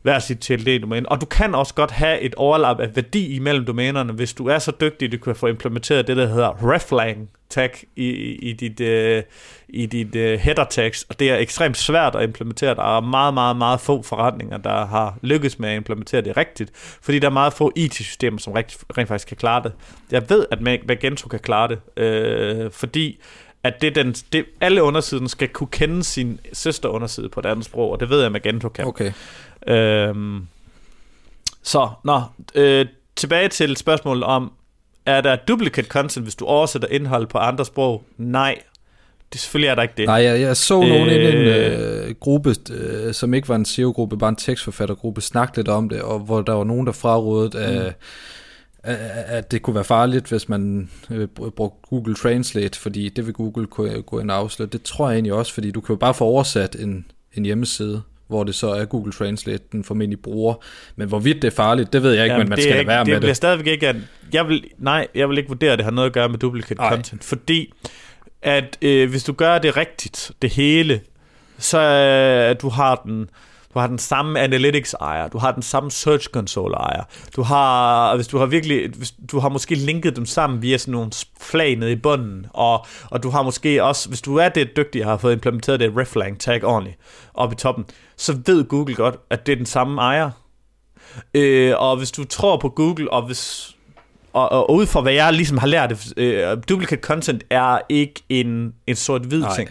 hver 0.01 0.19
sit 0.19 0.39
TLD-domæne. 0.39 1.09
Og 1.09 1.21
du 1.21 1.25
kan 1.25 1.55
også 1.55 1.73
godt 1.73 1.91
have 1.91 2.19
et 2.19 2.35
overlap 2.35 2.79
af 2.79 2.95
værdi 2.95 3.35
imellem 3.35 3.65
domænerne, 3.65 4.13
hvis 4.13 4.33
du 4.33 4.47
er 4.47 4.59
så 4.59 4.71
dygtig, 4.81 5.11
du 5.11 5.17
kan 5.17 5.35
få 5.35 5.47
implementeret 5.47 6.07
det, 6.07 6.17
der 6.17 6.27
hedder 6.27 6.71
reflang 6.71 7.29
tag 7.49 7.71
i, 7.95 8.09
i 8.49 8.53
dit, 8.53 8.79
øh, 8.79 9.23
i 9.69 9.85
dit 9.85 10.15
øh, 10.15 10.39
header 10.39 10.63
tags, 10.63 11.03
og 11.03 11.19
det 11.19 11.31
er 11.31 11.37
ekstremt 11.37 11.77
svært 11.77 12.15
at 12.15 12.23
implementere. 12.23 12.75
Der 12.75 12.97
er 12.97 13.01
meget, 13.01 13.33
meget, 13.33 13.57
meget 13.57 13.79
få 13.79 14.01
forretninger, 14.01 14.57
der 14.57 14.85
har 14.85 15.17
lykkes 15.21 15.59
med 15.59 15.69
at 15.69 15.75
implementere 15.75 16.21
det 16.21 16.37
rigtigt, 16.37 16.71
fordi 17.01 17.19
der 17.19 17.27
er 17.27 17.31
meget 17.31 17.53
få 17.53 17.71
IT-systemer, 17.75 18.37
som 18.37 18.53
rent, 18.53 18.77
rent 18.97 19.07
faktisk 19.07 19.27
kan 19.27 19.37
klare 19.37 19.63
det. 19.63 19.71
Jeg 20.11 20.29
ved, 20.29 20.45
at 20.51 20.61
Magento 20.61 21.27
kan 21.27 21.39
klare 21.39 21.67
det, 21.67 22.03
øh, 22.03 22.71
fordi 22.71 23.19
at 23.63 23.81
det 23.81 23.95
den, 23.95 24.11
det, 24.33 24.45
alle 24.61 24.83
undersiden 24.83 25.29
skal 25.29 25.47
kunne 25.47 25.67
kende 25.67 26.03
sin 26.03 26.39
søster 26.53 26.89
underside 26.89 27.29
på 27.29 27.39
et 27.39 27.45
andet 27.45 27.65
sprog, 27.65 27.91
og 27.91 27.99
det 27.99 28.09
ved 28.09 28.21
jeg, 28.21 28.31
Magento 28.31 28.69
kan. 28.69 28.85
Okay. 28.85 29.11
Øhm, 29.67 30.47
så, 31.63 31.89
nå, 32.03 32.21
øh, 32.55 32.85
tilbage 33.15 33.49
til 33.49 33.77
spørgsmålet 33.77 34.23
om, 34.23 34.51
er 35.05 35.21
der 35.21 35.35
duplicate 35.35 35.87
content, 35.87 36.25
hvis 36.25 36.35
du 36.35 36.45
oversætter 36.45 36.87
indhold 36.87 37.27
på 37.27 37.37
andre 37.37 37.65
sprog? 37.65 38.03
Nej, 38.17 38.61
det 39.33 39.41
selvfølgelig 39.41 39.67
er 39.67 39.75
der 39.75 39.81
ikke 39.81 39.93
det. 39.97 40.05
Nej, 40.05 40.23
jeg, 40.23 40.41
jeg 40.41 40.57
så 40.57 40.79
nogen 40.79 41.09
øh, 41.09 41.15
i 41.15 41.27
en 41.27 41.37
øh, 41.37 42.15
gruppe, 42.19 42.55
øh, 42.71 43.13
som 43.13 43.33
ikke 43.33 43.49
var 43.49 43.55
en 43.55 43.65
SEO-gruppe, 43.65 44.17
bare 44.17 44.29
en 44.29 44.35
tekstforfattergruppe, 44.35 45.21
snakke 45.21 45.57
lidt 45.57 45.67
om 45.67 45.89
det, 45.89 46.01
og 46.01 46.19
hvor 46.19 46.41
der 46.41 46.53
var 46.53 46.63
nogen, 46.63 46.87
der 46.87 46.93
frarådede, 46.93 47.87
mm. 47.87 47.93
At, 48.83 49.51
det 49.51 49.61
kunne 49.61 49.75
være 49.75 49.83
farligt, 49.83 50.27
hvis 50.27 50.49
man 50.49 50.89
øh, 51.11 51.27
brugte 51.27 51.89
Google 51.89 52.15
Translate, 52.15 52.79
fordi 52.79 53.09
det 53.09 53.25
vil 53.25 53.33
Google 53.33 53.67
gå 54.01 54.19
ind 54.19 54.31
og 54.31 54.37
afsløre. 54.37 54.69
Det 54.69 54.83
tror 54.83 55.09
jeg 55.09 55.15
egentlig 55.15 55.33
også, 55.33 55.53
fordi 55.53 55.71
du 55.71 55.81
kan 55.81 55.93
jo 55.93 55.97
bare 55.97 56.13
få 56.13 56.25
oversat 56.25 56.75
en, 56.75 57.05
en 57.33 57.45
hjemmeside 57.45 58.01
hvor 58.31 58.43
det 58.43 58.55
så 58.55 58.69
er 58.69 58.85
Google 58.85 59.11
Translate, 59.11 59.63
den 59.71 59.83
formentlig 59.83 60.19
bruger. 60.19 60.53
Men 60.95 61.07
hvorvidt 61.07 61.41
det 61.41 61.47
er 61.47 61.55
farligt, 61.55 61.93
det 61.93 62.03
ved 62.03 62.11
jeg 62.11 62.23
ikke, 62.23 62.33
Jamen, 62.33 62.45
men 62.45 62.49
man 62.49 62.61
skal 62.61 62.77
ikke, 62.77 62.87
være 62.87 62.99
det 62.99 63.07
med 63.07 63.15
det. 63.15 63.21
Det 63.21 63.25
bliver 63.25 63.33
stadigvæk 63.33 63.67
ikke, 63.67 63.87
at 63.87 63.95
jeg 64.33 64.47
vil, 64.47 64.63
nej, 64.77 65.07
jeg 65.15 65.29
vil 65.29 65.37
ikke 65.37 65.47
vurdere, 65.47 65.71
at 65.71 65.79
det 65.79 65.83
har 65.83 65.91
noget 65.91 66.07
at 66.07 66.13
gøre 66.13 66.29
med 66.29 66.37
duplicate 66.39 66.81
Ej. 66.81 66.89
content, 66.89 67.23
fordi 67.23 67.73
at 68.41 68.77
øh, 68.81 69.09
hvis 69.09 69.23
du 69.23 69.33
gør 69.33 69.57
det 69.57 69.77
rigtigt, 69.77 70.31
det 70.41 70.49
hele, 70.49 71.01
så 71.57 71.79
øh, 71.79 72.55
du 72.61 72.69
har 72.69 73.01
den 73.05 73.29
du 73.73 73.79
har 73.79 73.87
den 73.87 73.97
samme 73.97 74.39
analytics 74.39 74.93
ejer, 74.93 75.27
du 75.27 75.37
har 75.37 75.51
den 75.51 75.63
samme 75.63 75.91
search 75.91 76.29
console 76.29 76.75
ejer, 76.75 77.03
du 77.35 77.41
har, 77.41 78.15
hvis 78.15 78.27
du 78.27 78.37
har 78.37 78.45
virkelig, 78.45 78.89
hvis 78.89 79.13
du 79.31 79.39
har 79.39 79.49
måske 79.49 79.75
linket 79.75 80.15
dem 80.15 80.25
sammen 80.25 80.61
via 80.61 80.77
sådan 80.77 80.91
nogle 80.91 81.11
flag 81.41 81.75
nede 81.75 81.91
i 81.91 81.95
bunden, 81.95 82.45
og, 82.53 82.85
og 83.09 83.23
du 83.23 83.29
har 83.29 83.41
måske 83.41 83.83
også, 83.83 84.09
hvis 84.09 84.21
du 84.21 84.35
er 84.35 84.49
det 84.49 84.77
dygtig 84.77 85.03
og 85.03 85.09
har 85.09 85.17
fået 85.17 85.33
implementeret 85.33 85.79
det 85.79 85.97
reflang 85.97 86.39
tag 86.39 86.63
ordentligt 86.63 86.97
op 87.33 87.53
i 87.53 87.55
toppen, 87.55 87.85
så 88.17 88.37
ved 88.45 88.67
Google 88.67 88.95
godt, 88.95 89.15
at 89.29 89.45
det 89.45 89.51
er 89.51 89.55
den 89.55 89.65
samme 89.65 90.01
ejer. 90.01 90.31
Øh, 91.33 91.73
og 91.77 91.97
hvis 91.97 92.11
du 92.11 92.23
tror 92.23 92.57
på 92.57 92.69
Google, 92.69 93.13
og 93.13 93.25
hvis 93.25 93.75
og, 94.33 94.49
og 94.49 94.71
ud 94.73 94.85
fra 94.85 95.01
hvad 95.01 95.13
jeg 95.13 95.33
ligesom 95.33 95.57
har 95.57 95.67
lært, 95.67 96.13
øh, 96.17 96.57
duplicate 96.69 97.01
content 97.01 97.43
er 97.49 97.79
ikke 97.89 98.21
en, 98.29 98.73
en 98.87 98.95
sort-hvid 98.95 99.43
ting. 99.55 99.69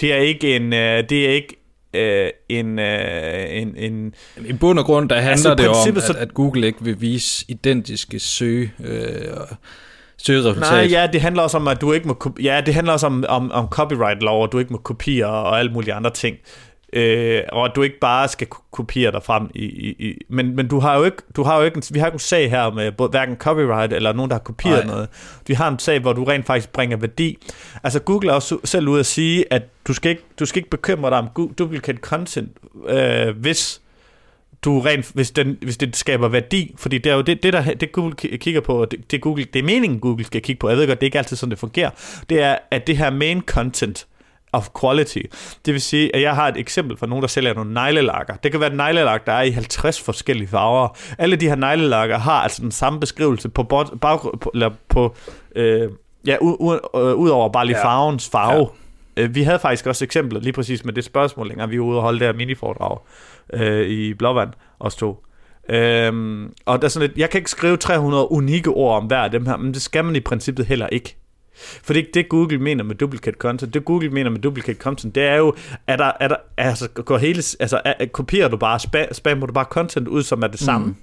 Det 0.00 0.12
er 0.12 0.16
ikke 0.16 0.56
en, 0.56 0.72
øh, 0.72 1.04
det 1.08 1.26
er 1.26 1.30
ikke 1.30 1.56
øh, 1.96 2.30
en, 2.48 2.78
øh, 2.78 3.44
en, 3.48 3.76
en... 3.76 4.14
I 4.36 4.52
bund 4.52 4.78
og 4.78 4.84
grund, 4.84 5.08
der 5.08 5.14
handler 5.14 5.50
altså, 5.50 5.54
det 5.54 5.68
om, 5.68 5.96
at, 5.96 6.16
at 6.16 6.34
Google 6.34 6.66
ikke 6.66 6.84
vil 6.84 7.00
vise 7.00 7.44
identiske 7.48 8.18
søge... 8.18 8.72
Øh, 8.84 9.18
søgeresultat. 10.18 10.70
Nej, 10.70 10.88
ja, 10.90 11.08
det 11.12 11.20
handler 11.20 11.42
også 11.42 11.56
om, 11.56 11.68
at 11.68 11.80
du 11.80 11.92
ikke 11.92 12.08
må, 12.08 12.34
ja, 12.42 12.60
det 12.66 12.74
handler 12.74 12.92
også 12.92 13.06
om, 13.06 13.24
om, 13.28 13.52
om 13.52 13.68
copyright 13.68 14.22
lov, 14.22 14.42
og 14.42 14.52
du 14.52 14.58
ikke 14.58 14.72
må 14.72 14.78
kopiere 14.78 15.30
og 15.30 15.58
alle 15.58 15.72
mulige 15.72 15.94
andre 15.94 16.10
ting. 16.10 16.36
Øh, 16.96 17.42
og 17.52 17.64
at 17.64 17.72
du 17.76 17.82
ikke 17.82 17.98
bare 17.98 18.28
skal 18.28 18.46
kopiere 18.72 19.12
dig 19.12 19.22
frem 19.22 19.50
i, 19.54 19.64
i, 19.64 20.08
i 20.08 20.18
men, 20.28 20.56
men 20.56 20.68
du 20.68 20.78
har 20.78 20.96
jo 20.96 21.04
ikke, 21.04 21.16
du 21.36 21.42
har 21.42 21.58
jo 21.58 21.64
ikke, 21.64 21.82
vi 21.90 21.98
har 21.98 22.06
ikke 22.06 22.14
en 22.14 22.18
sag 22.18 22.50
her 22.50 22.70
med 22.70 22.92
både, 22.92 23.10
hverken 23.10 23.36
copyright 23.36 23.92
eller 23.92 24.12
nogen, 24.12 24.30
der 24.30 24.34
har 24.34 24.42
kopieret 24.42 24.80
Ej. 24.80 24.86
noget. 24.86 25.08
Vi 25.46 25.54
har 25.54 25.68
en 25.68 25.78
sag, 25.78 26.00
hvor 26.00 26.12
du 26.12 26.24
rent 26.24 26.46
faktisk 26.46 26.72
bringer 26.72 26.96
værdi. 26.96 27.38
Altså 27.84 28.00
Google 28.00 28.30
er 28.30 28.34
også 28.34 28.58
selv 28.64 28.88
ude 28.88 29.00
at 29.00 29.06
sige, 29.06 29.52
at 29.52 29.62
du 29.86 29.94
skal 29.94 30.10
ikke, 30.10 30.22
du 30.38 30.46
skal 30.46 30.58
ikke 30.58 30.70
bekymre 30.70 31.10
dig 31.10 31.18
om 31.18 31.52
duplicate 31.58 31.98
content, 31.98 32.50
øh, 32.88 33.36
hvis 33.36 33.80
du 34.62 34.80
rent, 34.80 35.10
hvis, 35.14 35.30
den, 35.30 35.58
hvis 35.62 35.76
det 35.76 35.96
skaber 35.96 36.28
værdi, 36.28 36.74
fordi 36.78 36.98
det 36.98 37.12
er 37.12 37.16
jo 37.16 37.22
det, 37.22 37.42
det, 37.42 37.52
der, 37.52 37.74
det 37.74 37.92
Google 37.92 38.14
kigger 38.38 38.60
på, 38.60 38.84
det, 38.84 39.10
det, 39.10 39.20
Google, 39.20 39.44
det 39.44 39.58
er 39.58 39.64
meningen, 39.64 40.00
Google 40.00 40.24
skal 40.24 40.42
kigge 40.42 40.60
på, 40.60 40.68
jeg 40.68 40.78
ved 40.78 40.86
godt, 40.86 41.00
det 41.00 41.06
er 41.06 41.08
ikke 41.08 41.18
altid 41.18 41.36
sådan, 41.36 41.50
det 41.50 41.58
fungerer, 41.58 41.90
det 42.30 42.42
er, 42.42 42.58
at 42.70 42.86
det 42.86 42.96
her 42.96 43.10
main 43.10 43.42
content, 43.42 44.06
of 44.52 44.68
quality. 44.80 45.22
Det 45.66 45.74
vil 45.74 45.80
sige, 45.80 46.16
at 46.16 46.22
jeg 46.22 46.34
har 46.34 46.48
et 46.48 46.56
eksempel 46.56 46.96
fra 46.96 47.06
nogen, 47.06 47.22
der 47.22 47.28
sælger 47.28 47.54
nogle 47.54 47.74
neglelakker. 47.74 48.34
Det 48.34 48.50
kan 48.50 48.60
være 48.60 48.70
et 48.70 48.76
neglelak, 48.76 49.26
der 49.26 49.32
er 49.32 49.42
i 49.42 49.50
50 49.50 50.00
forskellige 50.00 50.48
farver. 50.48 50.88
Alle 51.18 51.36
de 51.36 51.48
her 51.48 51.54
neglelakker 51.54 52.18
har 52.18 52.42
altså 52.42 52.62
den 52.62 52.70
samme 52.70 53.00
beskrivelse 53.00 53.48
på, 53.48 53.62
bag, 53.62 53.86
på, 54.40 54.50
eller 54.54 54.70
på 54.88 55.14
øh, 55.56 55.90
ja, 56.26 56.36
ud 56.38 57.28
over 57.28 57.48
bare 57.48 57.66
lige 57.66 57.76
farvens 57.76 58.28
farve. 58.28 58.68
Ja. 59.16 59.22
Øh, 59.22 59.34
vi 59.34 59.42
havde 59.42 59.58
faktisk 59.58 59.86
også 59.86 60.04
eksempler 60.04 60.40
lige 60.40 60.52
præcis 60.52 60.84
med 60.84 60.92
det 60.92 61.04
spørgsmål, 61.04 61.48
længere 61.48 61.68
vi 61.68 61.78
var 61.78 61.84
ude 61.84 61.96
og 61.96 62.02
holde 62.02 62.20
der 62.20 62.32
miniforedrag 62.32 62.98
øh, 63.52 63.86
i 63.88 64.14
Blåvand, 64.14 64.50
os 64.80 64.96
to. 64.96 65.22
Øhm, 65.68 66.52
og 66.66 66.78
der 66.78 66.84
er 66.84 66.88
sådan 66.88 67.08
lidt, 67.08 67.18
jeg 67.18 67.30
kan 67.30 67.38
ikke 67.38 67.50
skrive 67.50 67.76
300 67.76 68.32
unikke 68.32 68.70
ord 68.70 68.96
om 68.96 69.06
hver 69.06 69.18
af 69.18 69.30
dem 69.30 69.46
her, 69.46 69.56
men 69.56 69.74
det 69.74 69.82
skal 69.82 70.04
man 70.04 70.16
i 70.16 70.20
princippet 70.20 70.66
heller 70.66 70.86
ikke. 70.86 71.16
For 71.56 71.92
det 71.92 72.14
det, 72.14 72.28
Google 72.28 72.58
mener 72.58 72.84
med 72.84 72.94
duplicate 72.94 73.36
content. 73.38 73.74
Det, 73.74 73.84
Google 73.84 74.10
mener 74.10 74.30
med 74.30 74.40
duplicate 74.40 74.78
content, 74.78 75.14
det 75.14 75.22
er 75.22 75.36
jo, 75.36 75.54
er 75.86 75.96
der, 75.96 76.12
er 76.20 76.28
der, 76.28 76.36
altså, 76.56 76.88
går 76.88 77.18
hele, 77.18 77.42
altså, 77.60 77.80
er, 77.84 78.06
kopierer 78.06 78.48
du 78.48 78.56
bare, 78.56 78.80
spam, 78.80 79.06
spammer 79.12 79.46
du 79.46 79.52
bare 79.52 79.64
content 79.64 80.08
ud, 80.08 80.22
som 80.22 80.42
er 80.42 80.46
det 80.46 80.60
samme. 80.60 80.86
Mm. 80.86 80.96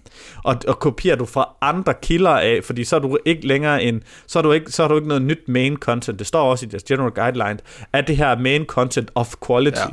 Og, 0.43 0.55
og 0.67 0.79
kopierer 0.79 1.15
du 1.15 1.25
fra 1.25 1.49
andre 1.61 1.93
kilder 2.01 2.29
af, 2.29 2.59
fordi 2.63 2.83
så 2.83 2.95
er 2.95 2.99
du 2.99 3.17
ikke 3.25 3.47
længere 3.47 3.83
en, 3.83 4.03
så 4.27 4.39
er 4.39 4.43
du 4.43 4.51
ikke, 4.51 4.71
så 4.71 4.83
er 4.83 4.87
du 4.87 4.95
ikke 4.95 5.07
noget 5.07 5.23
nyt 5.23 5.47
main 5.47 5.77
content. 5.77 6.19
Det 6.19 6.27
står 6.27 6.51
også 6.51 6.65
i 6.65 6.69
deres 6.69 6.83
general 6.83 7.11
guideline, 7.11 7.57
at 7.93 8.07
det 8.07 8.17
her 8.17 8.37
main 8.37 8.65
content 8.65 9.11
of 9.15 9.33
quality. 9.47 9.79
Ja. 9.79 9.85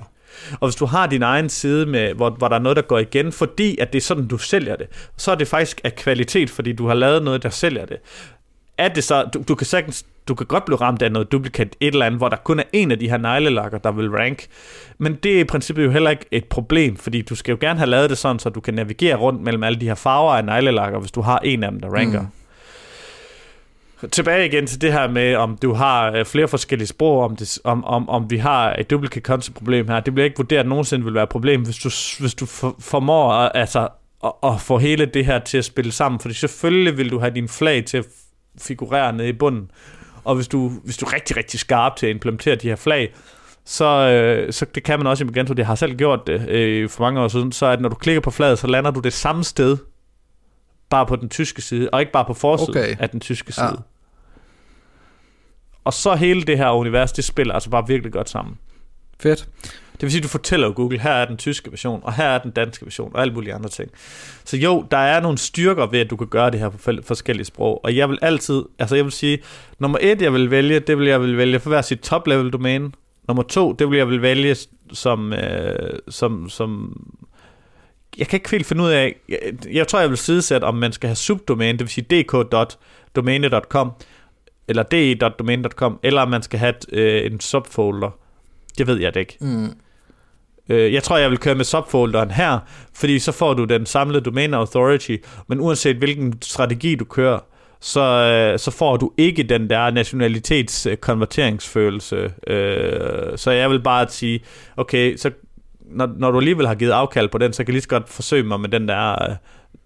Og 0.60 0.68
hvis 0.68 0.76
du 0.76 0.86
har 0.86 1.06
din 1.06 1.22
egen 1.22 1.48
side, 1.48 1.86
med, 1.86 2.14
hvor, 2.14 2.30
hvor 2.30 2.48
der 2.48 2.56
er 2.56 2.60
noget, 2.60 2.76
der 2.76 2.82
går 2.82 2.98
igen, 2.98 3.32
fordi 3.32 3.78
at 3.78 3.92
det 3.92 3.98
er 3.98 4.02
sådan, 4.02 4.26
du 4.26 4.38
sælger 4.38 4.76
det, 4.76 4.86
så 5.16 5.30
er 5.30 5.34
det 5.34 5.48
faktisk 5.48 5.80
af 5.84 5.96
kvalitet, 5.96 6.50
fordi 6.50 6.72
du 6.72 6.86
har 6.86 6.94
lavet 6.94 7.22
noget, 7.22 7.42
der 7.42 7.50
sælger 7.50 7.86
det. 7.86 7.96
Er 8.78 8.88
det 8.88 9.04
så, 9.04 9.22
du, 9.34 9.42
du 9.48 9.54
kan 9.54 9.66
sagtens 9.66 10.06
du 10.30 10.34
kan 10.34 10.46
godt 10.46 10.64
blive 10.64 10.76
ramt 10.80 11.02
af 11.02 11.12
noget 11.12 11.32
duplikat 11.32 11.76
et 11.80 11.92
eller 11.92 12.06
andet, 12.06 12.20
hvor 12.20 12.28
der 12.28 12.36
kun 12.36 12.58
er 12.58 12.64
en 12.72 12.90
af 12.90 12.98
de 12.98 13.10
her 13.10 13.16
neglelakker, 13.16 13.78
der 13.78 13.92
vil 13.92 14.10
rank. 14.10 14.46
Men 14.98 15.14
det 15.14 15.36
er 15.36 15.40
i 15.40 15.44
princippet 15.44 15.84
jo 15.84 15.90
heller 15.90 16.10
ikke 16.10 16.24
et 16.30 16.44
problem, 16.44 16.96
fordi 16.96 17.22
du 17.22 17.34
skal 17.34 17.52
jo 17.52 17.58
gerne 17.60 17.78
have 17.78 17.90
lavet 17.90 18.10
det 18.10 18.18
sådan, 18.18 18.38
så 18.38 18.48
du 18.48 18.60
kan 18.60 18.74
navigere 18.74 19.16
rundt 19.16 19.42
mellem 19.42 19.62
alle 19.62 19.80
de 19.80 19.86
her 19.86 19.94
farver 19.94 20.32
af 20.32 20.44
neglelakker, 20.44 20.98
hvis 20.98 21.10
du 21.10 21.20
har 21.20 21.38
en 21.38 21.62
af 21.62 21.70
dem, 21.70 21.80
der 21.80 21.88
ranker. 21.88 22.20
Mm. 22.20 24.08
Tilbage 24.10 24.46
igen 24.46 24.66
til 24.66 24.80
det 24.80 24.92
her 24.92 25.08
med, 25.08 25.34
om 25.34 25.58
du 25.62 25.72
har 25.72 26.10
øh, 26.12 26.24
flere 26.24 26.48
forskellige 26.48 26.88
sprog, 26.88 27.24
om, 27.24 27.36
det, 27.36 27.58
om, 27.64 27.84
om, 27.84 28.08
om 28.08 28.30
vi 28.30 28.36
har 28.36 28.74
et 28.78 28.90
duplicate 28.90 29.20
content 29.20 29.56
problem 29.56 29.88
her. 29.88 30.00
Det 30.00 30.14
bliver 30.14 30.24
ikke 30.24 30.36
vurderet, 30.36 30.60
at 30.60 30.66
nogensinde 30.66 31.04
vil 31.04 31.14
være 31.14 31.22
et 31.22 31.28
problem, 31.28 31.62
hvis 31.62 31.76
du, 31.76 31.90
hvis 32.20 32.34
du 32.34 32.46
for, 32.46 32.76
formår 32.80 33.32
at, 33.32 33.50
altså, 33.54 33.88
at, 34.24 34.32
at 34.42 34.60
få 34.60 34.78
hele 34.78 35.06
det 35.06 35.26
her 35.26 35.38
til 35.38 35.58
at 35.58 35.64
spille 35.64 35.92
sammen. 35.92 36.20
Fordi 36.20 36.34
selvfølgelig 36.34 36.98
vil 36.98 37.10
du 37.10 37.18
have 37.18 37.34
din 37.34 37.48
flag 37.48 37.84
til 37.84 37.96
at 37.96 38.04
figurere 38.58 39.12
nede 39.12 39.28
i 39.28 39.32
bunden. 39.32 39.70
Og 40.24 40.34
hvis 40.34 40.48
du, 40.48 40.68
hvis 40.84 40.96
du 40.96 41.06
er 41.06 41.12
rigtig, 41.12 41.36
rigtig 41.36 41.60
skarp 41.60 41.96
til 41.96 42.06
at 42.06 42.10
implementere 42.10 42.54
de 42.54 42.68
her 42.68 42.76
flag, 42.76 43.14
så, 43.64 43.84
øh, 43.84 44.52
så 44.52 44.66
det 44.74 44.82
kan 44.82 44.98
man 44.98 45.06
også 45.06 45.24
i 45.24 45.26
Magento, 45.26 45.52
det 45.52 45.66
har 45.66 45.74
selv 45.74 45.94
gjort 45.94 46.26
det 46.26 46.48
øh, 46.48 46.88
for 46.88 47.02
mange 47.02 47.20
år 47.20 47.28
siden, 47.28 47.52
så 47.52 47.66
at 47.66 47.80
når 47.80 47.88
du 47.88 47.94
klikker 47.94 48.20
på 48.20 48.30
flaget, 48.30 48.58
så 48.58 48.66
lander 48.66 48.90
du 48.90 49.00
det 49.00 49.12
samme 49.12 49.44
sted, 49.44 49.76
bare 50.90 51.06
på 51.06 51.16
den 51.16 51.28
tyske 51.28 51.62
side, 51.62 51.90
og 51.92 52.00
ikke 52.00 52.12
bare 52.12 52.24
på 52.24 52.34
forsiden 52.34 52.82
okay. 52.82 52.96
af 52.98 53.10
den 53.10 53.20
tyske 53.20 53.52
side. 53.52 53.66
Ja. 53.66 53.72
Og 55.84 55.92
så 55.92 56.14
hele 56.14 56.42
det 56.42 56.58
her 56.58 56.70
univers, 56.70 57.12
det 57.12 57.24
spiller 57.24 57.54
altså 57.54 57.70
bare 57.70 57.86
virkelig 57.86 58.12
godt 58.12 58.30
sammen. 58.30 58.58
Fedt. 59.20 59.48
Det 60.00 60.06
vil 60.06 60.10
sige, 60.10 60.20
at 60.20 60.24
du 60.24 60.28
fortæller 60.28 60.72
Google, 60.72 61.00
her 61.00 61.10
er 61.10 61.24
den 61.24 61.36
tyske 61.36 61.70
version, 61.70 62.00
og 62.04 62.12
her 62.12 62.24
er 62.24 62.38
den 62.38 62.50
danske 62.50 62.84
version, 62.84 63.10
og 63.14 63.20
alle 63.20 63.34
mulige 63.34 63.54
andre 63.54 63.68
ting. 63.68 63.90
Så 64.44 64.56
jo, 64.56 64.86
der 64.90 64.96
er 64.96 65.20
nogle 65.20 65.38
styrker 65.38 65.86
ved, 65.86 66.00
at 66.00 66.10
du 66.10 66.16
kan 66.16 66.26
gøre 66.26 66.50
det 66.50 66.60
her 66.60 66.68
på 66.68 66.78
forskellige 67.02 67.44
sprog, 67.44 67.84
og 67.84 67.96
jeg 67.96 68.08
vil 68.08 68.18
altid, 68.22 68.62
altså 68.78 68.96
jeg 68.96 69.04
vil 69.04 69.12
sige, 69.12 69.38
nummer 69.78 69.98
et, 70.00 70.22
jeg 70.22 70.32
vil 70.32 70.50
vælge, 70.50 70.80
det 70.80 70.98
vil 70.98 71.06
jeg 71.06 71.20
vil 71.20 71.36
vælge 71.36 71.60
for 71.60 71.70
hver 71.70 71.82
sit 71.82 72.00
top-level 72.00 72.50
domæne. 72.50 72.90
Nummer 73.28 73.42
to, 73.42 73.72
det 73.72 73.90
vil 73.90 73.96
jeg 73.96 74.08
vil 74.08 74.22
vælge 74.22 74.56
som, 74.92 75.32
øh, 75.32 75.98
som, 76.08 76.48
som 76.48 76.96
jeg 78.18 78.26
kan 78.26 78.36
ikke 78.36 78.50
helt 78.50 78.66
finde 78.66 78.82
ud 78.82 78.90
af, 78.90 79.16
jeg, 79.28 79.38
jeg 79.72 79.88
tror, 79.88 80.00
jeg 80.00 80.08
vil 80.08 80.18
sidesætte, 80.18 80.64
om 80.64 80.74
man 80.74 80.92
skal 80.92 81.08
have 81.08 81.16
subdomæne, 81.16 81.78
det 81.78 81.80
vil 81.80 81.88
sige 81.88 82.22
dk.domæne.com, 82.22 83.92
eller 84.68 84.82
de.domæne.com, 84.82 86.00
eller 86.02 86.22
om 86.22 86.28
man 86.28 86.42
skal 86.42 86.58
have 86.58 86.74
et, 86.76 86.86
øh, 86.92 87.32
en 87.32 87.40
subfolder. 87.40 88.10
Det 88.78 88.86
ved 88.86 89.00
jeg 89.00 89.14
det 89.14 89.20
ikke. 89.20 89.36
Mm. 89.40 89.72
Øh, 90.70 90.92
jeg 90.92 91.02
tror, 91.02 91.16
jeg 91.16 91.30
vil 91.30 91.38
køre 91.38 91.54
med 91.54 91.64
subfolderen 91.64 92.30
her, 92.30 92.58
fordi 92.94 93.18
så 93.18 93.32
får 93.32 93.54
du 93.54 93.64
den 93.64 93.86
samlede 93.86 94.20
domain 94.20 94.54
authority, 94.54 95.16
men 95.48 95.60
uanset 95.60 95.96
hvilken 95.96 96.42
strategi 96.42 96.94
du 96.94 97.04
kører, 97.04 97.38
så, 97.80 98.00
øh, 98.00 98.58
så 98.58 98.70
får 98.70 98.96
du 98.96 99.12
ikke 99.16 99.42
den 99.42 99.70
der 99.70 99.90
nationalitetskonverteringsfølelse. 99.90 102.32
Øh, 102.46 103.38
så 103.38 103.50
jeg 103.50 103.70
vil 103.70 103.80
bare 103.80 104.08
sige, 104.08 104.40
okay, 104.76 105.16
så 105.16 105.30
når, 105.80 106.08
når 106.16 106.30
du 106.30 106.38
alligevel 106.38 106.66
har 106.66 106.74
givet 106.74 106.92
afkald 106.92 107.28
på 107.28 107.38
den, 107.38 107.52
så 107.52 107.64
kan 107.64 107.68
jeg 107.68 107.72
lige 107.72 107.82
så 107.82 107.88
godt 107.88 108.08
forsøge 108.08 108.42
mig 108.42 108.60
med 108.60 108.68
den 108.68 108.88
der 108.88 109.36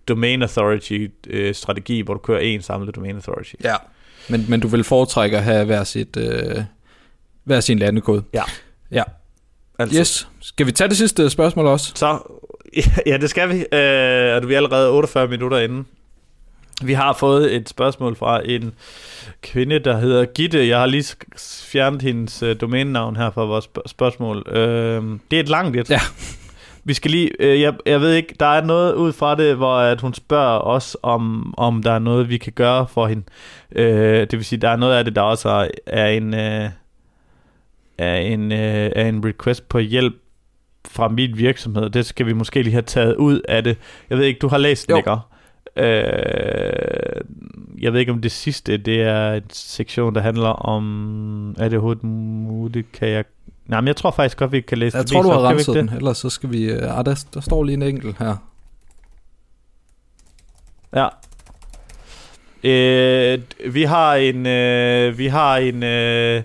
domain 0.09 0.43
authority 0.43 1.07
strategi, 1.53 2.01
hvor 2.01 2.14
du 2.14 2.20
kører 2.20 2.41
en 2.41 2.62
samlet 2.62 2.97
domain 2.97 3.16
authority. 3.16 3.55
Ja, 3.64 3.74
men, 4.28 4.47
men 4.49 4.61
du 4.61 4.68
vil 4.68 4.85
foretrække 4.85 5.37
at 5.37 5.45
have 5.45 5.64
hver, 5.64 5.85
sit, 5.85 6.16
øh, 6.16 6.62
hver 7.45 7.61
sin 7.61 7.78
landekode. 7.78 8.22
Ja. 8.35 8.43
Ja, 8.91 9.03
Altså. 9.79 10.01
Yes. 10.01 10.29
Skal 10.41 10.66
vi 10.66 10.72
tage 10.72 10.89
det 10.89 10.97
sidste 10.97 11.31
spørgsmål 11.31 11.66
også? 11.66 11.93
Så, 11.95 12.18
ja, 13.07 13.16
det 13.16 13.31
skal 13.31 13.49
vi. 13.49 13.55
Øh, 13.55 14.37
og 14.37 14.43
du 14.43 14.49
er 14.49 14.57
allerede 14.57 14.91
48 14.91 15.29
minutter 15.29 15.59
inde. 15.59 15.85
Vi 16.83 16.93
har 16.93 17.12
fået 17.12 17.55
et 17.55 17.68
spørgsmål 17.68 18.16
fra 18.16 18.41
en 18.45 18.75
kvinde, 19.43 19.79
der 19.79 19.97
hedder 19.97 20.25
Gitte. 20.25 20.68
Jeg 20.68 20.79
har 20.79 20.87
lige 20.87 21.16
fjernet 21.62 22.03
hendes 22.03 22.43
uh, 22.43 22.53
domænenavn 22.61 23.16
her 23.16 23.31
fra 23.31 23.45
vores 23.45 23.68
spørgsmål. 23.87 24.37
Uh, 24.47 24.55
det 25.31 25.37
er 25.37 25.41
et 25.41 25.49
langt 25.49 25.77
et. 25.77 25.91
Ja. 25.91 26.01
Vi 26.85 26.95
skal 26.95 27.11
lige, 27.11 27.31
uh, 27.41 27.61
jeg, 27.61 27.75
jeg 27.87 28.01
ved 28.01 28.12
ikke, 28.12 28.35
der 28.41 28.47
er 28.47 28.64
noget 28.64 28.95
ud 28.95 29.12
fra 29.12 29.35
det, 29.35 29.57
hvor 29.57 29.77
at 29.77 30.01
hun 30.01 30.14
spørger 30.14 30.59
os, 30.59 30.97
om, 31.03 31.55
om 31.57 31.83
der 31.83 31.93
er 31.93 31.99
noget, 31.99 32.29
vi 32.29 32.39
kan 32.39 32.53
gøre 32.53 32.87
for 32.89 33.07
hende. 33.07 33.22
Uh, 33.77 33.83
det 33.83 34.33
vil 34.33 34.45
sige, 34.45 34.61
der 34.61 34.68
er 34.68 34.77
noget 34.77 34.95
af 34.95 35.05
det, 35.05 35.16
der 35.16 35.22
også 35.22 35.49
er, 35.49 35.68
er 35.87 36.09
en... 36.09 36.35
Uh, 36.35 36.70
er 37.99 38.16
en, 38.16 38.53
øh, 38.53 38.90
er 38.97 39.09
en 39.09 39.24
request 39.24 39.68
på 39.68 39.78
hjælp 39.78 40.14
fra 40.88 41.09
min 41.09 41.38
virksomhed. 41.38 41.90
Det 41.90 42.07
skal 42.07 42.26
vi 42.26 42.32
måske 42.32 42.62
lige 42.62 42.72
have 42.72 42.82
taget 42.82 43.16
ud 43.16 43.40
af 43.49 43.64
det. 43.64 43.76
Jeg 44.11 44.18
ved 44.18 44.24
ikke, 44.24 44.38
du 44.38 44.49
har 44.49 44.59
læst 44.59 44.88
den, 44.88 44.97
ikke? 44.97 45.16
Øh, 45.76 47.20
jeg 47.80 47.92
ved 47.92 48.01
ikke, 48.01 48.12
om 48.12 48.20
det 48.20 48.32
sidste, 48.32 48.76
det 48.76 49.03
er 49.03 49.32
en 49.32 49.42
sektion, 49.51 50.14
der 50.14 50.20
handler 50.20 50.49
om, 50.49 51.51
er 51.51 51.68
det 51.68 51.72
overhovedet 51.72 52.05
muligt, 52.05 52.92
kan 52.92 53.09
jeg... 53.09 53.24
Nej, 53.66 53.80
men 53.80 53.88
jeg 53.88 53.97
tror 53.97 54.11
faktisk 54.11 54.38
godt, 54.38 54.53
vi 54.53 54.61
kan 54.61 54.78
læse 54.78 54.97
jeg 54.97 55.05
det. 55.05 55.12
Jeg 55.14 55.22
tror, 55.22 55.32
du 55.32 55.40
har 55.40 55.49
renset 55.49 55.74
den, 55.74 55.88
ellers 55.88 56.18
så 56.18 56.30
skal 56.30 56.53
vi... 56.53 56.64
Øh, 56.64 56.99
ah, 56.99 57.05
der, 57.05 57.24
der 57.34 57.40
står 57.40 57.64
lige 57.64 57.74
en 57.74 57.82
enkelt 57.82 58.18
her. 58.18 58.36
Ja. 60.95 61.09
Øh, 62.64 63.38
vi 63.74 63.82
har 63.82 64.14
en... 64.14 64.47
Øh, 64.47 65.18
vi 65.18 65.26
har 65.26 65.57
en... 65.57 65.82
Øh, 65.82 66.42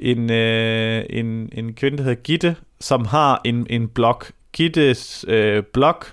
en, 0.00 0.32
øh, 0.32 1.04
en, 1.10 1.48
en 1.52 1.74
kvinde, 1.74 1.98
der 1.98 2.04
hedder 2.04 2.22
Gitte, 2.22 2.56
som 2.80 3.04
har 3.04 3.40
en, 3.44 3.66
en 3.70 3.88
blog. 3.88 4.22
Gittes 4.52 5.24
øh, 5.28 5.62
blog 5.62 6.04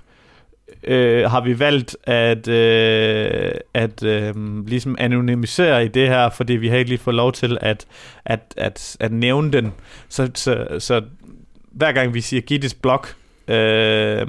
øh, 0.83 1.31
har 1.31 1.41
vi 1.41 1.59
valgt 1.59 1.97
at, 2.03 2.47
øh, 2.47 3.51
at 3.73 4.03
øh, 4.03 4.33
ligesom 4.67 4.95
anonymisere 4.99 5.85
i 5.85 5.87
det 5.87 6.07
her, 6.07 6.29
fordi 6.29 6.53
vi 6.53 6.67
har 6.67 6.77
ikke 6.77 6.89
lige 6.89 6.99
fået 6.99 7.15
lov 7.15 7.31
til 7.31 7.57
at, 7.61 7.85
at, 8.25 8.53
at, 8.57 8.97
at 8.99 9.11
nævne 9.11 9.51
den. 9.51 9.73
Så, 10.09 10.31
så, 10.33 10.67
så 10.79 11.01
hver 11.71 11.91
gang 11.91 12.13
vi 12.13 12.21
siger 12.21 12.41
Gittes 12.41 12.73
blog, 12.73 13.05
øh, 13.47 14.27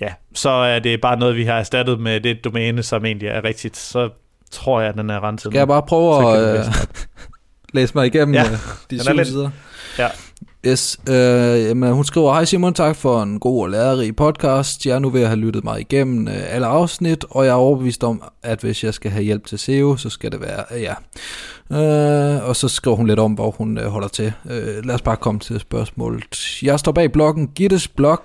ja, 0.00 0.12
så 0.34 0.50
er 0.50 0.78
det 0.78 1.00
bare 1.00 1.18
noget, 1.18 1.36
vi 1.36 1.44
har 1.44 1.58
erstattet 1.58 2.00
med 2.00 2.20
det 2.20 2.44
domæne, 2.44 2.82
som 2.82 3.04
egentlig 3.04 3.28
er 3.28 3.44
rigtigt. 3.44 3.76
Så 3.76 4.10
tror 4.50 4.80
jeg, 4.80 4.88
at 4.88 4.94
den 4.94 5.10
er 5.10 5.24
renset. 5.24 5.52
Skal 5.52 5.58
jeg 5.58 5.68
bare 5.68 5.82
prøve 5.82 6.14
at 6.14 6.66
læse 7.76 7.92
mig 7.94 8.06
igennem 8.06 8.34
ja, 8.34 8.44
øh, 8.44 8.58
de 8.90 9.04
syv 9.04 9.24
sider? 9.24 9.50
Ja. 9.98 10.08
Yes, 10.66 10.98
øh, 11.08 11.14
jamen, 11.60 11.92
hun 11.92 12.04
skriver, 12.04 12.32
Hej 12.32 12.44
Simon, 12.44 12.74
tak 12.74 12.96
for 12.96 13.22
en 13.22 13.40
god 13.40 13.62
og 13.62 13.70
lærerig 13.70 14.16
podcast. 14.16 14.86
Jeg 14.86 14.94
er 14.94 14.98
nu 14.98 15.10
ved 15.10 15.20
at 15.20 15.28
have 15.28 15.38
lyttet 15.38 15.64
mig 15.64 15.80
igennem 15.80 16.28
øh, 16.28 16.54
alle 16.54 16.66
afsnit, 16.66 17.24
og 17.30 17.44
jeg 17.44 17.50
er 17.50 17.54
overbevist 17.54 18.04
om, 18.04 18.22
at 18.42 18.60
hvis 18.60 18.84
jeg 18.84 18.94
skal 18.94 19.10
have 19.10 19.24
hjælp 19.24 19.46
til 19.46 19.58
SEO, 19.58 19.96
så 19.96 20.10
skal 20.10 20.32
det 20.32 20.40
være, 20.40 20.64
øh, 20.74 20.82
ja. 20.82 20.94
Øh, 21.72 22.48
og 22.48 22.56
så 22.56 22.68
skriver 22.68 22.96
hun 22.96 23.06
lidt 23.06 23.18
om, 23.18 23.32
hvor 23.32 23.50
hun 23.50 23.78
øh, 23.78 23.86
holder 23.86 24.08
til. 24.08 24.32
Øh, 24.50 24.84
lad 24.84 24.94
os 24.94 25.02
bare 25.02 25.16
komme 25.16 25.40
til 25.40 25.60
spørgsmålet. 25.60 26.58
Jeg 26.62 26.80
står 26.80 26.92
bag 26.92 27.12
bloggen 27.12 27.48
Gittes 27.48 27.88
Blog, 27.88 28.22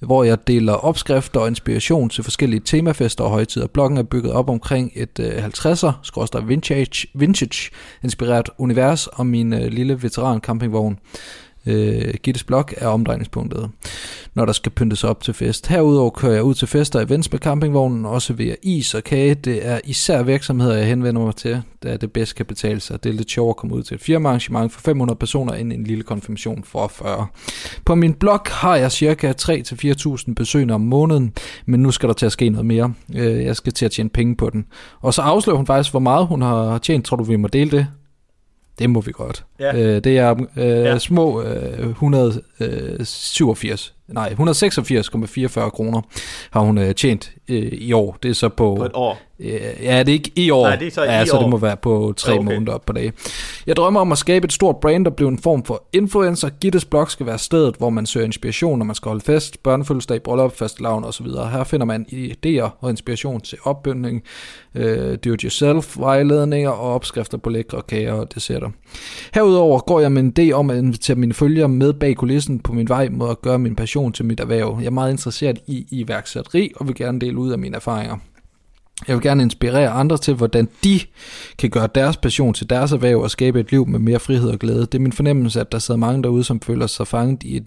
hvor 0.00 0.24
jeg 0.24 0.46
deler 0.46 0.72
opskrifter 0.72 1.40
og 1.40 1.48
inspiration 1.48 2.08
til 2.08 2.24
forskellige 2.24 2.60
temafester 2.64 3.24
og 3.24 3.30
højtider. 3.30 3.66
Bloggen 3.66 3.98
er 3.98 4.02
bygget 4.02 4.32
op 4.32 4.50
omkring 4.50 4.92
et 4.94 5.18
øh, 5.20 5.46
50'er, 5.46 6.44
vintage, 6.44 7.08
vintage 7.14 7.70
inspireret 8.02 8.48
univers 8.58 9.06
og 9.06 9.26
min 9.26 9.52
øh, 9.52 9.66
lille 9.66 10.02
veteran 10.02 10.40
campingvogn. 10.40 10.98
Øh, 11.70 12.14
Gittes 12.22 12.44
blog 12.44 12.64
er 12.76 12.86
omdrejningspunktet, 12.86 13.70
når 14.34 14.44
der 14.44 14.52
skal 14.52 14.72
pyntes 14.72 15.04
op 15.04 15.22
til 15.22 15.34
fest. 15.34 15.66
Herudover 15.66 16.10
kører 16.10 16.32
jeg 16.32 16.42
ud 16.42 16.54
til 16.54 16.68
fester 16.68 16.98
og 16.98 17.04
events 17.04 17.32
med 17.32 17.40
campingvognen, 17.40 18.06
også 18.06 18.32
ved 18.32 18.54
is 18.62 18.94
og 18.94 19.04
kage. 19.04 19.34
Det 19.34 19.66
er 19.66 19.80
især 19.84 20.22
virksomheder, 20.22 20.76
jeg 20.76 20.86
henvender 20.86 21.22
mig 21.22 21.36
til, 21.36 21.62
da 21.82 21.96
det 21.96 22.12
bedst 22.12 22.34
kan 22.34 22.46
betale 22.46 22.80
sig. 22.80 23.04
Det 23.04 23.10
er 23.10 23.14
lidt 23.14 23.30
sjovt 23.30 23.50
at 23.50 23.56
komme 23.56 23.76
ud 23.76 23.82
til 23.82 23.94
et 23.94 24.00
firmaarrangement 24.00 24.72
for 24.72 24.80
500 24.80 25.18
personer 25.18 25.52
end 25.52 25.72
en 25.72 25.84
lille 25.84 26.02
konfirmation 26.04 26.64
for 26.64 26.88
40. 26.88 27.26
På 27.84 27.94
min 27.94 28.14
blog 28.14 28.40
har 28.46 28.76
jeg 28.76 28.92
cirka 28.92 29.32
3-4.000 29.42 30.34
besøgende 30.34 30.74
om 30.74 30.80
måneden, 30.80 31.32
men 31.66 31.82
nu 31.82 31.90
skal 31.90 32.08
der 32.08 32.14
til 32.14 32.26
at 32.26 32.32
ske 32.32 32.48
noget 32.48 32.66
mere. 32.66 32.94
Øh, 33.14 33.44
jeg 33.44 33.56
skal 33.56 33.72
til 33.72 33.84
at 33.84 33.90
tjene 33.90 34.10
penge 34.10 34.36
på 34.36 34.50
den. 34.50 34.66
Og 35.00 35.14
så 35.14 35.22
afslører 35.22 35.56
hun 35.56 35.66
faktisk, 35.66 35.92
hvor 35.92 36.00
meget 36.00 36.26
hun 36.26 36.42
har 36.42 36.78
tjent. 36.78 37.04
Tror 37.04 37.16
du, 37.16 37.24
vi 37.24 37.36
må 37.36 37.48
dele 37.48 37.70
det? 37.70 37.86
Det 38.78 38.90
må 38.90 39.00
vi 39.00 39.12
godt. 39.12 39.44
Ja. 39.60 39.76
Øh, 39.76 40.04
det 40.04 40.18
er 40.18 40.34
øh, 40.56 40.66
ja. 40.66 40.98
små 40.98 41.42
øh, 41.42 41.90
187, 41.90 43.94
nej 44.08 44.28
186,44 44.28 45.68
kroner 45.68 46.00
har 46.50 46.60
hun 46.60 46.78
øh, 46.78 46.94
tjent 46.94 47.32
øh, 47.48 47.72
i 47.72 47.92
år. 47.92 48.18
Det 48.22 48.28
er 48.28 48.34
så 48.34 48.48
på... 48.48 48.74
På 48.74 48.84
et 48.84 48.92
år? 48.94 49.18
Øh, 49.40 49.60
ja, 49.82 49.98
det 49.98 50.08
er 50.08 50.12
ikke 50.12 50.32
i 50.36 50.50
år. 50.50 50.66
Nej, 50.66 50.76
det 50.76 50.86
er 50.86 50.90
så 50.90 51.02
ja, 51.02 51.22
i 51.22 51.26
så 51.26 51.36
år. 51.36 51.40
det 51.40 51.50
må 51.50 51.56
være 51.56 51.76
på 51.76 52.14
tre 52.16 52.32
okay. 52.32 52.44
måneder 52.44 52.72
op 52.72 52.86
på 52.86 52.92
dag. 52.92 53.12
Jeg 53.66 53.76
drømmer 53.76 54.00
om 54.00 54.12
at 54.12 54.18
skabe 54.18 54.44
et 54.44 54.52
stort 54.52 54.76
brand 54.76 55.06
og 55.06 55.16
blive 55.16 55.28
en 55.28 55.38
form 55.38 55.64
for 55.64 55.84
influencer. 55.92 56.48
Gittes 56.48 56.84
blog 56.84 57.10
skal 57.10 57.26
være 57.26 57.38
stedet, 57.38 57.76
hvor 57.76 57.90
man 57.90 58.06
søger 58.06 58.26
inspiration, 58.26 58.78
når 58.78 58.84
man 58.84 58.94
skal 58.94 59.08
holde 59.08 59.24
fest, 59.24 59.62
børnefødselsdag, 59.62 60.22
bryllup, 60.22 60.56
fastelavn 60.56 61.04
osv. 61.04 61.26
Her 61.26 61.64
finder 61.64 61.86
man 61.86 62.06
idéer 62.12 62.68
og 62.80 62.90
inspiration 62.90 63.40
til 63.40 63.58
opbygning, 63.64 64.22
øh, 64.74 65.18
do-it-yourself, 65.24 65.98
vejledninger 65.98 66.70
og 66.70 66.94
opskrifter 66.94 67.38
på 67.38 67.50
lækre 67.50 67.82
kager 67.82 68.12
og 68.12 68.34
desserter. 68.34 68.70
Herudover 69.34 69.49
går 69.86 70.00
jeg 70.00 70.12
med 70.12 70.22
en 70.22 70.32
idé 70.38 70.52
om 70.52 70.70
at 70.70 70.78
invitere 70.78 71.16
mine 71.16 71.34
følgere 71.34 71.68
med 71.68 71.92
bag 71.92 72.16
kulissen 72.16 72.58
på 72.58 72.72
min 72.72 72.88
vej 72.88 73.08
mod 73.08 73.30
at 73.30 73.42
gøre 73.42 73.58
min 73.58 73.76
passion 73.76 74.12
til 74.12 74.24
mit 74.24 74.40
erhverv. 74.40 74.76
Jeg 74.80 74.86
er 74.86 74.90
meget 74.90 75.10
interesseret 75.10 75.58
i 75.66 75.86
iværksætteri 75.90 76.72
og 76.76 76.86
vil 76.86 76.94
gerne 76.94 77.20
dele 77.20 77.38
ud 77.38 77.50
af 77.50 77.58
mine 77.58 77.76
erfaringer. 77.76 78.16
Jeg 79.08 79.16
vil 79.16 79.22
gerne 79.22 79.42
inspirere 79.42 79.90
andre 79.90 80.18
til, 80.18 80.34
hvordan 80.34 80.68
de 80.84 81.00
kan 81.58 81.70
gøre 81.70 81.88
deres 81.94 82.16
passion 82.16 82.54
til 82.54 82.70
deres 82.70 82.92
erhverv 82.92 83.20
og 83.20 83.30
skabe 83.30 83.60
et 83.60 83.70
liv 83.70 83.86
med 83.88 83.98
mere 83.98 84.20
frihed 84.20 84.50
og 84.50 84.58
glæde. 84.58 84.80
Det 84.80 84.94
er 84.94 84.98
min 84.98 85.12
fornemmelse, 85.12 85.60
at 85.60 85.72
der 85.72 85.78
sidder 85.78 86.00
mange 86.00 86.22
derude, 86.22 86.44
som 86.44 86.60
føler 86.60 86.86
sig 86.86 87.06
fanget 87.06 87.42
i 87.42 87.56
et 87.56 87.62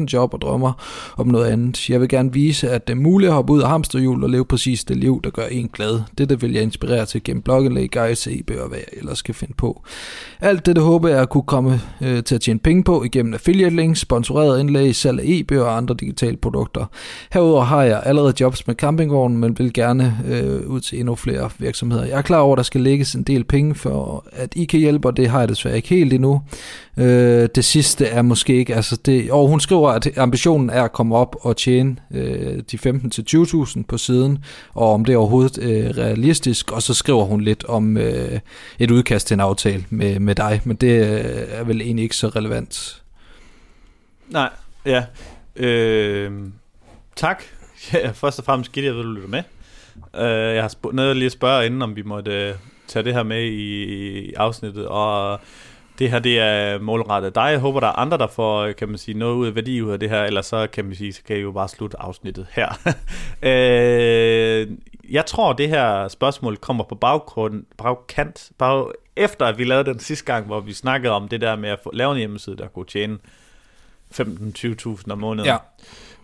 9-17 0.00 0.04
job 0.12 0.34
og 0.34 0.40
drømmer 0.40 0.72
om 1.16 1.26
noget 1.26 1.46
andet. 1.46 1.90
Jeg 1.90 2.00
vil 2.00 2.08
gerne 2.08 2.32
vise, 2.32 2.70
at 2.70 2.86
det 2.86 2.94
er 2.94 3.00
muligt 3.00 3.28
at 3.28 3.34
hoppe 3.34 3.52
ud 3.52 3.62
af 3.62 3.68
hamsterhjul 3.68 4.24
og 4.24 4.30
leve 4.30 4.44
præcis 4.44 4.84
det 4.84 4.96
liv, 4.96 5.20
der 5.24 5.30
gør 5.30 5.46
en 5.50 5.68
glad. 5.72 6.00
Dette 6.18 6.40
vil 6.40 6.52
jeg 6.52 6.62
inspirere 6.62 7.06
til 7.06 7.24
gennem 7.24 7.42
blogindlæg, 7.42 7.90
guides, 7.90 8.26
e-bøger 8.26 8.62
og 8.62 8.68
hvad 8.68 8.78
jeg 8.78 8.98
ellers 8.98 9.18
skal 9.18 9.34
finde 9.34 9.54
på. 9.54 9.82
Alt 10.40 10.66
det 10.66 10.78
håber 10.78 11.08
jeg 11.08 11.20
at 11.20 11.28
kunne 11.28 11.42
komme 11.42 11.80
øh, 12.00 12.22
til 12.24 12.34
at 12.34 12.40
tjene 12.40 12.58
penge 12.58 12.84
på 12.84 13.04
igennem 13.04 13.34
affiliate 13.34 13.76
links, 13.76 14.00
sponsoreret 14.00 14.60
indlæg, 14.60 14.96
salg 14.96 15.20
af 15.20 15.24
e-bøger 15.26 15.64
og 15.64 15.76
andre 15.76 15.94
digitale 16.00 16.36
produkter. 16.36 16.86
Herudover 17.32 17.64
har 17.64 17.82
jeg 17.82 18.02
allerede 18.04 18.34
jobs 18.40 18.66
med 18.66 18.74
campingvognen, 18.74 19.38
men 19.38 19.58
vil 19.58 19.72
gerne 19.72 20.18
øh, 20.28 20.41
øh, 20.42 20.66
ud 20.66 20.80
til 20.80 21.00
endnu 21.00 21.14
flere 21.14 21.50
virksomheder. 21.58 22.04
Jeg 22.04 22.18
er 22.18 22.22
klar 22.22 22.38
over, 22.38 22.54
at 22.54 22.56
der 22.56 22.62
skal 22.62 22.80
lægges 22.80 23.14
en 23.14 23.22
del 23.22 23.44
penge 23.44 23.74
for, 23.74 24.26
at 24.32 24.52
I 24.56 24.64
kan 24.64 24.80
hjælpe, 24.80 25.08
og 25.08 25.16
det 25.16 25.28
har 25.28 25.38
jeg 25.38 25.48
desværre 25.48 25.76
ikke 25.76 25.88
helt 25.88 26.12
endnu. 26.12 26.42
Øh, 26.96 27.48
det 27.54 27.64
sidste 27.64 28.06
er 28.06 28.22
måske 28.22 28.54
ikke, 28.54 28.74
altså 28.74 28.96
det, 28.96 29.30
og 29.30 29.48
hun 29.48 29.60
skriver, 29.60 29.90
at 29.90 30.18
ambitionen 30.18 30.70
er 30.70 30.82
at 30.82 30.92
komme 30.92 31.16
op 31.16 31.36
og 31.40 31.56
tjene 31.56 31.96
øh, 32.10 32.62
de 32.70 32.78
15-20.000 33.76 33.82
på 33.88 33.98
siden, 33.98 34.44
og 34.74 34.92
om 34.92 35.04
det 35.04 35.12
er 35.12 35.16
overhovedet 35.16 35.62
øh, 35.62 35.90
realistisk, 35.90 36.72
og 36.72 36.82
så 36.82 36.94
skriver 36.94 37.24
hun 37.24 37.40
lidt 37.40 37.64
om 37.64 37.96
øh, 37.96 38.40
et 38.78 38.90
udkast 38.90 39.26
til 39.26 39.34
en 39.34 39.40
aftale 39.40 39.84
med, 39.90 40.20
med 40.20 40.34
dig, 40.34 40.60
men 40.64 40.76
det 40.76 41.06
øh, 41.06 41.24
er 41.48 41.64
vel 41.64 41.80
egentlig 41.80 42.02
ikke 42.02 42.16
så 42.16 42.28
relevant. 42.28 43.02
Nej, 44.28 44.50
ja. 44.86 45.04
Øh, 45.56 46.32
tak. 47.16 47.42
Ja, 47.92 48.10
først 48.10 48.38
og 48.38 48.44
fremmest 48.44 48.72
gider 48.72 48.88
jeg, 48.88 48.98
at 48.98 49.04
du 49.04 49.10
lytter 49.10 49.28
med. 49.28 49.42
Uh, 50.14 50.24
jeg 50.24 50.62
har 50.62 50.68
sp- 50.68 50.92
noget 50.92 51.16
lige 51.16 51.26
at 51.26 51.32
spørge 51.32 51.66
inden, 51.66 51.82
om 51.82 51.96
vi 51.96 52.02
måtte 52.02 52.50
uh, 52.50 52.56
tage 52.86 53.02
det 53.02 53.14
her 53.14 53.22
med 53.22 53.42
i, 53.42 53.84
i 54.20 54.32
afsnittet, 54.34 54.86
og 54.86 55.40
det 55.98 56.10
her 56.10 56.18
det 56.18 56.38
er 56.38 56.78
målrettet 56.78 57.34
dig. 57.34 57.40
Jeg 57.50 57.58
håber, 57.58 57.80
der 57.80 57.86
er 57.86 57.98
andre, 57.98 58.18
der 58.18 58.26
får 58.26 58.72
kan 58.72 58.88
man 58.88 58.98
sige, 58.98 59.18
noget 59.18 59.34
ud 59.34 59.46
af 59.46 59.54
værdi 59.54 59.82
ud 59.82 59.90
af 59.92 60.00
det 60.00 60.10
her, 60.10 60.24
eller 60.24 60.42
så 60.42 60.66
kan 60.72 60.84
man 60.84 60.94
sige, 60.94 61.12
så 61.12 61.22
kan 61.26 61.36
I 61.36 61.40
jo 61.40 61.52
bare 61.52 61.68
slutte 61.68 62.00
afsnittet 62.00 62.46
her. 62.50 62.68
uh, 63.42 64.76
jeg 65.16 65.26
tror, 65.26 65.52
det 65.52 65.68
her 65.68 66.08
spørgsmål 66.08 66.56
kommer 66.56 66.84
på 66.84 66.94
baggrund, 66.94 67.64
bagkant, 67.78 68.50
bag, 68.58 68.86
efter 69.16 69.46
at 69.46 69.58
vi 69.58 69.64
lavede 69.64 69.90
den 69.90 69.98
sidste 69.98 70.24
gang, 70.24 70.46
hvor 70.46 70.60
vi 70.60 70.72
snakkede 70.72 71.12
om 71.12 71.28
det 71.28 71.40
der 71.40 71.56
med 71.56 71.68
at 71.68 71.78
få, 71.82 71.90
lave 71.92 72.12
en 72.12 72.18
hjemmeside, 72.18 72.56
der 72.56 72.68
kunne 72.68 72.86
tjene 72.86 73.18
15-20.000 74.14 75.12
om 75.12 75.18
måneden. 75.18 75.46
Ja. 75.46 75.56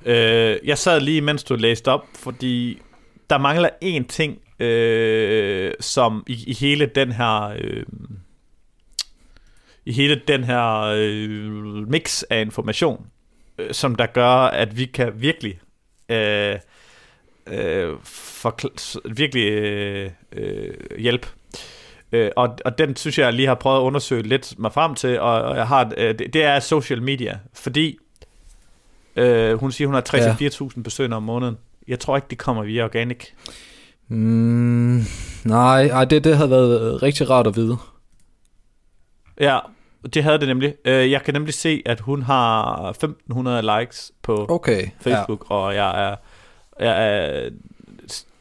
Uh, 0.07 0.67
jeg 0.69 0.79
sad 0.79 1.01
lige, 1.01 1.21
mens 1.21 1.45
du 1.45 1.55
læste 1.55 1.89
op, 1.89 2.05
fordi 2.15 2.83
der 3.31 3.39
mangler 3.39 3.69
én 3.85 4.07
ting, 4.07 4.39
øh, 4.59 5.73
som 5.81 6.25
i, 6.27 6.45
i 6.47 6.55
hele 6.55 6.87
den 6.87 7.13
her... 7.13 7.55
Øh, 7.59 7.87
i 9.85 9.93
hele 9.93 10.21
den 10.29 10.45
her 10.45 10.81
øh, 10.97 11.89
mix 11.91 12.23
af 12.31 12.41
information, 12.41 13.07
øh, 13.59 13.75
som 13.75 13.95
der 13.95 14.07
gør, 14.07 14.29
at 14.35 14.79
vi 14.79 14.85
kan 14.85 15.13
virkelig 15.17 15.61
øh, 16.09 16.57
øh, 17.47 17.97
virkelig 19.17 19.53
øh, 19.53 20.11
øh, 20.33 20.75
hjælpe. 20.99 21.29
Øh, 22.13 22.31
og, 22.37 22.59
og 22.65 22.79
den 22.79 22.97
synes 22.97 23.19
jeg 23.19 23.33
lige 23.33 23.49
har 23.49 23.55
prøvet 23.55 23.79
at 23.79 23.83
undersøge 23.83 24.23
lidt 24.23 24.59
mig 24.59 24.73
frem 24.73 24.95
til, 24.95 25.21
og, 25.21 25.43
og 25.43 25.57
jeg 25.57 25.67
har 25.67 25.93
øh, 25.97 26.19
det, 26.19 26.35
det 26.35 26.43
er 26.43 26.61
social 26.61 27.03
media, 27.03 27.39
fordi 27.55 27.99
øh, 29.17 29.55
hun 29.55 29.73
siger, 29.73 29.89
hun 29.89 29.95
har 29.95 30.05
3-4.000 30.15 30.77
ja. 30.77 30.83
besøgende 30.83 31.17
om 31.17 31.23
måneden. 31.23 31.59
Jeg 31.89 32.01
tror 32.01 32.17
ikke, 32.17 32.29
det 32.31 32.39
kommer 32.39 32.63
via 32.63 32.85
organic. 32.85 33.25
Mm, 34.09 35.03
nej, 35.45 35.87
ej, 35.87 36.05
det, 36.05 36.25
det 36.25 36.37
havde 36.37 36.51
været 36.51 37.03
rigtig 37.03 37.31
rart 37.31 37.47
at 37.47 37.57
vide. 37.57 37.77
Ja, 39.41 39.59
det 40.15 40.23
havde 40.23 40.39
det 40.39 40.49
nemlig. 40.49 40.75
Øh, 40.85 41.11
jeg 41.11 41.23
kan 41.23 41.35
nemlig 41.35 41.55
se, 41.55 41.83
at 41.87 42.01
hun 42.01 42.23
har 42.23 42.89
1500 42.89 43.79
likes 43.79 44.13
på 44.23 44.47
okay, 44.49 44.89
Facebook, 45.01 45.47
ja. 45.51 45.55
og 45.55 45.75
jeg 45.75 46.09
er, 46.09 46.17
jeg 46.81 47.17
er 47.17 47.51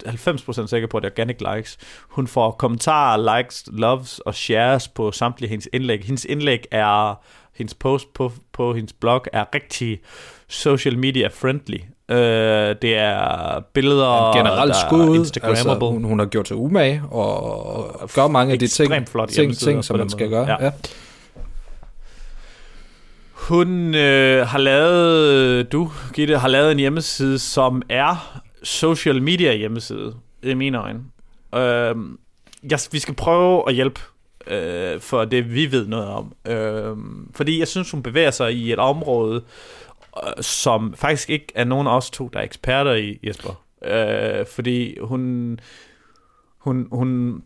90% 0.05 0.67
sikker 0.67 0.87
på, 0.87 0.97
at 0.97 1.03
det 1.03 1.09
er 1.09 1.13
organic 1.13 1.37
likes. 1.55 1.77
Hun 2.09 2.27
får 2.27 2.51
kommentarer, 2.51 3.37
likes, 3.37 3.63
loves 3.67 4.19
og 4.19 4.35
shares 4.35 4.87
på 4.87 5.11
samtlige 5.11 5.49
hendes 5.49 5.69
indlæg. 5.73 6.03
Hendes 6.03 6.25
indlæg 6.25 6.65
er, 6.71 7.23
hendes 7.53 7.73
post 7.73 8.13
på, 8.13 8.31
på 8.51 8.73
hendes 8.73 8.93
blog 8.93 9.25
er 9.33 9.45
rigtig 9.55 9.99
social 10.49 10.97
media 10.97 11.27
friendly. 11.27 11.79
Øh, 12.09 12.75
det 12.81 12.95
er 12.95 13.59
billeder, 13.73 14.31
en 14.31 14.37
generelt 14.37 14.75
skud, 14.75 15.39
altså, 15.43 15.77
hun, 15.79 16.03
hun 16.03 16.19
har 16.19 16.25
gjort 16.25 16.47
sig 16.47 16.57
umage 16.57 17.01
og 17.11 18.09
gør 18.15 18.27
mange 18.27 18.53
af 18.53 18.59
de 18.59 18.67
ting, 18.67 19.07
flot 19.07 19.29
ting, 19.29 19.57
ting 19.57 19.83
som 19.83 19.97
man 19.97 20.09
skal 20.09 20.29
gøre. 20.29 20.49
Ja. 20.49 20.65
Ja. 20.65 20.71
Hun 23.33 23.95
øh, 23.95 24.47
har 24.47 24.57
lavet, 24.57 25.71
du 25.71 25.91
Gitte, 26.13 26.37
har 26.37 26.47
lavet 26.47 26.71
en 26.71 26.79
hjemmeside, 26.79 27.39
som 27.39 27.81
er 27.89 28.41
social 28.63 29.21
media 29.21 29.55
hjemmeside, 29.55 30.15
i 30.43 30.53
mine 30.53 30.77
øjne. 30.77 30.99
Øh, 31.55 31.95
jeg, 32.71 32.79
vi 32.91 32.99
skal 32.99 33.13
prøve 33.13 33.63
at 33.67 33.75
hjælpe 33.75 33.99
øh, 34.47 34.99
for 34.99 35.25
det, 35.25 35.53
vi 35.53 35.71
ved 35.71 35.87
noget 35.87 36.07
om. 36.07 36.33
Øh, 36.47 36.97
fordi 37.35 37.59
jeg 37.59 37.67
synes, 37.67 37.91
hun 37.91 38.03
bevæger 38.03 38.31
sig 38.31 38.53
i 38.53 38.73
et 38.73 38.79
område, 38.79 39.41
som 40.41 40.93
faktisk 40.97 41.29
ikke 41.29 41.47
er 41.55 41.63
nogen 41.63 41.87
af 41.87 41.95
os 41.95 42.09
to, 42.09 42.27
der 42.27 42.39
er 42.39 42.43
eksperter 42.43 42.93
i, 42.93 43.19
Jesper. 43.23 43.63
Øh, 43.85 44.45
fordi 44.45 44.99
hun, 44.99 45.59
hun, 46.57 46.87
hun 46.91 47.41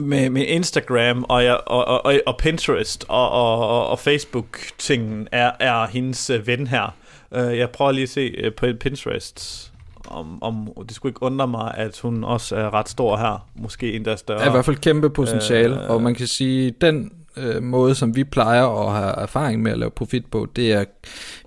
med, 0.00 0.30
med 0.30 0.46
Instagram 0.46 1.24
og, 1.28 1.44
og, 1.66 2.04
og, 2.04 2.20
og 2.26 2.36
Pinterest 2.36 3.04
og, 3.08 3.30
og, 3.30 3.86
og 3.88 3.98
Facebook-tingen 3.98 5.28
er, 5.32 5.52
er 5.60 5.86
hendes 5.86 6.30
øh, 6.30 6.46
ven 6.46 6.66
her. 6.66 6.94
Uh, 7.30 7.58
jeg 7.58 7.70
prøver 7.70 7.92
lige 7.92 8.02
at 8.02 8.08
se 8.08 8.46
uh, 8.46 8.52
på 8.54 8.66
Pinterest, 8.80 9.72
om, 10.08 10.42
om 10.42 10.68
det 10.88 10.96
skulle 10.96 11.10
ikke 11.10 11.22
undre 11.22 11.48
mig, 11.48 11.74
at 11.76 11.98
hun 11.98 12.24
også 12.24 12.56
er 12.56 12.74
ret 12.74 12.88
stor 12.88 13.16
her. 13.16 13.48
Måske 13.54 13.92
endda 13.92 14.16
større. 14.16 14.40
Er 14.40 14.48
i 14.48 14.50
hvert 14.50 14.64
fald 14.64 14.76
kæmpe 14.76 15.10
potentiale, 15.10 15.74
uh, 15.74 15.90
og 15.90 16.02
man 16.02 16.14
kan 16.14 16.26
sige, 16.26 16.70
den 16.80 17.12
øh, 17.36 17.62
måde, 17.62 17.94
som 17.94 18.16
vi 18.16 18.24
plejer 18.24 18.86
at 18.86 18.92
have 19.02 19.22
erfaring 19.22 19.62
med 19.62 19.72
at 19.72 19.78
lave 19.78 19.90
profit 19.90 20.26
på, 20.26 20.48
det 20.56 20.72
er 20.72 20.84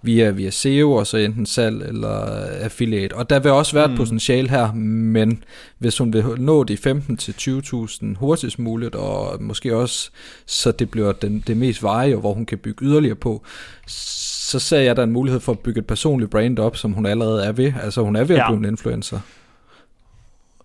via, 0.01 0.29
via 0.29 0.49
SEO, 0.49 0.93
og 0.93 1.07
så 1.07 1.17
enten 1.17 1.45
salg 1.45 1.81
eller 1.87 2.25
affiliate. 2.61 3.13
Og 3.13 3.29
der 3.29 3.39
vil 3.39 3.51
også 3.51 3.73
være 3.73 3.85
et 3.85 3.91
mm. 3.91 3.97
potentiale 3.97 4.49
her, 4.49 4.73
men 4.73 5.43
hvis 5.77 5.97
hun 5.97 6.13
vil 6.13 6.23
nå 6.37 6.63
de 6.63 6.73
15-20.000 6.73 8.05
hurtigst 8.17 8.59
muligt, 8.59 8.95
og 8.95 9.43
måske 9.43 9.75
også, 9.75 10.09
så 10.45 10.71
det 10.71 10.91
bliver 10.91 11.11
den, 11.11 11.43
det 11.47 11.57
mest 11.57 11.83
veje, 11.83 12.15
hvor 12.15 12.33
hun 12.33 12.45
kan 12.45 12.57
bygge 12.57 12.85
yderligere 12.85 13.15
på, 13.15 13.43
så 13.87 14.59
ser 14.59 14.79
jeg 14.79 14.95
der 14.95 15.03
en 15.03 15.11
mulighed 15.11 15.39
for 15.39 15.51
at 15.51 15.59
bygge 15.59 15.79
et 15.79 15.87
personligt 15.87 16.31
brand 16.31 16.59
op, 16.59 16.77
som 16.77 16.91
hun 16.93 17.05
allerede 17.05 17.45
er 17.45 17.51
ved. 17.51 17.73
Altså 17.83 18.01
hun 18.01 18.15
er 18.15 18.23
ved 18.23 18.35
at 18.35 18.41
ja. 18.41 18.47
blive 18.47 18.57
en 18.57 18.65
influencer. 18.65 19.19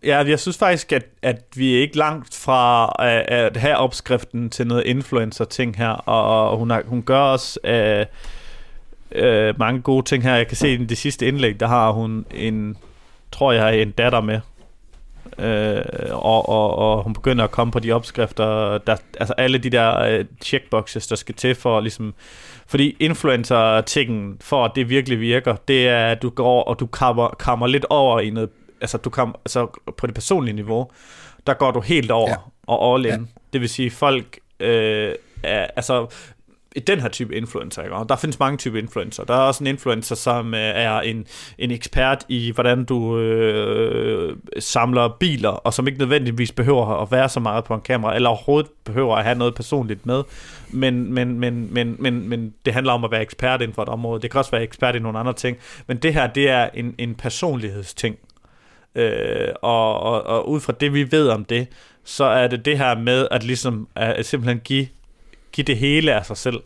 Ja, 0.05 0.19
jeg 0.19 0.41
synes 0.41 0.59
faktisk, 0.59 0.93
at, 0.93 1.07
at 1.23 1.43
vi 1.57 1.77
er 1.77 1.81
ikke 1.81 1.97
langt 1.97 2.35
fra 2.35 2.93
at, 2.99 3.27
at 3.29 3.57
have 3.57 3.77
opskriften 3.77 4.51
til 4.51 4.67
noget 4.67 4.83
influencer-ting 4.87 5.77
her, 5.77 5.89
og, 5.89 6.51
og 6.51 6.59
hun, 6.59 6.71
har, 6.71 6.83
hun 6.87 7.03
gør 7.03 7.19
også 7.19 7.59
uh, 7.65 8.07
uh, 9.23 9.59
mange 9.59 9.83
gode 9.83 10.05
ting 10.05 10.23
her. 10.23 10.35
Jeg 10.35 10.47
kan 10.47 10.57
se 10.57 10.73
i 10.73 10.85
det 10.85 10.99
sidste 10.99 11.29
indlæg, 11.29 11.61
der 11.61 11.67
har 11.67 11.91
hun 11.91 12.27
en, 12.31 12.77
tror 13.33 13.53
jeg, 13.53 13.83
en 13.83 13.91
datter 13.91 14.21
med, 14.21 14.41
uh, 15.39 16.25
og, 16.25 16.49
og, 16.49 16.77
og 16.77 17.03
hun 17.03 17.13
begynder 17.15 17.45
at 17.45 17.51
komme 17.51 17.73
på 17.73 17.79
de 17.79 17.93
opskrifter, 17.93 18.79
der, 18.79 18.97
altså 19.21 19.35
alle 19.39 19.59
de 19.59 19.71
der 19.71 20.19
uh, 20.19 20.25
checkboxes, 20.43 21.07
der 21.07 21.17
skal 21.17 21.35
til 21.35 21.55
for 21.55 21.81
ligesom, 21.81 22.15
fordi 22.67 22.97
influencer-tingen, 23.01 24.37
for 24.41 24.65
at 24.65 24.73
det 24.75 24.89
virkelig 24.89 25.21
virker, 25.21 25.57
det 25.69 25.89
er, 25.89 26.07
at 26.07 26.23
du 26.23 26.31
går 26.31 26.63
og 26.63 26.81
du 26.81 26.87
kammer, 26.87 27.29
kammer 27.29 27.67
lidt 27.67 27.87
over 27.91 28.21
i 28.21 28.31
noget 28.31 28.51
altså, 28.85 28.99
du 28.99 29.11
kan, 29.11 29.33
altså 29.45 29.67
på 29.97 30.07
det 30.07 30.15
personlige 30.15 30.55
niveau, 30.55 30.91
der 31.47 31.55
går 31.55 31.71
du 31.71 31.81
helt 31.81 32.11
over 32.11 32.31
ja. 32.31 32.37
og 32.67 32.95
all 32.95 33.05
in. 33.07 33.11
Ja. 33.11 33.19
Det 33.53 33.61
vil 33.61 33.69
sige, 33.69 33.91
folk 33.91 34.39
øh, 34.61 35.15
er, 35.43 35.67
altså, 35.77 36.07
i 36.77 36.81
den 36.81 37.01
her 37.01 37.09
type 37.09 37.35
influencer, 37.37 37.83
ikke? 37.83 37.95
og 37.95 38.09
der 38.09 38.17
findes 38.17 38.39
mange 38.39 38.59
typer 38.59 38.79
influencer. 38.79 39.25
Der 39.25 39.35
er 39.35 39.39
også 39.39 39.65
en 39.65 39.67
influencer, 39.67 40.15
som 40.15 40.55
øh, 40.55 40.61
er 40.61 41.01
en, 41.01 41.27
en 41.59 41.71
ekspert 41.71 42.25
i, 42.29 42.51
hvordan 42.51 42.85
du 42.85 43.19
øh, 43.19 44.37
samler 44.59 45.09
biler, 45.21 45.49
og 45.49 45.75
som 45.75 45.87
ikke 45.87 45.99
nødvendigvis 45.99 46.53
behøver 46.53 47.03
at 47.03 47.11
være 47.11 47.29
så 47.29 47.41
meget 47.41 47.65
på 47.65 47.75
en 47.75 47.81
kamera, 47.81 48.15
eller 48.15 48.29
overhovedet 48.29 48.71
behøver 48.85 49.17
at 49.17 49.25
have 49.25 49.39
noget 49.39 49.55
personligt 49.55 50.07
med. 50.07 50.23
Men, 50.69 51.15
men, 51.15 51.39
men, 51.39 51.75
men, 51.75 51.97
men, 51.99 52.29
men 52.29 52.55
det 52.65 52.75
handler 52.75 52.93
om 52.93 53.05
at 53.05 53.11
være 53.11 53.23
ekspert 53.23 53.63
inden 53.63 53.75
for 53.75 53.83
et 53.83 53.89
område. 53.89 54.23
Det 54.23 54.31
kan 54.31 54.39
også 54.39 54.51
være 54.51 54.63
ekspert 54.63 54.97
i 54.97 54.99
nogle 54.99 55.19
andre 55.19 55.33
ting. 55.33 55.57
Men 55.87 55.97
det 55.97 56.15
her, 56.15 56.27
det 56.27 56.51
er 56.51 56.69
en, 56.75 56.95
en 56.99 57.15
personlighedsting. 57.15 58.17
Øh, 58.95 59.49
og, 59.63 60.01
og, 60.01 60.23
og 60.23 60.49
ud 60.49 60.61
fra 60.61 60.73
det, 60.73 60.93
vi 60.93 61.13
ved 61.13 61.29
om 61.29 61.45
det, 61.45 61.69
så 62.05 62.25
er 62.25 62.47
det 62.47 62.65
det 62.65 62.79
her 62.79 62.99
med 62.99 63.29
at 63.31 63.43
ligesom 63.43 63.89
at 63.95 64.27
simpelthen 64.27 64.61
give, 64.65 64.87
give 65.53 65.65
det 65.65 65.77
hele 65.77 66.15
af 66.15 66.27
sig 66.27 66.37
selv 66.37 66.63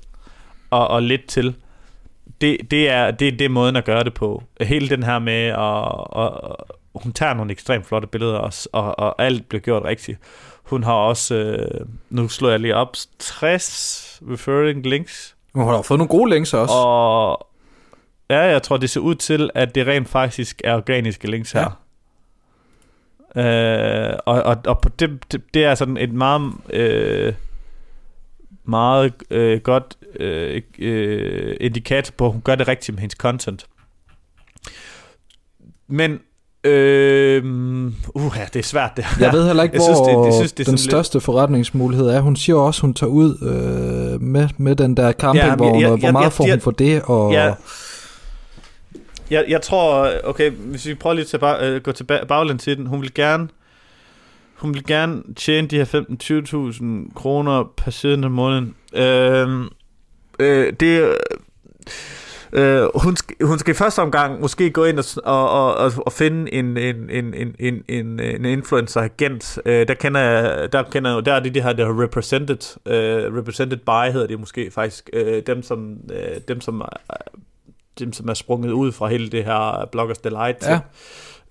og, 0.71 0.89
og 0.89 1.03
lidt 1.03 1.27
til. 1.27 1.55
Det, 2.41 2.71
det, 2.71 2.91
er, 2.91 3.11
det 3.11 3.29
er 3.29 3.37
det 3.37 3.51
måden 3.51 3.77
at 3.77 3.85
gøre 3.85 4.05
det 4.05 4.15
på. 4.15 4.43
Hele 4.61 4.89
den 4.89 5.03
her 5.03 5.19
med, 5.19 5.43
at, 5.43 6.33
at 6.95 7.03
hun 7.03 7.13
tager 7.13 7.35
nogle 7.35 7.53
ekstremt 7.53 7.87
flotte 7.87 8.09
billeder, 8.09 8.39
og, 8.39 8.53
og, 8.73 8.99
og 8.99 9.23
alt 9.23 9.49
bliver 9.49 9.63
gjort 9.63 9.85
rigtigt. 9.85 10.19
Hun 10.63 10.85
har 10.85 10.93
også, 10.93 11.35
øh, 11.35 11.87
nu 12.11 12.29
slår 12.29 12.51
jeg 12.51 12.61
lige 12.61 12.75
op, 12.75 12.97
60 13.19 14.23
referring 14.31 14.87
links. 14.87 15.37
Hun 15.55 15.67
har 15.67 15.83
fået 15.83 15.99
nogle 15.99 16.09
gode 16.09 16.31
links 16.31 16.55
også. 16.55 16.75
Og 16.75 17.47
ja, 18.31 18.41
jeg 18.41 18.63
tror, 18.63 18.77
det 18.77 18.91
ser 18.91 19.01
ud 19.01 19.15
til, 19.15 19.51
at 19.55 19.75
det 19.75 19.87
rent 19.87 20.09
faktisk 20.09 20.61
er 20.65 20.77
organiske 20.77 21.31
links 21.31 21.53
her. 21.53 21.81
Øh, 23.37 24.19
og, 24.27 24.43
og, 24.43 24.57
og 24.67 24.81
på 24.81 24.89
det, 24.89 25.33
det, 25.33 25.43
det 25.55 25.65
er 25.65 25.75
sådan 25.75 25.97
et 25.97 26.13
meget 26.13 26.53
øh, 26.71 27.33
meget 28.65 29.13
øh, 29.31 29.61
godt 29.61 29.97
øh, 30.21 30.63
øh, 30.79 31.57
indikator 31.61 32.13
på, 32.17 32.27
at 32.27 32.33
hun 32.33 32.41
gør 32.41 32.55
det 32.55 32.69
rigtigt 32.69 32.95
med 32.95 33.01
hendes 33.01 33.17
content. 33.17 33.67
Men 35.89 36.21
Øh, 36.65 37.45
uh, 38.15 38.33
ja, 38.37 38.45
det 38.53 38.59
er 38.59 38.63
svært 38.63 38.97
det 38.97 39.05
Jeg 39.21 39.33
ved 39.33 39.47
heller 39.47 39.63
ikke, 39.63 39.77
jeg 39.77 39.87
hvor 39.87 39.95
synes, 39.95 40.09
det, 40.09 40.27
det, 40.27 40.35
synes, 40.35 40.53
det 40.53 40.67
den 40.67 40.79
største 40.79 41.15
lidt... 41.15 41.25
forretningsmulighed 41.25 42.09
er. 42.09 42.21
Hun 42.21 42.37
siger 42.37 42.57
også, 42.57 42.81
hun 42.81 42.95
tager 42.95 43.11
ud 43.11 43.39
øh, 43.43 44.23
med, 44.23 44.49
med 44.57 44.77
den 44.77 44.97
der 44.97 45.13
campingvogn, 45.13 45.81
ja, 45.81 45.89
hvor 45.89 46.11
meget 46.11 46.25
jeg, 46.25 46.33
får 46.33 46.51
hun 46.51 46.61
for 46.61 46.71
det? 46.71 47.03
Og... 47.03 47.33
Ja, 47.33 47.55
jeg, 49.31 49.45
jeg 49.49 49.63
tror, 49.63 50.11
okay, 50.25 50.51
hvis 50.51 50.87
vi 50.87 50.95
prøver 50.95 51.15
lige 51.15 51.35
at 51.35 51.43
at 51.43 51.73
øh, 51.73 51.83
gå 51.83 51.93
til 51.93 52.05
baglæns 52.05 52.63
til 52.63 52.77
den, 52.77 52.87
hun 52.87 53.03
vil 53.03 53.15
gerne 53.15 53.49
hun 54.55 54.75
vil 54.75 54.87
gerne 54.87 55.23
tjene 55.37 55.69
de 55.69 55.77
her 55.77 55.85
15-20.000 57.09 57.15
kroner 57.15 57.73
per 57.77 57.91
siden 57.91 58.25
af 58.25 58.31
måneden. 58.31 58.75
Øh, 58.95 59.65
øh, 60.41 60.73
det 60.81 61.17
Øh, 62.53 62.89
hun, 62.95 63.17
skal, 63.17 63.37
hun 63.47 63.59
skal 63.59 63.75
i 63.75 63.77
første 63.77 64.03
omgang 64.03 64.41
måske 64.41 64.71
gå 64.71 64.85
ind 64.85 64.99
og, 64.99 65.05
og, 65.25 65.75
og, 65.75 65.93
og 66.07 66.13
finde 66.13 66.55
en, 66.55 66.77
en, 66.77 67.11
en, 67.11 67.35
en, 67.35 67.55
en, 67.59 67.85
en, 67.89 68.21
en 68.21 68.45
influencer-agent. 68.45 69.59
Øh, 69.65 69.89
der 69.89 69.95
kender 69.95 70.21
jeg, 70.21 70.73
der 70.73 70.83
kender 70.83 71.21
der 71.21 71.33
er 71.33 71.41
det, 71.41 71.55
de 71.55 71.63
her, 71.63 71.73
der 71.73 72.03
represented, 72.03 72.79
øh, 72.87 73.37
represented 73.39 73.79
by 73.79 74.13
hedder 74.13 74.27
det 74.27 74.41
måske 74.41 74.71
faktisk, 74.71 75.11
øh, 75.13 75.43
dem 75.47 75.63
som, 75.63 75.97
øh, 76.13 76.41
dem 76.49 76.61
som 76.61 76.83
øh, 76.83 77.43
dem, 77.99 78.13
som 78.13 78.29
er 78.29 78.35
sprunget 78.35 78.71
ud 78.71 78.93
fra 78.93 79.09
hele 79.09 79.29
det 79.29 79.45
her 79.45 79.89
Bloggers 79.93 80.19
Delight. 80.19 80.67
Ja. 80.67 80.81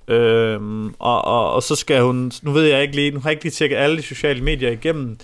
Øhm, 0.08 0.88
og, 1.00 1.26
og, 1.26 1.54
og 1.54 1.64
så 1.64 1.76
skal 1.76 2.02
hun, 2.02 2.32
nu 2.42 2.52
ved 2.52 2.64
jeg 2.64 2.82
ikke 2.82 2.96
lige, 2.96 3.12
nu 3.12 3.20
har 3.20 3.30
jeg 3.30 3.34
ikke 3.34 3.44
lige 3.44 3.52
tjekket 3.52 3.78
alle 3.78 3.98
de 3.98 4.02
sociale 4.02 4.44
medier 4.44 4.72
igennem, 4.72 5.18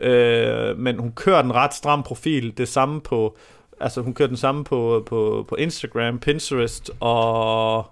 øh, 0.00 0.78
men 0.78 0.98
hun 0.98 1.12
kører 1.12 1.42
den 1.42 1.54
ret 1.54 1.74
stram 1.74 2.02
profil, 2.02 2.58
det 2.58 2.68
samme 2.68 3.00
på, 3.00 3.36
altså 3.80 4.00
hun 4.00 4.14
kører 4.14 4.28
den 4.28 4.36
samme 4.36 4.64
på, 4.64 5.02
på, 5.06 5.46
på 5.48 5.54
Instagram, 5.54 6.18
Pinterest 6.18 6.90
og, 7.00 7.86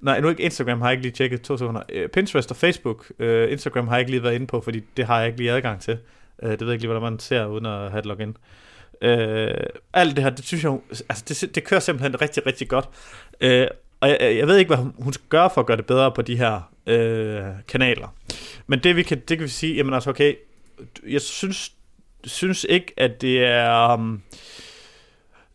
nej 0.00 0.20
nu 0.20 0.28
ikke 0.28 0.42
Instagram 0.42 0.80
har 0.80 0.88
jeg 0.88 0.92
ikke 0.92 1.02
lige 1.02 1.12
tjekket, 1.12 1.42
to 1.42 1.56
sekunder, 1.56 1.82
øh, 1.92 2.08
Pinterest 2.08 2.50
og 2.50 2.56
Facebook, 2.56 3.12
øh, 3.18 3.52
Instagram 3.52 3.88
har 3.88 3.94
jeg 3.94 4.00
ikke 4.00 4.10
lige 4.10 4.22
været 4.22 4.34
inde 4.34 4.46
på, 4.46 4.60
fordi 4.60 4.82
det 4.96 5.04
har 5.04 5.18
jeg 5.18 5.26
ikke 5.26 5.38
lige 5.38 5.52
adgang 5.52 5.80
til, 5.80 5.98
øh, 6.42 6.50
det 6.50 6.60
ved 6.60 6.66
jeg 6.66 6.72
ikke 6.72 6.82
lige, 6.82 6.92
hvordan 6.92 7.12
man 7.12 7.18
ser 7.18 7.46
uden 7.46 7.66
at 7.66 7.90
have 7.90 7.98
et 7.98 8.06
login. 8.06 8.28
Øh, 8.28 8.63
Øh, 9.02 9.54
alt 9.92 10.16
det 10.16 10.24
her, 10.24 10.30
det 10.30 10.44
synes 10.44 10.64
jeg, 10.64 10.78
altså 10.90 11.24
det, 11.28 11.54
det 11.54 11.64
kører 11.64 11.80
simpelthen 11.80 12.20
rigtig, 12.20 12.46
rigtig 12.46 12.68
godt. 12.68 12.88
Øh, 13.40 13.66
og 14.00 14.08
jeg, 14.08 14.18
jeg 14.20 14.46
ved 14.46 14.56
ikke, 14.56 14.74
hvad 14.74 14.84
hun 14.98 15.12
skal 15.12 15.26
gøre 15.28 15.50
for 15.54 15.60
at 15.60 15.66
gøre 15.66 15.76
det 15.76 15.86
bedre 15.86 16.12
på 16.12 16.22
de 16.22 16.36
her 16.36 16.70
øh, 16.86 17.42
kanaler. 17.68 18.14
Men 18.66 18.78
det 18.78 18.96
vi 18.96 19.02
kan, 19.02 19.18
det 19.28 19.38
kan 19.38 19.44
vi 19.44 19.48
sige, 19.48 19.74
jamen 19.74 19.94
altså 19.94 20.10
okay, 20.10 20.34
jeg 21.06 21.20
synes, 21.20 21.72
synes 22.24 22.66
ikke, 22.68 22.92
at 22.96 23.20
det 23.20 23.44
er... 23.44 23.94
Um, 23.94 24.22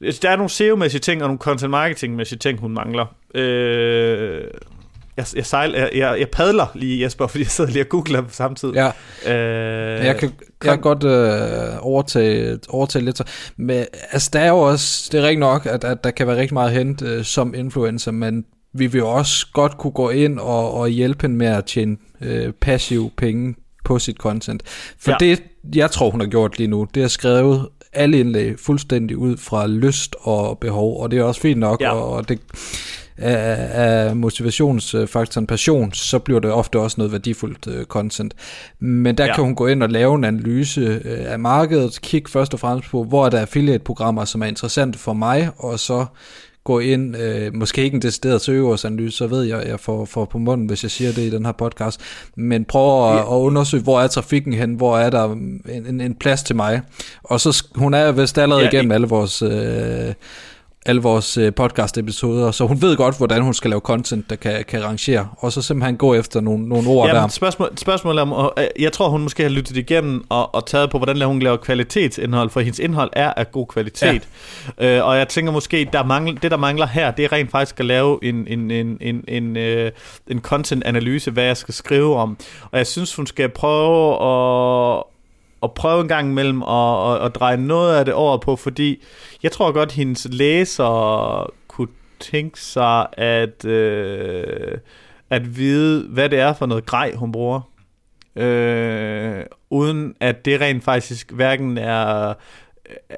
altså, 0.02 0.20
der 0.24 0.30
er 0.30 0.36
nogle 0.36 0.50
SEO-mæssige 0.50 1.00
ting 1.00 1.22
og 1.22 1.28
nogle 1.28 1.40
content 1.40 1.72
marketing-mæssige 1.72 2.40
ting, 2.40 2.60
hun 2.60 2.72
mangler. 2.72 3.16
Øh, 3.36 4.48
jeg, 5.20 5.28
jeg, 5.36 5.46
sejl, 5.46 5.74
jeg, 5.74 5.90
jeg, 5.96 6.20
jeg 6.20 6.30
padler 6.30 6.66
lige, 6.76 7.04
Jesper, 7.04 7.28
fordi 7.32 7.44
jeg 7.44 7.52
sidder 7.52 7.72
lige 7.72 7.84
og 7.84 7.90
googler 7.90 8.22
på 8.22 8.34
samme 8.34 8.56
tid. 8.56 8.70
Ja. 8.70 8.88
Øh, 9.28 10.06
jeg, 10.06 10.18
kan, 10.18 10.32
jeg 10.64 10.72
kan 10.74 10.82
godt 10.82 11.04
øh, 11.04 11.78
overtage, 11.82 12.60
overtage 12.70 13.06
lidt. 13.06 13.18
Så. 13.18 13.24
Men 13.58 13.86
altså, 14.12 14.30
der 14.34 14.40
er 14.40 14.50
jo 14.50 14.60
også, 14.60 15.10
det 15.12 15.20
er 15.20 15.24
rigtigt 15.24 15.40
nok, 15.40 15.66
at, 15.66 15.84
at 15.84 16.04
der 16.04 16.12
kan 16.12 16.28
være 16.28 16.38
rigtig 16.38 16.54
meget 16.54 16.72
hent 16.72 17.02
øh, 17.02 17.24
som 17.24 17.54
influencer, 17.54 18.12
men 18.12 18.46
vi 18.74 18.88
vil 18.88 19.00
jo 19.00 19.10
også 19.10 19.48
godt 19.54 19.78
kunne 19.78 19.92
gå 19.92 20.10
ind 20.10 20.40
og, 20.40 20.74
og 20.74 20.90
hjælpe 20.90 21.22
hende 21.22 21.36
med 21.36 21.48
at 21.48 21.66
tjene 21.66 21.98
øh, 22.22 22.54
passiv 22.54 23.12
penge 23.18 23.56
på 23.86 24.00
sit 24.00 24.18
content. 24.18 24.64
For 25.00 25.12
ja. 25.12 25.18
det, 25.20 25.44
jeg 25.76 25.92
tror, 25.92 26.10
hun 26.10 26.20
har 26.20 26.28
gjort 26.28 26.58
lige 26.58 26.68
nu, 26.68 26.88
det 26.94 27.04
er 27.04 27.08
skrevet 27.08 27.68
alle 27.94 28.20
indlæg 28.20 28.60
fuldstændig 28.60 29.18
ud 29.18 29.38
fra 29.38 29.68
lyst 29.68 30.16
og 30.20 30.60
behov, 30.60 31.02
og 31.02 31.12
det 31.12 31.20
er 31.20 31.24
også 31.24 31.42
fint 31.42 31.60
nok, 31.60 31.82
ja. 31.82 31.92
og 31.92 32.30
det 32.30 32.40
af, 33.20 33.70
af 33.72 34.16
motivationsfaktoren 34.16 35.48
passion, 35.48 35.94
så 35.94 36.20
bliver 36.20 36.40
det 36.40 36.52
ofte 36.52 36.80
også 36.80 36.96
noget 36.98 37.12
værdifuldt 37.12 37.68
uh, 37.68 37.84
content. 37.84 38.34
Men 38.80 39.18
der 39.18 39.26
ja. 39.26 39.36
kan 39.36 39.44
hun 39.44 39.56
gå 39.56 39.68
ind 39.68 39.84
og 39.84 39.90
lave 39.90 40.16
en 40.16 40.24
analyse 40.24 41.02
uh, 41.06 41.32
af 41.32 41.40
markedet, 41.40 42.00
kigge 42.02 42.30
først 42.30 42.54
og 42.54 42.60
fremmest 42.60 42.90
på, 42.90 43.04
hvor 43.04 43.26
er 43.26 43.30
der 43.30 43.40
affiliate-programmer, 43.40 44.26
som 44.26 44.42
er 44.42 44.46
interessante 44.46 45.00
for 45.00 45.14
mig, 45.14 45.50
og 45.58 45.80
så 45.80 46.06
gå 46.64 46.80
ind, 46.80 47.18
øh, 47.18 47.56
måske 47.56 47.84
ikke 47.84 47.96
en 47.96 48.02
decideret 48.02 48.42
søgeårsanalyse, 48.42 49.18
så 49.18 49.28
ved 49.28 49.44
jeg, 49.44 49.68
jeg 49.68 49.80
får, 49.80 50.06
får 50.06 50.26
på 50.26 50.38
munden, 50.38 50.68
hvis 50.68 50.84
jeg 50.84 50.92
siger 50.92 51.12
det 51.12 51.22
i 51.22 51.30
den 51.30 51.46
her 51.46 51.52
podcast, 51.52 52.02
men 52.36 52.66
prøv 52.66 53.10
at, 53.10 53.16
ja. 53.16 53.22
at 53.22 53.40
undersøge, 53.40 53.84
hvor 53.84 54.02
er 54.02 54.08
trafikken 54.08 54.54
hen, 54.54 54.74
hvor 54.74 54.98
er 54.98 55.10
der 55.10 55.32
en, 55.32 55.62
en, 55.70 56.02
en 56.02 56.16
plads 56.16 56.44
til 56.44 56.56
mig. 56.56 56.82
Og 57.24 57.40
så, 57.40 57.66
hun 57.76 57.94
er 57.94 58.12
vist 58.12 58.38
allerede 58.38 58.64
ja, 58.64 58.70
igennem 58.70 58.92
alle 58.92 59.08
vores... 59.08 59.42
Øh, 59.42 60.14
alle 60.90 61.02
vores 61.02 61.38
øh, 61.38 61.54
podcast-episoder, 61.56 62.52
så 62.52 62.68
hun 62.68 62.82
ved 62.82 62.98
godt, 62.98 63.18
hvordan 63.18 63.42
hun 63.42 63.54
skal 63.54 63.70
lave 63.70 63.80
content, 63.80 64.30
der 64.30 64.36
kan, 64.36 64.64
kan 64.68 64.84
rangere, 64.84 65.28
og 65.38 65.52
så 65.52 65.62
simpelthen 65.62 65.98
gå 65.98 66.14
efter 66.14 66.42
nogle, 66.42 66.68
nogle 66.68 66.90
ord 66.90 67.08
ja, 67.08 67.14
der. 67.14 67.28
Spørgsmål, 67.28 67.78
spørgsmål 67.78 68.18
om, 68.20 68.34
og, 68.34 68.54
øh, 68.58 68.66
jeg 68.80 68.92
tror, 68.92 69.10
hun 69.10 69.22
måske 69.24 69.44
har 69.44 69.50
lyttet 69.50 69.78
igennem 69.78 70.26
og, 70.30 70.56
og 70.56 70.66
taget 70.66 70.90
på, 70.90 70.98
hvordan 70.98 71.22
hun 71.22 71.40
laver 71.40 71.58
kvalitetsindhold, 71.58 72.50
for 72.50 72.60
hendes 72.60 72.80
indhold 72.80 73.10
er 73.14 73.34
af 73.34 73.52
god 73.52 73.68
kvalitet. 73.68 74.28
Ja. 74.80 74.98
Øh, 74.98 75.06
og 75.06 75.18
jeg 75.18 75.28
tænker 75.28 75.52
måske, 75.52 75.90
der 75.94 76.04
mangler, 76.04 76.40
det 76.40 76.52
der 76.52 76.58
mangler 76.58 76.88
her, 76.88 77.12
det 77.12 77.26
er 77.26 77.32
rent 77.32 77.52
faktisk 77.52 77.80
at 77.80 77.86
lave 77.86 78.20
en, 78.24 78.48
en, 78.48 78.72
en, 78.72 78.98
en, 79.02 79.24
en, 79.28 79.58
øh, 79.58 79.92
en 80.28 80.42
content-analyse, 80.42 81.32
hvad 81.32 81.44
jeg 81.44 81.58
skal 81.58 81.74
skrive 81.74 82.16
om. 82.16 82.38
Og 82.72 82.78
jeg 82.78 82.88
synes, 82.88 83.16
hun 83.16 83.28
skal 83.28 83.50
prøve 83.50 84.14
at 84.14 85.04
at 85.64 85.74
prøve 85.74 86.02
en 86.02 86.08
gang 86.08 86.30
imellem 86.30 86.64
at, 86.64 87.14
at, 87.14 87.26
at 87.26 87.36
dreje 87.36 87.58
noget 87.58 87.96
af 87.96 88.06
det 88.06 88.14
over 88.14 88.38
på, 88.38 88.56
fordi 88.56 89.04
jeg 89.44 89.52
tror 89.52 89.72
godt, 89.72 89.92
hendes 89.92 90.28
læser 90.32 91.52
kunne 91.68 91.88
tænke 92.20 92.60
sig 92.60 93.08
at, 93.14 93.66
øh, 93.66 94.78
at 95.30 95.58
vide, 95.58 96.08
hvad 96.10 96.30
det 96.30 96.40
er 96.40 96.54
for 96.54 96.66
noget 96.66 96.86
grej, 96.86 97.14
hun 97.16 97.32
bruger. 97.32 97.62
Øh, 98.36 99.46
uden 99.70 100.16
at 100.20 100.46
det 100.46 100.62
rent 100.62 100.84
faktisk 100.84 101.32
hverken 101.32 101.78
er... 101.78 102.34
Øh, 103.10 103.18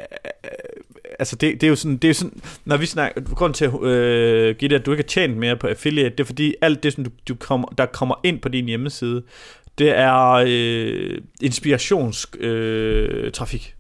altså 1.20 1.36
det, 1.36 1.62
det 1.62 1.64
er 1.64 1.70
jo 1.70 1.76
sådan, 1.76 1.98
det 1.98 2.10
er 2.10 2.14
sådan, 2.14 2.42
når 2.66 2.78
vi 2.78 2.86
snakker, 2.86 3.22
grund 3.22 3.54
til 3.54 3.68
øh, 3.68 4.56
give 4.56 4.76
at 4.76 4.86
du 4.86 4.92
ikke 4.92 5.04
har 5.04 5.08
tjent 5.08 5.38
mere 5.38 5.56
på 5.56 5.68
affiliate, 5.68 6.10
det 6.10 6.20
er 6.20 6.26
fordi 6.26 6.56
alt 6.62 6.84
det, 6.84 6.94
som 6.94 7.04
du, 7.04 7.12
du 7.28 7.36
kommer, 7.36 7.68
der 7.68 7.86
kommer 7.86 8.16
ind 8.24 8.39
på 8.39 8.50
din 8.50 8.66
hjemmeside, 8.66 9.24
det 9.82 9.98
er 9.98 10.44
øh, 10.48 11.18
inspirationstrafik. 11.42 12.42
Øh, 12.44 13.32
trafik. 13.32 13.76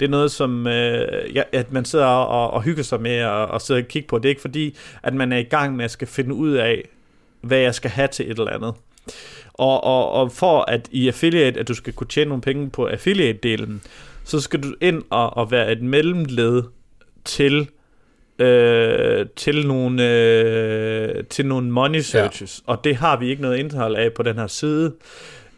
det 0.00 0.06
er 0.06 0.10
noget, 0.10 0.30
som 0.30 0.66
øh, 0.66 1.34
ja, 1.34 1.42
at 1.52 1.72
man 1.72 1.84
sidder 1.84 2.06
og, 2.06 2.50
og 2.50 2.62
hygger 2.62 2.82
sig 2.82 3.00
med 3.00 3.24
og, 3.24 3.46
og 3.46 3.60
sidder 3.60 3.80
og 3.80 3.88
kigger 3.88 4.08
på. 4.08 4.18
Det 4.18 4.24
er 4.24 4.28
ikke 4.28 4.40
fordi, 4.40 4.76
at 5.02 5.14
man 5.14 5.32
er 5.32 5.36
i 5.36 5.42
gang 5.42 5.76
med 5.76 5.84
at 5.84 5.90
skal 5.90 6.08
finde 6.08 6.34
ud 6.34 6.52
af, 6.52 6.88
hvad 7.40 7.58
jeg 7.58 7.74
skal 7.74 7.90
have 7.90 8.08
til 8.08 8.30
et 8.30 8.38
eller 8.38 8.52
andet. 8.52 8.74
Og, 9.54 9.84
og, 9.84 10.10
og 10.10 10.32
for 10.32 10.64
at 10.68 10.88
i 10.90 11.08
affiliate, 11.08 11.60
at 11.60 11.68
du 11.68 11.74
skal 11.74 11.92
kunne 11.92 12.08
tjene 12.08 12.28
nogle 12.28 12.42
penge 12.42 12.70
på 12.70 12.88
affiliate-delen, 12.88 13.82
så 14.24 14.40
skal 14.40 14.62
du 14.62 14.74
ind 14.80 15.02
og, 15.10 15.36
og 15.36 15.50
være 15.50 15.72
et 15.72 15.82
mellemled 15.82 16.62
til 17.24 17.68
øh, 18.38 19.26
til 19.36 19.66
nogle 19.66 20.10
øh, 20.10 21.24
til 21.24 21.46
nogle 21.46 21.70
money 21.70 22.00
searches, 22.00 22.62
ja. 22.68 22.72
og 22.72 22.84
det 22.84 22.96
har 22.96 23.16
vi 23.16 23.30
ikke 23.30 23.42
noget 23.42 23.58
indhold 23.58 23.96
af 23.96 24.12
på 24.12 24.22
den 24.22 24.38
her 24.38 24.46
side. 24.46 24.92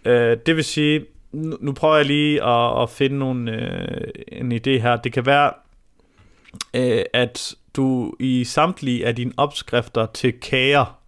Øh, 0.05 0.37
det 0.47 0.57
vil 0.57 0.65
sige, 0.65 1.05
nu, 1.33 1.57
nu 1.61 1.73
prøver 1.73 1.97
jeg 1.97 2.07
lige 2.07 2.45
at, 2.45 2.83
at 2.83 2.91
finde 2.91 3.19
nogle, 3.19 3.53
øh, 3.53 4.09
en 4.29 4.53
idé 4.53 4.71
her. 4.71 4.97
Det 4.97 5.13
kan 5.13 5.27
være, 5.27 5.53
øh, 6.75 7.05
at 7.13 7.55
du 7.77 8.15
i 8.21 8.45
samtlige 8.45 9.07
af 9.07 9.17
dine 9.17 9.33
opskrifter 9.37 10.07
til 10.07 10.33
kager, 10.41 10.99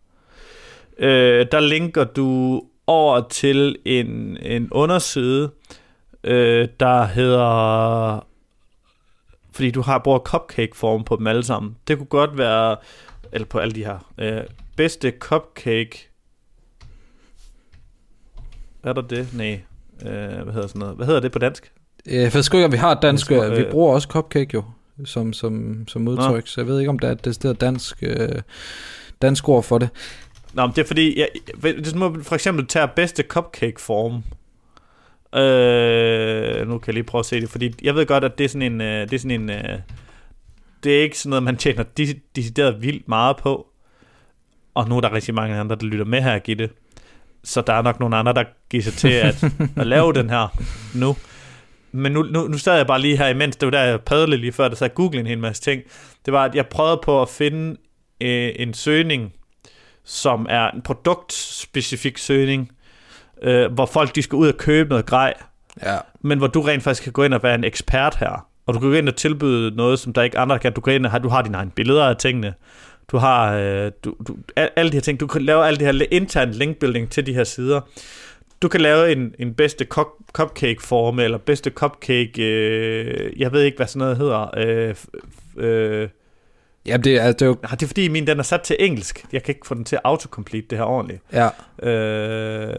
øh, 0.99 1.47
der 1.53 1.61
linker 1.61 2.05
du 2.05 2.63
over 2.87 3.29
til 3.29 3.77
en, 3.85 4.37
en 4.43 4.69
underside, 4.73 5.51
øh, 6.25 6.69
der 6.81 7.05
hedder 7.05 8.27
fordi 9.53 9.71
du 9.71 9.81
har 9.81 9.99
brugt 9.99 10.29
cupcake-form 10.29 11.05
på 11.05 11.17
dem 11.17 11.27
alle 11.27 11.45
sammen. 11.45 11.77
Det 11.89 11.99
kunne 11.99 12.07
godt 12.07 12.39
være, 12.39 12.77
eller 13.33 13.47
på 13.47 13.59
alle 13.59 13.75
de 13.75 13.85
her, 13.85 14.13
øh, 14.19 14.43
bedste 14.77 15.13
cupcake 15.19 16.09
er 18.91 18.95
der 18.95 19.03
det? 19.03 19.29
Nej. 19.35 19.61
Øh, 20.03 20.43
hvad 20.43 20.53
hedder 20.53 20.69
sådan 20.69 20.81
noget? 20.81 20.97
Hvad 20.97 21.07
hedder 21.07 21.21
det 21.21 21.33
på 21.33 21.39
dansk? 21.39 21.73
Jeg 22.07 22.35
ved 22.35 22.55
ikke, 22.55 22.65
om 22.65 22.73
vi 22.73 22.77
har 22.77 22.95
dansk. 22.95 23.33
Øh, 23.33 23.57
vi 23.57 23.65
bruger 23.71 23.95
også 23.95 24.09
cupcake 24.09 24.51
jo, 24.55 24.65
som, 25.05 25.33
som, 25.33 25.85
som 25.89 26.09
udtryk. 26.09 26.43
Nå. 26.43 26.47
Så 26.47 26.61
jeg 26.61 26.69
ved 26.69 26.79
ikke, 26.79 26.91
om 26.91 26.99
der 26.99 27.09
er 27.09 27.15
et 27.27 27.35
sted 27.35 27.55
dansk, 27.55 28.03
øh, 28.03 28.29
dansk 29.23 29.49
ord 29.49 29.63
for 29.63 29.79
det. 29.79 29.89
Nå, 30.55 30.67
men 30.67 30.77
det 30.77 30.83
er 30.83 30.87
fordi, 30.87 31.19
jeg, 31.19 31.29
hvis 31.55 31.95
man 31.95 32.25
for 32.25 32.35
eksempel 32.35 32.67
tager 32.67 32.87
bedste 32.87 33.23
cupcake-form, 33.23 34.23
øh, 35.41 36.69
nu 36.69 36.79
kan 36.79 36.87
jeg 36.87 36.95
lige 36.95 37.05
prøve 37.05 37.21
at 37.21 37.27
se 37.27 37.41
det, 37.41 37.51
fordi 37.51 37.75
jeg 37.83 37.95
ved 37.95 38.07
godt, 38.07 38.25
at 38.25 38.39
det 38.39 38.45
er 38.45 38.49
sådan 38.49 38.73
en, 38.73 38.81
øh, 38.81 39.11
det 39.11 39.13
er 39.13 39.19
sådan 39.19 39.41
en, 39.41 39.51
øh, 39.51 39.79
det 40.85 40.99
er 40.99 41.03
ikke 41.03 41.19
sådan 41.19 41.31
noget, 41.31 41.43
man 41.43 41.57
tjener 41.57 41.85
decideret 42.37 42.83
vildt 42.83 43.09
meget 43.09 43.37
på, 43.37 43.67
og 44.75 44.89
nu 44.89 44.97
er 44.97 45.01
der 45.01 45.13
rigtig 45.13 45.35
mange 45.35 45.57
andre, 45.57 45.77
der 45.77 45.87
lytter 45.87 46.05
med 46.05 46.23
her, 46.23 46.39
Gitte 46.39 46.71
så 47.47 47.61
der 47.61 47.73
er 47.73 47.83
nok 47.83 48.01
nogle 48.01 48.17
andre, 48.17 48.33
der 48.33 48.45
giver 48.71 48.83
sig 48.83 48.93
til 48.93 49.09
at, 49.09 49.45
at 49.81 49.87
lave 49.87 50.13
den 50.13 50.31
her 50.31 50.59
nu. 50.95 51.17
Men 51.93 52.13
nu, 52.13 52.23
nu, 52.23 52.49
nu 52.49 52.59
sad 52.59 52.77
jeg 52.77 52.87
bare 52.87 53.01
lige 53.01 53.17
her 53.17 53.29
imens, 53.29 53.57
det 53.57 53.67
var 53.67 53.71
der, 53.71 53.83
jeg 53.83 54.01
padlede 54.01 54.41
lige 54.41 54.53
før, 54.53 54.69
der 54.69 54.77
sagde 54.77 54.95
Google 54.95 55.21
en 55.21 55.27
hel 55.27 55.39
masse 55.39 55.63
ting. 55.63 55.83
Det 56.25 56.33
var, 56.33 56.45
at 56.45 56.55
jeg 56.55 56.67
prøvede 56.67 57.01
på 57.03 57.23
at 57.23 57.29
finde 57.29 57.77
øh, 58.21 58.53
en 58.57 58.75
søgning, 58.75 59.33
som 60.05 60.47
er 60.51 60.71
en 60.71 60.83
produktspecifik 60.83 62.19
søgning, 62.19 62.71
øh, 63.43 63.73
hvor 63.73 63.87
folk 63.87 64.15
de 64.15 64.23
skal 64.23 64.37
ud 64.37 64.49
og 64.49 64.57
købe 64.57 64.89
noget 64.89 65.07
grej, 65.07 65.35
ja. 65.83 65.97
men 66.21 66.39
hvor 66.39 66.47
du 66.47 66.61
rent 66.61 66.83
faktisk 66.83 67.03
kan 67.03 67.13
gå 67.13 67.23
ind 67.23 67.35
og 67.35 67.43
være 67.43 67.55
en 67.55 67.65
ekspert 67.65 68.17
her. 68.17 68.47
Og 68.67 68.75
du 68.75 68.79
kan 68.79 68.89
gå 68.89 68.95
ind 68.95 69.09
og 69.09 69.17
tilbyde 69.17 69.77
noget, 69.77 69.99
som 69.99 70.13
der 70.13 70.23
ikke 70.23 70.39
andre 70.39 70.59
kan. 70.59 70.73
Du 70.73 70.81
kan 70.81 70.95
ind 70.95 71.07
og 71.07 71.23
du 71.23 71.29
har 71.29 71.43
dine 71.43 71.57
egne 71.57 71.71
billeder 71.71 72.05
af 72.05 72.17
tingene. 72.17 72.55
Du 73.13 73.17
har 73.17 73.57
øh, 73.57 73.93
du, 74.05 74.15
du, 74.29 74.37
alle 74.57 74.91
de 74.91 74.97
her 74.97 75.01
ting. 75.01 75.21
Du 75.21 75.27
kan 75.27 75.43
lave 75.43 75.67
alle 75.67 75.79
det 75.79 75.87
her 75.87 76.07
intern 76.11 76.51
linkbuilding 76.51 77.11
til 77.11 77.27
de 77.27 77.35
her 77.35 77.45
sider. 77.45 77.81
Du 78.63 78.69
kan 78.69 78.81
lave 78.81 79.13
en, 79.13 79.35
en 79.39 79.55
bedste 79.55 79.87
cupcake-form, 80.33 81.19
eller 81.19 81.39
bedste 81.39 81.71
cupcake, 81.71 82.43
øh, 82.43 83.41
jeg 83.41 83.53
ved 83.53 83.63
ikke, 83.63 83.77
hvad 83.77 83.87
sådan 83.87 83.99
noget 83.99 84.17
hedder. 84.17 84.51
Øh, 84.57 84.95
øh, 85.57 86.09
Ja, 86.87 86.97
det 86.97 87.17
er, 87.17 87.33
det 87.33 87.43
er 87.43 87.47
jo... 87.47 87.57
Det 87.71 87.83
er 87.83 87.87
fordi, 87.87 88.09
min 88.09 88.27
den 88.27 88.39
er 88.39 88.43
sat 88.43 88.61
til 88.61 88.77
engelsk. 88.79 89.25
Jeg 89.33 89.43
kan 89.43 89.55
ikke 89.55 89.67
få 89.67 89.75
den 89.75 89.85
til 89.85 89.97
at 89.97 90.03
autocomplete 90.05 90.67
det 90.71 90.79
her 90.79 90.85
ordentligt. 90.85 91.23
Ja. 91.33 91.49
Øh, 91.83 92.75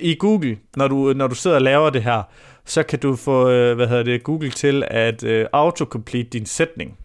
I 0.00 0.14
Google, 0.14 0.58
når 0.76 0.88
du, 0.88 1.12
når 1.12 1.26
du 1.26 1.34
sidder 1.34 1.56
og 1.56 1.62
laver 1.62 1.90
det 1.90 2.02
her, 2.02 2.22
så 2.64 2.82
kan 2.82 2.98
du 2.98 3.16
få, 3.16 3.50
øh, 3.50 3.76
hvad 3.76 3.86
hedder 3.86 4.02
det, 4.02 4.22
Google 4.22 4.50
til 4.50 4.84
at 4.86 5.24
øh, 5.24 5.46
autocomplete 5.52 6.28
din 6.28 6.46
sætning. 6.46 6.98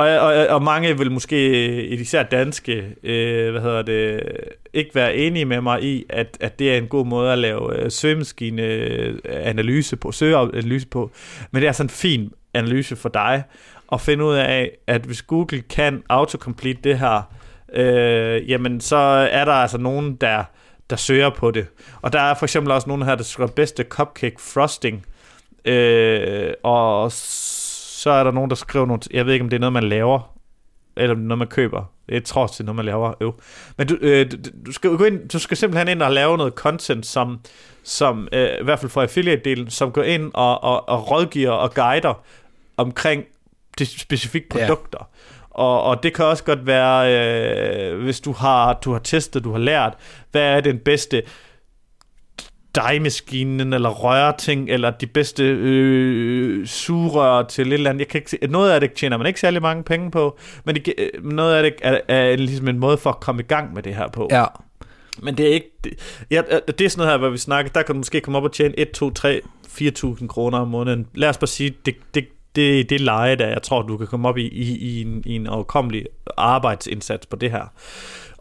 Og, 0.00 0.18
og, 0.18 0.46
og 0.46 0.62
mange 0.62 0.98
vil 0.98 1.12
måske, 1.12 1.68
øh, 1.68 2.00
især 2.00 2.22
danske, 2.22 2.94
øh, 3.02 3.50
hvad 3.50 3.62
hedder 3.62 3.82
det, 3.82 4.22
ikke 4.72 4.94
være 4.94 5.16
enige 5.16 5.44
med 5.44 5.60
mig 5.60 5.82
i, 5.82 6.04
at, 6.08 6.36
at 6.40 6.58
det 6.58 6.72
er 6.72 6.78
en 6.78 6.86
god 6.86 7.06
måde 7.06 7.32
at 7.32 7.38
lave 7.38 7.80
øh, 7.80 7.90
søgemaskine-analyse 7.90 9.96
øh, 9.96 10.00
på, 10.00 10.12
søgeanalyse 10.12 10.86
på. 10.86 11.10
Men 11.50 11.62
det 11.62 11.68
er 11.68 11.72
sådan 11.72 11.86
en 11.86 11.90
fin 11.90 12.32
analyse 12.54 12.96
for 12.96 13.08
dig 13.08 13.42
at 13.92 14.00
finde 14.00 14.24
ud 14.24 14.34
af, 14.34 14.70
at 14.86 15.00
hvis 15.00 15.22
Google 15.22 15.60
kan 15.60 16.02
autocomplete 16.08 16.80
det 16.84 16.98
her, 16.98 17.22
øh, 17.72 18.50
jamen 18.50 18.80
så 18.80 18.96
er 19.30 19.44
der 19.44 19.52
altså 19.52 19.78
nogen, 19.78 20.14
der, 20.14 20.44
der 20.90 20.96
søger 20.96 21.30
på 21.30 21.50
det. 21.50 21.66
Og 22.02 22.12
der 22.12 22.20
er 22.20 22.34
for 22.34 22.46
eksempel 22.46 22.72
også 22.72 22.88
nogen 22.88 23.02
her, 23.02 23.14
der 23.14 23.24
skriver 23.24 23.50
bedste 23.50 23.84
cupcake 23.88 24.36
frosting. 24.38 25.06
Øh, 25.64 26.52
og 26.62 27.12
så 28.00 28.10
er 28.10 28.24
der 28.24 28.30
nogen, 28.30 28.50
der 28.50 28.56
skriver 28.56 28.86
nogle... 28.86 29.02
Jeg 29.10 29.26
ved 29.26 29.32
ikke, 29.32 29.42
om 29.42 29.48
det 29.48 29.56
er 29.56 29.60
noget, 29.60 29.72
man 29.72 29.82
laver, 29.82 30.34
eller 30.96 31.16
noget, 31.16 31.38
man 31.38 31.48
køber. 31.48 31.84
Jeg 32.08 32.24
tror 32.24 32.42
også, 32.42 32.52
det 32.52 32.60
er 32.60 32.64
noget, 32.64 32.76
man 32.76 32.84
laver. 32.84 33.12
Jo. 33.20 33.34
Men 33.76 33.86
du, 33.86 33.98
øh, 34.00 34.30
du, 34.66 34.72
skal 34.72 34.96
gå 34.96 35.04
ind, 35.04 35.28
du 35.28 35.38
skal 35.38 35.56
simpelthen 35.56 35.88
ind 35.88 36.02
og 36.02 36.12
lave 36.12 36.36
noget 36.36 36.54
content, 36.54 37.06
som, 37.06 37.40
som 37.82 38.28
øh, 38.32 38.48
i 38.60 38.64
hvert 38.64 38.78
fald 38.78 38.90
for 38.90 39.02
affiliate-delen, 39.02 39.70
som 39.70 39.92
går 39.92 40.02
ind 40.02 40.30
og, 40.34 40.64
og, 40.64 40.88
og 40.88 41.10
rådgiver 41.10 41.50
og 41.50 41.74
guider 41.74 42.14
omkring 42.76 43.24
de 43.78 43.86
specifikke 43.86 44.48
produkter. 44.48 44.98
Ja. 45.00 45.04
Og, 45.50 45.82
og 45.82 46.02
det 46.02 46.14
kan 46.14 46.24
også 46.24 46.44
godt 46.44 46.66
være, 46.66 47.14
øh, 47.92 48.02
hvis 48.02 48.20
du 48.20 48.32
har, 48.32 48.72
du 48.72 48.92
har 48.92 48.98
testet, 48.98 49.44
du 49.44 49.52
har 49.52 49.58
lært, 49.58 49.94
hvad 50.30 50.42
er 50.42 50.60
den 50.60 50.78
bedste 50.78 51.22
dejmaskinen, 52.74 53.72
eller 53.72 53.88
rørting, 53.88 54.70
eller 54.70 54.90
de 54.90 55.06
bedste 55.06 55.42
øh, 55.44 56.66
sugerør 56.66 57.42
til 57.42 57.66
et 57.66 57.72
eller 57.72 57.90
andet. 57.90 58.00
Jeg 58.00 58.08
kan 58.08 58.18
ikke 58.18 58.30
se, 58.30 58.38
noget 58.48 58.70
af 58.70 58.80
det 58.80 58.92
tjener 58.92 59.16
man 59.16 59.26
ikke 59.26 59.40
særlig 59.40 59.62
mange 59.62 59.82
penge 59.82 60.10
på, 60.10 60.38
men 60.64 60.74
det, 60.74 60.94
øh, 60.98 61.24
noget 61.24 61.54
af 61.54 61.62
det 61.62 61.74
er, 61.82 62.00
er 62.08 62.36
ligesom 62.36 62.68
en 62.68 62.78
måde 62.78 62.98
for 62.98 63.10
at 63.10 63.20
komme 63.20 63.42
i 63.42 63.46
gang 63.46 63.74
med 63.74 63.82
det 63.82 63.94
her 63.94 64.08
på. 64.08 64.28
Ja. 64.30 64.44
Men 65.22 65.36
det 65.36 65.48
er 65.48 65.52
ikke... 65.52 65.70
Det, 65.84 65.92
ja, 66.30 66.42
det 66.78 66.80
er 66.80 66.88
sådan 66.88 67.00
noget 67.00 67.12
her, 67.12 67.18
hvor 67.18 67.28
vi 67.28 67.38
snakker, 67.38 67.72
der 67.72 67.82
kan 67.82 67.94
du 67.94 67.98
måske 67.98 68.20
komme 68.20 68.38
op 68.38 68.44
og 68.44 68.52
tjene 68.52 68.78
1, 68.78 68.90
2, 68.90 69.10
3, 69.10 69.40
4.000 69.68 70.26
kroner 70.26 70.58
om 70.58 70.68
måneden. 70.68 71.06
Lad 71.14 71.28
os 71.28 71.38
bare 71.38 71.46
sige, 71.46 71.74
det, 71.86 71.94
det, 72.14 72.24
det, 72.56 72.90
det 72.90 73.00
leje, 73.00 73.36
der 73.36 73.46
jeg 73.46 73.62
tror, 73.62 73.82
du 73.82 73.96
kan 73.96 74.06
komme 74.06 74.28
op 74.28 74.38
i, 74.38 74.48
i, 74.48 74.78
i, 74.78 75.02
en, 75.02 75.22
i 75.26 75.36
en 75.36 75.46
overkommelig 75.46 76.06
arbejdsindsats 76.36 77.26
på 77.26 77.36
det 77.36 77.50
her. 77.50 77.72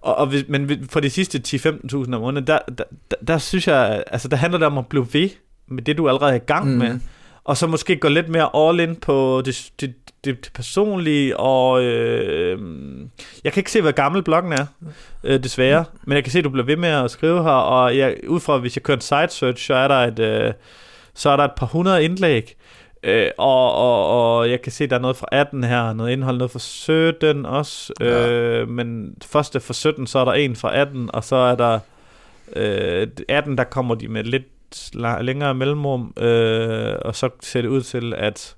Og, 0.02 0.16
og 0.16 0.28
hvis, 0.28 0.44
men 0.48 0.88
for 0.90 1.00
de 1.00 1.10
sidste 1.10 1.42
10-15.000 1.48 2.16
om 2.16 2.22
måneden, 2.22 2.48
der, 2.48 2.60
der, 2.78 2.84
der, 3.12 3.18
der 3.28 3.38
synes 3.38 3.68
jeg, 3.68 4.04
altså 4.08 4.28
der 4.28 4.38
handler 4.38 4.58
det 4.60 4.68
om 4.68 4.78
at 4.78 4.88
blive 4.88 5.08
ved 5.14 5.30
med 5.68 5.84
det, 5.84 5.98
du 5.98 6.08
allerede 6.10 6.32
er 6.32 6.36
i 6.36 6.46
gang 6.46 6.72
mm. 6.72 6.78
med. 6.78 7.00
Og 7.44 7.58
så 7.58 7.68
måske 7.68 7.96
gå 7.96 8.08
lidt 8.08 8.30
mere 8.30 8.50
all 8.56 8.80
in 8.80 8.96
på 8.96 9.42
det, 9.46 9.72
det, 9.82 9.94
det, 10.26 10.46
det 10.46 10.52
personlige, 10.54 11.38
og 11.38 11.84
øh, 11.84 12.60
jeg 13.44 13.54
kan 13.54 13.62
ikke 13.62 13.72
se, 13.72 13.82
hvad 13.82 13.94
gammel 13.94 14.24
bloggen 14.24 14.54
er, 14.54 14.66
øh, 15.24 15.44
desværre, 15.44 15.86
men 16.04 16.16
jeg 16.16 16.24
kan 16.24 16.32
se, 16.32 16.40
at 16.40 16.44
du 16.44 16.50
bliver 16.50 16.66
ved 16.66 16.76
med 16.76 16.90
at 16.90 17.12
skrive 17.12 17.44
her, 17.44 17.50
og 17.50 17.98
jeg, 17.98 18.16
ud 18.28 18.40
fra, 18.40 18.58
hvis 18.58 18.76
jeg 18.76 18.84
kører 18.84 18.98
en 18.98 19.02
site 19.02 19.30
search, 19.30 19.68
så 19.68 19.74
er 19.74 19.88
der 19.88 19.96
et, 19.96 20.20
øh, 20.20 20.54
så 21.14 21.30
er 21.30 21.36
der 21.36 21.44
et 21.44 21.52
par 21.58 21.66
hundrede 21.66 22.04
indlæg, 22.04 22.56
Øh, 23.04 23.32
og, 23.38 23.76
og, 23.76 24.38
og 24.38 24.50
jeg 24.50 24.62
kan 24.62 24.72
se, 24.72 24.88
der 24.88 24.96
er 24.96 25.00
noget 25.00 25.18
fra 25.18 25.28
18 25.32 25.64
her, 25.64 25.94
noget 25.94 26.12
indhold, 26.12 26.38
noget 26.38 26.52
fra 26.52 26.60
17 26.60 27.46
også. 27.46 27.94
Ja. 28.00 28.32
Øh, 28.32 28.70
men 28.70 29.16
første 29.26 29.60
fra 29.60 29.74
17, 29.74 30.08
så 30.08 30.20
er 30.20 30.26
der 30.26 30.34
en 30.34 30.56
fra 30.56 30.78
18, 30.78 31.10
og 31.14 31.24
så 31.24 31.36
er 31.36 31.56
der 31.56 31.80
øh, 32.56 33.08
18, 33.30 33.58
der 33.58 33.64
kommer 33.64 33.96
de 33.96 34.08
med 34.08 34.24
lidt 34.24 34.46
længere 35.22 35.56
mellemrum, 35.56 36.14
øh, 36.18 36.96
og 37.02 37.16
så 37.16 37.30
ser 37.42 37.62
det 37.62 37.70
ud 37.70 37.82
til, 37.82 38.14
at 38.14 38.56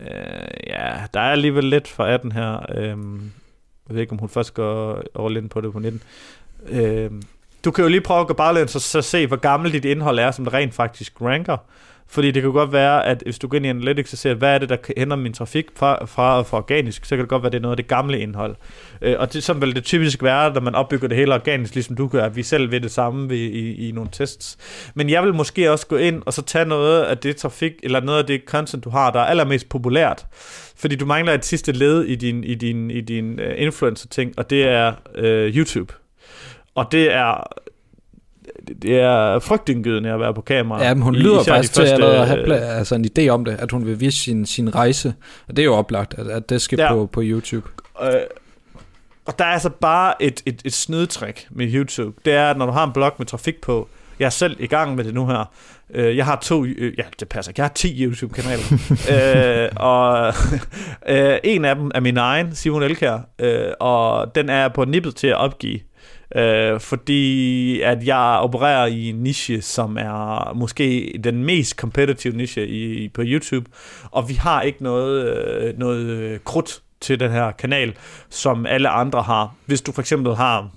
øh, 0.00 0.06
ja, 0.66 0.92
der 1.14 1.20
er 1.20 1.32
alligevel 1.32 1.64
lidt 1.64 1.88
fra 1.88 2.10
18 2.10 2.32
her. 2.32 2.66
Øh, 2.74 2.96
jeg 3.88 3.94
ved 3.94 4.00
ikke, 4.00 4.12
om 4.12 4.18
hun 4.18 4.28
først 4.28 4.54
går 4.54 5.02
all 5.24 5.36
in 5.36 5.48
på 5.48 5.60
det 5.60 5.72
på 5.72 5.78
19. 5.78 6.02
Øh, 6.68 7.10
du 7.68 7.72
kan 7.72 7.82
jo 7.82 7.88
lige 7.88 8.00
prøve 8.00 8.20
at 8.20 8.26
gå 8.26 8.34
baglæns 8.34 8.74
og 8.74 8.80
så 8.80 9.02
se, 9.02 9.26
hvor 9.26 9.36
gammelt 9.36 9.74
dit 9.74 9.84
indhold 9.84 10.18
er, 10.18 10.30
som 10.30 10.44
det 10.44 10.54
rent 10.54 10.74
faktisk 10.74 11.12
ranker. 11.20 11.56
Fordi 12.10 12.30
det 12.30 12.42
kan 12.42 12.52
godt 12.52 12.72
være, 12.72 13.06
at 13.06 13.22
hvis 13.24 13.38
du 13.38 13.48
går 13.48 13.56
ind 13.56 13.66
i 13.66 13.68
Analytics 13.68 14.12
og 14.12 14.18
ser, 14.18 14.34
hvad 14.34 14.54
er 14.54 14.58
det, 14.58 14.68
der 14.68 14.76
ændrer 14.96 15.16
min 15.16 15.32
trafik 15.32 15.66
fra, 15.76 16.04
fra, 16.04 16.42
fra 16.42 16.56
organisk, 16.56 17.04
så 17.04 17.16
kan 17.16 17.18
det 17.18 17.28
godt 17.28 17.42
være, 17.42 17.48
at 17.48 17.52
det 17.52 17.58
er 17.58 17.62
noget 17.62 17.72
af 17.72 17.76
det 17.76 17.88
gamle 17.88 18.20
indhold. 18.20 18.56
Øh, 19.02 19.14
og 19.18 19.32
det 19.32 19.42
som 19.42 19.60
vil 19.60 19.74
det 19.74 19.84
typisk 19.84 20.22
være, 20.22 20.54
når 20.54 20.60
man 20.60 20.74
opbygger 20.74 21.08
det 21.08 21.16
hele 21.16 21.34
organisk, 21.34 21.74
ligesom 21.74 21.96
du 21.96 22.06
gør, 22.06 22.24
at 22.24 22.36
vi 22.36 22.42
selv 22.42 22.70
ved 22.70 22.80
det 22.80 22.90
samme 22.90 23.28
ved, 23.28 23.36
i, 23.36 23.88
i 23.88 23.92
nogle 23.92 24.10
tests. 24.12 24.58
Men 24.94 25.10
jeg 25.10 25.22
vil 25.22 25.34
måske 25.34 25.72
også 25.72 25.86
gå 25.86 25.96
ind 25.96 26.22
og 26.26 26.32
så 26.32 26.42
tage 26.42 26.64
noget 26.64 27.02
af 27.02 27.18
det 27.18 27.36
trafik, 27.36 27.72
eller 27.82 28.00
noget 28.00 28.18
af 28.18 28.26
det 28.26 28.42
content, 28.46 28.84
du 28.84 28.90
har, 28.90 29.10
der 29.10 29.20
er 29.20 29.24
allermest 29.24 29.68
populært. 29.68 30.26
Fordi 30.76 30.96
du 30.96 31.06
mangler 31.06 31.32
et 31.32 31.44
sidste 31.44 31.72
led 31.72 32.04
i 32.04 32.14
din, 32.14 32.44
i 32.44 32.54
din, 32.54 32.90
i 32.90 33.00
din 33.00 33.40
uh, 33.40 33.46
influencer-ting, 33.56 34.34
og 34.36 34.50
det 34.50 34.64
er 34.64 34.92
uh, 35.18 35.56
YouTube. 35.56 35.94
Og 36.78 36.92
det 36.92 37.14
er 37.14 37.52
det 38.82 39.00
er 39.00 39.38
frygtindgydende 39.38 40.10
at 40.10 40.20
være 40.20 40.34
på 40.34 40.40
kamera. 40.40 40.84
Ja, 40.84 40.94
men 40.94 41.02
hun 41.02 41.14
lyder 41.14 41.44
faktisk 41.44 41.72
til 41.72 41.82
at 41.82 42.28
have 42.28 42.54
altså 42.54 42.94
en 42.94 43.06
idé 43.18 43.28
om 43.28 43.44
det, 43.44 43.56
at 43.58 43.70
hun 43.70 43.86
vil 43.86 44.00
vise 44.00 44.18
sin, 44.18 44.46
sin 44.46 44.74
rejse. 44.74 45.14
Og 45.48 45.56
det 45.56 45.62
er 45.62 45.66
jo 45.66 45.74
oplagt, 45.74 46.14
at, 46.18 46.26
at 46.26 46.50
det 46.50 46.62
skal 46.62 46.78
ja. 46.78 46.92
på, 46.92 47.06
på 47.06 47.20
YouTube. 47.24 47.68
Øh, 48.02 48.10
og 49.26 49.38
der 49.38 49.44
er 49.44 49.52
altså 49.52 49.70
bare 49.70 50.22
et, 50.22 50.42
et, 50.46 50.62
et 50.64 50.72
snydtrik 50.72 51.46
med 51.50 51.74
YouTube. 51.74 52.16
Det 52.24 52.32
er, 52.32 52.50
at 52.50 52.56
når 52.56 52.66
du 52.66 52.72
har 52.72 52.84
en 52.84 52.92
blog 52.92 53.12
med 53.18 53.26
trafik 53.26 53.60
på, 53.60 53.88
jeg 54.18 54.26
er 54.26 54.30
selv 54.30 54.56
i 54.60 54.66
gang 54.66 54.94
med 54.94 55.04
det 55.04 55.14
nu 55.14 55.26
her. 55.26 55.52
Øh, 55.94 56.16
jeg 56.16 56.24
har 56.24 56.38
to, 56.42 56.64
øh, 56.64 56.98
ja, 56.98 57.02
det 57.20 57.28
passer 57.28 57.52
Jeg 57.56 57.64
har 57.64 57.72
10 57.74 58.06
YouTube-kanaler. 58.06 58.64
øh, 59.64 59.68
og 59.76 60.34
øh, 61.08 61.38
en 61.44 61.64
af 61.64 61.76
dem 61.76 61.90
er 61.94 62.00
min 62.00 62.16
egen, 62.16 62.54
Simon 62.54 62.82
Elkær, 62.82 63.18
øh, 63.38 63.72
og 63.80 64.34
den 64.34 64.48
er 64.48 64.68
på 64.68 64.84
nippet 64.84 65.16
til 65.16 65.26
at 65.26 65.36
opgive. 65.36 65.80
Øh, 66.36 66.80
fordi 66.80 67.80
at 67.80 68.06
jeg 68.06 68.38
opererer 68.42 68.86
i 68.86 69.08
en 69.08 69.14
niche, 69.14 69.62
som 69.62 69.96
er 69.96 70.52
måske 70.54 71.14
den 71.24 71.44
mest 71.44 71.76
competitive 71.76 72.36
niche 72.36 72.68
i, 72.68 73.08
på 73.08 73.22
YouTube, 73.24 73.70
og 74.10 74.28
vi 74.28 74.34
har 74.34 74.62
ikke 74.62 74.82
noget, 74.82 75.36
øh, 75.36 75.78
noget 75.78 76.06
øh, 76.06 76.38
krudt 76.44 76.82
til 77.00 77.20
den 77.20 77.30
her 77.30 77.50
kanal, 77.50 77.94
som 78.30 78.66
alle 78.66 78.88
andre 78.88 79.22
har. 79.22 79.54
Hvis 79.66 79.80
du 79.80 79.92
for 79.92 80.00
eksempel 80.00 80.34
har 80.34 80.70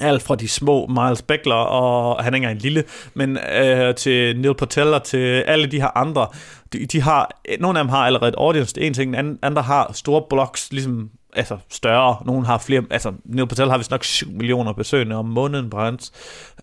alt 0.00 0.22
fra 0.22 0.36
de 0.36 0.48
små 0.48 0.86
Miles 0.86 1.22
Beckler, 1.22 1.54
og 1.54 2.24
han 2.24 2.32
er 2.32 2.36
ikke 2.36 2.50
en 2.50 2.58
lille, 2.58 2.84
men 3.14 3.38
øh, 3.38 3.94
til 3.94 4.40
Neil 4.40 4.54
Patel 4.54 4.94
og 4.94 5.04
til 5.04 5.40
alle 5.40 5.66
de 5.66 5.80
her 5.80 5.96
andre, 5.96 6.26
de, 6.72 6.86
de 6.86 7.02
har, 7.02 7.40
nogle 7.60 7.78
af 7.78 7.84
dem 7.84 7.90
har 7.90 8.06
allerede 8.06 8.28
et 8.28 8.34
audience, 8.38 8.80
en 8.80 8.94
ting, 8.94 9.16
andre 9.42 9.62
har 9.62 9.90
store 9.92 10.22
blogs, 10.30 10.72
ligesom 10.72 11.10
altså 11.32 11.58
større. 11.68 12.16
Nogen 12.26 12.44
har 12.44 12.58
flere, 12.58 12.82
altså 12.90 13.12
Neil 13.24 13.48
Patel 13.48 13.70
har 13.70 13.78
vist 13.78 13.90
nok 13.90 14.04
7 14.04 14.30
millioner 14.30 14.72
besøgende 14.72 15.16
om 15.16 15.24
måneden 15.24 15.70
på 15.70 15.78
hans. 15.78 16.12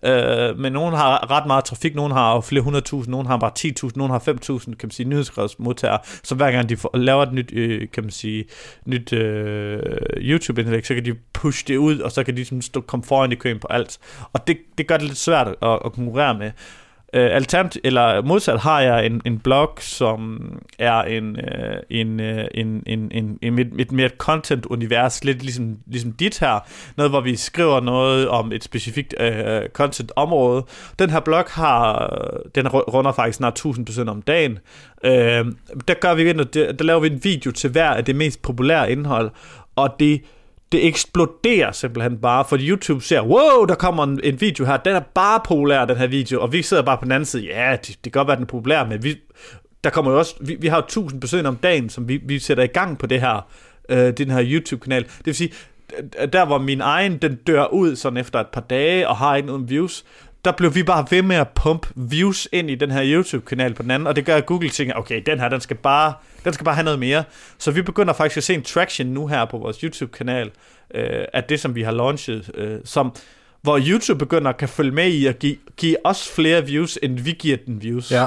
Øh, 0.02 0.58
men 0.58 0.72
nogen 0.72 0.94
har 0.94 1.30
ret 1.30 1.46
meget 1.46 1.64
trafik, 1.64 1.94
nogen 1.94 2.12
har 2.12 2.40
flere 2.40 2.62
hundredtusind, 2.62 3.10
nogen 3.10 3.26
har 3.26 3.36
bare 3.36 3.52
10.000, 3.58 3.90
nogen 3.96 4.12
har 4.12 4.18
5.000, 4.18 4.64
kan 4.64 4.76
man 4.82 4.90
sige, 4.90 5.08
nyhedsbrevsmodtagere. 5.08 5.98
Så 6.22 6.34
hver 6.34 6.50
gang 6.50 6.68
de 6.68 6.76
får, 6.76 6.96
laver 6.96 7.22
et 7.22 7.32
nyt, 7.32 7.52
øh, 7.52 7.88
kan 7.92 8.04
man 8.04 8.10
sige, 8.10 8.44
nyt 8.86 9.12
øh, 9.12 9.80
YouTube-indlæg, 10.16 10.86
så 10.86 10.94
kan 10.94 11.04
de 11.04 11.14
push 11.32 11.68
det 11.68 11.76
ud, 11.76 11.98
og 11.98 12.12
så 12.12 12.24
kan 12.24 12.36
de 12.36 12.44
sådan 12.44 12.62
stå, 12.62 12.80
komme 12.80 13.04
foran 13.04 13.32
i 13.32 13.34
køen 13.34 13.58
på 13.58 13.66
alt. 13.70 13.98
Og 14.32 14.46
det, 14.46 14.58
det 14.78 14.86
gør 14.88 14.96
det 14.96 15.06
lidt 15.06 15.18
svært 15.18 15.48
at, 15.62 15.78
at 15.84 15.92
konkurrere 15.92 16.38
med. 16.38 16.50
Øh, 17.14 17.34
alternativ, 17.34 17.80
eller 17.84 18.22
modsat 18.22 18.60
har 18.60 18.80
jeg 18.80 19.06
en, 19.06 19.22
en 19.24 19.38
blog, 19.38 19.72
som 19.78 20.40
er 20.78 21.02
en, 21.02 21.36
øh, 21.40 21.76
en, 21.90 22.20
øh, 22.20 22.44
en, 22.54 22.82
en, 22.86 23.10
en, 23.10 23.38
en, 23.42 23.58
et, 23.58 23.72
et 23.78 23.92
mere 23.92 24.10
content-univers, 24.18 25.24
lidt 25.24 25.42
ligesom, 25.42 25.76
ligesom 25.86 26.12
dit 26.12 26.38
her. 26.38 26.58
Noget, 26.96 27.12
hvor 27.12 27.20
vi 27.20 27.36
skriver 27.36 27.80
noget 27.80 28.28
om 28.28 28.52
et 28.52 28.64
specifikt 28.64 29.14
øh, 29.20 29.68
content-område. 29.68 30.64
Den 30.98 31.10
her 31.10 31.20
blog 31.20 31.44
har, 31.48 32.10
den 32.54 32.68
runder 32.68 33.12
faktisk 33.12 33.36
snart 33.36 33.66
1000% 33.66 34.08
om 34.08 34.22
dagen. 34.22 34.58
Øh, 35.04 35.44
der, 35.88 35.94
gør 36.00 36.14
vi, 36.14 36.32
der, 36.32 36.72
der 36.72 36.84
laver 36.84 37.00
vi 37.00 37.06
en 37.06 37.24
video 37.24 37.50
til 37.50 37.70
hver 37.70 37.90
af 37.90 38.04
det 38.04 38.16
mest 38.16 38.42
populære 38.42 38.92
indhold, 38.92 39.30
og 39.76 39.96
det 40.00 40.22
det 40.76 40.86
eksploderer 40.86 41.72
simpelthen 41.72 42.18
bare, 42.18 42.44
for 42.48 42.56
YouTube 42.60 43.04
ser, 43.04 43.20
wow, 43.20 43.64
der 43.64 43.74
kommer 43.74 44.04
en, 44.04 44.20
en 44.24 44.40
video 44.40 44.64
her, 44.64 44.76
den 44.76 44.96
er 44.96 45.00
bare 45.00 45.40
populær, 45.44 45.84
den 45.84 45.96
her 45.96 46.06
video, 46.06 46.42
og 46.42 46.52
vi 46.52 46.62
sidder 46.62 46.82
bare 46.82 46.98
på 46.98 47.04
den 47.04 47.12
anden 47.12 47.26
side, 47.26 47.44
ja, 47.44 47.76
det, 47.86 47.86
det 47.86 48.12
kan 48.12 48.12
godt 48.12 48.28
være, 48.28 48.36
den 48.36 48.42
er 48.42 48.48
populær, 48.48 48.84
men 48.84 49.04
vi, 49.04 49.16
der 49.84 49.90
kommer 49.90 50.10
jo 50.10 50.18
også, 50.18 50.34
vi, 50.40 50.56
vi 50.60 50.66
har 50.66 50.76
jo 50.76 50.82
tusind 50.88 51.20
besøg 51.20 51.46
om 51.46 51.56
dagen, 51.56 51.88
som 51.88 52.08
vi, 52.08 52.20
vi 52.24 52.38
sætter 52.38 52.64
i 52.64 52.66
gang 52.66 52.98
på 52.98 53.06
det 53.06 53.20
her, 53.20 53.46
øh, 53.88 54.12
den 54.12 54.30
her 54.30 54.44
YouTube-kanal. 54.44 55.02
Det 55.04 55.26
vil 55.26 55.34
sige, 55.34 55.52
der 56.32 56.46
hvor 56.46 56.58
min 56.58 56.80
egen, 56.80 57.18
den 57.18 57.34
dør 57.34 57.66
ud 57.66 57.96
sådan 57.96 58.16
efter 58.16 58.40
et 58.40 58.46
par 58.46 58.60
dage, 58.60 59.08
og 59.08 59.16
har 59.16 59.36
ikke 59.36 59.48
nogen 59.48 59.70
views, 59.70 60.04
der 60.46 60.52
blev 60.52 60.74
vi 60.74 60.82
bare 60.82 61.06
ved 61.10 61.22
med 61.22 61.36
at 61.36 61.48
pumpe 61.48 61.88
views 61.94 62.48
ind 62.52 62.70
i 62.70 62.74
den 62.74 62.90
her 62.90 63.02
YouTube-kanal 63.04 63.74
på 63.74 63.82
den 63.82 63.90
anden, 63.90 64.06
og 64.06 64.16
det 64.16 64.24
gør, 64.24 64.36
at 64.36 64.46
Google 64.46 64.68
tænker, 64.68 64.94
okay, 64.94 65.22
den 65.26 65.40
her, 65.40 65.48
den 65.48 65.60
skal 65.60 65.76
bare, 65.76 66.14
den 66.44 66.52
skal 66.52 66.64
bare 66.64 66.74
have 66.74 66.84
noget 66.84 66.98
mere. 66.98 67.24
Så 67.58 67.70
vi 67.70 67.82
begynder 67.82 68.12
faktisk 68.12 68.36
at 68.36 68.44
se 68.44 68.54
en 68.54 68.62
traction 68.62 69.06
nu 69.06 69.26
her 69.26 69.44
på 69.44 69.58
vores 69.58 69.80
YouTube-kanal, 69.80 70.50
øh, 70.94 71.24
af 71.32 71.44
det, 71.44 71.60
som 71.60 71.74
vi 71.74 71.82
har 71.82 71.92
launchet, 71.92 72.50
øh, 72.54 72.78
som, 72.84 73.14
hvor 73.62 73.80
YouTube 73.88 74.18
begynder 74.18 74.50
at 74.50 74.56
kan 74.56 74.68
følge 74.68 74.90
med 74.90 75.08
i 75.08 75.26
at 75.26 75.38
give, 75.38 75.56
give 75.76 75.96
os 76.04 76.28
flere 76.28 76.66
views, 76.66 76.98
end 77.02 77.18
vi 77.18 77.32
giver 77.32 77.56
den 77.66 77.82
views. 77.82 78.12
Ja. 78.12 78.26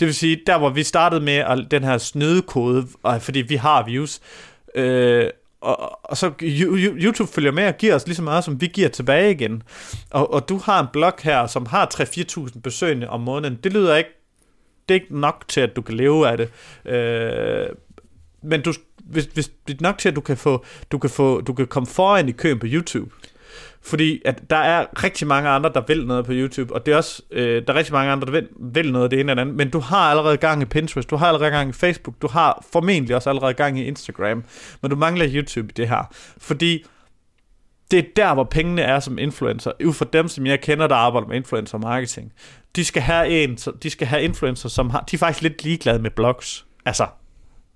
Det 0.00 0.06
vil 0.06 0.14
sige, 0.14 0.40
der 0.46 0.58
hvor 0.58 0.70
vi 0.70 0.82
startede 0.82 1.20
med 1.20 1.36
at, 1.36 1.66
den 1.70 1.84
her 1.84 1.98
snydekode, 1.98 2.86
fordi 3.20 3.40
vi 3.40 3.56
har 3.56 3.84
views, 3.84 4.20
øh, 4.74 5.30
og, 5.64 6.00
og 6.04 6.16
så 6.16 6.32
YouTube 6.40 7.32
følger 7.32 7.52
med 7.52 7.66
og 7.66 7.76
giver 7.76 7.94
os 7.94 8.06
lige 8.06 8.16
så 8.16 8.22
meget, 8.22 8.44
som 8.44 8.60
vi 8.60 8.66
giver 8.66 8.88
tilbage 8.88 9.30
igen. 9.30 9.62
Og, 10.10 10.32
og 10.32 10.48
du 10.48 10.58
har 10.58 10.80
en 10.80 10.86
blog 10.92 11.12
her, 11.22 11.46
som 11.46 11.66
har 11.66 11.90
3-4.000 11.94 12.60
besøgende 12.60 13.08
om 13.08 13.20
måneden. 13.20 13.58
Det 13.64 13.72
lyder 13.72 13.96
ikke, 13.96 14.10
det 14.88 14.94
er 14.94 15.00
ikke 15.00 15.20
nok 15.20 15.44
til, 15.48 15.60
at 15.60 15.76
du 15.76 15.82
kan 15.82 15.94
leve 15.94 16.28
af 16.28 16.36
det. 16.36 16.50
Øh, 16.92 17.66
men 18.42 18.62
du, 18.62 18.72
hvis, 19.04 19.24
hvis 19.24 19.50
det 19.68 19.74
er 19.74 19.82
nok 19.82 19.98
til, 19.98 20.08
at 20.08 20.16
du 20.16 20.20
kan, 20.20 20.36
få, 20.36 20.64
du, 20.92 20.98
kan 20.98 21.10
få, 21.10 21.40
du 21.40 21.52
kan 21.52 21.66
komme 21.66 21.86
foran 21.86 22.28
i 22.28 22.32
køen 22.32 22.58
på 22.58 22.66
YouTube. 22.68 23.10
Fordi 23.82 24.22
at 24.24 24.50
der 24.50 24.56
er 24.56 24.86
rigtig 25.04 25.26
mange 25.26 25.48
andre, 25.48 25.70
der 25.74 25.82
vil 25.86 26.06
noget 26.06 26.24
på 26.24 26.32
YouTube, 26.34 26.74
og 26.74 26.86
det 26.86 26.92
er 26.92 26.96
også, 26.96 27.22
øh, 27.30 27.62
der 27.66 27.72
er 27.72 27.78
rigtig 27.78 27.92
mange 27.92 28.12
andre, 28.12 28.26
der 28.26 28.32
vil, 28.32 28.48
vil 28.60 28.92
noget 28.92 29.04
af 29.04 29.10
det 29.10 29.20
ene 29.20 29.32
eller 29.32 29.42
andet, 29.42 29.56
men 29.56 29.70
du 29.70 29.78
har 29.78 30.10
allerede 30.10 30.36
gang 30.36 30.62
i 30.62 30.64
Pinterest, 30.64 31.10
du 31.10 31.16
har 31.16 31.26
allerede 31.26 31.50
gang 31.50 31.70
i 31.70 31.72
Facebook, 31.72 32.22
du 32.22 32.28
har 32.28 32.64
formentlig 32.72 33.16
også 33.16 33.30
allerede 33.30 33.54
gang 33.54 33.78
i 33.78 33.84
Instagram, 33.84 34.44
men 34.82 34.90
du 34.90 34.96
mangler 34.96 35.26
YouTube 35.34 35.68
i 35.68 35.72
det 35.76 35.88
her. 35.88 36.14
Fordi 36.38 36.84
det 37.90 37.98
er 37.98 38.04
der, 38.16 38.34
hvor 38.34 38.44
pengene 38.44 38.82
er 38.82 39.00
som 39.00 39.18
influencer. 39.18 39.72
Ud 39.84 39.92
for 39.92 40.04
dem, 40.04 40.28
som 40.28 40.46
jeg 40.46 40.60
kender, 40.60 40.86
der 40.86 40.94
arbejder 40.94 41.28
med 41.28 41.36
influencer 41.36 41.78
marketing. 41.78 42.32
De 42.76 42.84
skal 42.84 43.02
have 43.02 43.28
en, 43.28 43.56
de 43.82 43.90
skal 43.90 44.06
have 44.06 44.22
influencer, 44.22 44.68
som 44.68 44.90
har, 44.90 45.00
de 45.10 45.16
er 45.16 45.18
faktisk 45.18 45.42
lidt 45.42 45.64
ligeglade 45.64 45.98
med 45.98 46.10
blogs. 46.10 46.66
Altså, 46.86 47.06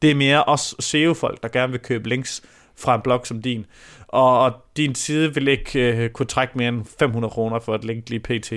det 0.02 0.10
er 0.10 0.14
mere 0.14 0.44
os 0.44 0.74
SEO-folk, 0.80 1.42
der 1.42 1.48
gerne 1.48 1.72
vil 1.72 1.80
købe 1.80 2.08
links 2.08 2.42
fra 2.78 2.94
en 2.94 3.00
blog 3.00 3.26
som 3.26 3.42
din 3.42 3.66
og, 4.08 4.40
og 4.40 4.52
din 4.76 4.94
side 4.94 5.34
vil 5.34 5.48
ikke 5.48 5.96
øh, 5.96 6.10
kunne 6.10 6.26
trække 6.26 6.58
mere 6.58 6.68
end 6.68 6.84
500 6.98 7.32
kroner 7.32 7.58
for 7.58 7.74
et 7.74 7.84
link 7.84 8.10
lige 8.10 8.20
pt. 8.20 8.52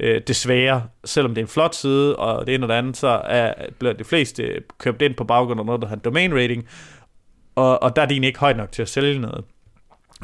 Øh, 0.00 0.20
desværre, 0.26 0.82
selvom 1.04 1.34
det 1.34 1.40
er 1.40 1.44
en 1.44 1.48
flot 1.48 1.74
side, 1.74 2.16
og 2.16 2.46
det 2.46 2.54
ene 2.54 2.64
og 2.64 2.68
det 2.68 2.74
andet, 2.74 2.96
så 2.96 3.08
er, 3.24 3.54
bliver 3.78 3.92
de 3.92 4.04
fleste 4.04 4.62
købt 4.78 5.02
ind 5.02 5.14
på 5.14 5.24
baggrund 5.24 5.60
af 5.60 5.66
noget, 5.66 5.82
der 5.82 5.88
har 5.88 5.94
en 5.94 6.02
domain 6.04 6.34
rating, 6.34 6.68
og, 7.54 7.82
og 7.82 7.96
der 7.96 8.02
er 8.02 8.06
din 8.06 8.24
ikke 8.24 8.38
højt 8.38 8.56
nok 8.56 8.72
til 8.72 8.82
at 8.82 8.88
sælge 8.88 9.18
noget. 9.18 9.44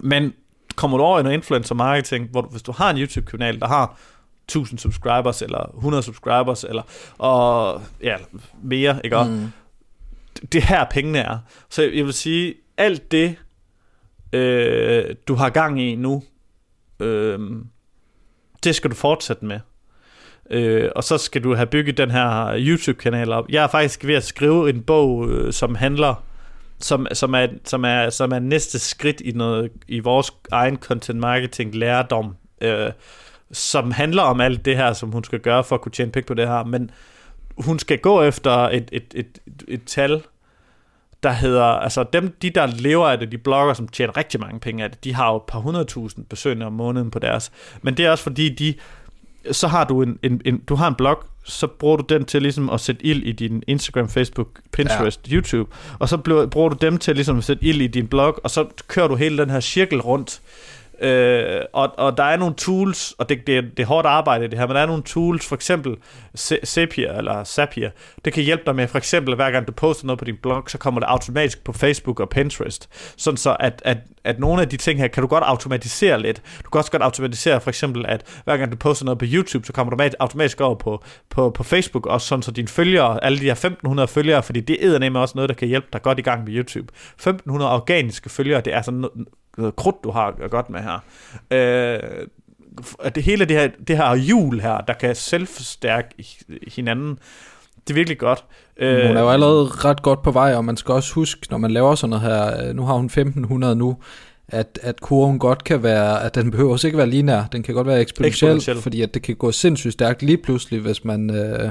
Men 0.03 0.35
kommer 0.77 0.99
du 0.99 1.05
over 1.05 1.21
i 1.21 1.23
noget 1.23 1.37
influencer 1.37 1.75
marketing, 1.75 2.29
hvor 2.31 2.41
du, 2.41 2.49
hvis 2.49 2.63
du 2.63 2.73
har 2.73 2.91
en 2.91 2.99
YouTube-kanal, 2.99 3.61
der 3.61 3.67
har 3.67 3.99
1000 4.45 4.79
subscribers, 4.79 5.43
eller 5.43 5.75
100 5.77 6.03
subscribers, 6.03 6.65
eller 6.65 6.83
og, 7.19 7.83
ja, 8.03 8.17
mere, 8.63 9.01
ikke? 9.05 9.25
Mm. 9.25 9.53
Det 10.53 10.63
her 10.63 10.85
pengene 10.91 11.19
er. 11.19 11.39
Så 11.71 11.83
jeg 11.83 12.05
vil 12.05 12.13
sige, 12.13 12.55
alt 12.79 13.13
det, 13.13 13.37
øh, 14.33 15.15
du 15.29 15.35
har 15.35 15.51
gang 15.51 15.83
i 15.83 15.95
nu, 15.95 16.23
øh, 17.01 17.39
det 18.65 18.75
skal 18.75 18.91
du 18.91 18.97
fortsætte 18.97 19.45
med. 19.45 19.61
Øh, 20.51 20.91
og 20.97 21.05
så 21.05 21.19
skal 21.19 21.45
du 21.45 21.55
have 21.55 21.67
bygget 21.67 21.97
den 21.97 22.11
her 22.11 22.55
YouTube-kanal 22.59 23.33
op. 23.33 23.49
Jeg 23.49 23.65
er 23.65 23.69
faktisk 23.69 24.05
ved 24.05 24.15
at 24.15 24.25
skrive 24.25 24.71
en 24.71 24.83
bog, 24.83 25.29
øh, 25.31 25.53
som 25.53 25.75
handler 25.75 26.27
som, 26.79 27.07
som, 27.13 27.35
er, 27.35 27.47
som, 27.65 27.85
er, 27.85 28.11
som 28.11 28.33
er 28.33 28.39
næste 28.39 28.79
skridt 28.79 29.21
i, 29.21 29.33
noget, 29.33 29.71
i 29.89 30.01
vores 30.01 30.33
egen 30.53 30.77
content 30.77 31.19
marketing 31.19 31.75
lærdom, 31.75 32.37
øh, 32.61 32.91
som 33.53 33.91
handler 33.91 34.23
om 34.23 34.41
alt 34.41 34.65
det 34.65 34.77
her, 34.77 34.93
som 34.93 35.13
hun 35.13 35.25
skal 35.25 35.41
gøre 35.41 35.65
for 35.65 35.75
at 35.75 35.81
kunne 35.81 35.93
tjene 35.93 36.13
penge 36.13 36.27
på 36.27 36.35
det 36.35 36.49
her. 36.49 36.65
Men 36.65 36.91
hun 37.59 37.79
skal 37.79 37.99
gå 37.99 38.23
efter 38.23 38.51
et, 38.51 38.89
et, 38.93 39.15
et, 39.15 39.39
et, 39.47 39.65
et 39.69 39.85
tal, 39.85 40.23
der 41.23 41.33
hedder, 41.33 41.65
altså 41.65 42.05
dem, 42.13 42.37
de 42.43 42.51
der 42.51 42.67
lever 42.67 43.09
af 43.09 43.19
det, 43.19 43.33
de 43.33 43.39
blogger, 43.39 43.75
som 43.75 43.89
tjener 43.89 44.17
rigtig 44.17 44.41
mange 44.41 44.61
penge 44.61 44.85
af 44.85 44.91
det, 44.91 45.05
de 45.05 45.15
har 45.15 45.31
jo 45.31 45.37
et 45.37 45.43
par 45.49 45.59
hundredtusind 45.59 46.25
besøgende 46.25 46.67
om 46.67 46.73
måneden 46.73 47.11
på 47.11 47.19
deres. 47.19 47.53
Men 47.83 47.97
det 47.97 48.07
er 48.07 48.11
også 48.11 48.25
fordi, 48.25 48.49
de, 48.49 48.75
så 49.53 49.69
har 49.69 49.85
du 49.85 50.03
en, 50.03 50.19
en, 50.23 50.41
en, 50.45 50.59
du 50.59 50.75
har 50.75 50.89
en 50.89 50.95
blog, 50.95 51.25
så 51.45 51.67
bruger 51.67 51.97
du 51.97 52.05
den 52.09 52.25
til 52.25 52.43
ligesom 52.43 52.71
at 52.71 52.81
sætte 52.81 53.07
ild 53.07 53.23
i 53.23 53.33
din 53.33 53.63
Instagram, 53.67 54.09
Facebook, 54.09 54.49
Pinterest, 54.73 55.29
ja. 55.31 55.35
YouTube, 55.35 55.71
og 55.99 56.09
så 56.09 56.47
bruger 56.51 56.69
du 56.69 56.77
dem 56.81 56.99
til 56.99 57.15
ligesom 57.15 57.39
at 57.39 57.45
sætte 57.45 57.65
ild 57.65 57.81
i 57.81 57.87
din 57.87 58.07
blog, 58.07 58.41
og 58.45 58.51
så 58.51 58.67
kører 58.89 59.09
du 59.09 59.15
hele 59.15 59.39
den 59.39 59.51
her 59.51 59.61
cirkel 59.61 60.01
rundt, 60.01 60.41
Øh, 61.01 61.61
og, 61.73 61.95
og 61.99 62.17
der 62.17 62.25
er 62.25 62.37
nogle 62.37 62.55
tools, 62.55 63.15
og 63.19 63.29
det, 63.29 63.47
det, 63.47 63.65
det 63.77 63.83
er 63.83 63.87
hårdt 63.87 64.07
arbejde 64.07 64.49
det 64.49 64.59
her, 64.59 64.67
men 64.67 64.77
der 64.77 64.83
er 64.83 64.87
nogle 64.87 65.03
tools, 65.03 65.47
for 65.47 65.55
eksempel 65.55 65.97
Zapier 66.65 67.13
eller 67.13 67.45
Zapier, 67.45 67.91
det 68.25 68.33
kan 68.33 68.43
hjælpe 68.43 68.63
dig 68.67 68.77
med, 68.77 68.89
for 68.89 68.99
eksempel 68.99 69.35
hver 69.35 69.51
gang 69.51 69.67
du 69.67 69.73
poster 69.73 70.07
noget 70.07 70.19
på 70.19 70.25
din 70.25 70.37
blog, 70.43 70.63
så 70.67 70.79
kommer 70.79 71.01
det 71.01 71.07
automatisk 71.07 71.65
på 71.65 71.73
Facebook 71.73 72.21
og 72.21 72.29
Pinterest, 72.29 72.89
sådan 73.17 73.37
så 73.37 73.57
at, 73.61 73.83
at, 73.85 73.99
at 74.25 74.39
nogle 74.39 74.63
af 74.63 74.69
de 74.69 74.77
ting 74.77 75.01
her, 75.01 75.09
kan 75.09 75.21
du 75.21 75.27
godt 75.27 75.45
automatisere 75.47 76.23
lidt. 76.23 76.43
Du 76.65 76.71
kan 76.71 76.79
også 76.79 76.91
godt 76.91 77.03
automatisere 77.03 77.61
for 77.61 77.71
eksempel, 77.71 78.07
at 78.09 78.41
hver 78.45 78.57
gang 78.57 78.73
du 78.73 78.77
poster 78.77 79.05
noget 79.05 79.19
på 79.19 79.25
YouTube, 79.29 79.67
så 79.67 79.73
kommer 79.73 79.97
du 79.97 80.11
automatisk 80.21 80.61
over 80.61 80.75
på, 80.75 81.05
på, 81.31 81.51
på 81.51 81.63
Facebook, 81.63 82.07
også 82.07 82.27
sådan 82.27 82.43
så 82.43 82.51
dine 82.51 82.69
følgere, 82.69 83.25
alle 83.25 83.39
de 83.39 83.45
her 83.45 83.53
1500 83.53 84.09
følgere, 84.09 84.43
fordi 84.43 84.61
det 84.61 84.85
er 84.85 84.99
nemlig 84.99 85.23
også 85.23 85.33
noget, 85.35 85.49
der 85.49 85.55
kan 85.55 85.69
hjælpe 85.69 85.87
dig 85.93 86.03
godt 86.03 86.19
i 86.19 86.23
gang 86.23 86.45
med 86.45 86.53
YouTube. 86.53 86.93
1500 87.15 87.73
organiske 87.73 88.31
følgere, 88.31 88.61
det 88.61 88.73
er 88.73 88.77
altså 88.77 88.91
sådan 88.91 89.27
krudt, 89.77 89.97
du 90.05 90.11
har 90.11 90.49
godt 90.49 90.71
med 90.71 90.81
her. 90.81 91.05
Øh, 91.51 92.27
at 93.01 93.15
det 93.15 93.23
hele 93.23 93.45
det 93.45 93.57
her, 93.57 93.69
det 93.89 93.97
her 93.97 94.17
hjul 94.17 94.61
her, 94.61 94.81
der 94.81 94.93
kan 94.93 95.15
selvforstærke 95.15 96.09
hinanden, 96.75 97.19
det 97.77 97.91
er 97.91 97.95
virkelig 97.95 98.19
godt. 98.19 98.45
Hun 98.81 99.17
er 99.17 99.21
jo 99.21 99.31
allerede 99.31 99.65
ret 99.65 100.03
godt 100.03 100.23
på 100.23 100.31
vej, 100.31 100.55
og 100.55 100.65
man 100.65 100.77
skal 100.77 100.93
også 100.93 101.15
huske, 101.15 101.47
når 101.51 101.59
man 101.59 101.71
laver 101.71 101.95
sådan 101.95 102.11
noget 102.11 102.25
her, 102.25 102.73
nu 102.73 102.83
har 102.83 102.95
hun 102.95 103.07
1500 103.07 103.77
nu, 103.77 103.97
at, 104.49 104.79
at 104.83 105.01
kurven 105.01 105.39
godt 105.39 105.65
kan 105.65 105.83
være, 105.83 106.25
at 106.25 106.35
den 106.35 106.51
behøver 106.53 106.73
også 106.73 106.87
ikke 106.87 106.99
være 106.99 107.07
linær, 107.07 107.45
den 107.53 107.63
kan 107.63 107.75
godt 107.75 107.87
være 107.87 108.01
eksponentiel, 108.01 108.51
eksponentiel. 108.51 108.83
fordi 108.83 109.03
at 109.03 109.15
det 109.15 109.23
kan 109.23 109.37
gå 109.37 109.53
sindssygt 109.53 109.93
stærkt 109.93 110.23
lige 110.23 110.39
pludselig, 110.39 110.81
hvis 110.81 111.05
man 111.05 111.31
øh, 111.31 111.71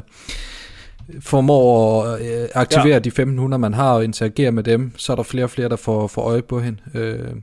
formår 1.19 2.03
at 2.03 2.41
øh, 2.41 2.47
aktivere 2.53 2.87
ja. 2.87 2.99
de 2.99 3.07
1500, 3.07 3.59
man 3.59 3.73
har, 3.73 3.93
og 3.93 4.03
interagere 4.03 4.51
med 4.51 4.63
dem, 4.63 4.91
så 4.97 5.11
er 5.11 5.15
der 5.15 5.23
flere 5.23 5.45
og 5.45 5.49
flere, 5.49 5.69
der 5.69 5.75
får, 5.75 6.07
får 6.07 6.21
øje 6.21 6.41
på 6.41 6.59
hende. 6.59 6.79
Øh, 6.93 7.35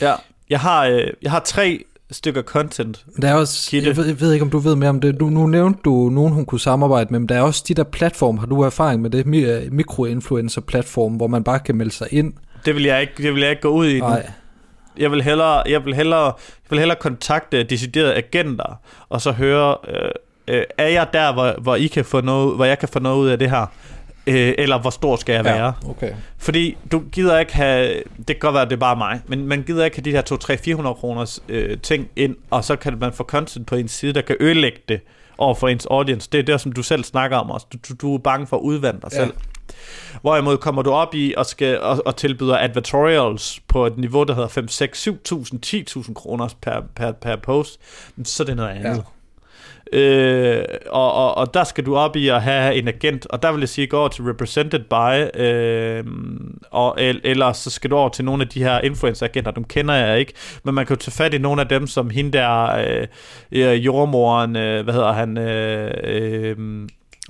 Ja, 0.00 0.14
jeg 0.50 0.60
har, 0.60 0.86
øh, 0.86 1.06
jeg 1.22 1.30
har 1.30 1.40
tre 1.40 1.84
stykker 2.10 2.42
content. 2.42 3.04
Der 3.22 3.28
er 3.28 3.34
også, 3.34 3.76
jeg 3.76 3.96
ved, 3.96 4.06
jeg 4.06 4.20
ved 4.20 4.32
ikke, 4.32 4.42
om 4.42 4.50
du 4.50 4.58
ved 4.58 4.74
mere 4.74 4.90
om 4.90 5.00
det. 5.00 5.20
Du, 5.20 5.26
nu 5.26 5.46
nævnte 5.46 5.80
du 5.84 5.90
nogen, 5.90 6.32
hun 6.32 6.44
kunne 6.44 6.60
samarbejde 6.60 7.08
med, 7.10 7.18
men 7.18 7.28
der 7.28 7.34
er 7.34 7.42
også 7.42 7.64
de 7.68 7.74
der 7.74 7.84
platform. 7.84 8.38
Har 8.38 8.46
du 8.46 8.60
erfaring 8.60 9.02
med 9.02 9.10
det? 9.10 9.26
Mikroinfluencer-platform, 9.72 11.12
hvor 11.12 11.26
man 11.26 11.44
bare 11.44 11.58
kan 11.58 11.76
melde 11.76 11.92
sig 11.92 12.08
ind? 12.10 12.32
Det 12.64 12.74
vil 12.74 12.84
jeg 12.84 13.00
ikke, 13.00 13.12
det 13.16 13.34
vil 13.34 13.40
jeg 13.40 13.50
ikke 13.50 13.62
gå 13.62 13.68
ud 13.68 13.86
i. 13.86 14.00
Nej. 14.00 14.30
Jeg 14.98 15.10
vil 15.10 15.22
hellere, 15.22 15.62
jeg 15.68 15.84
vil 15.84 15.94
hellere, 15.94 16.24
jeg 16.24 16.70
vil 16.70 16.78
hellere 16.78 16.98
kontakte 17.00 17.62
deciderede 17.62 18.14
agenter, 18.14 18.80
og 19.08 19.20
så 19.20 19.32
høre, 19.32 19.76
øh, 19.88 20.10
øh, 20.48 20.64
er 20.78 20.88
jeg 20.88 21.06
der, 21.12 21.32
hvor, 21.32 21.54
hvor, 21.62 21.76
I 21.76 21.86
kan 21.86 22.04
få 22.04 22.20
noget, 22.20 22.56
hvor 22.56 22.64
jeg 22.64 22.78
kan 22.78 22.88
få 22.88 22.98
noget 22.98 23.16
ud 23.16 23.28
af 23.28 23.38
det 23.38 23.50
her? 23.50 23.66
Øh, 24.26 24.54
eller 24.58 24.78
hvor 24.78 24.90
stor 24.90 25.16
skal 25.16 25.32
jeg 25.32 25.44
ja, 25.44 25.52
være. 25.52 25.72
Okay. 25.88 26.12
Fordi 26.38 26.76
du 26.92 27.02
gider 27.12 27.38
ikke 27.38 27.54
have, 27.54 28.02
det 28.18 28.26
kan 28.26 28.36
godt 28.40 28.54
være, 28.54 28.62
at 28.62 28.70
det 28.70 28.76
er 28.76 28.80
bare 28.80 28.96
mig, 28.96 29.20
men 29.26 29.46
man 29.46 29.62
gider 29.62 29.84
ikke 29.84 29.96
have 29.96 30.04
de 30.04 30.10
her 30.10 30.20
2 30.20 30.36
3 30.36 30.58
400 30.58 30.94
kroners 30.94 31.42
øh, 31.48 31.78
ting 31.78 32.08
ind, 32.16 32.36
og 32.50 32.64
så 32.64 32.76
kan 32.76 32.98
man 32.98 33.12
få 33.12 33.24
content 33.24 33.66
på 33.66 33.74
ens 33.74 33.92
side, 33.92 34.12
der 34.12 34.20
kan 34.20 34.36
ødelægge 34.40 34.78
det 34.88 35.00
over 35.38 35.54
for 35.54 35.68
ens 35.68 35.86
audience. 35.86 36.28
Det 36.32 36.38
er 36.38 36.42
det, 36.42 36.60
som 36.60 36.72
du 36.72 36.82
selv 36.82 37.04
snakker 37.04 37.36
om 37.36 37.50
også. 37.50 37.66
Du, 37.72 37.78
du, 37.88 37.94
du 37.94 38.14
er 38.14 38.18
bange 38.18 38.46
for 38.46 38.56
at 38.56 38.60
udvande 38.60 39.00
dig 39.00 39.08
ja. 39.12 39.16
selv. 39.16 39.32
Hvorimod 40.20 40.56
kommer 40.56 40.82
du 40.82 40.90
op 40.90 41.14
i 41.14 41.34
og, 41.36 41.46
skal, 41.46 41.80
og, 41.80 42.02
og 42.06 42.16
tilbyder 42.16 42.58
advertorials 42.58 43.60
på 43.68 43.86
et 43.86 43.98
niveau, 43.98 44.24
der 44.24 44.34
hedder 44.34 44.48
5, 44.48 44.68
6, 44.68 45.08
7.000, 45.08 45.14
10.000 45.66 46.12
kroner 46.12 46.48
per, 46.60 46.80
per, 46.94 47.12
per 47.12 47.36
post, 47.36 47.80
så 48.24 48.42
er 48.42 48.44
det 48.44 48.56
noget 48.56 48.70
andet. 48.70 48.96
Ja. 48.96 49.02
Øh, 49.92 50.64
og, 50.86 51.12
og, 51.12 51.36
og 51.36 51.54
der 51.54 51.64
skal 51.64 51.86
du 51.86 51.96
op 51.96 52.16
i 52.16 52.28
at 52.28 52.42
have 52.42 52.74
en 52.74 52.88
agent, 52.88 53.26
og 53.26 53.42
der 53.42 53.52
vil 53.52 53.60
jeg 53.60 53.68
sige, 53.68 53.86
gå 53.86 53.98
over 53.98 54.08
til 54.08 54.24
represented 54.24 54.80
by, 54.80 55.40
øh, 55.40 56.04
og, 56.70 56.96
eller 57.00 57.52
så 57.52 57.70
skal 57.70 57.90
du 57.90 57.96
over 57.96 58.08
til 58.08 58.24
nogle 58.24 58.42
af 58.42 58.48
de 58.48 58.62
her 58.62 58.80
influencer-agenter, 58.80 59.50
dem 59.50 59.64
kender 59.64 59.94
jeg 59.94 60.18
ikke, 60.18 60.32
men 60.64 60.74
man 60.74 60.86
kan 60.86 60.96
jo 60.96 61.00
tage 61.00 61.12
fat 61.12 61.34
i 61.34 61.38
nogle 61.38 61.60
af 61.60 61.68
dem, 61.68 61.86
som 61.86 62.10
hende 62.10 62.38
der, 62.38 63.06
øh, 63.52 63.84
jordmoren, 63.84 64.56
øh, 64.56 64.84
hvad 64.84 64.94
hedder 64.94 65.12
han, 65.12 65.38
øh, 65.38 65.94
øh, 66.04 66.56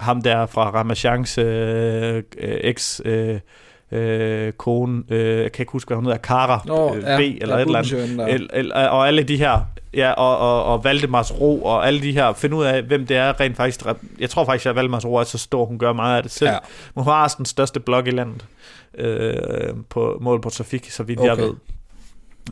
ham 0.01 0.23
der 0.23 0.47
fra 0.47 0.71
Ramachans 0.71 1.39
øh, 1.39 2.17
øh 2.17 2.23
eks... 2.61 3.03
Øh, 3.05 3.41
øh, 3.93 4.53
kone, 4.53 5.03
øh, 5.09 5.43
jeg 5.43 5.53
kan 5.53 5.63
ikke 5.63 5.73
huske, 5.73 5.89
hvad 5.89 5.97
hun 5.97 6.05
hedder, 6.05 6.19
Kara 6.19 6.63
oh, 6.71 6.97
øh, 6.97 7.03
ja, 7.03 7.17
B, 7.17 7.21
eller 7.21 7.57
ja, 7.57 7.63
et 7.63 7.67
eller 7.67 7.79
andet, 7.79 8.35
el, 8.35 8.51
el, 8.53 8.73
og 8.73 9.07
alle 9.07 9.23
de 9.23 9.37
her, 9.37 9.61
ja, 9.95 10.13
og, 10.13 10.39
og, 10.39 10.65
og 10.65 10.85
Valdemars 10.85 11.41
Ro, 11.41 11.63
og 11.63 11.87
alle 11.87 12.03
de 12.03 12.13
her, 12.13 12.33
finde 12.33 12.57
ud 12.57 12.65
af, 12.65 12.83
hvem 12.83 13.07
det 13.07 13.17
er 13.17 13.41
rent 13.41 13.57
faktisk, 13.57 13.83
jeg 14.19 14.31
tror 14.31 14.45
faktisk, 14.45 14.67
at 14.67 14.77
Valdemars 14.77 15.05
Ro 15.05 15.15
er 15.15 15.25
så 15.25 15.39
stor, 15.39 15.65
hun 15.65 15.79
gør 15.79 15.93
meget 15.93 16.17
af 16.17 16.23
det 16.23 16.33
selv. 16.33 16.51
Ja. 16.51 16.59
Hun 16.95 17.05
har 17.05 17.35
den 17.37 17.47
største 17.47 17.81
blog 17.81 18.09
i 18.09 18.11
landet, 18.11 18.45
øh, 18.99 19.75
på 19.89 20.19
mål 20.21 20.41
på 20.41 20.51
trafik, 20.51 20.91
så 20.91 21.03
vidt 21.03 21.21
okay. 21.21 21.29
jeg 21.29 21.39
ved. 21.39 21.53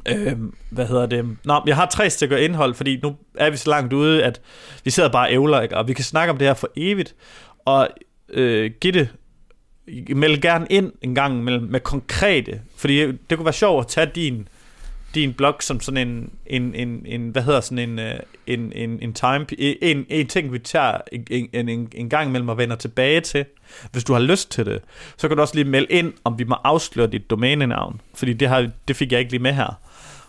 Øh, 0.09 0.37
hvad 0.71 0.87
hedder 0.87 1.07
det? 1.07 1.37
Nå, 1.45 1.63
jeg 1.67 1.77
har 1.77 1.87
tre 1.87 2.11
stykker 2.11 2.37
indhold, 2.37 2.75
fordi 2.75 3.01
nu 3.03 3.17
er 3.35 3.51
vi 3.51 3.57
så 3.57 3.71
langt 3.71 3.93
ude, 3.93 4.25
at 4.25 4.41
vi 4.85 4.91
sidder 4.91 5.09
bare 5.09 5.29
og 5.29 5.33
ævler, 5.33 5.61
ikke? 5.61 5.77
og 5.77 5.89
vi 5.89 5.93
kan 5.93 6.05
snakke 6.05 6.31
om 6.31 6.39
det 6.39 6.47
her 6.47 6.55
for 6.55 6.71
evigt, 6.77 7.15
og 7.65 7.89
øh, 8.29 8.71
Gitte 8.81 9.09
meld 10.09 10.41
gerne 10.41 10.67
ind 10.71 10.93
en 11.03 11.15
gang 11.15 11.45
med, 11.45 11.61
med 11.61 11.81
konkrete, 11.81 12.61
fordi 12.77 13.07
det 13.07 13.37
kunne 13.37 13.45
være 13.45 13.53
sjovt 13.53 13.85
at 13.85 13.89
tage 13.89 14.11
din, 14.15 14.49
din 15.15 15.33
blog 15.33 15.55
som 15.61 15.81
sådan 15.81 16.09
en, 16.09 16.31
en, 16.47 16.75
en, 16.75 17.03
en 17.07 17.29
hvad 17.29 17.43
hedder 17.43 17.61
sådan 17.61 17.91
en, 17.91 17.99
øh, 17.99 18.15
en, 18.47 18.73
en, 18.73 18.99
en 19.03 19.13
time, 19.13 19.47
en, 19.59 20.07
en 20.09 20.27
ting, 20.27 20.53
vi 20.53 20.59
tager 20.59 20.99
en, 21.13 21.49
en, 21.53 21.69
en, 21.69 21.89
en 21.95 22.09
gang 22.09 22.29
imellem 22.29 22.49
og 22.49 22.59
vender 22.59 22.77
tilbage 22.77 23.21
til. 23.21 23.45
Hvis 23.93 24.05
du 24.05 24.13
har 24.13 24.21
lyst 24.21 24.51
til 24.51 24.67
det, 24.67 24.83
så 25.17 25.29
kan 25.29 25.37
du 25.37 25.41
også 25.41 25.55
lige 25.55 25.65
melde 25.65 25.87
ind, 25.91 26.13
om 26.25 26.39
vi 26.39 26.45
må 26.45 26.57
afsløre 26.65 27.07
dit 27.07 27.31
domænenavn, 27.31 28.01
fordi 28.15 28.33
det, 28.33 28.49
har, 28.49 28.71
det 28.89 28.97
fik 28.97 29.13
jeg 29.13 29.21
ikke 29.21 29.33
lige 29.33 29.43
med 29.43 29.53
her. 29.53 29.81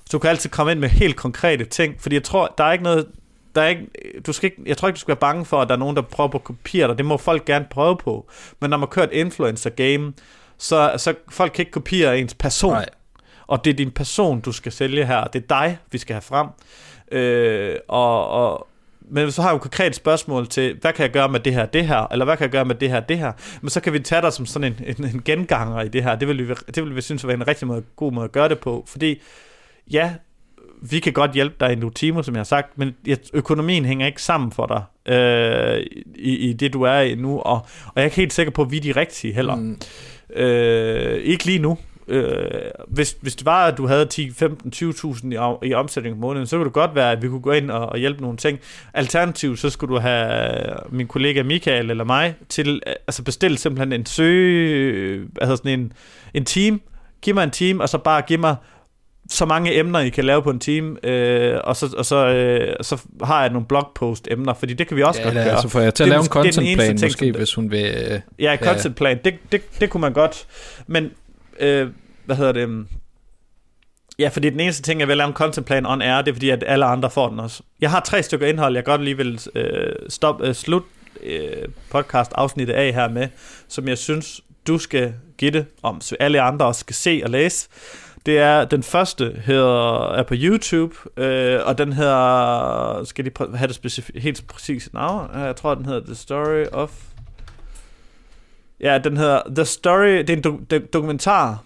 Så 0.06 0.10
du 0.12 0.20
kan 0.20 0.30
altid 0.30 0.50
komme 0.50 0.72
ind 0.72 0.80
med 0.80 0.90
helt 0.90 1.16
konkrete 1.16 1.66
ting, 1.66 1.96
fordi 2.00 2.16
jeg 2.16 2.24
tror, 2.24 2.54
der 2.58 2.64
er 2.64 2.72
ikke 2.72 2.84
noget, 2.84 3.06
der 3.56 3.62
er 3.62 3.68
ikke, 3.68 3.88
du 4.26 4.34
skal 4.34 4.52
ikke, 4.52 4.62
jeg 4.66 4.78
tror 4.78 4.88
ikke, 4.88 4.96
du 4.96 5.00
skal 5.00 5.12
være 5.12 5.20
bange 5.20 5.46
for, 5.46 5.62
at 5.62 5.68
der 5.68 5.76
er 5.76 5.80
nogen, 5.80 5.96
der 5.96 6.02
prøver 6.02 6.30
på 6.30 6.38
at 6.38 6.44
kopiere 6.44 6.88
dig. 6.88 6.98
Det 6.98 7.06
må 7.06 7.18
folk 7.18 7.46
gerne 7.46 7.66
prøve 7.70 7.98
på. 7.98 8.30
Men 8.62 8.70
når 8.70 8.78
man 8.78 8.88
kører 8.88 9.08
et 9.08 9.14
influencer-game, 9.14 10.14
så, 10.58 10.94
så 10.98 11.14
folk 11.30 11.52
kan 11.52 11.62
ikke 11.62 11.72
kopiere 11.72 12.20
ens 12.20 12.34
person. 12.34 12.74
Nej. 12.74 12.86
Og 13.48 13.66
det 13.66 13.72
er 13.72 13.76
din 13.76 13.92
person, 13.92 14.40
du 14.40 14.52
skal 14.52 14.72
sælge 14.72 15.06
her. 15.06 15.24
Det 15.24 15.44
er 15.44 15.48
dig, 15.48 15.78
vi 15.92 15.98
skal 15.98 16.14
have 16.14 16.22
frem. 16.22 16.48
Øh, 17.12 17.76
og, 17.88 18.28
og, 18.30 18.68
men 19.10 19.32
så 19.32 19.42
har 19.42 19.50
jeg 19.50 19.54
jo 19.54 19.60
konkret 19.60 19.96
spørgsmål 19.96 20.48
til, 20.48 20.78
hvad 20.82 20.94
kan 20.94 21.04
jeg 21.04 21.12
gøre 21.12 21.30
med 21.30 21.40
det 21.40 21.54
her, 21.54 21.66
det 21.66 21.88
her, 21.88 22.08
eller 22.12 22.26
hvad 22.26 22.38
kan 22.38 22.44
jeg 22.44 22.52
gøre 22.52 22.66
med 22.66 22.76
det 22.76 22.90
her, 22.90 23.00
det 23.00 23.18
her, 23.18 23.32
men 23.62 23.70
så 23.70 23.80
kan 23.80 23.94
vi 23.94 24.00
tage 24.00 24.22
dig 24.22 24.34
som 24.34 24.46
sådan 24.46 24.74
en, 24.74 24.96
en, 24.98 25.06
en 25.06 25.22
genganger 25.26 25.82
i 25.82 25.88
det 25.88 26.04
her. 26.04 26.16
Det 26.16 26.28
vil 26.28 26.48
vi, 26.48 26.54
det 26.76 26.84
vil 26.84 26.96
vi 26.96 27.02
synes 27.02 27.28
var 27.28 27.34
en 27.34 27.48
rigtig 27.48 27.68
måde, 27.68 27.84
god 27.96 28.12
måde 28.12 28.24
at 28.24 28.32
gøre 28.32 28.50
det 28.50 28.60
på, 28.60 28.84
fordi 28.88 29.22
ja, 29.92 30.14
vi 30.82 31.00
kan 31.00 31.14
godt 31.14 31.32
hjælpe 31.32 31.56
dig 31.60 31.78
i 31.78 31.90
timer, 31.96 32.22
som 32.22 32.36
jeg 32.36 32.40
har 32.40 32.44
sagt, 32.46 32.78
men 32.78 32.96
økonomien 33.34 33.86
hænger 33.86 34.06
ikke 34.06 34.22
sammen 34.22 34.52
for 34.52 34.66
dig 34.66 35.14
øh, 35.14 35.86
i, 36.16 36.38
i 36.50 36.54
det, 36.54 36.74
du 36.74 36.82
er 36.82 37.00
i 37.00 37.16
nu, 37.16 37.40
og, 37.40 37.54
og 37.86 37.94
jeg 37.96 38.02
er 38.02 38.06
ikke 38.06 38.16
helt 38.16 38.34
sikker 38.34 38.52
på, 38.52 38.62
at 38.62 38.72
vi 38.72 38.78
er 38.78 38.82
de 38.82 38.92
rigtige 38.92 39.34
heller. 39.34 39.56
Mm. 39.56 39.78
Øh, 40.36 41.16
ikke 41.18 41.46
lige 41.46 41.60
nu. 41.60 41.78
Øh, 42.08 42.48
hvis, 42.88 43.18
hvis 43.22 43.36
det 43.36 43.46
var, 43.46 43.66
at 43.66 43.78
du 43.78 43.88
havde 43.88 44.06
10, 44.06 44.32
15, 44.32 44.74
20.000 44.76 45.28
i, 45.64 45.68
i 45.68 45.74
omsætning 45.74 46.16
om 46.16 46.22
måneden, 46.22 46.48
så 46.48 46.56
kunne 46.56 46.66
det 46.66 46.74
godt 46.74 46.96
være, 46.96 47.12
at 47.12 47.22
vi 47.22 47.28
kunne 47.28 47.42
gå 47.42 47.52
ind 47.52 47.72
og, 47.72 47.86
og 47.86 47.98
hjælpe 47.98 48.22
nogle 48.22 48.38
ting. 48.38 48.60
Alternativt, 48.94 49.60
så 49.60 49.70
skulle 49.70 49.96
du 49.96 50.00
have 50.00 50.62
min 50.90 51.08
kollega 51.08 51.44
Michael 51.44 51.90
eller 51.90 52.04
mig 52.04 52.36
til 52.50 52.82
altså 52.86 53.24
bestille 53.24 53.58
simpelthen 53.58 53.94
en 53.94 54.06
søge, 54.06 55.28
altså 55.42 55.56
sådan 55.56 55.80
en, 55.80 55.94
en 56.34 56.46
team, 56.46 56.82
giv 57.22 57.34
mig 57.34 57.44
en 57.44 57.52
team, 57.52 57.80
og 57.80 57.90
så 57.90 57.98
bare 57.98 58.22
giv 58.22 58.40
mig 58.40 58.56
så 59.30 59.46
mange 59.46 59.80
emner, 59.80 60.00
I 60.00 60.10
kan 60.10 60.26
lave 60.26 60.42
på 60.44 60.50
en 60.50 60.60
time, 60.60 61.06
øh, 61.06 61.60
og, 61.64 61.76
så, 61.76 61.96
og 61.98 62.06
så, 62.06 62.28
øh, 62.28 62.76
så 62.82 63.02
har 63.24 63.42
jeg 63.42 63.50
nogle 63.50 63.68
blogpost-emner, 63.68 64.54
fordi 64.54 64.74
det 64.74 64.88
kan 64.88 64.98
vi 64.98 65.04
også 65.04 65.22
ja, 65.22 65.26
godt 65.26 65.34
gøre. 65.34 65.46
Altså 65.46 65.68
får 65.68 65.80
jeg 65.80 65.94
til 65.94 66.04
at 66.04 66.10
lave 66.10 66.20
en 66.20 66.28
content 66.28 66.76
plan, 66.76 66.98
ting, 66.98 67.02
måske, 67.02 67.32
hvis 67.32 67.54
hun 67.54 67.72
vil... 67.72 67.86
Øh, 67.86 68.20
ja, 68.40 68.54
en 68.54 68.60
content 68.60 68.96
plan, 68.96 69.20
det, 69.26 69.36
det, 69.52 69.62
det 69.80 69.90
kunne 69.90 70.02
man 70.02 70.14
godt, 70.14 70.48
men 70.88 71.12
øh, 71.60 71.88
hvad 72.26 72.36
hedder 72.36 72.52
det... 72.52 72.86
Ja, 74.20 74.28
fordi 74.28 74.50
den 74.50 74.60
eneste 74.60 74.82
ting, 74.82 75.00
jeg 75.00 75.08
vil 75.08 75.18
lave 75.18 75.28
en 75.28 75.34
content 75.34 75.66
plan 75.66 75.86
on 75.86 76.02
air, 76.02 76.22
det 76.22 76.28
er 76.28 76.36
fordi, 76.36 76.50
at 76.50 76.64
alle 76.68 76.86
andre 76.86 77.10
får 77.12 77.30
den 77.30 77.40
også. 77.40 77.64
Jeg 77.82 77.92
har 77.92 78.00
tre 78.00 78.24
stykker 78.24 78.48
indhold, 78.48 78.76
jeg 78.76 78.86
godt 78.86 79.04
lige 79.04 79.18
vil 79.18 79.40
øh, 79.56 79.94
stop, 80.10 80.42
øh, 80.42 80.56
slut 80.56 80.84
øh, 81.24 81.68
podcast 81.92 82.32
afsnittet 82.36 82.74
af 82.74 82.94
her 82.94 83.10
med, 83.10 83.28
som 83.68 83.88
jeg 83.88 83.98
synes, 83.98 84.42
du 84.68 84.78
skal 84.78 85.14
give 85.38 85.52
det 85.52 85.66
om, 85.84 86.02
så 86.02 86.16
alle 86.20 86.42
andre 86.42 86.66
også 86.66 86.80
skal 86.80 86.96
se 86.96 87.22
og 87.24 87.30
læse. 87.30 87.68
Det 88.26 88.38
er, 88.40 88.66
den 88.66 88.84
første 88.84 89.42
hedder, 89.46 90.12
er 90.12 90.24
på 90.24 90.34
YouTube, 90.38 90.96
øh, 91.18 91.60
og 91.66 91.78
den 91.78 91.94
hedder, 91.94 93.04
skal 93.04 93.26
de 93.26 93.32
have 93.56 93.68
det 93.68 93.78
specif- 93.86 94.20
helt 94.20 94.48
præcist 94.48 94.94
navn? 94.94 95.30
Jeg 95.36 95.56
tror, 95.56 95.76
den 95.76 95.86
hedder 95.86 96.06
The 96.06 96.16
Story 96.16 96.66
of 96.72 96.92
Ja, 98.80 98.98
den 98.98 99.18
hedder 99.18 99.42
The 99.56 99.66
Story, 99.66 100.08
det 100.18 100.30
er 100.30 100.38
en 100.52 100.60
do- 100.74 100.88
dokumentar. 100.94 101.64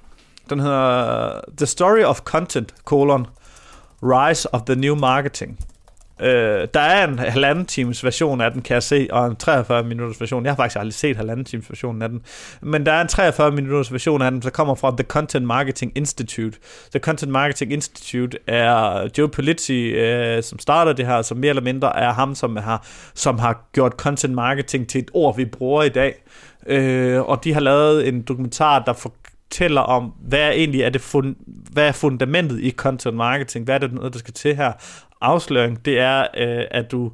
Den 0.50 0.60
hedder 0.60 1.42
The 1.58 1.66
Story 1.66 2.04
of 2.04 2.20
Content, 2.20 2.74
colon, 2.86 3.28
Rise 4.04 4.54
of 4.54 4.62
the 4.62 4.76
New 4.76 4.96
Marketing. 4.96 5.60
Øh, 6.22 6.68
der 6.74 6.80
er 6.80 7.08
en 7.08 7.20
halvanden 7.20 7.66
times 7.66 8.04
version 8.04 8.42
af 8.42 8.52
den, 8.52 8.62
kan 8.62 8.74
jeg 8.74 8.84
se, 8.84 9.08
og 9.12 9.28
en 9.28 9.36
43 9.36 9.84
minutters 9.84 10.22
version. 10.22 10.46
Jeg 10.46 10.52
har 10.52 10.56
faktisk 10.56 10.80
aldrig 10.80 10.94
set 10.94 11.18
halvanden 11.18 11.46
times 11.46 11.70
version 11.70 12.02
af 12.02 12.10
den. 12.10 12.22
Men 12.62 12.86
der 12.86 12.92
er 12.92 13.02
en 13.02 13.08
43 13.08 13.52
minutters 13.52 13.94
version 13.94 14.22
af 14.22 14.32
den, 14.32 14.42
der 14.42 14.50
kommer 14.50 14.76
fra 14.76 14.92
The 14.92 15.04
Content 15.04 15.46
Marketing 15.46 15.92
Institute. 15.96 16.58
The 16.92 17.00
Content 17.00 17.32
Marketing 17.32 17.74
Institute 17.74 18.38
er 18.48 19.08
Joe 19.18 19.30
Polizzi, 19.30 19.84
øh, 19.84 20.44
som 20.44 20.60
starter 20.60 20.94
det 20.94 21.06
her, 21.06 21.22
som 21.22 21.38
mere 21.38 21.50
eller 21.50 21.64
mindre 21.64 22.00
er 22.00 22.14
ham, 22.14 22.36
som 22.36 22.56
har, 22.56 22.86
som 23.14 23.40
har 23.40 23.70
gjort 23.74 23.92
content 23.92 24.34
marketing 24.34 24.88
til 24.88 25.00
et 25.00 25.12
ord, 25.14 25.36
vi 25.36 25.46
bruger 25.46 25.84
i 25.84 25.90
dag. 25.90 26.24
Øh, 26.68 27.22
og 27.22 27.44
de 27.44 27.54
har 27.54 27.60
lavet 27.60 28.08
en 28.08 28.22
dokumentar, 28.22 28.80
der 28.80 28.94
fortæller 28.94 29.82
om, 29.82 30.14
hvad 30.28 30.40
er 30.40 30.52
egentlig 30.52 30.82
er 30.82 30.90
det 30.90 31.02
fund, 31.02 31.36
hvad 31.72 31.88
er 31.88 31.92
fundamentet 31.92 32.60
i 32.60 32.72
content 32.72 33.16
marketing, 33.16 33.66
hvad 33.66 33.76
er 33.76 33.80
det 33.80 33.94
noget, 33.94 34.14
der 34.14 34.20
skal 34.20 34.34
til 34.34 34.56
her, 34.56 34.72
afsløring, 35.22 35.86
det 35.86 36.00
er, 36.00 36.20
øh, 36.38 36.66
at 36.72 36.92
du 36.92 37.12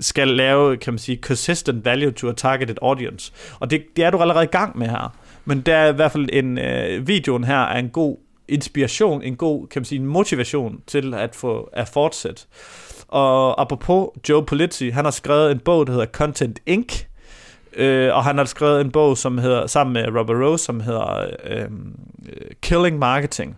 skal 0.00 0.28
lave, 0.28 0.76
kan 0.76 0.92
man 0.92 0.98
sige, 0.98 1.18
consistent 1.22 1.84
value 1.84 2.10
to 2.10 2.28
a 2.28 2.32
targeted 2.32 2.76
audience. 2.82 3.32
Og 3.60 3.70
det, 3.70 3.84
det 3.96 4.04
er 4.04 4.10
du 4.10 4.18
allerede 4.18 4.44
i 4.44 4.48
gang 4.48 4.78
med 4.78 4.86
her. 4.86 5.16
Men 5.44 5.60
der 5.60 5.76
er 5.76 5.88
i 5.88 5.92
hvert 5.92 6.12
fald 6.12 6.28
en, 6.32 6.58
øh, 6.58 7.08
videoen 7.08 7.44
her 7.44 7.58
er 7.58 7.78
en 7.78 7.88
god 7.88 8.16
inspiration, 8.48 9.22
en 9.22 9.36
god, 9.36 9.66
kan 9.66 9.80
man 9.80 9.84
sige, 9.84 10.00
motivation 10.00 10.80
til 10.86 11.14
at 11.14 11.34
få 11.34 11.70
at 11.72 11.88
fortsætte. 11.88 12.42
Og 13.08 13.60
apropos 13.60 14.08
Joe 14.28 14.46
Polizzi, 14.46 14.90
han 14.90 15.04
har 15.04 15.12
skrevet 15.12 15.52
en 15.52 15.58
bog, 15.58 15.86
der 15.86 15.92
hedder 15.92 16.06
Content 16.06 16.60
Inc., 16.66 17.04
øh, 17.76 18.14
og 18.14 18.24
han 18.24 18.38
har 18.38 18.44
skrevet 18.44 18.80
en 18.80 18.90
bog, 18.90 19.18
som 19.18 19.38
hedder, 19.38 19.66
sammen 19.66 19.92
med 19.92 20.20
Robert 20.20 20.36
Rose, 20.36 20.64
som 20.64 20.80
hedder 20.80 21.26
øh, 21.44 21.60
øh 21.60 21.66
Killing 22.62 22.98
Marketing. 22.98 23.56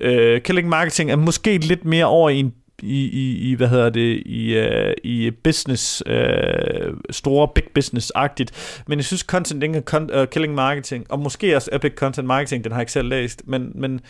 Øh, 0.00 0.40
Killing 0.40 0.68
Marketing 0.68 1.10
er 1.10 1.16
måske 1.16 1.58
lidt 1.58 1.84
mere 1.84 2.04
over 2.04 2.30
i 2.30 2.38
en 2.38 2.54
i, 2.84 3.08
i, 3.08 3.50
i 3.50 3.54
hvad 3.54 3.68
hedder 3.68 3.90
det, 3.90 4.22
i, 4.26 4.58
uh, 4.58 4.92
i 5.04 5.30
business, 5.30 6.02
uh, 6.06 6.94
store 7.10 7.48
big 7.54 7.64
business-agtigt. 7.78 8.82
Men 8.86 8.98
jeg 8.98 9.04
synes, 9.04 9.20
Content 9.20 9.64
Inc. 9.64 9.94
Con- 9.94 10.18
uh, 10.18 10.26
Killing 10.26 10.54
Marketing, 10.54 11.06
og 11.08 11.18
måske 11.18 11.56
også 11.56 11.70
Epic 11.72 11.92
Content 11.94 12.26
Marketing, 12.26 12.64
den 12.64 12.72
har 12.72 12.78
jeg 12.78 12.82
ikke 12.82 12.92
selv 12.92 13.08
læst, 13.08 13.42
men, 13.46 13.72
men 13.74 14.00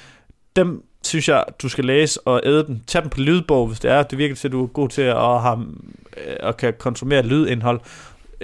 dem 0.56 0.84
synes 1.04 1.28
jeg, 1.28 1.44
du 1.62 1.68
skal 1.68 1.84
læse 1.84 2.20
og 2.20 2.40
æde 2.44 2.66
dem. 2.66 2.80
Tag 2.86 3.02
dem 3.02 3.10
på 3.10 3.20
lydbog, 3.20 3.66
hvis 3.66 3.80
det 3.80 3.90
er. 3.90 4.02
Det 4.02 4.18
virker 4.18 4.34
til, 4.34 4.48
at 4.48 4.52
du 4.52 4.62
er 4.62 4.66
god 4.66 4.88
til 4.88 5.02
at 5.02 5.42
have, 5.42 5.66
og 6.40 6.56
kan 6.56 6.74
konsumere 6.78 7.22
lydindhold. 7.22 7.80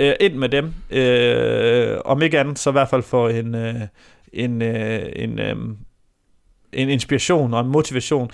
Uh, 0.00 0.10
ind 0.20 0.34
med 0.34 0.48
dem. 0.48 0.64
Uh, 0.90 2.00
om 2.04 2.22
ikke 2.22 2.40
andet, 2.40 2.58
så 2.58 2.70
i 2.70 2.72
hvert 2.72 2.88
fald 2.88 3.02
for 3.02 3.28
en, 3.28 3.54
uh, 3.54 3.80
en, 4.32 4.62
en, 4.62 5.40
en 6.72 6.88
inspiration 6.88 7.54
og 7.54 7.60
en 7.60 7.68
motivation. 7.68 8.30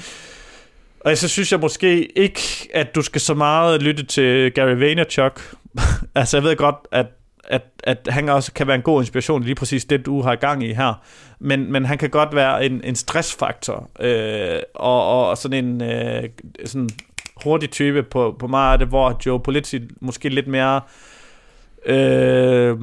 Og 1.07 1.16
så 1.16 1.28
synes 1.28 1.53
jeg 1.53 1.61
måske 1.61 2.19
ikke, 2.19 2.41
at 2.74 2.95
du 2.95 3.03
skal 3.03 3.20
så 3.20 3.35
meget 3.35 3.83
lytte 3.83 4.07
til 4.07 4.53
Gary 4.53 4.74
Vaynerchuk. 4.74 5.55
altså, 6.15 6.37
jeg 6.37 6.45
ved 6.45 6.57
godt, 6.57 6.77
at, 6.93 7.07
at, 7.45 7.62
at 7.85 8.09
han 8.11 8.28
også 8.28 8.53
kan 8.53 8.66
være 8.66 8.77
en 8.77 8.83
god 8.83 9.03
inspiration 9.03 9.43
lige 9.43 9.55
præcis 9.55 9.85
det, 9.85 10.07
du 10.07 10.23
har 10.23 10.37
gang 10.37 10.65
i 10.65 10.73
her. 10.73 11.03
Men, 11.39 11.73
men 11.73 11.85
han 11.85 11.99
kan 11.99 12.11
godt 12.11 12.35
være 12.35 12.66
en, 12.66 12.81
en 12.85 12.97
stressfaktor. 12.97 13.91
Øh, 14.01 14.61
og, 14.74 15.28
og 15.28 15.39
sådan 15.39 15.65
en 15.65 15.83
øh, 15.83 16.23
sådan 16.65 16.91
hurtig 17.45 17.70
type 17.70 18.03
på, 18.03 18.37
på 18.39 18.47
meget 18.47 18.73
af 18.73 18.78
det, 18.78 18.89
hvor 18.89 19.20
Joe 19.27 19.41
Polizzi 19.41 19.81
måske 20.01 20.28
lidt 20.28 20.47
mere... 20.47 20.81
Øh, 21.87 22.77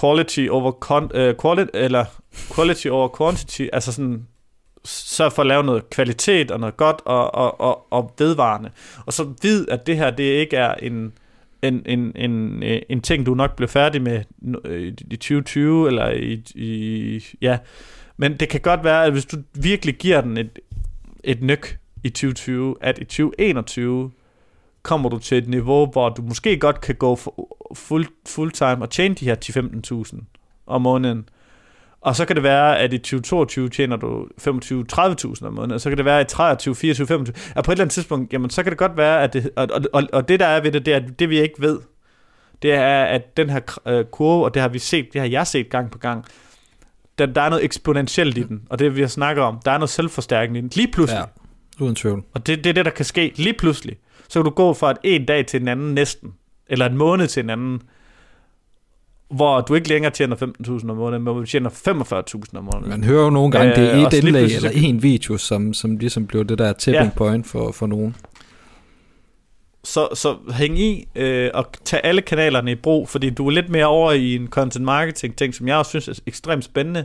quality 0.00 0.46
over 0.50 0.72
con, 0.72 1.10
øh, 1.14 1.34
quality, 1.42 1.70
eller 1.74 2.04
quality 2.54 2.86
over 2.86 3.08
quantity, 3.18 3.62
altså 3.72 3.92
sådan 3.92 4.26
sørg 4.84 5.32
for 5.32 5.42
at 5.42 5.46
lave 5.46 5.64
noget 5.64 5.90
kvalitet 5.90 6.50
og 6.50 6.60
noget 6.60 6.76
godt 6.76 7.00
og, 7.04 7.34
og, 7.34 7.60
og, 7.60 7.86
og 7.92 8.12
vedvarende. 8.18 8.70
Og 9.06 9.12
så 9.12 9.34
vid, 9.42 9.68
at 9.68 9.86
det 9.86 9.96
her 9.96 10.10
det 10.10 10.24
ikke 10.24 10.56
er 10.56 10.74
en, 10.74 11.12
en, 11.62 11.82
en, 11.86 12.12
en, 12.16 12.62
en 12.88 13.00
ting, 13.00 13.26
du 13.26 13.34
nok 13.34 13.56
bliver 13.56 13.68
færdig 13.68 14.02
med 14.02 14.22
øh, 14.64 14.92
i 15.10 15.16
2020, 15.16 15.86
eller 15.86 16.10
i, 16.10 16.42
i, 16.54 17.24
ja. 17.40 17.58
Men 18.16 18.36
det 18.36 18.48
kan 18.48 18.60
godt 18.60 18.84
være, 18.84 19.04
at 19.04 19.12
hvis 19.12 19.24
du 19.24 19.36
virkelig 19.54 19.94
giver 19.94 20.20
den 20.20 20.36
et, 20.36 20.58
et 21.24 21.42
nyk 21.42 21.78
i 22.04 22.08
2020, 22.08 22.76
at 22.80 22.98
i 22.98 23.04
2021 23.04 24.10
kommer 24.82 25.08
du 25.08 25.18
til 25.18 25.38
et 25.38 25.48
niveau, 25.48 25.86
hvor 25.86 26.08
du 26.08 26.22
måske 26.22 26.58
godt 26.58 26.80
kan 26.80 26.94
gå 26.94 27.18
full, 27.74 28.06
full 28.26 28.50
time 28.50 28.82
og 28.82 28.90
tjene 28.90 29.14
de 29.14 29.24
her 29.24 29.36
10-15.000 30.14 30.24
om 30.66 30.82
måneden, 30.82 31.28
og 32.04 32.16
så 32.16 32.24
kan 32.24 32.36
det 32.36 32.42
være, 32.42 32.78
at 32.78 32.92
i 32.92 32.98
2022 32.98 33.68
tjener 33.68 33.96
du 33.96 34.26
25-30.000 34.40 35.46
om 35.46 35.52
måneden, 35.52 35.72
og 35.72 35.80
så 35.80 35.88
kan 35.88 35.96
det 35.96 36.04
være, 36.04 36.20
at 36.20 36.32
i 36.32 36.34
23, 36.34 36.74
24, 36.74 37.06
25, 37.06 37.34
at 37.56 37.64
på 37.64 37.70
et 37.70 37.74
eller 37.74 37.84
andet 37.84 37.92
tidspunkt, 37.92 38.32
jamen 38.32 38.50
så 38.50 38.62
kan 38.62 38.70
det 38.70 38.78
godt 38.78 38.96
være, 38.96 39.22
at 39.22 39.32
det, 39.32 39.50
og, 39.56 39.68
og, 39.92 40.02
og 40.12 40.28
det 40.28 40.40
der 40.40 40.46
er 40.46 40.60
ved 40.60 40.72
det, 40.72 40.86
det 40.86 40.94
er, 40.94 40.98
det 40.98 41.30
vi 41.30 41.40
ikke 41.40 41.54
ved, 41.58 41.78
det 42.62 42.72
er, 42.72 43.04
at 43.04 43.36
den 43.36 43.50
her 43.50 43.60
øh, 43.86 44.04
kurve, 44.04 44.44
og 44.44 44.54
det 44.54 44.62
har 44.62 44.68
vi 44.68 44.78
set, 44.78 45.12
det 45.12 45.20
har 45.20 45.28
jeg 45.28 45.46
set 45.46 45.70
gang 45.70 45.90
på 45.90 45.98
gang, 45.98 46.24
der, 47.18 47.26
der 47.26 47.40
er 47.40 47.48
noget 47.48 47.64
eksponentielt 47.64 48.38
i 48.38 48.42
den, 48.42 48.62
og 48.70 48.78
det 48.78 48.96
vi 48.96 49.00
har 49.00 49.08
snakket 49.08 49.44
om, 49.44 49.58
der 49.64 49.70
er 49.70 49.78
noget 49.78 49.90
selvforstærkende 49.90 50.58
i 50.58 50.62
den, 50.62 50.70
lige 50.74 50.92
pludselig. 50.92 51.24
Ja, 51.80 51.84
uden 51.84 51.94
tvivl. 51.94 52.24
Og 52.34 52.46
det, 52.46 52.64
det 52.64 52.70
er 52.70 52.74
det, 52.74 52.84
der 52.84 52.90
kan 52.90 53.04
ske 53.04 53.32
lige 53.36 53.54
pludselig. 53.54 53.96
Så 54.28 54.38
kan 54.38 54.44
du 54.44 54.50
gå 54.50 54.74
fra 54.74 54.90
et 54.90 54.98
en 55.02 55.26
dag 55.26 55.46
til 55.46 55.60
en 55.60 55.68
anden 55.68 55.94
næsten, 55.94 56.34
eller 56.66 56.86
en 56.86 56.96
måned 56.96 57.26
til 57.26 57.42
en 57.42 57.50
anden, 57.50 57.82
hvor 59.34 59.60
du 59.60 59.74
ikke 59.74 59.88
længere 59.88 60.12
tjener 60.12 60.36
15.000 60.36 60.90
om 60.90 60.96
måneden, 60.96 61.22
men 61.22 61.34
du 61.34 61.44
tjener 61.44 61.70
45.000 61.70 62.58
om 62.58 62.64
måneden. 62.64 62.88
Man 62.88 63.04
hører 63.04 63.24
jo 63.24 63.30
nogle 63.30 63.50
gange, 63.50 63.74
det 63.74 63.90
er 63.90 63.96
øh, 63.96 64.02
et 64.02 64.12
indlæg 64.12 64.56
eller 64.56 64.70
en 64.74 65.02
video, 65.02 65.36
som, 65.36 65.74
som 65.74 65.96
ligesom 65.96 66.26
blev 66.26 66.44
det 66.44 66.58
der 66.58 66.72
tipping 66.72 67.04
ja. 67.04 67.10
point 67.16 67.46
for, 67.46 67.72
for 67.72 67.86
nogen. 67.86 68.16
Så, 69.84 70.08
så 70.14 70.36
hæng 70.52 70.78
i 70.78 71.08
øh, 71.14 71.50
og 71.54 71.66
tag 71.84 72.00
alle 72.04 72.22
kanalerne 72.22 72.72
i 72.72 72.74
brug, 72.74 73.08
fordi 73.08 73.30
du 73.30 73.46
er 73.46 73.50
lidt 73.50 73.68
mere 73.68 73.86
over 73.86 74.12
i 74.12 74.34
en 74.34 74.48
content 74.48 74.84
marketing 74.84 75.36
ting, 75.36 75.54
som 75.54 75.68
jeg 75.68 75.76
også 75.76 75.88
synes 75.88 76.08
er 76.08 76.22
ekstremt 76.26 76.64
spændende, 76.64 77.04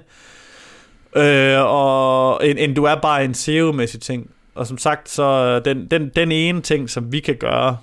øh, 1.16 1.60
og, 1.60 2.48
end, 2.48 2.60
end 2.60 2.76
du 2.76 2.84
er 2.84 2.96
bare 2.96 3.26
en 3.26 3.34
SEO-mæssig 3.34 4.02
ting. 4.02 4.30
Og 4.56 4.68
som 4.68 4.78
sagt, 4.78 5.10
så 5.10 5.60
den, 5.60 5.88
den, 5.92 6.12
den 6.16 6.32
ene 6.32 6.62
ting, 6.62 6.90
som 6.90 7.12
vi 7.12 7.20
kan 7.20 7.36
gøre, 7.36 7.78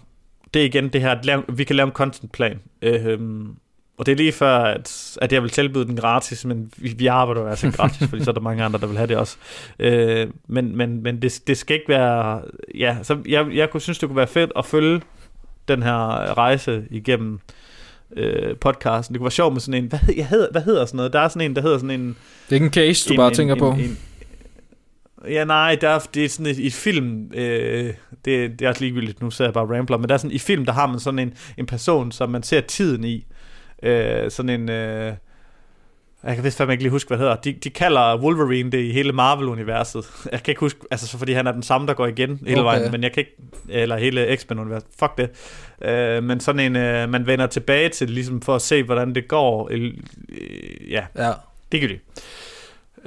det 0.54 0.62
er 0.62 0.66
igen 0.66 0.88
det 0.88 1.00
her, 1.00 1.10
at 1.10 1.24
lave, 1.24 1.42
vi 1.48 1.64
kan 1.64 1.76
lave 1.76 1.86
en 1.86 1.92
contentplan. 1.92 2.58
Øh, 2.82 3.18
og 3.98 4.06
det 4.06 4.12
er 4.12 4.16
lige 4.16 4.32
før, 4.32 4.56
at, 4.58 5.16
at 5.22 5.32
jeg 5.32 5.42
vil 5.42 5.50
tilbyde 5.50 5.84
den 5.84 5.96
gratis, 5.96 6.44
men 6.44 6.72
vi, 6.76 6.94
vi 6.98 7.06
arbejder 7.06 7.40
jo 7.40 7.48
altså 7.48 7.70
gratis, 7.76 8.08
fordi 8.08 8.24
så 8.24 8.30
er 8.30 8.34
der 8.34 8.40
mange 8.40 8.64
andre, 8.64 8.80
der 8.80 8.86
vil 8.86 8.96
have 8.96 9.06
det 9.06 9.16
også. 9.16 9.36
Øh, 9.78 10.26
men 10.48 10.76
men, 10.76 11.02
men 11.02 11.22
det, 11.22 11.40
det 11.46 11.58
skal 11.58 11.74
ikke 11.74 11.88
være... 11.88 12.42
Ja, 12.74 12.96
så 13.02 13.18
jeg, 13.28 13.46
jeg 13.54 13.70
kunne 13.70 13.80
synes, 13.80 13.98
det 13.98 14.08
kunne 14.08 14.16
være 14.16 14.26
fedt 14.26 14.52
at 14.56 14.64
følge 14.66 15.00
den 15.68 15.82
her 15.82 15.98
rejse 16.38 16.84
igennem 16.90 17.40
øh, 18.16 18.56
podcasten. 18.56 19.14
Det 19.14 19.20
kunne 19.20 19.24
være 19.24 19.30
sjovt 19.30 19.52
med 19.52 19.60
sådan 19.60 19.84
en... 19.84 19.88
Hvad, 19.88 19.98
jeg 20.16 20.26
hedder, 20.26 20.48
hvad 20.50 20.62
hedder 20.62 20.86
sådan 20.86 20.96
noget? 20.96 21.12
Der 21.12 21.20
er 21.20 21.28
sådan 21.28 21.50
en, 21.50 21.56
der 21.56 21.62
hedder 21.62 21.78
sådan 21.78 22.00
en... 22.00 22.06
Det 22.08 22.16
er 22.50 22.54
ikke 22.54 22.66
en 22.66 22.72
case, 22.72 23.08
du 23.08 23.14
en, 23.14 23.16
bare 23.16 23.28
en, 23.28 23.34
tænker 23.34 23.54
en, 23.54 23.60
på? 23.60 23.70
En, 23.70 23.80
en, 23.80 23.98
Ja, 25.28 25.44
nej, 25.44 25.74
der 25.80 25.88
er, 25.88 25.98
det 26.14 26.24
er 26.24 26.28
sådan 26.28 26.46
et, 26.46 26.66
et 26.66 26.72
film, 26.72 27.30
øh, 27.34 27.94
det, 28.24 28.58
det 28.58 28.62
er 28.62 28.68
også 28.68 28.80
ligegyldigt, 28.80 29.20
nu 29.20 29.30
ser 29.30 29.44
jeg 29.44 29.52
bare 29.52 29.76
rambler, 29.76 29.96
men 29.96 30.08
der 30.08 30.14
er 30.14 30.18
sådan, 30.18 30.34
i 30.34 30.38
film, 30.38 30.64
der 30.64 30.72
har 30.72 30.86
man 30.86 31.00
sådan 31.00 31.18
en, 31.18 31.34
en 31.58 31.66
person, 31.66 32.12
som 32.12 32.30
man 32.30 32.42
ser 32.42 32.60
tiden 32.60 33.04
i, 33.04 33.26
øh, 33.82 34.30
sådan 34.30 34.60
en... 34.60 34.70
Øh, 34.70 35.12
jeg 36.24 36.34
kan 36.34 36.44
vist 36.44 36.58
fandme 36.58 36.72
ikke 36.74 36.84
lige 36.84 36.90
huske, 36.90 37.08
hvad 37.08 37.18
det 37.18 37.24
hedder. 37.24 37.36
De, 37.36 37.52
de 37.52 37.70
kalder 37.70 38.18
Wolverine 38.18 38.70
det 38.70 38.78
i 38.78 38.92
hele 38.92 39.12
Marvel-universet. 39.12 40.04
Jeg 40.32 40.42
kan 40.42 40.52
ikke 40.52 40.60
huske, 40.60 40.80
altså 40.90 41.06
så 41.06 41.18
fordi 41.18 41.32
han 41.32 41.46
er 41.46 41.52
den 41.52 41.62
samme, 41.62 41.86
der 41.86 41.94
går 41.94 42.06
igen 42.06 42.40
hele 42.46 42.60
okay. 42.60 42.78
vejen, 42.78 42.92
men 42.92 43.02
jeg 43.02 43.12
kan 43.12 43.20
ikke, 43.20 43.36
eller 43.68 43.96
hele 43.96 44.36
X-Men-universet. 44.36 44.88
Fuck 44.98 45.18
det. 45.18 45.30
Øh, 45.82 46.22
men 46.24 46.40
sådan 46.40 46.60
en, 46.60 46.76
øh, 46.76 47.08
man 47.08 47.26
vender 47.26 47.46
tilbage 47.46 47.88
til, 47.88 48.10
ligesom 48.10 48.42
for 48.42 48.54
at 48.54 48.62
se, 48.62 48.82
hvordan 48.82 49.14
det 49.14 49.28
går. 49.28 49.68
Øh, 49.70 49.92
ja, 50.90 51.06
ja. 51.16 51.32
det 51.72 51.80
kan 51.80 51.90
det. 51.90 52.00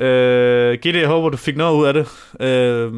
Øh, 0.03 0.77
Gitte, 0.81 0.99
jeg 0.99 1.07
håber, 1.07 1.29
du 1.29 1.37
fik 1.37 1.57
noget 1.57 1.75
ud 1.75 1.85
af 1.85 1.93
det. 1.93 2.07
Øh, 2.39 2.93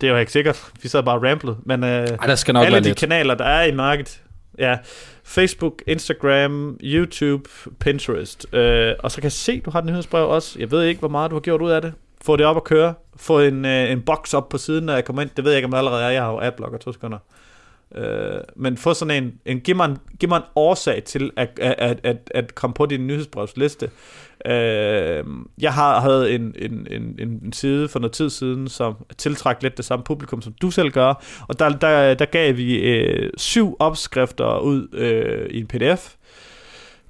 det 0.00 0.06
er 0.06 0.12
jo 0.12 0.16
ikke 0.16 0.32
sikkert. 0.32 0.72
Vi 0.82 0.88
sad 0.88 1.02
bare 1.02 1.14
og 1.14 1.22
ramblede. 1.22 1.56
Men 1.66 1.84
øh, 1.84 1.90
Ej, 1.90 2.26
der 2.26 2.34
skal 2.34 2.54
nok 2.54 2.66
alle 2.66 2.78
de 2.78 2.84
lidt. 2.84 2.98
kanaler, 2.98 3.34
der 3.34 3.44
er 3.44 3.62
i 3.62 3.74
markedet, 3.74 4.22
Ja, 4.62 4.78
Facebook, 5.24 5.82
Instagram, 5.86 6.78
YouTube, 6.82 7.50
Pinterest. 7.80 8.54
Øh, 8.54 8.94
og 8.98 9.10
så 9.10 9.16
kan 9.16 9.24
jeg 9.24 9.32
se, 9.32 9.60
du 9.60 9.70
har 9.70 9.78
et 9.78 9.84
nyhedsbrev 9.84 10.28
også. 10.28 10.58
Jeg 10.58 10.70
ved 10.70 10.82
ikke, 10.82 10.98
hvor 10.98 11.08
meget 11.08 11.30
du 11.30 11.36
har 11.36 11.40
gjort 11.40 11.62
ud 11.62 11.70
af 11.70 11.82
det. 11.82 11.92
Få 12.24 12.36
det 12.36 12.46
op 12.46 12.56
at 12.56 12.64
køre. 12.64 12.94
Få 13.16 13.40
en, 13.40 13.64
øh, 13.64 13.90
en 13.90 14.02
boks 14.02 14.34
op 14.34 14.48
på 14.48 14.58
siden, 14.58 14.84
når 14.84 14.94
jeg 14.94 15.04
kommer 15.04 15.22
ind. 15.22 15.30
Det 15.36 15.44
ved 15.44 15.52
jeg 15.52 15.58
ikke, 15.58 15.66
om 15.66 15.70
det 15.70 15.78
allerede 15.78 16.04
er. 16.04 16.08
Jeg 16.08 16.22
har 16.22 16.32
jo 16.32 16.40
adblocker 16.40 16.78
to 16.78 16.92
sekunder. 16.92 17.18
Øh, 17.94 18.40
men 18.56 18.76
få 18.76 18.94
sådan 18.94 19.24
en, 19.24 19.32
en 19.44 19.60
giv, 19.60 19.76
mig 19.76 19.84
en, 19.84 19.98
giv 20.20 20.28
mig 20.28 20.36
en 20.36 20.42
årsag 20.56 21.04
til 21.04 21.30
at, 21.36 21.58
at, 21.58 22.00
at, 22.02 22.16
at 22.34 22.54
komme 22.54 22.74
på 22.74 22.86
din 22.86 23.06
nyhedsbrevsliste. 23.06 23.90
Øh, 24.46 25.24
jeg 25.60 25.74
har 25.74 26.00
havde 26.00 26.34
en, 26.34 26.54
en, 26.58 26.86
en, 26.90 27.18
en 27.18 27.52
side 27.52 27.88
for 27.88 27.98
noget 27.98 28.12
tid 28.12 28.30
siden, 28.30 28.68
som 28.68 28.96
tiltræk 29.18 29.62
lidt 29.62 29.76
det 29.76 29.84
samme 29.84 30.04
publikum, 30.04 30.42
som 30.42 30.52
du 30.52 30.70
selv 30.70 30.90
gør, 30.90 31.22
og 31.48 31.58
der, 31.58 31.68
der, 31.68 32.14
der 32.14 32.24
gav 32.24 32.56
vi 32.56 32.74
øh, 32.74 33.30
syv 33.36 33.76
opskrifter 33.78 34.58
ud 34.58 34.88
øh, 34.92 35.50
i 35.50 35.60
en 35.60 35.66
pdf, 35.66 36.14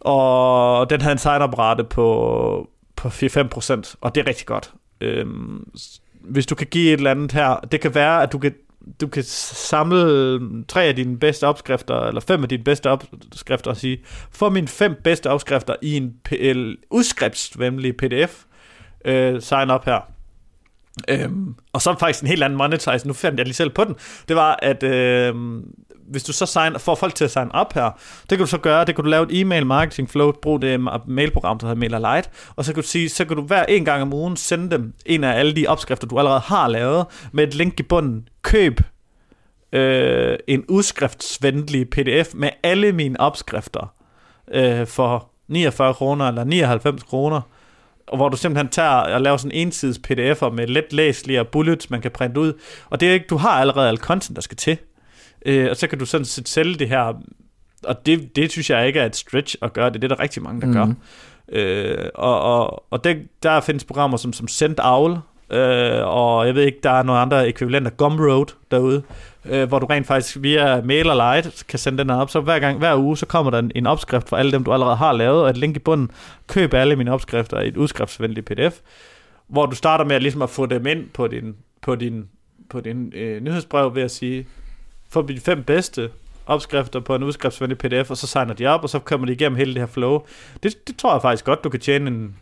Og 0.00 0.90
den 0.90 1.00
havde 1.00 1.12
en 1.12 1.18
sign-up-rate 1.18 1.84
på, 1.84 2.68
på 2.96 3.08
4-5%, 3.08 3.94
og 4.00 4.14
det 4.14 4.20
er 4.20 4.26
rigtig 4.26 4.46
godt. 4.46 4.72
Øh, 5.00 5.26
hvis 6.20 6.46
du 6.46 6.54
kan 6.54 6.66
give 6.66 6.92
et 6.92 6.96
eller 6.96 7.10
andet 7.10 7.32
her, 7.32 7.56
det 7.72 7.80
kan 7.80 7.94
være, 7.94 8.22
at 8.22 8.32
du 8.32 8.38
kan, 8.38 8.54
du 9.00 9.06
kan 9.06 9.22
samle 9.22 10.04
øh, 10.04 10.40
tre 10.68 10.84
af 10.84 10.96
dine 10.96 11.18
bedste 11.18 11.46
opskrifter, 11.46 12.00
eller 12.00 12.20
fem 12.20 12.42
af 12.42 12.48
dine 12.48 12.64
bedste 12.64 12.90
opskrifter, 12.90 13.70
og 13.70 13.76
sige, 13.76 14.00
få 14.32 14.50
mine 14.50 14.68
fem 14.68 14.94
bedste 15.04 15.30
opskrifter 15.30 15.74
i 15.82 15.96
en 15.96 16.76
udskriftsvenlig 16.90 17.96
pdf, 17.96 18.44
øh, 19.04 19.42
sign 19.42 19.70
up 19.70 19.84
her. 19.84 20.00
Øhm, 21.08 21.54
og 21.72 21.82
så 21.82 21.96
faktisk 22.00 22.22
en 22.22 22.28
helt 22.28 22.42
anden 22.42 22.56
monetize, 22.56 23.06
nu 23.06 23.12
fandt 23.12 23.38
jeg 23.38 23.46
lige 23.46 23.54
selv 23.54 23.70
på 23.70 23.84
den, 23.84 23.96
det 24.28 24.36
var, 24.36 24.58
at 24.62 24.82
øh, 24.82 25.34
hvis 26.08 26.24
du 26.24 26.32
så 26.32 26.46
sign, 26.46 26.78
får 26.78 26.94
folk 26.94 27.14
til 27.14 27.24
at 27.24 27.30
sign 27.30 27.50
up 27.60 27.74
her, 27.74 27.90
det 28.20 28.28
kan 28.28 28.38
du 28.38 28.46
så 28.46 28.58
gøre, 28.58 28.84
det 28.84 28.94
kan 28.94 29.04
du 29.04 29.10
lave 29.10 29.32
et 29.32 29.40
e-mail 29.40 29.66
marketing 29.66 30.10
flow, 30.10 30.32
brug 30.32 30.62
det 30.62 30.80
mailprogram, 31.06 31.58
der 31.58 31.66
hedder 31.66 31.80
MailerLite, 31.80 32.28
og 32.56 32.64
så 32.64 32.74
kan 32.74 32.82
du 32.82 32.88
sige, 32.88 33.08
så 33.08 33.24
kan 33.24 33.36
du 33.36 33.42
hver 33.42 33.64
en 33.64 33.84
gang 33.84 34.02
om 34.02 34.12
ugen 34.12 34.36
sende 34.36 34.70
dem 34.70 34.94
en 35.06 35.24
af 35.24 35.38
alle 35.38 35.56
de 35.56 35.66
opskrifter, 35.66 36.06
du 36.06 36.18
allerede 36.18 36.40
har 36.40 36.68
lavet, 36.68 37.06
med 37.32 37.48
et 37.48 37.54
link 37.54 37.80
i 37.80 37.82
bunden, 37.82 38.28
køb 38.42 38.80
øh, 39.72 40.38
en 40.46 40.64
udskriftsvenlig 40.68 41.90
pdf 41.90 42.34
med 42.34 42.50
alle 42.62 42.92
mine 42.92 43.20
opskrifter 43.20 43.94
øh, 44.52 44.86
for 44.86 45.28
49 45.48 45.94
kroner 45.94 46.28
eller 46.28 46.44
99 46.44 47.02
kroner, 47.02 47.40
og 48.08 48.16
hvor 48.16 48.28
du 48.28 48.36
simpelthen 48.36 48.68
tager 48.68 48.88
og 48.88 49.20
laver 49.20 49.36
sådan 49.36 49.58
ensides 49.58 50.00
pdf'er 50.08 50.50
med 50.50 50.66
let 50.66 50.92
læselige 50.92 51.44
bullets, 51.44 51.90
man 51.90 52.00
kan 52.00 52.10
printe 52.10 52.40
ud. 52.40 52.52
Og 52.90 53.00
det 53.00 53.08
er 53.08 53.12
ikke, 53.12 53.26
du 53.30 53.36
har 53.36 53.50
allerede 53.50 53.88
alt 53.88 54.00
content, 54.00 54.36
der 54.36 54.42
skal 54.42 54.56
til. 54.56 54.78
Øh, 55.46 55.70
og 55.70 55.76
så 55.76 55.86
kan 55.86 55.98
du 55.98 56.06
sådan 56.06 56.24
set 56.24 56.48
sælge 56.48 56.74
det 56.74 56.88
her, 56.88 57.14
og 57.84 58.06
det, 58.06 58.36
det 58.36 58.50
synes 58.50 58.70
jeg 58.70 58.86
ikke 58.86 59.00
er 59.00 59.06
et 59.06 59.16
stretch 59.16 59.56
at 59.62 59.72
gøre, 59.72 59.88
det 59.88 59.96
er 59.96 60.00
det, 60.00 60.10
der 60.10 60.16
er 60.16 60.20
rigtig 60.20 60.42
mange, 60.42 60.60
der 60.60 60.66
mm. 60.66 60.72
gør. 60.72 60.84
Mhm. 60.84 60.96
Øh, 61.48 62.08
og 62.14 62.40
og, 62.40 62.84
og 62.90 63.04
det, 63.04 63.28
der 63.42 63.60
findes 63.60 63.84
programmer 63.84 64.16
som, 64.16 64.32
som 64.32 64.48
Send 64.48 64.76
Owl, 64.80 65.18
øh, 65.50 66.06
og 66.06 66.46
jeg 66.46 66.54
ved 66.54 66.62
ikke, 66.62 66.78
der 66.82 66.90
er 66.90 67.02
nogle 67.02 67.20
andre 67.20 67.48
ekvivalenter, 67.48 67.90
Gumroad 67.90 68.46
derude, 68.70 69.02
øh, 69.44 69.68
hvor 69.68 69.78
du 69.78 69.86
rent 69.86 70.06
faktisk 70.06 70.36
via 70.40 70.80
MailerLite 70.80 71.64
kan 71.68 71.78
sende 71.78 71.98
den 71.98 72.10
op. 72.10 72.30
Så 72.30 72.40
hver 72.40 72.58
gang, 72.58 72.78
hver 72.78 72.96
uge, 72.96 73.16
så 73.16 73.26
kommer 73.26 73.50
der 73.50 73.58
en, 73.58 73.72
en 73.74 73.86
opskrift 73.86 74.28
for 74.28 74.36
alle 74.36 74.52
dem, 74.52 74.64
du 74.64 74.72
allerede 74.72 74.96
har 74.96 75.12
lavet, 75.12 75.42
og 75.42 75.50
et 75.50 75.56
link 75.56 75.76
i 75.76 75.78
bunden. 75.78 76.10
Køb 76.46 76.74
alle 76.74 76.96
mine 76.96 77.12
opskrifter 77.12 77.60
i 77.60 77.68
et 77.68 77.76
udskriftsvenligt 77.76 78.46
pdf, 78.46 78.78
hvor 79.48 79.66
du 79.66 79.76
starter 79.76 80.04
med 80.04 80.16
at, 80.16 80.22
ligesom 80.22 80.42
at 80.42 80.50
få 80.50 80.66
dem 80.66 80.86
ind 80.86 81.08
på 81.14 81.26
din, 81.26 81.54
på 81.82 81.94
din, 81.94 82.24
på 82.70 82.80
din 82.80 83.12
øh, 83.14 83.42
nyhedsbrev 83.42 83.94
ved 83.94 84.02
at 84.02 84.10
sige, 84.10 84.46
få 85.12 85.22
de 85.22 85.40
fem 85.40 85.62
bedste 85.62 86.10
opskrifter 86.46 87.00
på 87.00 87.14
en 87.14 87.22
udskriftsvenlig 87.22 87.78
pdf, 87.78 88.10
og 88.10 88.16
så 88.16 88.26
signer 88.26 88.54
de 88.54 88.66
op, 88.66 88.82
og 88.82 88.90
så 88.90 88.98
kommer 88.98 89.26
de 89.26 89.32
igennem 89.32 89.56
hele 89.56 89.74
det 89.74 89.80
her 89.80 89.86
flow. 89.86 90.26
Det, 90.62 90.88
det 90.88 90.96
tror 90.96 91.12
jeg 91.12 91.22
faktisk 91.22 91.44
godt, 91.44 91.64
du 91.64 91.68
kan 91.68 91.80
tjene 91.80 92.10
en, 92.10 92.36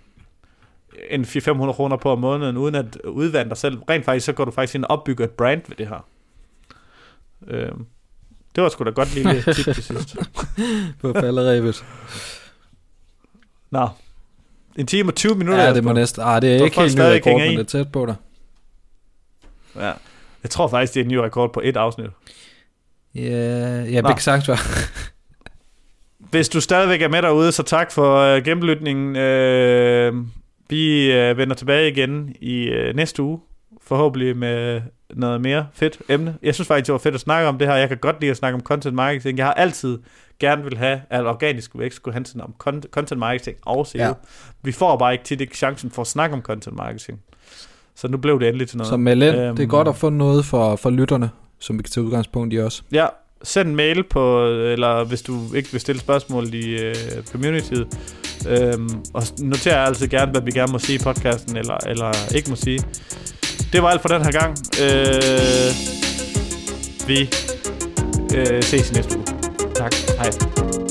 en 1.10 1.24
400-500 1.24 1.72
kroner 1.72 1.96
på 1.96 2.10
om 2.12 2.18
måneden, 2.18 2.56
uden 2.56 2.74
at 2.74 2.96
udvande 3.04 3.50
dig 3.50 3.58
selv. 3.58 3.78
Rent 3.90 4.04
faktisk, 4.04 4.26
så 4.26 4.32
går 4.32 4.44
du 4.44 4.50
faktisk 4.50 4.74
ind 4.74 4.84
og 4.84 4.90
opbygger 4.90 5.24
et 5.24 5.30
brand 5.30 5.62
ved 5.68 5.76
det 5.76 5.88
her. 5.88 6.06
Øh, 7.46 7.70
det 8.54 8.62
var 8.62 8.68
sgu 8.68 8.84
da 8.84 8.90
godt 8.90 9.14
lille 9.14 9.42
tip 9.42 9.64
til 9.64 9.84
sidst. 9.84 10.16
på 11.00 11.12
falderæbet. 11.12 11.84
Nå, 13.70 13.88
en 14.76 14.86
time 14.86 15.10
og 15.10 15.14
20 15.14 15.34
minutter. 15.34 15.64
Ja, 15.64 15.74
det 15.74 15.84
må 15.84 15.92
næsten. 15.92 16.22
Ah, 16.22 16.42
det 16.42 16.56
er 16.56 16.64
ikke 16.64 16.80
helt 16.80 16.96
ny 16.96 17.00
rekord, 17.00 17.40
men 17.40 17.50
det 17.50 17.58
er 17.58 17.64
tæt 17.64 17.92
på 17.92 18.06
dig. 18.06 18.14
Ja. 19.76 19.92
Jeg 20.42 20.50
tror 20.50 20.68
faktisk, 20.68 20.94
det 20.94 21.00
er 21.00 21.04
en 21.04 21.10
ny 21.10 21.16
rekord 21.16 21.52
på 21.52 21.60
et 21.64 21.76
afsnit. 21.76 22.10
Ja, 23.14 23.82
ja 23.82 24.00
begge 24.00 24.22
sagt 24.22 24.48
var. 24.48 24.60
Hvis 26.30 26.48
du 26.48 26.60
stadigvæk 26.60 27.02
er 27.02 27.08
med 27.08 27.22
derude, 27.22 27.52
så 27.52 27.62
tak 27.62 27.92
for 27.92 28.36
uh, 28.36 28.44
gennemlytningen. 28.44 29.08
Uh, 29.10 30.26
vi 30.68 31.12
uh, 31.30 31.38
vender 31.38 31.54
tilbage 31.54 31.90
igen 31.90 32.34
i 32.40 32.68
uh, 32.68 32.96
næste 32.96 33.22
uge. 33.22 33.40
Forhåbentlig 33.82 34.36
med 34.36 34.80
noget 35.14 35.40
mere 35.40 35.66
fedt 35.72 35.98
emne. 36.08 36.36
Jeg 36.42 36.54
synes 36.54 36.68
faktisk, 36.68 36.86
det 36.86 36.92
var 36.92 36.98
fedt 36.98 37.14
at 37.14 37.20
snakke 37.20 37.48
om 37.48 37.58
det 37.58 37.68
her. 37.68 37.74
Jeg 37.74 37.88
kan 37.88 37.98
godt 37.98 38.20
lide 38.20 38.30
at 38.30 38.36
snakke 38.36 38.54
om 38.54 38.60
content 38.60 38.94
marketing. 38.94 39.38
Jeg 39.38 39.46
har 39.46 39.54
altid 39.54 39.98
gerne 40.40 40.64
vil 40.64 40.78
have, 40.78 41.00
at 41.10 41.26
organisk 41.26 41.70
vækst 41.74 41.96
skulle 41.96 42.14
handle 42.14 42.44
om 42.44 42.54
content 42.90 43.18
marketing 43.18 43.56
og 43.62 43.86
SEO. 43.86 44.02
Ja. 44.02 44.12
Vi 44.62 44.72
får 44.72 44.96
bare 44.96 45.12
ikke 45.12 45.24
tit 45.24 45.40
ikke 45.40 45.56
chancen 45.56 45.90
for 45.90 46.02
at 46.02 46.08
snakke 46.08 46.36
om 46.36 46.42
content 46.42 46.76
marketing. 46.76 47.20
Så 47.94 48.08
nu 48.08 48.16
blev 48.16 48.40
det 48.40 48.48
endelig 48.48 48.68
til 48.68 48.78
noget. 48.78 48.88
Så 48.88 48.96
med 48.96 49.12
øhm, 49.12 49.56
det 49.56 49.62
er 49.62 49.66
godt 49.66 49.88
at 49.88 49.96
få 49.96 50.10
noget 50.10 50.44
for, 50.44 50.76
for 50.76 50.90
lytterne, 50.90 51.30
som 51.60 51.78
vi 51.78 51.82
kan 51.82 51.90
tage 51.90 52.04
udgangspunkt 52.04 52.54
i 52.54 52.58
også. 52.58 52.82
Ja, 52.92 53.06
send 53.42 53.68
en 53.68 53.76
mail 53.76 54.04
på, 54.04 54.46
eller 54.46 55.04
hvis 55.04 55.22
du 55.22 55.54
ikke 55.54 55.72
vil 55.72 55.80
stille 55.80 56.00
spørgsmål 56.00 56.54
i 56.54 56.90
uh, 56.90 57.24
communityet, 57.32 57.86
øhm, 58.48 59.04
og 59.14 59.22
noter 59.38 59.76
altid 59.76 60.08
gerne, 60.08 60.30
hvad 60.30 60.40
vi 60.40 60.50
gerne 60.50 60.72
må 60.72 60.78
sige 60.78 60.98
i 60.98 61.02
podcasten, 61.02 61.56
eller, 61.56 61.76
eller 61.86 62.34
ikke 62.34 62.50
må 62.50 62.56
sige. 62.56 62.82
Det 63.72 63.82
var 63.82 63.88
alt 63.88 64.02
for 64.02 64.08
den 64.08 64.22
her 64.24 64.32
gang. 64.32 64.56
Øh, 64.82 65.72
vi 67.08 67.20
øh, 68.36 68.62
ses 68.62 68.90
i 68.90 68.94
næste 68.94 69.16
uge. 69.16 69.26
Tak. 69.74 69.94
Hej. 70.18 70.89